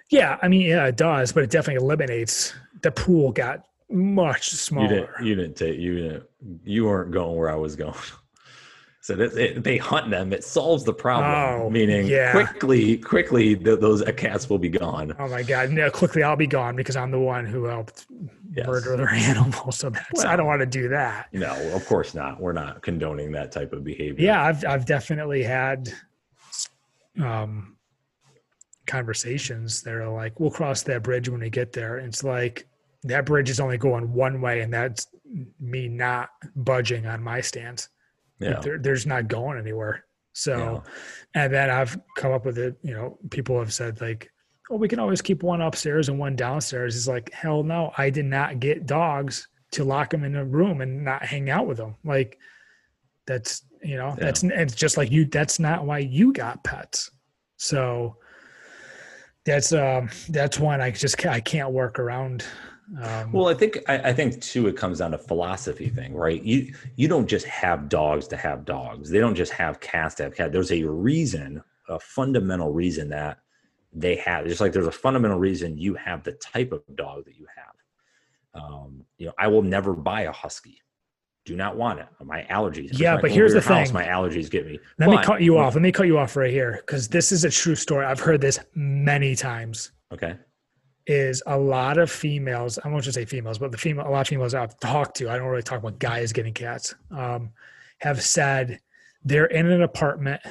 Yeah, 0.09 0.37
I 0.41 0.47
mean, 0.47 0.61
yeah, 0.61 0.87
it 0.87 0.97
does, 0.97 1.31
but 1.31 1.43
it 1.43 1.49
definitely 1.49 1.83
eliminates 1.83 2.53
the 2.81 2.91
pool. 2.91 3.31
Got 3.31 3.65
much 3.89 4.49
smaller. 4.49 4.83
You 4.83 4.89
didn't. 4.89 5.25
You 5.25 5.35
didn't 5.35 5.55
take. 5.55 5.79
You 5.79 5.95
didn't. 5.95 6.23
You 6.63 6.85
weren't 6.85 7.11
going 7.11 7.37
where 7.37 7.49
I 7.49 7.55
was 7.55 7.75
going. 7.75 7.93
So 9.03 9.15
that 9.15 9.35
it, 9.35 9.63
they 9.63 9.77
hunt 9.77 10.11
them, 10.11 10.31
it 10.31 10.43
solves 10.43 10.83
the 10.83 10.93
problem. 10.93 11.63
Oh, 11.63 11.71
meaning, 11.71 12.05
yeah. 12.05 12.33
quickly, 12.33 12.99
quickly, 12.99 13.55
those 13.55 14.03
cats 14.15 14.47
will 14.47 14.59
be 14.59 14.69
gone. 14.69 15.15
Oh 15.17 15.27
my 15.27 15.41
god! 15.41 15.71
No, 15.71 15.89
quickly, 15.89 16.21
I'll 16.21 16.35
be 16.35 16.45
gone 16.45 16.75
because 16.75 16.95
I'm 16.95 17.09
the 17.09 17.19
one 17.19 17.47
who 17.47 17.63
helped 17.63 18.05
yes. 18.55 18.67
murder 18.67 18.95
their 18.95 19.09
animal. 19.09 19.71
So 19.71 19.89
that's 19.89 20.05
well, 20.13 20.27
I 20.27 20.35
don't 20.35 20.45
want 20.45 20.59
to 20.59 20.67
do 20.67 20.87
that. 20.89 21.29
No, 21.33 21.51
of 21.75 21.83
course 21.87 22.13
not. 22.13 22.39
We're 22.39 22.53
not 22.53 22.83
condoning 22.83 23.31
that 23.31 23.51
type 23.51 23.73
of 23.73 23.83
behavior. 23.83 24.23
Yeah, 24.23 24.43
I've 24.45 24.63
I've 24.65 24.85
definitely 24.85 25.41
had 25.41 25.91
um 27.19 27.75
conversations 28.85 29.81
that 29.83 29.93
are 29.93 30.09
like, 30.09 30.39
we'll 30.39 30.51
cross 30.51 30.83
that 30.83 31.01
bridge 31.01 31.29
when 31.29 31.39
we 31.39 31.49
get 31.49 31.73
there. 31.73 31.97
And 31.97 32.07
it's 32.07 32.23
like 32.23 32.67
that 33.03 33.25
bridge 33.25 33.49
is 33.49 33.59
only 33.59 33.77
going 33.77 34.13
one 34.13 34.41
way, 34.41 34.61
and 34.61 34.73
that's 34.73 35.07
me 35.59 35.87
not 35.87 36.29
budging 36.55 37.05
on 37.05 37.23
my 37.23 37.41
stance. 37.41 37.89
Yeah. 38.39 38.59
They're, 38.59 38.79
they're 38.79 38.95
just 38.95 39.07
not 39.07 39.27
going 39.27 39.57
anywhere. 39.57 40.05
So, 40.33 40.83
yeah. 41.35 41.41
and 41.43 41.53
then 41.53 41.69
I've 41.69 41.99
come 42.17 42.31
up 42.31 42.45
with 42.45 42.57
it, 42.57 42.75
you 42.83 42.93
know, 42.93 43.17
people 43.29 43.59
have 43.59 43.73
said 43.73 44.01
like, 44.01 44.31
oh, 44.69 44.77
we 44.77 44.87
can 44.87 44.99
always 44.99 45.21
keep 45.21 45.43
one 45.43 45.61
upstairs 45.61 46.09
and 46.09 46.17
one 46.17 46.35
downstairs. 46.35 46.95
It's 46.95 47.07
like, 47.07 47.31
hell 47.33 47.63
no, 47.63 47.91
I 47.97 48.09
did 48.09 48.25
not 48.25 48.59
get 48.59 48.85
dogs 48.85 49.47
to 49.71 49.83
lock 49.83 50.09
them 50.09 50.23
in 50.23 50.35
a 50.35 50.45
room 50.45 50.81
and 50.81 51.03
not 51.03 51.25
hang 51.25 51.49
out 51.49 51.67
with 51.67 51.77
them. 51.77 51.95
Like 52.03 52.37
that's, 53.27 53.63
you 53.83 53.97
know, 53.97 54.09
yeah. 54.09 54.25
that's, 54.25 54.43
it's 54.43 54.75
just 54.75 54.97
like 54.97 55.11
you, 55.11 55.25
that's 55.25 55.59
not 55.59 55.85
why 55.85 55.99
you 55.99 56.33
got 56.33 56.63
pets. 56.63 57.11
So 57.57 58.17
that's, 59.45 59.73
um, 59.73 60.09
that's 60.29 60.59
one 60.59 60.81
I 60.81 60.91
just, 60.91 61.25
I 61.25 61.41
can't 61.41 61.71
work 61.71 61.99
around 61.99 62.45
um, 62.99 63.31
well, 63.31 63.47
I 63.47 63.53
think 63.53 63.79
I, 63.87 64.09
I, 64.09 64.13
think 64.13 64.41
too 64.41 64.67
it 64.67 64.75
comes 64.75 64.99
down 64.99 65.11
to 65.11 65.17
philosophy 65.17 65.87
thing, 65.87 66.13
right? 66.13 66.43
You 66.43 66.73
you 66.97 67.07
don't 67.07 67.27
just 67.27 67.45
have 67.45 67.87
dogs 67.87 68.27
to 68.29 68.37
have 68.37 68.65
dogs. 68.65 69.09
They 69.09 69.19
don't 69.19 69.35
just 69.35 69.53
have 69.53 69.79
cats 69.79 70.15
to 70.15 70.23
have 70.23 70.35
cats. 70.35 70.51
There's 70.51 70.73
a 70.73 70.83
reason, 70.83 71.63
a 71.87 71.99
fundamental 71.99 72.73
reason 72.73 73.07
that 73.09 73.39
they 73.93 74.17
have. 74.17 74.45
Just 74.45 74.59
like 74.59 74.73
there's 74.73 74.87
a 74.87 74.91
fundamental 74.91 75.39
reason 75.39 75.77
you 75.77 75.93
have 75.93 76.23
the 76.23 76.33
type 76.33 76.73
of 76.73 76.83
dog 76.95 77.23
that 77.25 77.37
you 77.37 77.47
have. 77.55 78.61
Um, 78.61 79.05
you 79.17 79.27
know, 79.27 79.33
I 79.39 79.47
will 79.47 79.63
never 79.63 79.93
buy 79.93 80.21
a 80.23 80.31
husky. 80.31 80.81
Do 81.45 81.55
not 81.55 81.77
want 81.77 81.99
it. 81.99 82.07
My 82.23 82.45
allergies. 82.51 82.99
Yeah, 82.99 83.17
but 83.21 83.31
here's 83.31 83.53
the 83.53 83.61
house, 83.61 83.87
thing. 83.87 83.93
My 83.93 84.03
allergies 84.03 84.51
get 84.51 84.65
me. 84.65 84.79
Let 84.99 85.05
but, 85.07 85.11
me 85.11 85.23
cut 85.23 85.41
you 85.41 85.57
off. 85.57 85.75
Let 85.75 85.81
me 85.81 85.93
cut 85.93 86.07
you 86.07 86.17
off 86.17 86.35
right 86.35 86.51
here 86.51 86.83
because 86.85 87.07
this 87.07 87.31
is 87.31 87.45
a 87.45 87.49
true 87.49 87.75
story. 87.75 88.05
I've 88.05 88.19
heard 88.19 88.41
this 88.41 88.59
many 88.75 89.33
times. 89.35 89.91
Okay 90.13 90.35
is 91.07 91.41
a 91.47 91.57
lot 91.57 91.97
of 91.97 92.11
females, 92.11 92.77
I 92.83 92.89
won't 92.89 93.03
just 93.03 93.15
say 93.15 93.25
females, 93.25 93.57
but 93.57 93.71
the 93.71 93.77
female, 93.77 94.07
a 94.07 94.09
lot 94.09 94.21
of 94.21 94.27
females 94.27 94.53
I've 94.53 94.79
talked 94.79 95.17
to, 95.17 95.29
I 95.29 95.37
don't 95.37 95.47
really 95.47 95.63
talk 95.63 95.79
about 95.79 95.99
guys 95.99 96.31
getting 96.31 96.53
cats, 96.53 96.95
um, 97.11 97.51
have 97.99 98.21
said 98.21 98.79
they're 99.23 99.45
in 99.45 99.69
an 99.69 99.81
apartment 99.81 100.41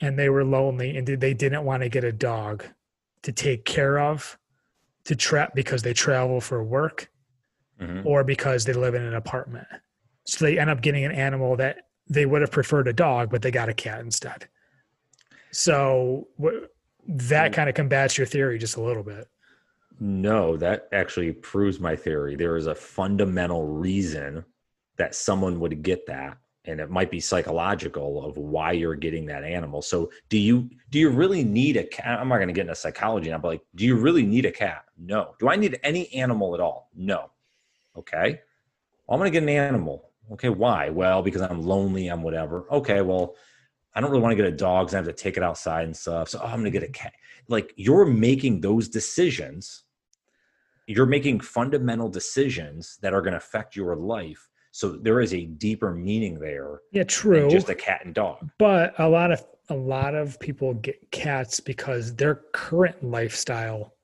and 0.00 0.18
they 0.18 0.28
were 0.28 0.44
lonely 0.44 0.96
and 0.96 1.06
they 1.06 1.34
didn't 1.34 1.64
want 1.64 1.82
to 1.82 1.88
get 1.88 2.04
a 2.04 2.12
dog 2.12 2.64
to 3.22 3.32
take 3.32 3.64
care 3.64 3.98
of 3.98 4.38
to 5.04 5.16
trap 5.16 5.54
because 5.54 5.82
they 5.82 5.92
travel 5.92 6.40
for 6.40 6.62
work 6.62 7.10
mm-hmm. 7.80 8.06
or 8.06 8.24
because 8.24 8.64
they 8.64 8.72
live 8.72 8.94
in 8.94 9.02
an 9.02 9.14
apartment. 9.14 9.66
So 10.24 10.44
they 10.44 10.58
end 10.58 10.70
up 10.70 10.80
getting 10.80 11.04
an 11.04 11.12
animal 11.12 11.56
that 11.56 11.86
they 12.08 12.26
would 12.26 12.40
have 12.40 12.50
preferred 12.50 12.88
a 12.88 12.92
dog, 12.92 13.30
but 13.30 13.42
they 13.42 13.50
got 13.50 13.68
a 13.68 13.74
cat 13.74 14.00
instead. 14.00 14.48
So 15.50 16.28
that 17.06 17.52
kind 17.52 17.68
of 17.68 17.74
combats 17.74 18.16
your 18.16 18.26
theory 18.26 18.58
just 18.58 18.76
a 18.76 18.82
little 18.82 19.02
bit. 19.02 19.28
No, 20.00 20.56
that 20.56 20.88
actually 20.92 21.32
proves 21.32 21.80
my 21.80 21.96
theory. 21.96 22.36
There 22.36 22.56
is 22.56 22.66
a 22.66 22.74
fundamental 22.74 23.66
reason 23.66 24.44
that 24.96 25.14
someone 25.14 25.60
would 25.60 25.82
get 25.82 26.06
that 26.06 26.38
and 26.64 26.80
it 26.80 26.90
might 26.90 27.10
be 27.10 27.20
psychological 27.20 28.24
of 28.24 28.36
why 28.36 28.72
you're 28.72 28.94
getting 28.94 29.26
that 29.26 29.44
animal. 29.44 29.82
So 29.82 30.10
do 30.28 30.38
you 30.38 30.70
do 30.90 30.98
you 30.98 31.10
really 31.10 31.42
need 31.42 31.76
a 31.76 31.84
cat? 31.84 32.20
I'm 32.20 32.28
not 32.28 32.36
going 32.36 32.48
to 32.48 32.54
get 32.54 32.62
into 32.62 32.74
psychology 32.74 33.30
now, 33.30 33.38
but 33.38 33.48
like, 33.48 33.62
do 33.74 33.84
you 33.84 33.96
really 33.96 34.24
need 34.24 34.46
a 34.46 34.52
cat? 34.52 34.84
No. 34.96 35.34
Do 35.40 35.48
I 35.48 35.56
need 35.56 35.78
any 35.82 36.12
animal 36.14 36.54
at 36.54 36.60
all? 36.60 36.88
No. 36.94 37.30
Okay. 37.96 38.40
Well, 39.06 39.14
I'm 39.14 39.18
going 39.18 39.32
to 39.32 39.40
get 39.40 39.42
an 39.42 39.48
animal. 39.48 40.10
Okay. 40.32 40.50
Why? 40.50 40.88
Well, 40.90 41.22
because 41.22 41.42
I'm 41.42 41.62
lonely. 41.62 42.08
I'm 42.08 42.22
whatever. 42.22 42.66
Okay. 42.70 43.00
Well, 43.00 43.34
I 43.94 44.00
don't 44.00 44.10
really 44.10 44.22
want 44.22 44.32
to 44.32 44.42
get 44.42 44.52
a 44.52 44.56
dog 44.56 44.86
because 44.86 44.94
I 44.94 44.98
have 44.98 45.06
to 45.06 45.12
take 45.12 45.36
it 45.36 45.42
outside 45.42 45.84
and 45.84 45.96
stuff. 45.96 46.30
So 46.30 46.40
oh, 46.42 46.46
I'm 46.46 46.60
going 46.60 46.64
to 46.64 46.70
get 46.70 46.82
a 46.82 46.86
mm-hmm. 46.86 46.92
cat. 46.92 47.12
Like 47.48 47.72
you're 47.76 48.06
making 48.06 48.60
those 48.60 48.88
decisions. 48.88 49.84
You're 50.86 51.06
making 51.06 51.40
fundamental 51.40 52.08
decisions 52.08 52.98
that 53.02 53.14
are 53.14 53.20
going 53.20 53.32
to 53.32 53.38
affect 53.38 53.76
your 53.76 53.96
life. 53.96 54.48
So 54.72 54.92
there 54.92 55.20
is 55.20 55.34
a 55.34 55.44
deeper 55.44 55.92
meaning 55.92 56.38
there. 56.38 56.80
Yeah, 56.92 57.04
true. 57.04 57.48
just 57.50 57.68
a 57.68 57.74
cat 57.74 58.02
and 58.04 58.14
dog. 58.14 58.50
But 58.58 58.98
a 58.98 59.08
lot 59.08 59.30
of 59.30 59.44
a 59.68 59.74
lot 59.74 60.14
of 60.14 60.38
people 60.40 60.74
get 60.74 61.10
cats 61.10 61.60
because 61.60 62.14
their 62.16 62.36
current 62.52 63.02
lifestyle 63.02 63.94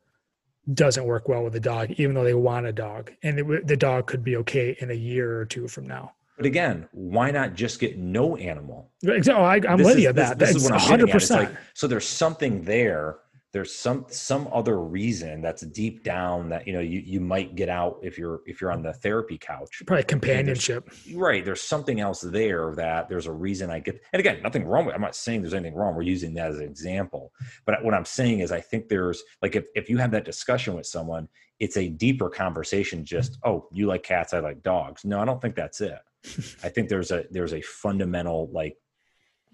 doesn't 0.74 1.04
work 1.04 1.28
well 1.28 1.42
with 1.42 1.54
a 1.56 1.60
dog, 1.60 1.90
even 1.92 2.14
though 2.14 2.24
they 2.24 2.34
want 2.34 2.66
a 2.66 2.72
dog, 2.72 3.10
and 3.22 3.38
it, 3.38 3.66
the 3.66 3.76
dog 3.76 4.06
could 4.06 4.22
be 4.22 4.36
okay 4.36 4.76
in 4.80 4.90
a 4.90 4.94
year 4.94 5.38
or 5.38 5.46
two 5.46 5.66
from 5.66 5.86
now. 5.86 6.12
But 6.38 6.46
again, 6.46 6.88
why 6.92 7.32
not 7.32 7.54
just 7.54 7.80
get 7.80 7.98
no 7.98 8.36
animal? 8.36 8.92
Oh, 9.04 9.42
I, 9.42 9.56
am 9.56 9.82
with 9.82 9.98
you 9.98 10.12
that. 10.12 10.38
This, 10.38 10.54
this 10.54 10.62
is 10.62 10.70
what 10.70 10.80
I'm 10.80 11.00
100%. 11.00 11.30
Like, 11.36 11.50
so 11.74 11.88
there's 11.88 12.06
something 12.06 12.62
there. 12.62 13.18
There's 13.52 13.74
some 13.74 14.04
some 14.08 14.48
other 14.52 14.80
reason 14.80 15.40
that's 15.40 15.62
deep 15.62 16.04
down 16.04 16.50
that 16.50 16.66
you 16.66 16.74
know 16.74 16.80
you, 16.80 17.00
you 17.00 17.18
might 17.18 17.56
get 17.56 17.70
out 17.70 17.98
if 18.02 18.18
you're 18.18 18.42
if 18.46 18.60
you're 18.60 18.70
on 18.70 18.82
the 18.82 18.92
therapy 18.92 19.38
couch. 19.38 19.82
Probably 19.86 20.04
companionship. 20.04 20.88
There's, 20.90 21.16
right. 21.16 21.44
There's 21.44 21.62
something 21.62 21.98
else 21.98 22.20
there 22.20 22.74
that 22.76 23.08
there's 23.08 23.26
a 23.26 23.32
reason 23.32 23.70
I 23.70 23.80
get. 23.80 24.00
And 24.12 24.20
again, 24.20 24.42
nothing 24.42 24.64
wrong 24.64 24.84
with. 24.84 24.94
I'm 24.94 25.00
not 25.00 25.16
saying 25.16 25.40
there's 25.40 25.54
anything 25.54 25.74
wrong. 25.74 25.96
We're 25.96 26.02
using 26.02 26.34
that 26.34 26.50
as 26.50 26.58
an 26.58 26.66
example. 26.66 27.32
But 27.64 27.82
what 27.82 27.94
I'm 27.94 28.04
saying 28.04 28.40
is, 28.40 28.52
I 28.52 28.60
think 28.60 28.88
there's 28.88 29.24
like 29.42 29.56
if 29.56 29.64
if 29.74 29.88
you 29.88 29.96
have 29.96 30.12
that 30.12 30.26
discussion 30.26 30.74
with 30.74 30.86
someone, 30.86 31.26
it's 31.58 31.78
a 31.78 31.88
deeper 31.88 32.28
conversation. 32.28 33.04
Just 33.04 33.40
mm. 33.40 33.50
oh, 33.50 33.68
you 33.72 33.86
like 33.86 34.02
cats, 34.02 34.34
I 34.34 34.40
like 34.40 34.62
dogs. 34.62 35.04
No, 35.06 35.20
I 35.20 35.24
don't 35.24 35.40
think 35.40 35.56
that's 35.56 35.80
it. 35.80 35.98
I 36.62 36.68
think 36.68 36.88
there's 36.88 37.10
a 37.10 37.24
there's 37.30 37.54
a 37.54 37.60
fundamental 37.60 38.50
like 38.52 38.76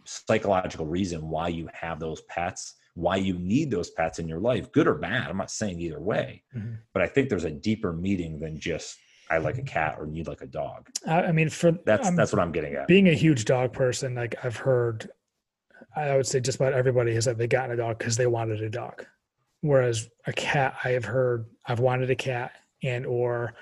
psychological 0.04 0.86
reason 0.86 1.28
why 1.28 1.48
you 1.48 1.68
have 1.72 1.98
those 1.98 2.20
pets 2.22 2.74
why 2.96 3.16
you 3.16 3.36
need 3.38 3.72
those 3.72 3.90
pets 3.90 4.18
in 4.20 4.28
your 4.28 4.38
life 4.38 4.70
good 4.70 4.86
or 4.86 4.94
bad. 4.94 5.28
I'm 5.28 5.36
not 5.36 5.50
saying 5.50 5.80
either 5.80 6.00
way 6.00 6.42
mm-hmm. 6.56 6.74
but 6.92 7.02
i 7.02 7.06
think 7.06 7.28
there's 7.28 7.44
a 7.44 7.50
deeper 7.50 7.92
meaning 7.92 8.38
than 8.38 8.58
just 8.58 8.96
i 9.30 9.38
like 9.38 9.58
a 9.58 9.62
cat 9.62 9.96
or 9.98 10.06
need 10.06 10.26
like 10.26 10.42
a 10.42 10.46
dog. 10.46 10.88
I 11.06 11.32
mean 11.32 11.48
for 11.48 11.72
that's 11.84 12.08
um, 12.08 12.16
that's 12.16 12.32
what 12.32 12.40
i'm 12.40 12.52
getting 12.52 12.74
at. 12.74 12.86
being 12.86 13.08
a 13.08 13.14
huge 13.14 13.44
dog 13.44 13.72
person 13.72 14.14
like 14.14 14.34
i've 14.44 14.56
heard 14.56 15.10
i 15.96 16.16
would 16.16 16.26
say 16.26 16.40
just 16.40 16.56
about 16.56 16.72
everybody 16.72 17.14
has 17.14 17.24
said 17.24 17.38
they 17.38 17.46
got 17.46 17.70
a 17.70 17.76
dog 17.76 17.98
because 17.98 18.16
they 18.16 18.26
wanted 18.26 18.62
a 18.62 18.70
dog. 18.70 19.06
Whereas 19.60 20.08
a 20.26 20.32
cat 20.32 20.76
i 20.84 20.90
have 20.90 21.04
heard 21.06 21.46
i've 21.66 21.80
wanted 21.80 22.10
a 22.10 22.16
cat 22.16 22.52
and 22.82 23.06
or 23.06 23.54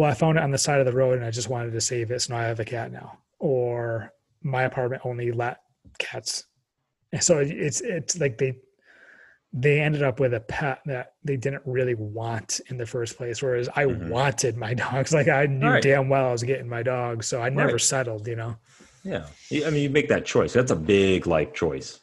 well 0.00 0.10
i 0.10 0.14
found 0.14 0.38
it 0.38 0.42
on 0.42 0.50
the 0.50 0.58
side 0.58 0.80
of 0.80 0.86
the 0.86 0.92
road 0.92 1.16
and 1.16 1.24
i 1.24 1.30
just 1.30 1.48
wanted 1.48 1.72
to 1.72 1.80
save 1.80 2.10
it 2.10 2.20
so 2.20 2.34
now 2.34 2.40
i 2.40 2.44
have 2.44 2.60
a 2.60 2.64
cat 2.64 2.90
now 2.90 3.18
or 3.38 4.12
my 4.42 4.62
apartment 4.62 5.02
only 5.04 5.32
let 5.32 5.60
cats. 5.98 6.44
And 7.12 7.22
so 7.22 7.38
it's 7.38 7.80
it's 7.80 8.18
like 8.20 8.38
they 8.38 8.56
they 9.52 9.80
ended 9.80 10.04
up 10.04 10.20
with 10.20 10.32
a 10.32 10.40
pet 10.40 10.80
that 10.86 11.14
they 11.24 11.36
didn't 11.36 11.62
really 11.66 11.96
want 11.96 12.60
in 12.68 12.76
the 12.76 12.86
first 12.86 13.16
place 13.16 13.42
whereas 13.42 13.68
i 13.74 13.84
mm-hmm. 13.84 14.08
wanted 14.08 14.56
my 14.56 14.74
dogs. 14.86 15.12
Like 15.12 15.28
i 15.28 15.46
knew 15.46 15.66
right. 15.66 15.82
damn 15.82 16.08
well 16.08 16.28
i 16.28 16.32
was 16.32 16.44
getting 16.44 16.68
my 16.68 16.82
dog 16.84 17.24
so 17.24 17.42
i 17.42 17.48
never 17.48 17.72
right. 17.72 17.80
settled 17.80 18.28
you 18.28 18.36
know? 18.36 18.56
Yeah. 19.02 19.26
I 19.66 19.70
mean 19.70 19.82
you 19.82 19.90
make 19.90 20.08
that 20.08 20.24
choice. 20.26 20.52
That's 20.52 20.70
a 20.70 20.76
big 20.76 21.26
life 21.26 21.52
choice. 21.54 22.00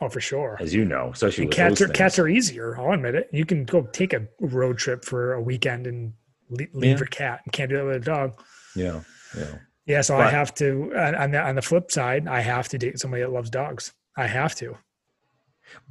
Oh 0.00 0.08
for 0.08 0.20
sure. 0.20 0.58
As 0.60 0.74
you 0.74 0.84
know 0.84 1.12
especially 1.14 1.46
cats 1.46 1.80
are 1.80 1.88
cats 1.88 2.18
are 2.18 2.28
easier 2.28 2.78
i'll 2.78 2.92
admit 2.92 3.14
it. 3.14 3.30
You 3.32 3.46
can 3.46 3.64
go 3.64 3.82
take 3.92 4.12
a 4.12 4.28
road 4.40 4.76
trip 4.76 5.04
for 5.04 5.32
a 5.32 5.40
weekend 5.40 5.86
and 5.86 6.12
leave 6.52 6.70
yeah. 6.74 6.96
your 6.96 7.06
cat 7.06 7.40
you 7.46 7.52
can't 7.52 7.70
do 7.70 7.76
that 7.76 7.84
with 7.84 7.96
a 7.96 8.00
dog 8.00 8.40
yeah 8.76 9.00
yeah 9.36 9.54
yeah 9.86 10.00
so 10.00 10.16
but, 10.16 10.26
i 10.26 10.30
have 10.30 10.54
to 10.54 10.92
uh, 10.94 11.12
on 11.18 11.30
the 11.30 11.40
on 11.40 11.54
the 11.54 11.62
flip 11.62 11.90
side 11.90 12.28
i 12.28 12.40
have 12.40 12.68
to 12.68 12.78
date 12.78 12.98
somebody 12.98 13.22
that 13.22 13.32
loves 13.32 13.50
dogs 13.50 13.92
i 14.16 14.26
have 14.26 14.54
to 14.54 14.76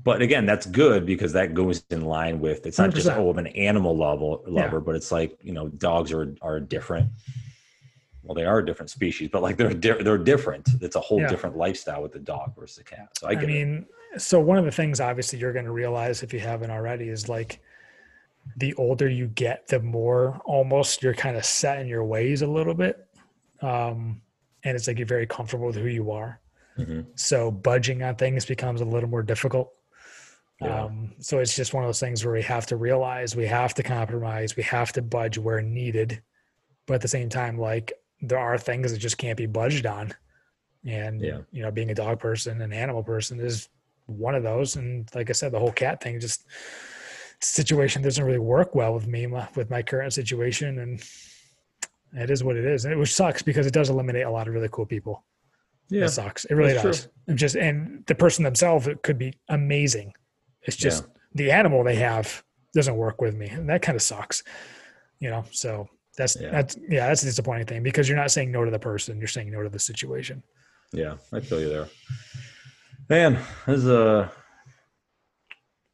but 0.03 0.21
again 0.21 0.45
that's 0.45 0.65
good 0.65 1.05
because 1.05 1.33
that 1.33 1.53
goes 1.53 1.83
in 1.89 2.01
line 2.01 2.39
with 2.39 2.65
it's 2.65 2.77
not 2.77 2.89
100%. 2.89 2.93
just 2.93 3.07
oh 3.09 3.29
i'm 3.29 3.37
an 3.37 3.47
animal 3.47 3.97
level 3.97 4.43
lover 4.47 4.77
yeah. 4.77 4.83
but 4.83 4.95
it's 4.95 5.11
like 5.11 5.37
you 5.41 5.53
know 5.53 5.67
dogs 5.69 6.11
are 6.11 6.35
are 6.41 6.59
different 6.59 7.09
well 8.23 8.35
they 8.35 8.45
are 8.45 8.59
a 8.59 8.65
different 8.65 8.89
species 8.89 9.29
but 9.31 9.41
like 9.41 9.57
they're 9.57 9.73
di- 9.73 10.01
they're 10.03 10.17
different 10.17 10.67
it's 10.81 10.95
a 10.95 10.99
whole 10.99 11.19
yeah. 11.19 11.27
different 11.27 11.57
lifestyle 11.57 12.01
with 12.01 12.11
the 12.11 12.19
dog 12.19 12.53
versus 12.57 12.77
the 12.77 12.83
cat 12.83 13.09
so 13.17 13.27
i, 13.27 13.31
I 13.31 13.45
mean 13.45 13.85
it. 14.13 14.21
so 14.21 14.39
one 14.39 14.57
of 14.57 14.65
the 14.65 14.71
things 14.71 14.99
obviously 14.99 15.39
you're 15.39 15.53
going 15.53 15.65
to 15.65 15.71
realize 15.71 16.23
if 16.23 16.33
you 16.33 16.39
haven't 16.39 16.71
already 16.71 17.09
is 17.09 17.27
like 17.27 17.61
the 18.57 18.73
older 18.75 19.07
you 19.07 19.27
get 19.27 19.67
the 19.67 19.79
more 19.79 20.39
almost 20.45 21.01
you're 21.03 21.13
kind 21.13 21.37
of 21.37 21.45
set 21.45 21.79
in 21.79 21.87
your 21.87 22.03
ways 22.03 22.41
a 22.41 22.47
little 22.47 22.73
bit 22.73 23.07
um 23.61 24.21
and 24.63 24.75
it's 24.75 24.87
like 24.87 24.97
you're 24.97 25.07
very 25.07 25.25
comfortable 25.25 25.67
with 25.67 25.75
who 25.75 25.87
you 25.87 26.11
are 26.11 26.41
Mm-hmm. 26.77 27.01
So 27.15 27.51
budging 27.51 28.03
on 28.03 28.15
things 28.15 28.45
becomes 28.45 28.81
a 28.81 28.85
little 28.85 29.09
more 29.09 29.23
difficult. 29.23 29.71
Yeah. 30.61 30.83
Um, 30.83 31.13
so 31.19 31.39
it's 31.39 31.55
just 31.55 31.73
one 31.73 31.83
of 31.83 31.87
those 31.87 31.99
things 31.99 32.23
where 32.23 32.33
we 32.33 32.43
have 32.43 32.65
to 32.67 32.75
realize 32.75 33.35
we 33.35 33.47
have 33.47 33.73
to 33.75 33.83
compromise, 33.83 34.55
we 34.55 34.63
have 34.63 34.91
to 34.93 35.01
budge 35.01 35.37
where 35.37 35.61
needed, 35.61 36.21
but 36.85 36.95
at 36.95 37.01
the 37.01 37.07
same 37.07 37.29
time, 37.29 37.57
like 37.57 37.93
there 38.21 38.37
are 38.37 38.57
things 38.57 38.91
that 38.91 38.99
just 38.99 39.17
can't 39.17 39.37
be 39.37 39.47
budged 39.47 39.85
on. 39.85 40.13
And 40.85 41.21
yeah. 41.21 41.39
you 41.51 41.63
know, 41.63 41.71
being 41.71 41.89
a 41.89 41.95
dog 41.95 42.19
person, 42.19 42.61
an 42.61 42.73
animal 42.73 43.03
person 43.03 43.39
is 43.39 43.69
one 44.05 44.35
of 44.35 44.43
those. 44.43 44.75
And 44.75 45.09
like 45.15 45.29
I 45.29 45.33
said, 45.33 45.51
the 45.51 45.59
whole 45.59 45.71
cat 45.71 46.01
thing 46.01 46.19
just 46.19 46.45
situation 47.41 48.01
doesn't 48.01 48.23
really 48.23 48.39
work 48.39 48.75
well 48.75 48.93
with 48.93 49.07
me 49.07 49.27
with 49.27 49.69
my 49.69 49.81
current 49.81 50.13
situation, 50.13 50.79
and 50.79 51.03
it 52.13 52.29
is 52.29 52.43
what 52.43 52.55
it 52.55 52.65
is, 52.65 52.85
and 52.85 52.93
it 52.93 52.97
which 52.97 53.13
sucks 53.13 53.41
because 53.41 53.65
it 53.65 53.73
does 53.73 53.89
eliminate 53.89 54.25
a 54.25 54.31
lot 54.31 54.47
of 54.47 54.53
really 54.53 54.69
cool 54.71 54.85
people. 54.85 55.23
Yeah, 55.89 56.05
it 56.05 56.09
sucks. 56.09 56.45
It 56.45 56.55
really 56.55 56.73
does. 56.73 57.07
True. 57.25 57.35
Just 57.35 57.55
and 57.55 58.05
the 58.07 58.15
person 58.15 58.43
themselves 58.43 58.87
it 58.87 59.03
could 59.03 59.17
be 59.17 59.33
amazing. 59.49 60.13
It's 60.63 60.77
just 60.77 61.03
yeah. 61.03 61.09
the 61.35 61.51
animal 61.51 61.83
they 61.83 61.95
have 61.95 62.43
doesn't 62.73 62.95
work 62.95 63.21
with 63.21 63.35
me, 63.35 63.47
and 63.47 63.69
that 63.69 63.81
kind 63.81 63.95
of 63.95 64.01
sucks. 64.01 64.43
You 65.19 65.29
know, 65.29 65.45
so 65.51 65.87
that's 66.17 66.39
yeah. 66.39 66.51
that's 66.51 66.77
yeah, 66.89 67.07
that's 67.07 67.23
a 67.23 67.25
disappointing 67.25 67.65
thing 67.65 67.83
because 67.83 68.07
you're 68.07 68.17
not 68.17 68.31
saying 68.31 68.51
no 68.51 68.65
to 68.65 68.71
the 68.71 68.79
person, 68.79 69.17
you're 69.19 69.27
saying 69.27 69.51
no 69.51 69.61
to 69.63 69.69
the 69.69 69.79
situation. 69.79 70.43
Yeah, 70.93 71.15
I 71.31 71.39
feel 71.39 71.61
you 71.61 71.69
there. 71.69 71.87
Man, 73.09 73.39
this 73.65 73.79
is 73.79 73.87
a 73.87 74.31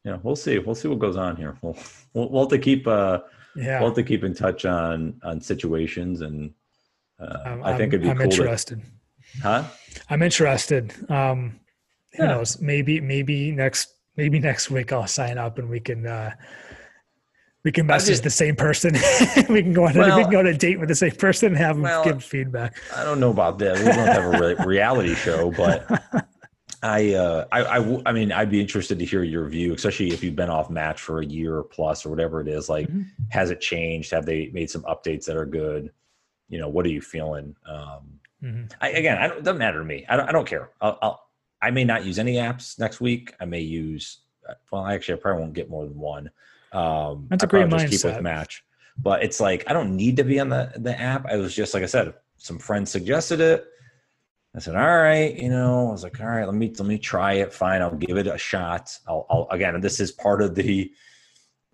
yeah. 0.08 0.18
We'll 0.24 0.38
see. 0.38 0.58
We'll 0.58 0.76
see 0.76 0.88
what 0.88 1.00
goes 1.00 1.18
on 1.18 1.36
here. 1.36 1.58
We'll 1.62 1.78
we'll, 2.14 2.30
we'll 2.30 2.44
have 2.44 2.50
to 2.52 2.60
keep 2.60 2.88
uh 2.88 3.20
yeah. 3.56 3.80
We'll 3.80 3.90
have 3.90 3.96
to 3.96 4.04
keep 4.04 4.24
in 4.24 4.34
touch 4.34 4.66
on 4.66 5.20
on 5.24 5.42
situations 5.42 6.22
and 6.22 6.54
uh, 7.20 7.58
I 7.64 7.76
think 7.76 7.94
it'd 7.94 8.04
be 8.04 8.10
I'm 8.10 8.18
cool 8.18 8.26
interested. 8.26 8.80
To, 8.80 8.86
Huh? 9.42 9.64
I'm 10.10 10.22
interested. 10.22 10.94
Um, 11.12 11.60
who 12.14 12.24
yeah. 12.24 12.30
knows? 12.30 12.62
Maybe 12.62 13.02
maybe 13.02 13.52
next 13.52 13.96
maybe 14.16 14.40
next 14.40 14.72
week 14.72 14.94
I'll 14.94 15.08
sign 15.08 15.38
up 15.38 15.60
and 15.60 15.70
we 15.70 15.80
can 15.82 16.08
uh, 16.08 16.32
we 17.66 17.72
can 17.72 17.86
message 17.86 18.22
the 18.22 18.30
same 18.30 18.56
person. 18.56 18.94
we 19.50 19.62
can 19.62 19.74
go 19.74 19.88
on 19.88 19.94
well, 19.96 20.16
we 20.16 20.24
can 20.24 20.32
go 20.32 20.40
on 20.40 20.48
a 20.48 20.54
date 20.54 20.80
with 20.80 20.88
the 20.88 20.96
same 20.96 21.12
person 21.12 21.50
and 21.50 21.58
have 21.58 21.76
them 21.76 21.84
well, 21.84 22.04
give 22.06 22.24
feedback. 22.24 22.78
I 22.96 23.04
don't 23.04 23.20
know 23.20 23.32
about 23.32 23.60
that. 23.60 23.78
We 23.80 23.86
don't 23.86 24.08
have 24.08 24.24
a 24.24 24.56
re- 24.56 24.66
reality 24.66 25.16
show, 25.16 25.52
but 25.52 25.86
I, 26.84 27.14
uh, 27.14 27.46
I, 27.52 27.64
I, 27.64 28.02
I 28.06 28.12
mean, 28.12 28.32
I'd 28.32 28.52
be 28.52 28.62
interested 28.62 29.00
to 29.00 29.06
hear 29.06 29.24
your 29.24 29.48
view, 29.50 29.74
especially 29.74 30.12
if 30.12 30.24
you've 30.24 30.36
been 30.36 30.50
off 30.50 30.70
match 30.70 31.02
for 31.02 31.22
a 31.22 31.26
year 31.26 31.58
or 31.58 31.64
plus 31.64 32.06
or 32.06 32.10
whatever 32.10 32.42
it 32.42 32.48
is. 32.48 32.70
Like, 32.70 32.88
mm-hmm. 32.88 33.04
has 33.30 33.50
it 33.50 33.62
changed? 33.62 34.12
Have 34.12 34.26
they 34.26 34.52
made 34.54 34.70
some 34.70 34.84
updates 34.84 35.26
that 35.26 35.36
are 35.36 35.46
good? 35.46 35.92
You 36.50 36.60
know, 36.60 36.70
what 36.70 36.86
are 36.86 36.90
you 36.90 37.02
feeling? 37.02 37.56
Um, 37.66 38.18
Mm-hmm. 38.44 38.66
I, 38.82 38.90
again, 38.90 39.18
I 39.18 39.28
don't, 39.28 39.40
it 39.40 39.44
doesn't 39.44 39.58
matter 39.58 39.80
to 39.80 39.86
me. 39.86 40.06
I 40.08 40.16
don't, 40.16 40.30
I 40.30 40.32
don't 40.32 40.48
care. 40.48 40.70
I'll, 40.82 40.98
I'll, 41.02 41.30
I 41.62 41.72
may 41.72 41.84
not 41.84 42.06
use 42.06 42.20
any 42.20 42.36
apps 42.36 42.78
next 42.80 43.02
week. 43.02 43.34
I 43.40 43.46
may 43.46 43.62
use, 43.62 44.20
uh, 44.48 44.54
well, 44.72 44.86
actually, 44.86 45.16
I 45.16 45.22
probably 45.22 45.42
won't 45.42 45.54
get 45.54 45.70
more 45.70 45.86
than 45.86 45.98
one. 45.98 46.30
Um, 46.72 47.28
That's 47.30 47.44
a 47.44 47.48
great 47.48 47.68
mindset. 47.68 47.90
Just 47.90 48.04
keep 48.04 48.14
with 48.14 48.22
match, 48.22 48.64
but 48.98 49.24
it's 49.24 49.40
like 49.40 49.64
I 49.68 49.74
don't 49.74 49.96
need 49.96 50.18
to 50.18 50.24
be 50.24 50.40
on 50.40 50.50
the 50.50 50.72
the 50.76 51.00
app. 51.00 51.26
I 51.26 51.38
was 51.38 51.56
just 51.56 51.74
like 51.74 51.82
I 51.82 51.88
said, 51.88 52.14
some 52.38 52.60
friends 52.60 52.92
suggested 52.92 53.40
it. 53.40 53.66
I 54.58 54.60
said, 54.60 54.76
all 54.76 54.98
right, 54.98 55.38
you 55.38 55.50
know, 55.50 55.90
I 55.90 55.92
was 55.92 56.02
like, 56.02 56.20
all 56.20 56.26
right, 56.26 56.46
let 56.46 56.56
me 56.56 56.74
let 56.80 56.88
me 56.88 56.98
try 56.98 57.34
it. 57.34 57.54
Fine, 57.54 57.84
I'll 57.84 57.96
give 57.96 58.18
it 58.18 58.26
a 58.26 58.40
shot. 58.40 58.98
I'll, 59.08 59.28
I'll 59.30 59.48
again, 59.52 59.80
this 59.82 60.00
is 60.00 60.12
part 60.12 60.42
of 60.42 60.56
the 60.56 60.92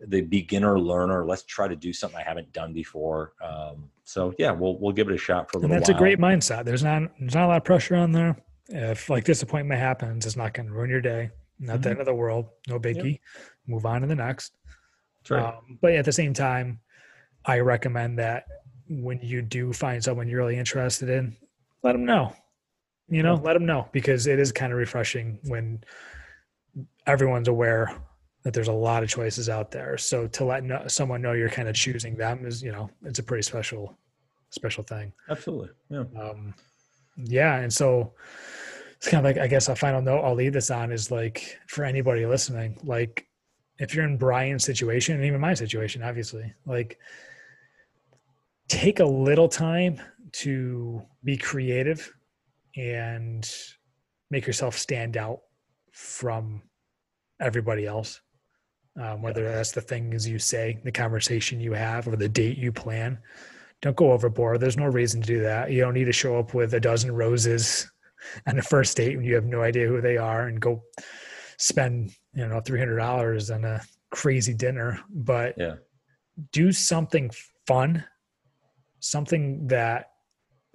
the 0.05 0.19
beginner 0.19 0.77
learner. 0.77 1.25
Let's 1.25 1.43
try 1.43 1.69
to 1.69 1.77
do 1.77 1.93
something 1.93 2.19
I 2.19 2.27
haven't 2.27 2.51
done 2.51 2.73
before. 2.73 3.35
Um, 3.41 3.89
so 4.03 4.33
yeah, 4.37 4.51
we'll 4.51 4.77
we'll 4.79 4.91
give 4.91 5.07
it 5.07 5.13
a 5.13 5.17
shot 5.17 5.49
for 5.49 5.59
a 5.59 5.61
little. 5.61 5.73
And 5.73 5.81
that's 5.81 5.89
while. 5.89 5.97
a 5.97 5.99
great 5.99 6.19
mindset. 6.19 6.65
There's 6.65 6.83
not 6.83 7.03
there's 7.21 7.35
not 7.35 7.45
a 7.45 7.47
lot 7.47 7.57
of 7.57 7.63
pressure 7.63 7.95
on 7.95 8.11
there. 8.11 8.35
If 8.67 9.09
like 9.09 9.23
disappointment 9.23 9.79
happens, 9.79 10.25
it's 10.25 10.35
not 10.35 10.53
going 10.53 10.67
to 10.67 10.73
ruin 10.73 10.89
your 10.89 10.99
day. 10.99 11.31
Not 11.59 11.75
mm-hmm. 11.75 11.83
the 11.83 11.89
end 11.89 11.99
of 12.01 12.05
the 12.05 12.13
world. 12.13 12.47
No 12.67 12.81
biggie. 12.81 13.11
Yep. 13.11 13.19
Move 13.67 13.85
on 13.85 14.01
to 14.01 14.07
the 14.07 14.15
next. 14.15 14.57
Right. 15.29 15.41
Um, 15.41 15.79
but 15.81 15.93
at 15.93 16.03
the 16.03 16.11
same 16.11 16.33
time, 16.33 16.81
I 17.45 17.59
recommend 17.59 18.19
that 18.19 18.43
when 18.89 19.21
you 19.21 19.41
do 19.41 19.71
find 19.71 20.03
someone 20.03 20.27
you're 20.27 20.39
really 20.39 20.57
interested 20.57 21.07
in, 21.07 21.37
let 21.81 21.93
them 21.93 22.03
know. 22.03 22.33
You 23.13 23.23
know, 23.23 23.35
let 23.35 23.53
them 23.53 23.65
know 23.65 23.87
because 23.91 24.27
it 24.27 24.39
is 24.39 24.51
kind 24.51 24.71
of 24.71 24.79
refreshing 24.79 25.39
when 25.43 25.83
everyone's 27.05 27.47
aware 27.47 27.95
that 28.43 28.53
there's 28.53 28.67
a 28.67 28.73
lot 28.73 29.03
of 29.03 29.09
choices 29.09 29.49
out 29.49 29.71
there. 29.71 29.97
So 29.97 30.27
to 30.27 30.45
let 30.45 30.63
no, 30.63 30.87
someone 30.87 31.21
know 31.21 31.33
you're 31.33 31.49
kind 31.49 31.69
of 31.69 31.75
choosing 31.75 32.15
them 32.15 32.45
is, 32.45 32.61
you 32.61 32.71
know, 32.71 32.89
it's 33.03 33.19
a 33.19 33.23
pretty 33.23 33.43
special, 33.43 33.97
special 34.49 34.83
thing. 34.83 35.13
Absolutely. 35.29 35.69
Yeah. 35.89 36.03
Um, 36.19 36.53
yeah. 37.17 37.59
And 37.59 37.71
so 37.71 38.13
it's 38.97 39.07
kind 39.07 39.25
of 39.25 39.29
like, 39.29 39.41
I 39.41 39.47
guess 39.47 39.69
a 39.69 39.75
final 39.75 40.01
note 40.01 40.21
I'll 40.23 40.35
leave 40.35 40.53
this 40.53 40.71
on 40.71 40.91
is 40.91 41.11
like 41.11 41.57
for 41.67 41.85
anybody 41.85 42.25
listening, 42.25 42.77
like 42.83 43.27
if 43.79 43.95
you're 43.95 44.05
in 44.05 44.17
Brian's 44.17 44.63
situation 44.63 45.15
and 45.15 45.25
even 45.25 45.39
my 45.39 45.53
situation, 45.53 46.03
obviously, 46.03 46.53
like 46.65 46.99
take 48.67 48.99
a 48.99 49.05
little 49.05 49.47
time 49.47 50.01
to 50.33 51.01
be 51.23 51.37
creative 51.37 52.11
and 52.75 53.49
make 54.31 54.47
yourself 54.47 54.77
stand 54.77 55.17
out 55.17 55.39
from 55.91 56.61
everybody 57.39 57.85
else 57.85 58.21
um, 58.99 59.21
whether 59.21 59.43
that's 59.43 59.71
the 59.71 59.81
things 59.81 60.27
you 60.27 60.39
say, 60.39 60.79
the 60.83 60.91
conversation 60.91 61.59
you 61.59 61.73
have, 61.73 62.07
or 62.07 62.15
the 62.15 62.29
date 62.29 62.57
you 62.57 62.71
plan. 62.71 63.17
Don't 63.81 63.95
go 63.95 64.11
overboard. 64.11 64.59
There's 64.59 64.77
no 64.77 64.85
reason 64.85 65.21
to 65.21 65.27
do 65.27 65.41
that. 65.41 65.71
You 65.71 65.81
don't 65.81 65.95
need 65.95 66.05
to 66.05 66.13
show 66.13 66.37
up 66.37 66.53
with 66.53 66.73
a 66.73 66.79
dozen 66.79 67.11
roses 67.11 67.89
on 68.47 68.55
the 68.55 68.61
first 68.61 68.95
date 68.95 69.15
when 69.17 69.25
you 69.25 69.35
have 69.35 69.45
no 69.45 69.61
idea 69.61 69.87
who 69.87 69.99
they 69.99 70.17
are 70.17 70.47
and 70.47 70.59
go 70.59 70.83
spend 71.57 72.11
you 72.33 72.47
know 72.47 72.59
three 72.59 72.79
hundred 72.79 72.97
dollars 72.97 73.49
on 73.51 73.65
a 73.65 73.81
crazy 74.11 74.53
dinner. 74.53 74.99
But 75.09 75.55
yeah. 75.57 75.75
do 76.51 76.71
something 76.71 77.31
fun, 77.65 78.03
something 78.99 79.67
that 79.67 80.11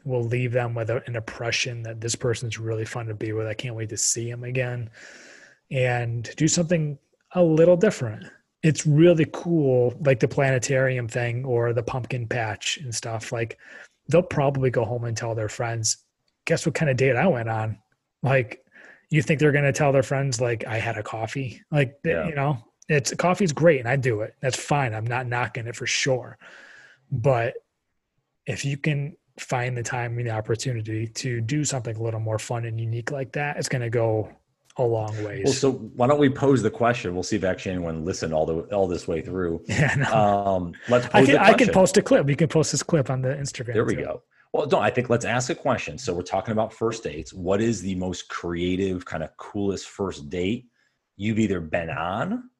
will 0.09 0.25
leave 0.25 0.53
them 0.53 0.75
with 0.75 0.91
an 0.91 1.15
impression 1.15 1.83
that 1.83 2.01
this 2.01 2.17
person's 2.17 2.59
really 2.59 2.85
fun 2.85 3.07
to 3.07 3.15
be 3.15 3.33
with. 3.33 3.47
I 3.47 3.55
can't 3.55 3.75
wait 3.75 3.91
to 3.91 3.97
see 3.97 4.29
him 4.29 4.43
again. 4.43 4.91
And 5.71 6.29
do 6.37 6.49
something 6.49 6.99
a 7.33 7.43
little 7.43 7.77
different. 7.77 8.25
It's 8.63 8.87
really 8.87 9.27
cool, 9.33 9.95
like 10.01 10.19
the 10.19 10.27
planetarium 10.27 11.07
thing 11.07 11.45
or 11.45 11.73
the 11.73 11.83
pumpkin 11.83 12.27
patch 12.27 12.79
and 12.79 12.93
stuff. 12.93 13.31
Like 13.31 13.59
they'll 14.09 14.23
probably 14.23 14.71
go 14.71 14.85
home 14.85 15.05
and 15.05 15.17
tell 15.17 15.35
their 15.35 15.51
friends, 15.51 15.99
guess 16.47 16.65
what 16.65 16.75
kind 16.75 16.91
of 16.91 16.97
date 16.97 17.17
I 17.17 17.27
went 17.27 17.51
on? 17.51 17.79
Like 18.23 18.65
you 19.11 19.23
think 19.23 19.41
they're 19.41 19.53
going 19.53 19.65
to 19.65 19.73
tell 19.73 19.93
their 19.93 20.03
friends 20.03 20.41
like 20.41 20.67
I 20.67 20.79
had 20.79 20.97
a 20.97 21.03
coffee? 21.03 21.63
Like 21.71 21.99
eh, 22.07 22.11
yeah. 22.11 22.29
you 22.29 22.35
know, 22.35 22.59
it's 22.89 23.15
coffee's 23.15 23.53
great 23.53 23.81
and 23.81 23.89
I 23.89 23.97
do 23.97 24.23
it. 24.23 24.35
That's 24.41 24.59
fine. 24.59 24.95
I'm 24.95 25.07
not 25.07 25.27
knocking 25.27 25.67
it 25.67 25.77
for 25.77 25.87
sure. 25.87 26.39
But 27.13 27.55
if 28.47 28.65
you 28.65 28.79
can 28.79 29.17
find 29.39 29.77
the 29.77 29.83
time 29.83 30.19
and 30.19 30.27
the 30.27 30.31
opportunity 30.31 31.07
to 31.07 31.41
do 31.41 31.65
something 31.65 31.97
a 31.97 32.03
little 32.03 32.21
more 32.21 32.39
fun 32.39 32.65
and 32.65 32.81
unique 32.81 33.11
like 33.11 33.33
that, 33.33 33.57
it's 33.57 33.69
going 33.69 33.83
to 33.83 33.91
go 33.91 34.29
a 34.79 34.83
long 34.83 35.23
ways. 35.25 35.43
Well, 35.45 35.53
so 35.53 35.73
why 35.73 36.07
don't 36.07 36.21
we 36.21 36.31
pose 36.31 36.63
the 36.63 36.71
question? 36.71 37.15
We'll 37.15 37.23
see 37.23 37.37
if 37.37 37.45
actually 37.45 37.73
anyone 37.73 38.05
listened 38.05 38.33
all 38.33 38.47
the 38.47 38.61
all 38.75 38.87
this 38.87 39.09
way 39.09 39.21
through. 39.21 39.65
Yeah, 39.69 39.95
no. 39.97 40.15
um, 40.15 40.73
let's. 40.89 41.07
I 41.13 41.25
can, 41.25 41.37
I 41.37 41.53
can 41.53 41.69
post 41.69 41.97
a 41.97 42.03
clip. 42.03 42.27
We 42.27 42.35
can 42.35 42.49
post 42.49 42.73
this 42.73 42.83
clip 42.83 43.11
on 43.11 43.23
the 43.23 43.31
Instagram. 43.31 43.75
There 43.75 43.85
we 43.85 43.97
too. 43.97 44.05
go. 44.05 44.23
Well, 44.53 44.67
no, 44.67 44.79
I 44.79 44.91
think 44.91 45.11
let's 45.11 45.25
ask 45.25 45.51
a 45.51 45.55
question. 45.55 45.99
So 45.99 46.15
we're 46.15 46.23
talking 46.23 46.53
about 46.53 46.73
first 46.73 47.05
dates. 47.05 47.35
What 47.35 47.61
is 47.61 47.83
the 47.83 47.95
most 47.97 48.29
creative, 48.29 49.05
kind 49.05 49.23
of 49.23 49.37
coolest 49.37 49.89
first 49.89 50.31
date 50.31 50.67
you've 51.17 51.39
either 51.39 51.61
been 51.61 51.91
on, 51.91 52.51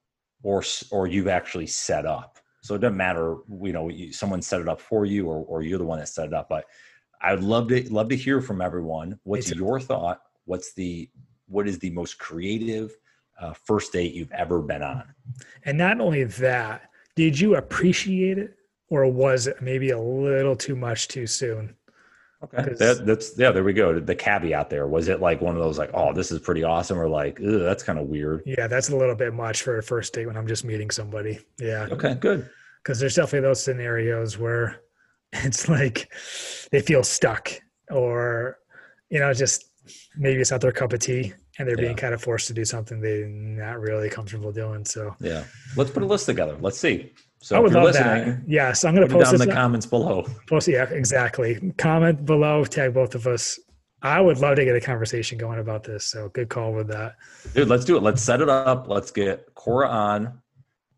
or 0.43 0.63
or 0.91 1.07
you've 1.07 1.29
actually 1.29 1.67
set 1.67 2.05
up? 2.05 2.39
So 2.69 2.75
it 2.75 2.83
doesn't 2.83 2.99
matter, 2.99 3.39
you 3.63 3.73
know, 3.73 3.91
someone 4.11 4.43
set 4.43 4.61
it 4.61 4.69
up 4.69 4.79
for 4.79 5.07
you, 5.07 5.27
or 5.27 5.43
or 5.47 5.63
you're 5.63 5.79
the 5.79 5.87
one 5.87 6.01
that 6.01 6.09
set 6.09 6.27
it 6.27 6.35
up. 6.35 6.51
But 6.51 6.67
I 7.23 7.35
would 7.35 7.43
love 7.43 7.69
to 7.69 7.91
love 7.91 8.11
to 8.11 8.17
hear 8.17 8.43
from 8.43 8.61
everyone. 8.61 9.19
What's 9.23 9.51
your 9.51 9.81
thought? 9.81 10.21
What's 10.45 10.75
the 10.75 11.09
what 11.47 11.67
is 11.67 11.79
the 11.79 11.89
most 11.89 12.19
creative 12.19 12.95
uh, 13.41 13.55
first 13.55 13.95
date 13.95 14.13
you've 14.13 14.33
ever 14.33 14.61
been 14.61 14.83
on? 14.83 15.05
And 15.65 15.79
not 15.79 15.99
only 15.99 16.25
that, 16.25 16.91
did 17.17 17.41
you 17.41 17.57
appreciate 17.57 18.37
it, 18.37 18.55
or 18.91 19.07
was 19.07 19.47
it 19.47 19.63
maybe 19.63 19.89
a 19.89 19.99
little 19.99 20.55
too 20.55 20.77
much 20.77 21.09
too 21.09 21.27
soon? 21.27 21.75
Okay, 22.45 22.73
that, 22.79 23.05
that's 23.05 23.37
yeah. 23.37 23.51
There 23.51 23.65
we 23.65 23.73
go. 23.73 23.99
The 23.99 24.15
caveat 24.15 24.71
there 24.71 24.87
was 24.87 25.09
it 25.09 25.21
like 25.21 25.41
one 25.41 25.57
of 25.57 25.63
those 25.63 25.77
like, 25.77 25.91
oh, 25.93 26.13
this 26.13 26.31
is 26.31 26.39
pretty 26.39 26.63
awesome, 26.63 26.97
or 26.97 27.09
like, 27.09 27.39
that's 27.41 27.83
kind 27.83 27.99
of 27.99 28.07
weird. 28.07 28.43
Yeah, 28.47 28.69
that's 28.69 28.91
a 28.91 28.97
little 28.97 29.17
bit 29.17 29.35
much 29.35 29.63
for 29.63 29.79
a 29.79 29.83
first 29.83 30.13
date 30.13 30.27
when 30.27 30.37
I'm 30.37 30.47
just 30.47 30.65
meeting 30.65 30.91
somebody. 30.91 31.41
Yeah. 31.59 31.89
Okay, 31.91 32.15
good. 32.15 32.49
Because 32.83 33.01
there's 33.01 33.17
definitely 33.17 33.49
those 33.49 33.63
scenarios 33.63 34.39
where 34.39 34.81
it's 35.33 35.69
like 35.69 36.13
they 36.71 36.81
feel 36.81 37.03
stuck, 37.03 37.51
or 37.91 38.59
you 39.11 39.19
know, 39.19 39.35
just 39.35 39.65
maybe 40.17 40.41
it's 40.41 40.53
not 40.53 40.61
their 40.61 40.71
cup 40.71 40.93
of 40.93 41.01
tea, 41.01 41.33
and 41.59 41.67
they're 41.67 41.77
yeah. 41.77 41.87
being 41.87 41.97
kind 41.97 42.15
of 42.15 42.23
forced 42.23 42.47
to 42.47 42.55
do 42.55 42.65
something 42.65 43.01
they're 43.01 43.27
not 43.27 43.81
really 43.81 44.09
comfortable 44.09 44.53
doing. 44.53 44.85
So 44.85 45.17
yeah, 45.19 45.43
let's 45.77 45.91
put 45.91 46.05
a 46.05 46.07
list 46.07 46.27
together. 46.27 46.57
Let's 46.61 46.79
see. 46.79 47.13
So 47.49 47.57
I 47.57 47.61
would 47.61 47.73
love 47.73 47.95
that. 47.95 48.43
Yes, 48.47 48.85
I'm 48.85 48.95
going 48.95 49.09
to 49.09 49.15
post 49.15 49.33
down 49.33 49.41
in 49.41 49.49
the 49.49 49.55
comments 49.55 49.87
below. 49.87 50.27
Post, 50.47 50.69
yeah, 50.69 50.85
exactly. 50.91 51.73
Comment 51.79 52.27
below, 52.27 52.63
tag 52.67 52.93
both 52.93 53.15
of 53.15 53.27
us. 53.27 53.59
I 54.03 54.21
would 54.21 54.37
love 54.37 54.57
to 54.57 54.67
get 54.67 54.77
a 54.77 54.81
conversation 54.83 55.39
going 55.39 55.59
about 55.59 55.83
this. 55.83 56.05
So 56.05 56.29
good 56.29 56.51
call 56.51 56.75
with 56.75 56.89
that, 56.89 57.17
dude. 57.55 57.69
Let's 57.69 57.87
do 57.87 57.97
it. 57.97 58.03
Let's 58.03 58.21
set 58.21 58.43
it 58.43 58.51
up. 58.51 58.87
Let's 58.87 59.11
get 59.11 59.55
Cora 59.55 59.89
on. 59.89 60.43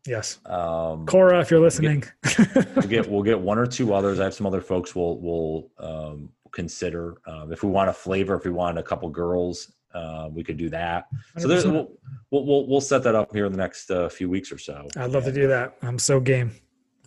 Yes, 0.05 0.39
um, 0.45 1.05
Cora, 1.05 1.39
if 1.39 1.49
you're 1.49 1.61
listening, 1.61 2.03
we'll 2.37 2.45
get, 2.45 2.55
we'll 2.75 2.87
get, 2.87 3.09
we'll 3.09 3.23
get 3.23 3.39
one 3.39 3.57
or 3.57 3.65
two 3.65 3.93
others. 3.93 4.19
I 4.19 4.25
have 4.25 4.33
some 4.33 4.45
other 4.45 4.59
folks 4.59 4.93
we'll 4.93 5.19
we'll 5.19 5.69
um, 5.79 6.33
consider 6.51 7.21
um, 7.27 7.53
if 7.53 7.63
we 7.63 7.69
want 7.69 7.89
a 7.89 7.93
flavor. 7.93 8.35
If 8.35 8.43
we 8.43 8.51
want 8.51 8.77
a 8.77 8.83
couple 8.83 9.07
girls, 9.09 9.71
uh, 9.93 10.29
we 10.31 10.43
could 10.43 10.57
do 10.57 10.69
that. 10.69 11.07
So 11.37 11.47
there's 11.47 11.65
we'll, 11.65 11.91
we'll 12.31 12.67
we'll 12.67 12.81
set 12.81 13.03
that 13.03 13.15
up 13.15 13.33
here 13.33 13.45
in 13.45 13.51
the 13.51 13.57
next 13.57 13.91
uh, 13.91 14.09
few 14.09 14.29
weeks 14.29 14.51
or 14.51 14.57
so. 14.57 14.87
I'd 14.95 15.11
love 15.11 15.25
and, 15.25 15.33
to 15.33 15.41
do 15.41 15.47
that. 15.47 15.75
I'm 15.81 15.99
so 15.99 16.19
game. 16.19 16.51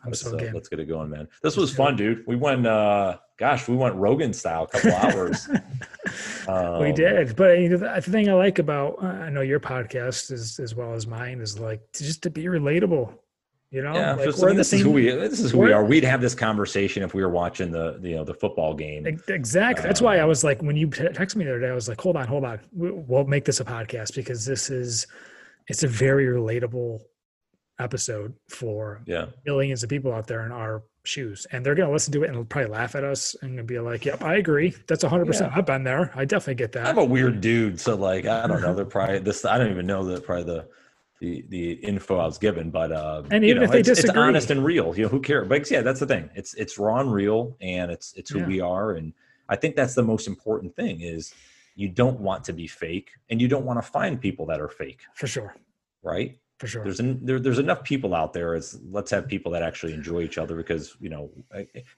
I'm 0.05 0.15
so 0.15 0.35
uh, 0.35 0.39
game. 0.39 0.55
Let's 0.55 0.69
get 0.69 0.81
it 0.81 0.87
going, 0.87 1.11
man. 1.11 1.29
This 1.43 1.57
was 1.57 1.75
fun, 1.75 1.97
dude. 1.97 2.25
We 2.27 2.37
went, 2.37 2.67
uh, 2.67 3.19
gosh, 3.39 3.69
we 3.69 3.77
went 3.77 3.95
Rogan 3.95 4.33
style, 4.33 4.65
a 4.65 4.67
couple 4.67 4.93
hours. 4.95 5.49
um, 6.47 6.81
we 6.81 6.93
did, 6.93 7.37
but 7.37 7.57
the 7.57 8.03
thing 8.03 8.29
I 8.29 8.35
like 8.35 8.59
about 8.59 9.03
uh, 9.03 9.07
I 9.07 9.31
know 9.31 9.41
your 9.41 9.61
podcast 9.61 10.31
is 10.31 10.59
as 10.59 10.75
well 10.75 10.93
as 10.93 11.07
mine 11.07 11.41
is 11.41 11.59
like 11.59 11.81
just 11.93 12.23
to 12.25 12.31
be 12.31 12.45
relatable. 12.45 13.15
You 13.75 13.83
know, 13.83 13.93
yeah, 13.93 14.15
like 14.15 14.37
we're 14.37 14.55
this 14.55 14.73
is 14.73 14.83
who 14.83 14.93
we 14.93 15.11
this 15.11 15.41
is 15.41 15.51
who 15.51 15.59
we 15.59 15.73
are. 15.73 15.85
We'd 15.85 16.05
have 16.05 16.21
this 16.21 16.33
conversation 16.33 17.03
if 17.03 17.13
we 17.13 17.23
were 17.23 17.29
watching 17.29 17.73
the 17.73 17.99
you 18.01 18.15
uh, 18.15 18.19
know 18.19 18.25
the 18.25 18.33
football 18.33 18.73
game. 18.73 19.05
Exactly. 19.27 19.85
That's 19.85 20.01
uh, 20.01 20.05
why 20.05 20.19
I 20.19 20.25
was 20.25 20.45
like, 20.45 20.63
when 20.63 20.77
you 20.77 20.87
texted 20.87 21.35
me 21.35 21.45
the 21.45 21.51
other 21.51 21.61
day, 21.61 21.71
I 21.71 21.75
was 21.75 21.89
like, 21.89 22.01
hold 22.01 22.15
on, 22.15 22.29
hold 22.29 22.45
on, 22.45 22.61
we'll 22.73 23.25
make 23.25 23.45
this 23.45 23.59
a 23.59 23.65
podcast 23.65 24.15
because 24.15 24.47
this 24.47 24.71
is 24.71 25.09
it's 25.67 25.83
a 25.83 25.89
very 25.89 26.27
relatable 26.27 27.01
episode 27.81 28.33
for 28.49 29.03
yeah 29.07 29.27
millions 29.45 29.83
of 29.83 29.91
people 29.91 30.13
out 30.13 30.29
there 30.29 30.47
in 30.47 30.53
our 30.53 30.85
shoes, 31.05 31.45
and 31.51 31.67
they're 31.67 31.75
gonna 31.75 31.91
listen 31.91 32.13
to 32.13 32.23
it 32.23 32.31
and 32.31 32.49
probably 32.49 32.71
laugh 32.71 32.95
at 32.95 33.03
us 33.03 33.35
and 33.43 33.67
be 33.67 33.81
like, 33.81 34.05
"Yep, 34.05 34.23
I 34.23 34.37
agree. 34.37 34.73
That's 34.87 35.03
hundred 35.03 35.25
yeah. 35.25 35.31
percent. 35.33 35.53
I've 35.57 35.67
been 35.67 35.83
there. 35.83 36.13
I 36.15 36.25
definitely 36.25 36.55
get 36.55 36.71
that." 36.75 36.87
I'm 36.87 36.99
a 36.99 37.05
weird 37.05 37.41
dude, 37.41 37.81
so 37.81 37.97
like 37.97 38.25
I 38.25 38.47
don't 38.47 38.63
know. 38.63 38.73
They're 38.73 38.85
probably 38.85 39.19
this. 39.19 39.45
I 39.45 39.59
don't 39.59 39.73
even 39.73 39.85
know 39.85 40.05
that 40.05 40.25
probably 40.25 40.45
the 40.45 40.69
the 41.25 41.45
the 41.49 41.73
info 41.73 42.19
I 42.19 42.27
was 42.27 42.39
given, 42.39 42.71
but 42.71 42.93
uh, 42.93 43.23
and 43.31 43.45
even 43.45 43.49
you 43.49 43.55
know, 43.55 43.63
if 43.63 43.71
they 43.71 43.81
it's, 43.81 43.89
disagree, 43.89 44.11
it's 44.11 44.19
honest 44.19 44.51
and 44.51 44.65
real. 44.65 44.97
You 44.97 45.05
know, 45.05 45.09
who 45.09 45.21
cares? 45.21 45.49
But 45.49 45.71
yeah, 45.71 45.81
that's 45.81 46.01
the 46.01 46.07
thing. 46.07 46.29
It's 46.35 46.55
it's 46.55 46.79
raw 46.79 47.01
and 47.01 47.13
real, 47.13 47.57
and 47.61 47.91
it's 47.91 48.13
it's 48.15 48.31
who 48.31 48.41
yeah. 48.41 48.47
we 48.47 48.61
are, 48.61 48.93
and 48.93 49.13
I 49.49 49.57
think 49.57 49.77
that's 49.77 49.95
the 49.95 50.03
most 50.03 50.27
important 50.27 50.75
thing 50.77 51.01
is 51.01 51.35
you 51.77 51.89
don't 51.89 52.21
want 52.21 52.45
to 52.45 52.53
be 52.53 52.67
fake, 52.67 53.11
and 53.31 53.41
you 53.41 53.49
don't 53.49 53.65
want 53.65 53.79
to 53.79 53.83
find 53.83 54.21
people 54.21 54.47
that 54.47 54.61
are 54.61 54.69
fake. 54.69 55.03
For 55.15 55.27
sure. 55.27 55.57
Right. 56.03 56.39
For 56.59 56.67
sure. 56.67 56.85
There's 56.85 57.01
an, 57.01 57.25
there, 57.25 57.41
there's 57.41 57.59
enough 57.59 57.83
people 57.83 58.15
out 58.15 58.33
there. 58.33 58.55
It's 58.55 58.79
let's 58.91 59.11
have 59.11 59.27
people 59.27 59.51
that 59.53 59.63
actually 59.63 59.95
enjoy 59.95 60.21
each 60.21 60.39
other 60.39 60.57
because 60.57 60.97
you 61.01 61.09
know, 61.09 61.31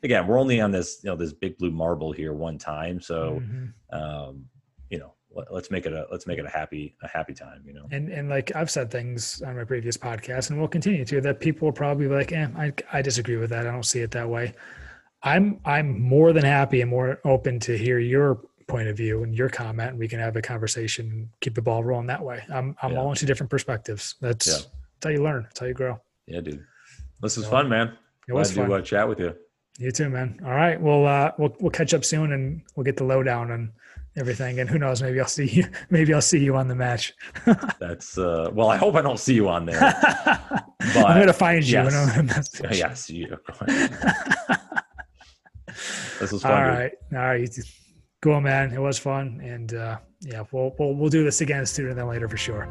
again, 0.03 0.27
we're 0.27 0.39
only 0.39 0.61
on 0.61 0.70
this 0.70 1.01
you 1.03 1.11
know 1.11 1.16
this 1.16 1.32
big 1.32 1.59
blue 1.59 1.70
marble 1.73 2.12
here 2.12 2.32
one 2.32 2.59
time, 2.59 3.01
so 3.01 3.43
mm-hmm. 3.43 3.66
um, 3.98 4.47
you 4.89 4.98
know 4.98 5.16
let's 5.51 5.71
make 5.71 5.87
it 5.87 5.93
a 5.93 6.07
let's 6.11 6.27
make 6.27 6.39
it 6.39 6.45
a 6.45 6.49
happy 6.49 6.95
a 7.03 7.09
happy 7.09 7.35
time 7.35 7.63
you 7.67 7.73
know? 7.73 7.87
And 7.91 8.09
and 8.09 8.29
like 8.29 8.55
i've 8.55 8.71
said 8.71 8.91
things 8.91 9.43
on 9.43 9.57
my 9.57 9.65
previous 9.65 9.97
podcast 9.97 10.51
and 10.51 10.59
we'll 10.59 10.69
continue 10.69 11.05
to 11.05 11.21
that 11.23 11.41
people 11.41 11.67
will 11.67 11.73
probably 11.73 12.09
be 12.09 12.15
like 12.15 12.33
eh, 12.33 12.49
I, 12.57 12.73
I 12.93 13.03
disagree 13.03 13.37
with 13.37 13.51
that. 13.51 13.67
I 13.67 13.71
don't 13.71 13.85
see 13.85 14.01
it 14.01 14.11
that 14.13 14.29
way. 14.29 14.55
I'm 15.23 15.61
i'm 15.65 16.01
more 16.01 16.33
than 16.33 16.45
happy 16.45 16.81
and 16.81 16.91
more 16.91 17.21
open 17.25 17.59
to 17.61 17.77
hear 17.77 17.99
your 17.99 18.41
point 18.67 18.89
of 18.89 18.97
view 18.97 19.23
and 19.23 19.35
your 19.35 19.49
comment 19.49 19.91
and 19.91 19.99
we 19.99 20.09
can 20.09 20.19
have 20.19 20.35
a 20.37 20.43
conversation 20.43 21.31
keep 21.41 21.55
the 21.55 21.63
ball 21.63 21.85
rolling 21.85 22.07
that 22.07 22.23
way. 22.23 22.43
I'm 22.53 22.77
i'm 22.83 22.93
yeah. 22.93 22.99
all 22.99 23.11
into 23.11 23.27
different 23.27 23.51
perspectives. 23.51 24.15
That's, 24.21 24.47
yeah. 24.47 24.53
that's 24.55 25.05
how 25.05 25.11
you 25.11 25.23
learn. 25.23 25.43
That's 25.45 25.61
how 25.61 25.67
you 25.67 25.75
grow. 25.75 26.01
Yeah 26.27 26.41
dude. 26.41 26.65
This 27.21 27.37
is 27.37 27.45
so, 27.45 27.51
fun 27.51 27.69
man. 27.69 27.97
it 28.29 28.33
was 28.33 28.53
Glad 28.53 28.63
fun. 28.65 28.71
to 28.71 28.77
uh, 28.77 28.83
chat 28.83 29.09
with 29.09 29.21
you. 29.21 29.35
You 29.79 29.91
too 29.91 30.09
man. 30.09 30.41
All 30.45 30.53
right. 30.53 30.81
Well 30.81 31.07
uh 31.07 31.33
we'll, 31.39 31.55
we'll 31.61 31.71
catch 31.71 31.95
up 31.95 32.05
soon 32.05 32.33
and 32.33 32.63
we'll 32.75 32.85
get 32.85 32.97
the 32.97 33.05
lowdown 33.05 33.51
and 33.51 33.73
everything. 34.17 34.61
And 34.61 34.69
who 34.69 34.79
knows, 34.79 35.03
maybe 35.03 35.21
I'll 35.21 35.27
see 35.27 35.47
you. 35.47 35.65
Maybe 35.91 36.13
I'll 36.15 36.21
see 36.21 36.43
you 36.43 36.57
on 36.57 36.69
the 36.69 36.75
match. 36.75 37.13
That's 37.79 38.19
uh, 38.19 38.51
well. 38.53 38.69
I 38.69 38.77
hope 38.77 38.95
I 38.95 39.03
don't 39.03 39.21
see 39.21 39.35
you 39.35 39.49
on 39.49 39.67
there. 39.67 39.81
But 39.81 40.65
I'm 40.97 41.21
gonna 41.21 41.33
find 41.33 41.65
you. 41.65 41.79
Yes, 41.79 42.61
yes, 42.71 43.11
you. 43.11 43.37
this 46.19 46.33
was 46.33 46.43
fun. 46.43 46.53
All 46.53 46.63
right, 46.63 46.93
dude. 47.11 47.19
all 47.19 47.27
right. 47.27 47.59
Cool, 48.23 48.41
man. 48.41 48.73
It 48.73 48.81
was 48.81 48.99
fun, 48.99 49.41
and 49.43 49.75
uh, 49.75 49.99
yeah, 50.21 50.45
we'll 50.51 50.75
we'll 50.79 50.95
we'll 50.95 51.11
do 51.11 51.25
this 51.25 51.41
again 51.41 51.67
sooner 51.67 51.95
than 51.95 52.09
later 52.09 52.29
for 52.29 52.37
sure. 52.37 52.67